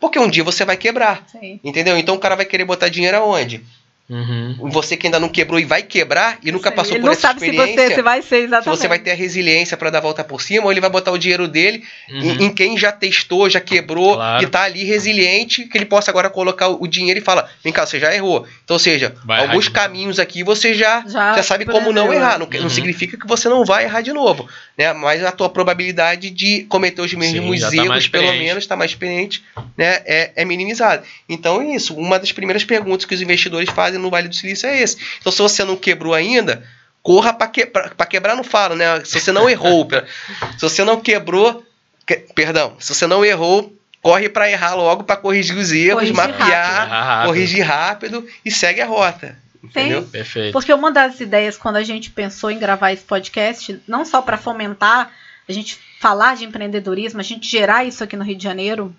Porque 0.01 0.19
um 0.19 0.29
dia 0.29 0.43
você 0.43 0.65
vai 0.65 0.79
quebrar, 0.79 1.25
Sim. 1.31 1.61
entendeu? 1.63 1.99
Então 1.99 2.15
o 2.15 2.19
cara 2.19 2.35
vai 2.35 2.47
querer 2.47 2.65
botar 2.65 2.89
dinheiro 2.89 3.19
aonde? 3.19 3.63
Uhum. 4.11 4.69
Você 4.71 4.97
que 4.97 5.07
ainda 5.07 5.21
não 5.21 5.29
quebrou 5.29 5.61
e 5.61 5.65
vai 5.65 5.83
quebrar 5.85 6.39
e 6.43 6.51
nunca 6.51 6.71
Sim. 6.71 6.75
passou 6.77 6.93
Ele 6.95 7.01
por 7.01 7.07
não 7.07 7.13
essa 7.13 7.21
sabe 7.23 7.39
se 7.41 7.47
experiência, 7.47 7.87
você 7.89 7.95
se 7.95 8.03
vai 8.03 8.21
ser 8.23 8.29
se 8.29 8.43
exatamente. 8.45 8.79
você 8.81 8.89
vai 8.89 8.99
ter 8.99 9.13
a 9.13 9.15
resiliência 9.15 9.77
pra 9.77 9.89
dar 9.89 9.99
a 9.99 10.01
volta 10.01 10.25
por 10.25 10.43
cima, 10.43 10.65
ou 10.65 10.73
ele 10.73 10.81
vai 10.81 10.91
botar 10.91 11.13
o 11.13 11.19
dinheiro 11.19 11.47
dele 11.47 11.85
Uhum. 12.11 12.21
em, 12.21 12.45
em 12.47 12.53
quem 12.53 12.77
já 12.77 12.91
testou, 12.91 13.49
já 13.49 13.61
quebrou 13.61 14.15
Claro. 14.17 14.43
e 14.43 14.47
tá 14.49 14.63
ali 14.65 14.83
resiliente, 14.83 15.65
que 15.67 15.79
ele 15.79 15.85
possa 15.85 16.11
agora 16.11 16.29
colocar 16.29 16.69
o, 16.69 16.83
o 16.83 16.89
dinheiro 16.89 17.21
e 17.21 17.23
fala, 17.23 17.49
vem 17.63 17.73
cá, 17.73 17.87
você 17.87 18.01
já 18.01 18.13
errou. 18.15 18.47
Então, 18.65 18.75
ou 18.75 18.79
seja, 18.81 19.15
Vai 19.25 19.41
alguns 19.43 19.67
errar 19.67 19.75
caminhos 19.75 20.19
aqui 20.19 20.43
você 20.43 20.75
já, 20.75 21.05
Já 21.07 21.35
já, 21.37 21.43
sabe 21.45 21.65
como 21.65 21.93
não 21.93 22.13
errar. 22.13 22.39
Não, 22.39 22.47
quer- 22.47 22.59
não 22.59 22.65
Uhum. 22.65 22.71
significa 22.71 23.17
que 23.17 23.27
você 23.27 23.49
não 23.49 23.65
vai 23.65 23.85
errar 23.85 24.01
de 24.01 24.13
novo. 24.13 24.49
Né? 24.77 24.93
Mas 24.93 25.23
a 25.25 25.31
tua 25.31 25.49
probabilidade 25.49 26.31
de 26.31 26.65
cometer 26.65 27.01
os 27.03 27.13
mesmos 27.15 27.61
já 27.61 27.69
tá 27.69 27.77
erros, 27.77 27.87
pelo 28.09 28.25
experiente. 28.25 28.39
menos, 28.45 28.65
está 28.65 28.77
mais 28.77 28.91
experiente, 28.91 29.43
né? 29.77 30.01
é, 30.05 30.33
é 30.35 30.45
minimizada. 30.45 31.03
Então 31.29 31.61
é 31.63 31.75
isso. 31.77 31.95
Uma 31.95 32.19
das 32.19 32.33
primeiras 32.33 32.65
perguntas 32.65 33.05
que 33.05 33.15
os 33.15 33.21
investidores 33.23 33.71
fazem 33.71 34.00
no 34.01 34.11
Vale 34.11 34.29
do 34.29 34.35
Silício 34.35 34.69
é 34.69 34.81
esse. 34.81 34.97
Então, 35.21 35.31
se 35.33 35.39
você 35.39 35.65
não 35.65 35.77
quebrou 35.77 36.15
ainda, 36.15 36.65
corra 37.03 37.33
para 37.33 37.47
que, 37.49 37.65
pra- 37.67 37.91
pra 37.91 38.07
quebrar, 38.07 38.35
não 38.37 38.45
falo, 38.45 38.75
né? 38.75 39.05
Se 39.05 39.21
você 39.21 39.31
não 39.33 39.49
errou, 39.49 39.89
se 40.59 40.61
você 40.63 40.85
não 40.85 41.01
quebrou, 41.01 41.65
que- 42.07 42.27
perdão, 42.35 42.77
se 42.79 42.95
você 42.95 43.07
não 43.07 43.25
errou, 43.25 43.75
corre 44.03 44.29
para 44.29 44.51
errar 44.51 44.75
logo 44.75 45.05
para 45.05 45.17
corrigir 45.17 45.57
os 45.57 45.71
erros, 45.73 45.95
Corrigir 46.11 46.17
mapear, 46.17 46.89
rápido. 46.89 47.27
corrigir 47.29 47.63
rápido 47.67 48.27
e 48.45 48.51
segue 48.51 48.81
a 48.81 48.87
rota. 48.87 49.37
Entendeu? 49.63 50.03
Perfeito. 50.05 50.53
Porque 50.53 50.73
uma 50.73 50.91
das 50.91 51.21
ideias, 51.21 51.59
quando 51.59 51.77
a 51.77 51.83
gente 51.83 52.11
pensou 52.11 52.51
em 52.51 52.59
gravar 52.59 52.93
esse 52.93 53.03
podcast, 53.05 53.79
não 53.87 54.07
só 54.07 54.23
para 54.23 54.39
fomentar 54.39 55.13
a 55.47 55.53
gente 55.53 55.79
falar 56.01 56.35
de 56.37 56.45
empreendedorismo, 56.47 57.21
a 57.21 57.23
gente 57.23 57.47
gerar 57.47 57.85
isso 57.85 58.03
aqui 58.03 58.17
no 58.17 58.25
Rio 58.25 58.37
de 58.37 58.43
Janeiro, 58.45 58.97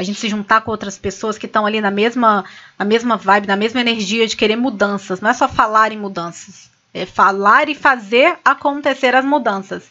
a 0.00 0.02
gente 0.02 0.18
se 0.18 0.30
juntar 0.30 0.62
com 0.62 0.70
outras 0.70 0.96
pessoas 0.96 1.36
que 1.36 1.44
estão 1.44 1.66
ali 1.66 1.78
na 1.78 1.90
mesma, 1.90 2.42
na 2.78 2.86
mesma 2.86 3.18
vibe, 3.18 3.46
na 3.46 3.54
mesma 3.54 3.82
energia 3.82 4.26
de 4.26 4.34
querer 4.34 4.56
mudanças. 4.56 5.20
Não 5.20 5.28
é 5.28 5.34
só 5.34 5.46
falar 5.46 5.92
em 5.92 5.98
mudanças, 5.98 6.70
é 6.94 7.04
falar 7.04 7.68
e 7.68 7.74
fazer 7.74 8.38
acontecer 8.42 9.14
as 9.14 9.26
mudanças. 9.26 9.90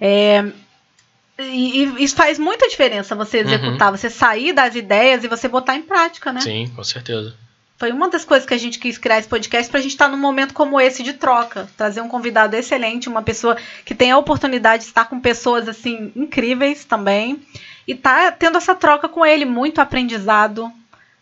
É, 0.00 0.46
e, 1.38 1.84
e 1.84 2.04
isso 2.04 2.16
faz 2.16 2.38
muita 2.38 2.66
diferença 2.68 3.14
você 3.14 3.40
executar, 3.40 3.92
você 3.92 4.08
sair 4.08 4.54
das 4.54 4.74
ideias 4.74 5.24
e 5.24 5.28
você 5.28 5.46
botar 5.46 5.76
em 5.76 5.82
prática, 5.82 6.32
né? 6.32 6.40
Sim, 6.40 6.72
com 6.74 6.82
certeza. 6.82 7.34
Foi 7.76 7.92
uma 7.92 8.08
das 8.08 8.24
coisas 8.24 8.48
que 8.48 8.54
a 8.54 8.58
gente 8.58 8.78
quis 8.78 8.96
criar 8.96 9.18
esse 9.18 9.28
podcast 9.28 9.70
para 9.70 9.78
a 9.78 9.82
gente 9.82 9.92
estar 9.92 10.08
num 10.08 10.16
momento 10.16 10.54
como 10.54 10.80
esse 10.80 11.02
de 11.02 11.12
troca, 11.12 11.68
trazer 11.76 12.00
um 12.00 12.08
convidado 12.08 12.56
excelente, 12.56 13.10
uma 13.10 13.20
pessoa 13.20 13.58
que 13.84 13.94
tem 13.94 14.10
a 14.10 14.16
oportunidade 14.16 14.84
de 14.84 14.88
estar 14.88 15.04
com 15.04 15.20
pessoas 15.20 15.68
assim 15.68 16.10
incríveis 16.16 16.86
também 16.86 17.42
e 17.86 17.94
tá 17.94 18.30
tendo 18.32 18.56
essa 18.58 18.74
troca 18.74 19.08
com 19.08 19.24
ele, 19.24 19.44
muito 19.44 19.80
aprendizado, 19.80 20.70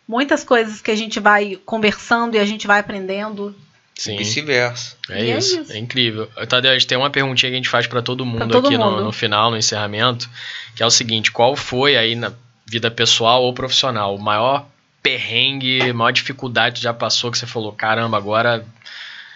muitas 0.07 0.43
coisas 0.43 0.81
que 0.81 0.91
a 0.91 0.95
gente 0.95 1.19
vai 1.19 1.57
conversando 1.65 2.35
e 2.35 2.39
a 2.39 2.45
gente 2.45 2.67
vai 2.67 2.79
aprendendo. 2.79 3.55
Sim. 3.95 4.17
Vice-versa. 4.17 4.95
É 5.09 5.21
é 5.29 5.37
isso, 5.37 5.65
é 5.71 5.77
incrível. 5.77 6.25
Tadeu, 6.49 6.71
a 6.71 6.73
gente 6.73 6.87
tem 6.87 6.97
uma 6.97 7.09
perguntinha 7.11 7.49
que 7.51 7.55
a 7.55 7.57
gente 7.57 7.69
faz 7.69 7.85
pra 7.85 8.01
todo 8.01 8.25
mundo 8.25 8.47
todo 8.51 8.67
aqui 8.67 8.77
no- 8.77 8.89
mundo. 8.91 9.03
No, 9.03 9.11
final, 9.11 9.51
no 9.51 9.57
encerramento, 9.57 10.27
que 10.75 10.81
é 10.81 10.85
o 10.85 10.89
seguinte: 10.89 11.31
qual 11.31 11.55
foi 11.55 11.95
aí 11.95 12.15
na 12.15 12.33
vida 12.65 12.89
pessoal 12.89 13.43
ou 13.43 13.53
profissional 13.53 14.15
o 14.15 14.19
maior 14.21 14.65
perrengue, 15.03 15.91
maior 15.93 16.11
dificuldade 16.11 16.77
que 16.77 16.81
já 16.81 16.93
passou 16.93 17.29
que 17.31 17.37
você 17.37 17.45
falou, 17.45 17.71
caramba, 17.71 18.17
agora 18.17 18.65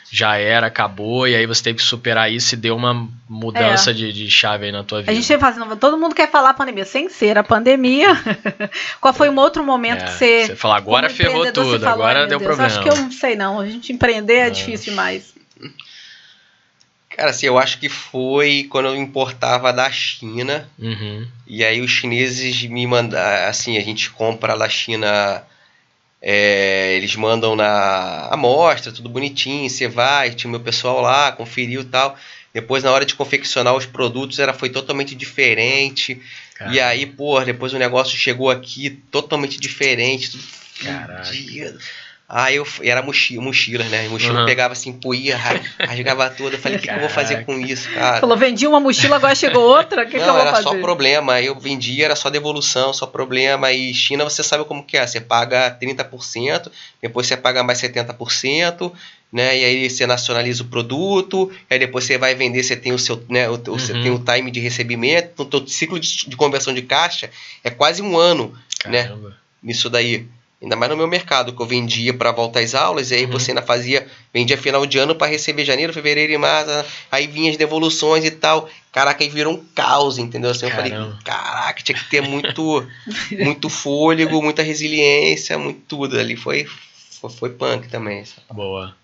já 0.09 0.37
era, 0.37 0.67
acabou, 0.67 1.27
e 1.27 1.35
aí 1.35 1.45
você 1.45 1.61
teve 1.63 1.79
que 1.79 1.83
superar 1.83 2.31
isso 2.31 2.55
e 2.55 2.57
deu 2.57 2.75
uma 2.75 3.07
mudança 3.27 3.93
de, 3.93 4.13
de 4.13 4.31
chave 4.31 4.65
aí 4.65 4.71
na 4.71 4.83
tua 4.83 4.99
vida. 5.01 5.11
É. 5.11 5.13
A 5.13 5.15
gente 5.19 5.37
faz, 5.37 5.57
todo 5.79 5.97
mundo 5.97 6.15
quer 6.15 6.31
falar 6.31 6.51
a 6.51 6.53
pandemia, 6.53 6.85
sem 6.85 7.09
ser 7.09 7.37
a 7.37 7.43
pandemia. 7.43 8.09
Qual 9.01 9.13
foi 9.13 9.29
um 9.29 9.37
outro 9.37 9.63
momento 9.63 10.03
É, 10.03 10.05
que 10.05 10.11
você 10.13 10.45
você 10.47 10.55
fala, 10.55 10.77
agora 10.77 11.09
ferrou 11.09 11.51
tudo, 11.51 11.79
falou, 11.79 11.93
agora 11.93 12.21
"Ai, 12.21 12.27
deu 12.27 12.39
Deus, 12.39 12.47
problema. 12.47 12.67
Acho 12.67 12.81
que 12.81 12.89
eu 12.89 12.95
não 12.95 13.11
sei 13.11 13.35
não, 13.35 13.59
a 13.59 13.67
gente 13.67 13.91
empreender 13.91 14.35
é, 14.35 14.47
É. 14.47 14.49
difícil 14.49 14.91
demais. 14.91 15.35
Cara, 17.09 17.31
assim, 17.31 17.47
eu 17.47 17.57
acho 17.57 17.79
que 17.79 17.89
foi 17.89 18.67
quando 18.69 18.89
eu 18.89 18.95
importava 18.95 19.73
da 19.73 19.89
China. 19.89 20.69
Uhum. 20.77 21.27
E 21.47 21.65
aí 21.65 21.81
os 21.81 21.89
chineses 21.89 22.61
me 22.63 22.85
mandam, 22.85 23.19
assim, 23.49 23.75
a 23.77 23.81
gente 23.81 24.11
compra 24.11 24.55
da 24.55 24.69
China, 24.69 25.41
é, 26.21 26.95
eles 26.95 27.15
mandam 27.15 27.55
na 27.55 28.27
amostra, 28.31 28.91
tudo 28.91 29.09
bonitinho, 29.09 29.69
você 29.69 29.87
vai, 29.87 30.31
tinha 30.31 30.47
o 30.47 30.51
meu 30.51 30.59
pessoal 30.59 31.01
lá, 31.01 31.31
conferiu 31.31 31.81
e 31.81 31.85
tal. 31.85 32.17
Depois 32.53 32.83
na 32.83 32.91
hora 32.91 33.05
de 33.05 33.13
confeccionar 33.13 33.75
os 33.75 33.85
produtos 33.85 34.39
era 34.39 34.53
foi 34.53 34.69
totalmente 34.69 35.13
diferente. 35.13 36.19
Cara, 36.55 36.73
E 36.73 36.79
aí, 36.79 37.05
pô, 37.05 37.39
depois 37.41 37.71
o 37.73 37.77
negócio 37.77 38.17
chegou 38.17 38.49
aqui 38.49 38.89
totalmente 39.11 39.59
diferente, 39.59 40.31
tudo 40.31 40.43
fudido. 40.43 41.79
Aí 42.29 42.57
eu 42.57 42.67
e 42.83 42.89
era 42.89 43.01
mochila, 43.01 43.41
mochila, 43.41 43.85
né? 43.85 44.05
E 44.05 44.09
mochila 44.09 44.39
Uhum. 44.41 44.45
pegava 44.45 44.73
assim, 44.73 44.91
poía, 44.91 45.37
ra- 45.37 45.61
rasgava 45.79 46.29
tudo. 46.29 46.55
Eu 46.55 46.59
falei, 46.59 46.77
o 46.77 46.81
que, 46.81 46.87
que 46.89 46.93
eu 46.93 46.99
vou 46.99 47.07
fazer 47.09 47.45
com 47.45 47.57
isso, 47.57 47.89
cara? 47.93 48.19
Falou, 48.19 48.35
vendi 48.35 48.67
uma 48.67 48.81
mochila, 48.81 49.15
agora 49.15 49.33
chegou 49.33 49.63
outra, 49.63 50.01
o 50.03 50.05
que, 50.05 50.11
que 50.11 50.17
eu 50.17 50.25
não, 50.27 50.33
vou 50.33 50.41
era 50.41 50.51
fazer? 50.51 50.63
só 50.63 50.75
problema. 50.81 51.41
Eu 51.41 51.57
vendia, 51.57 52.03
era 52.03 52.17
só 52.17 52.29
devolução, 52.29 52.91
só 52.91 53.05
problema. 53.05 53.71
E 53.71 53.93
China, 53.93 54.25
você 54.25 54.43
sabe 54.43 54.65
como 54.65 54.83
que 54.83 54.97
é. 54.97 55.07
Você 55.07 55.21
paga 55.21 55.71
30%, 55.71 56.69
depois 57.01 57.27
você 57.27 57.37
paga 57.37 57.63
mais 57.63 57.79
70%, 57.79 58.91
né? 59.31 59.57
E 59.57 59.63
aí 59.63 59.89
você 59.89 60.05
nacionaliza 60.05 60.63
o 60.63 60.67
produto, 60.67 61.49
aí 61.69 61.79
depois 61.79 62.03
você 62.03 62.17
vai 62.17 62.35
vender, 62.35 62.61
você 62.61 62.75
tem 62.75 62.91
o 62.91 62.99
seu, 62.99 63.23
né? 63.29 63.47
O, 63.49 63.53
o- 63.53 63.79
você 63.79 63.93
Uhum. 63.93 64.01
tem 64.03 64.11
o 64.11 64.19
time 64.19 64.51
de 64.51 64.59
recebimento. 64.59 65.29
Então, 65.33 65.45
todo 65.45 65.69
ciclo 65.69 65.97
de, 65.97 66.27
de 66.29 66.35
conversão 66.35 66.73
de 66.73 66.81
caixa 66.81 67.29
é 67.63 67.69
quase 67.69 68.01
um 68.01 68.17
ano 68.17 68.53
né? 68.85 69.03
caramba. 69.03 69.37
nisso 69.63 69.89
daí. 69.89 70.27
Ainda 70.61 70.75
mais 70.75 70.89
no 70.89 70.97
meu 70.97 71.07
mercado, 71.07 71.53
que 71.53 71.61
eu 71.61 71.65
vendia 71.67 72.11
para 72.15 72.31
voltar 72.31 72.61
às 72.61 72.73
aulas, 72.73 73.11
e 73.11 73.15
aí 73.15 73.25
Uhum. 73.25 73.31
você 73.31 73.51
ainda 73.51 73.61
fazia, 73.61 74.07
vendia 74.33 74.57
final 74.57 74.83
de 74.87 74.97
ano 74.97 75.13
para 75.13 75.27
receber 75.27 75.63
janeiro, 75.63 75.93
fevereiro 75.93 76.33
e 76.33 76.37
março, 76.37 76.71
aí 77.11 77.27
vinha 77.27 77.51
as 77.51 77.57
devoluções 77.57 78.25
e 78.25 78.31
tal. 78.31 78.67
Caraca, 78.91 79.23
aí 79.23 79.29
virou 79.29 79.53
um 79.53 79.63
caos, 79.75 80.17
entendeu? 80.17 80.49
Assim, 80.49 80.65
eu 80.65 80.71
falei, 80.71 80.91
caraca, 81.23 81.83
tinha 81.83 81.95
que 81.95 82.09
ter 82.09 82.21
muito, 82.21 82.87
muito 83.39 83.69
fôlego, 83.69 84.41
muita 84.41 84.63
resiliência, 84.63 85.59
muito 85.59 85.81
tudo 85.87 86.19
ali. 86.19 86.35
Foi, 86.35 86.65
foi, 87.21 87.29
foi 87.29 87.49
punk 87.51 87.87
também. 87.89 88.23
Boa. 88.51 88.95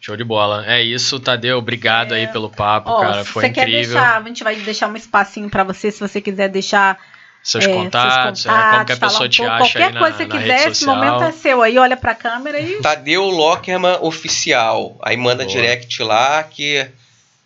Show 0.00 0.16
de 0.16 0.24
bola. 0.24 0.66
É 0.66 0.82
isso, 0.82 1.20
Tadeu. 1.20 1.58
Obrigado 1.58 2.12
aí 2.12 2.26
pelo 2.26 2.50
papo, 2.50 2.90
Ó, 2.90 3.00
cara. 3.00 3.24
Foi 3.24 3.44
você 3.44 3.50
quer 3.50 3.68
incrível. 3.68 3.92
deixar, 3.92 4.20
a 4.20 4.22
gente 4.26 4.42
vai 4.42 4.56
deixar 4.56 4.88
um 4.88 4.96
espacinho 4.96 5.48
pra 5.48 5.62
você, 5.62 5.92
se 5.92 6.00
você 6.00 6.20
quiser 6.20 6.48
deixar 6.48 6.98
Seus, 7.42 7.64
é, 7.64 7.72
contatos, 7.72 8.42
seus 8.42 8.54
é, 8.54 8.70
como 8.70 8.84
que 8.84 8.92
a 8.92 8.96
pessoa 8.96 9.26
um 9.26 9.28
te 9.28 9.38
pouco, 9.38 9.52
acha 9.52 9.72
qualquer 9.72 9.86
aí 9.86 9.92
na, 9.92 10.00
coisa 10.00 10.18
que 10.18 10.38
quiser, 10.38 10.68
esse 10.70 10.86
momento 10.86 11.24
é 11.24 11.32
seu 11.32 11.60
aí, 11.60 11.76
olha 11.76 11.96
pra 11.96 12.14
câmera 12.14 12.60
e 12.60 12.80
Tadeu 12.80 13.24
Lockerman 13.24 13.98
Oficial. 14.00 14.96
Aí 15.02 15.16
manda 15.16 15.44
Boa. 15.44 15.54
direct 15.56 16.02
lá 16.04 16.42
que 16.44 16.86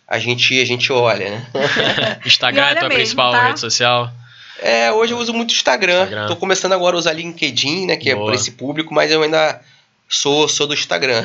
a 0.07 0.19
gente, 0.19 0.61
a 0.61 0.65
gente 0.65 0.93
olha, 0.93 1.31
né? 1.31 1.47
Instagram 2.25 2.61
E 2.61 2.65
é 2.65 2.69
olha 2.69 2.77
a 2.77 2.79
tua 2.79 2.89
mesmo, 2.89 2.99
principal 3.01 3.31
tá? 3.31 3.47
rede 3.47 3.59
social? 3.59 4.11
É, 4.59 4.91
hoje 4.91 5.13
eu 5.13 5.17
uso 5.17 5.33
muito 5.33 5.53
Instagram. 5.53 6.03
Instagram. 6.03 6.27
Tô 6.27 6.35
começando 6.35 6.73
agora 6.73 6.95
a 6.95 6.99
usar 6.99 7.13
LinkedIn, 7.13 7.87
né? 7.87 7.97
Que 7.97 8.13
Boa. 8.13 8.23
é 8.23 8.25
para 8.27 8.35
esse 8.35 8.51
público, 8.51 8.93
mas 8.93 9.11
eu 9.11 9.21
ainda 9.21 9.61
sou, 10.07 10.47
sou 10.47 10.67
do 10.67 10.73
Instagram. 10.73 11.23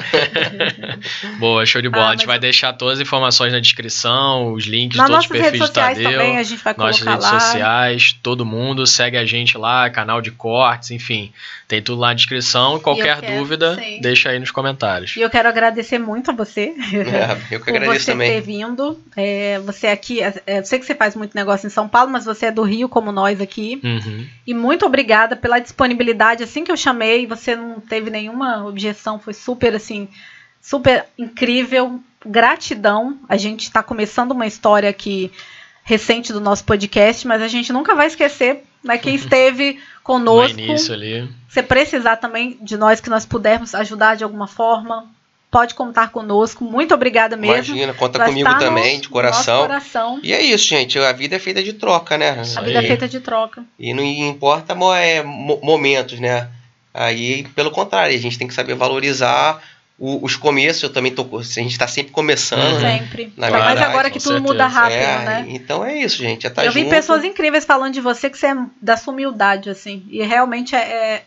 Boa, 1.38 1.64
show 1.66 1.80
de 1.80 1.88
bola. 1.88 2.06
Ah, 2.06 2.08
a 2.10 2.12
gente 2.12 2.26
vai 2.26 2.36
eu- 2.36 2.40
deixar 2.40 2.72
todas 2.72 2.94
as 2.98 3.00
informações 3.00 3.52
na 3.52 3.60
descrição, 3.60 4.52
os 4.52 4.64
links 4.64 4.98
de 4.98 5.06
todos 5.06 5.20
os 5.24 5.26
perfis 5.26 5.52
de 5.52 5.58
sociais 5.58 5.98
Tadeu. 5.98 6.18
também 6.18 6.36
a 6.38 6.42
gente 6.42 6.62
vai 6.62 6.74
Nossas 6.76 7.02
colocar 7.02 7.10
redes 7.12 7.32
lá. 7.32 7.40
sociais, 7.40 8.12
todo 8.22 8.44
mundo 8.44 8.86
segue 8.86 9.16
a 9.16 9.24
gente 9.24 9.56
lá, 9.56 9.88
canal 9.90 10.20
de 10.20 10.30
cortes, 10.30 10.90
enfim. 10.90 11.32
Tem 11.68 11.80
tudo 11.80 12.00
lá 12.00 12.08
na 12.08 12.14
descrição. 12.14 12.78
Qualquer 12.80 13.20
quero- 13.20 13.38
dúvida, 13.38 13.76
sim. 13.76 13.98
deixa 14.00 14.28
aí 14.28 14.38
nos 14.38 14.50
comentários. 14.50 15.16
E 15.16 15.20
eu 15.22 15.30
quero 15.30 15.48
agradecer 15.48 15.98
muito 15.98 16.30
a 16.30 16.34
você 16.34 16.74
eu 17.50 17.58
que 17.60 17.64
por 17.64 17.76
agradeço 17.76 18.04
você 18.04 18.12
também. 18.12 18.30
ter 18.32 18.40
vindo. 18.42 18.98
É, 19.16 19.58
você 19.60 19.86
aqui, 19.86 20.20
é, 20.22 20.34
eu 20.46 20.64
sei 20.64 20.78
que 20.78 20.84
você 20.84 20.94
faz 20.94 21.16
muito 21.16 21.34
negócio 21.34 21.66
em 21.66 21.70
São 21.70 21.88
Paulo, 21.88 22.10
mas 22.10 22.24
você 22.26 22.46
é 22.46 22.50
do 22.52 22.62
Rio 22.62 22.88
como 22.90 23.10
nós 23.10 23.40
aqui. 23.40 23.80
Uhum. 23.82 24.26
E 24.46 24.52
muito 24.52 24.84
obrigada 24.84 25.34
pela 25.34 25.58
disponibilidade. 25.58 26.42
Assim 26.42 26.62
que 26.62 26.70
eu 26.70 26.76
chamei, 26.76 27.26
você 27.26 27.56
não 27.56 27.80
teve 27.80 28.10
nenhuma 28.10 28.62
objeção, 28.72 29.18
foi 29.18 29.32
super 29.34 29.74
assim, 29.74 30.08
super 30.60 31.06
incrível. 31.18 32.00
Gratidão. 32.24 33.18
A 33.28 33.36
gente 33.36 33.62
está 33.64 33.82
começando 33.82 34.30
uma 34.32 34.46
história 34.46 34.88
aqui 34.88 35.30
recente 35.84 36.32
do 36.32 36.40
nosso 36.40 36.64
podcast, 36.64 37.26
mas 37.26 37.42
a 37.42 37.48
gente 37.48 37.72
nunca 37.72 37.94
vai 37.94 38.06
esquecer 38.06 38.64
né? 38.84 38.98
Quem 38.98 39.14
esteve 39.16 39.78
conosco. 40.02 40.56
No 40.56 40.62
início 40.64 40.92
ali. 40.94 41.28
Se 41.48 41.62
precisar 41.62 42.16
também 42.16 42.58
de 42.60 42.76
nós 42.76 43.00
que 43.00 43.08
nós 43.10 43.24
pudermos 43.26 43.74
ajudar 43.74 44.16
de 44.16 44.24
alguma 44.24 44.46
forma, 44.48 45.06
pode 45.50 45.74
contar 45.74 46.10
conosco. 46.10 46.64
Muito 46.64 46.92
obrigada 46.94 47.36
mesmo. 47.36 47.74
Imagina, 47.74 47.94
conta 47.94 48.24
comigo 48.24 48.48
no- 48.48 48.58
também, 48.58 49.00
de 49.00 49.08
coração. 49.08 49.54
nosso 49.58 49.68
coração. 49.68 50.20
E 50.22 50.32
é 50.32 50.40
isso, 50.42 50.64
gente. 50.66 50.98
A 50.98 51.12
vida 51.12 51.36
é 51.36 51.38
feita 51.38 51.62
de 51.62 51.72
troca, 51.74 52.16
né? 52.18 52.40
Isso 52.42 52.58
A 52.58 52.62
vida 52.62 52.78
é 52.78 52.80
aí. 52.80 52.86
feita 52.88 53.06
de 53.08 53.20
troca. 53.20 53.64
E 53.78 53.92
não 53.94 54.02
importa 54.02 54.74
mo- 54.74 54.92
é, 54.94 55.22
mo- 55.22 55.60
momentos, 55.62 56.18
né? 56.18 56.48
Aí, 56.94 57.44
pelo 57.54 57.70
contrário, 57.70 58.14
a 58.16 58.20
gente 58.20 58.38
tem 58.38 58.46
que 58.48 58.54
saber 58.54 58.74
valorizar 58.74 59.62
o- 59.98 60.24
os 60.24 60.36
começos. 60.36 60.82
Eu 60.82 60.90
também 60.92 61.12
tô. 61.12 61.26
A 61.38 61.42
gente 61.42 61.78
tá 61.78 61.86
sempre 61.86 62.12
começando, 62.12 62.74
Uhum. 62.74 62.80
né? 62.80 62.98
Sempre. 62.98 63.32
Na 63.36 63.46
Ainda 63.46 63.58
mais 63.58 63.68
verdade, 63.74 63.90
agora 63.90 64.10
que 64.10 64.18
tudo 64.18 64.40
muda 64.42 64.68
certeza. 64.68 64.80
rápido, 64.80 64.98
É, 64.98 65.24
né? 65.24 65.46
Então 65.48 65.84
é 65.84 65.96
isso, 65.98 66.18
gente. 66.18 66.46
É 66.46 66.50
tá 66.50 66.64
Eu 66.64 66.72
vi 66.72 66.80
junto. 66.80 66.90
pessoas 66.90 67.24
incríveis 67.24 67.64
falando 67.64 67.92
de 67.94 68.00
você 68.00 68.28
que 68.28 68.36
você 68.38 68.48
é 68.48 68.54
da 68.80 68.96
sua 68.96 69.12
humildade, 69.12 69.70
assim. 69.70 70.02
E 70.10 70.22
realmente 70.22 70.74
é, 70.74 70.78
é, 70.80 71.22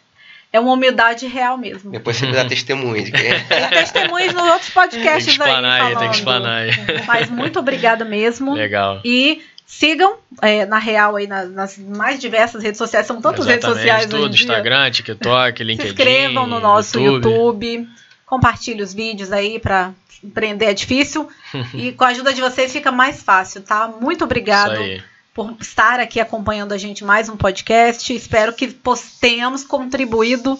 é 0.54 0.60
uma 0.60 0.72
humildade 0.74 1.26
real 1.26 1.58
mesmo. 1.58 1.90
Depois 1.92 2.18
você 2.18 2.26
me 2.28 2.34
dá 2.34 2.46
testemunho. 2.46 3.04
de 3.04 3.12
que- 3.12 3.18
Tem 3.50 3.70
testemunhos 3.70 4.34
nos 4.34 4.44
outros 4.44 4.72
Tem 4.74 4.84
que 4.90 4.94
podcasts 4.96 5.28
explanar 5.32 5.64
aí 5.64 5.72
aí, 5.88 5.94
falando. 5.94 6.00
tem 6.00 6.10
que 6.10 6.16
explanar 6.16 6.58
aí. 6.64 6.72
Mas 7.08 7.30
muito 7.30 7.60
obrigada 7.60 8.06
mesmo. 8.06 8.54
Legal. 8.54 9.00
E 9.06 9.42
sigam, 9.66 10.18
é, 10.42 10.66
na 10.66 10.78
real, 10.78 11.16
aí 11.16 11.28
nas, 11.28 11.50
nas 11.52 11.78
mais 11.78 12.20
diversas 12.20 12.62
redes 12.62 12.78
sociais. 12.78 13.08
São 13.08 13.22
tantas 13.22 13.46
redes 13.46 13.66
sociais 13.66 14.06
tudo, 14.06 14.30
hoje. 14.30 14.44
Instagram, 14.44 14.92
TikTok, 14.92 15.58
Se 15.58 15.64
LinkedIn. 15.64 15.90
inscrevam 15.90 16.48
no 16.48 16.60
nosso 16.60 17.00
YouTube. 17.00 17.88
Compartilhe 18.26 18.82
os 18.82 18.94
vídeos 18.94 19.32
aí 19.32 19.60
para 19.60 19.94
empreender 20.24 20.66
é 20.66 20.74
difícil. 20.74 21.30
e 21.74 21.92
com 21.92 22.04
a 22.04 22.10
ajuda 22.10 22.34
de 22.34 22.42
vocês 22.42 22.72
fica 22.72 22.92
mais 22.92 23.24
fácil, 23.24 23.62
tá? 23.62 23.88
Muito 23.88 24.24
obrigado 24.24 24.80
por 25.34 25.56
estar 25.60 26.00
aqui 26.00 26.20
acompanhando 26.20 26.72
a 26.72 26.78
gente 26.78 27.04
mais 27.04 27.28
um 27.28 27.36
podcast. 27.36 28.14
Espero 28.14 28.54
que 28.54 28.74
tenhamos 29.20 29.64
contribuído 29.64 30.58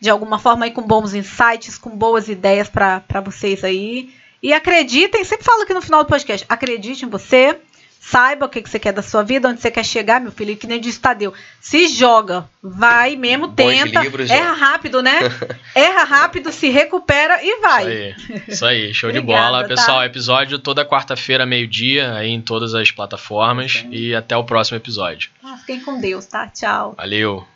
de 0.00 0.10
alguma 0.10 0.38
forma 0.38 0.64
aí 0.64 0.70
com 0.70 0.82
bons 0.82 1.14
insights, 1.14 1.78
com 1.78 1.90
boas 1.90 2.28
ideias 2.28 2.68
para 2.68 3.20
vocês 3.24 3.64
aí. 3.64 4.12
E 4.42 4.52
acreditem, 4.52 5.24
sempre 5.24 5.44
falo 5.44 5.62
aqui 5.62 5.72
no 5.72 5.80
final 5.80 6.02
do 6.02 6.08
podcast, 6.08 6.44
acredite 6.48 7.04
em 7.04 7.08
você, 7.08 7.56
saiba 8.04 8.46
o 8.46 8.48
que, 8.48 8.60
que 8.60 8.68
você 8.68 8.80
quer 8.80 8.92
da 8.92 9.00
sua 9.00 9.22
vida, 9.22 9.48
onde 9.48 9.60
você 9.60 9.70
quer 9.70 9.84
chegar, 9.84 10.20
meu 10.20 10.32
filho, 10.32 10.50
e 10.50 10.56
que 10.56 10.66
nem 10.66 10.80
disse 10.80 10.98
Tadeu. 10.98 11.32
Se 11.60 11.86
joga, 11.86 12.44
vai 12.60 13.14
mesmo, 13.14 13.46
Bons 13.46 13.54
tenta, 13.54 14.00
livros, 14.00 14.28
erra 14.28 14.52
ó. 14.52 14.54
rápido, 14.56 15.00
né? 15.00 15.20
erra 15.72 16.02
rápido, 16.02 16.50
se 16.50 16.68
recupera 16.68 17.38
e 17.42 17.60
vai. 17.60 17.82
Isso 17.84 18.32
aí. 18.32 18.42
Isso 18.48 18.66
aí, 18.66 18.94
show 18.94 19.12
de 19.12 19.18
Obrigada, 19.18 19.46
bola. 19.46 19.62
tá? 19.62 19.68
Pessoal, 19.68 20.04
episódio 20.04 20.58
toda 20.58 20.84
quarta-feira, 20.84 21.46
meio-dia, 21.46 22.12
aí 22.14 22.30
em 22.30 22.40
todas 22.40 22.74
as 22.74 22.90
plataformas. 22.90 23.72
Sim. 23.72 23.88
E 23.92 24.14
até 24.14 24.36
o 24.36 24.42
próximo 24.42 24.76
episódio. 24.76 25.30
Ah, 25.42 25.56
fiquem 25.58 25.80
com 25.80 26.00
Deus, 26.00 26.26
tá? 26.26 26.48
Tchau. 26.48 26.94
Valeu! 26.96 27.51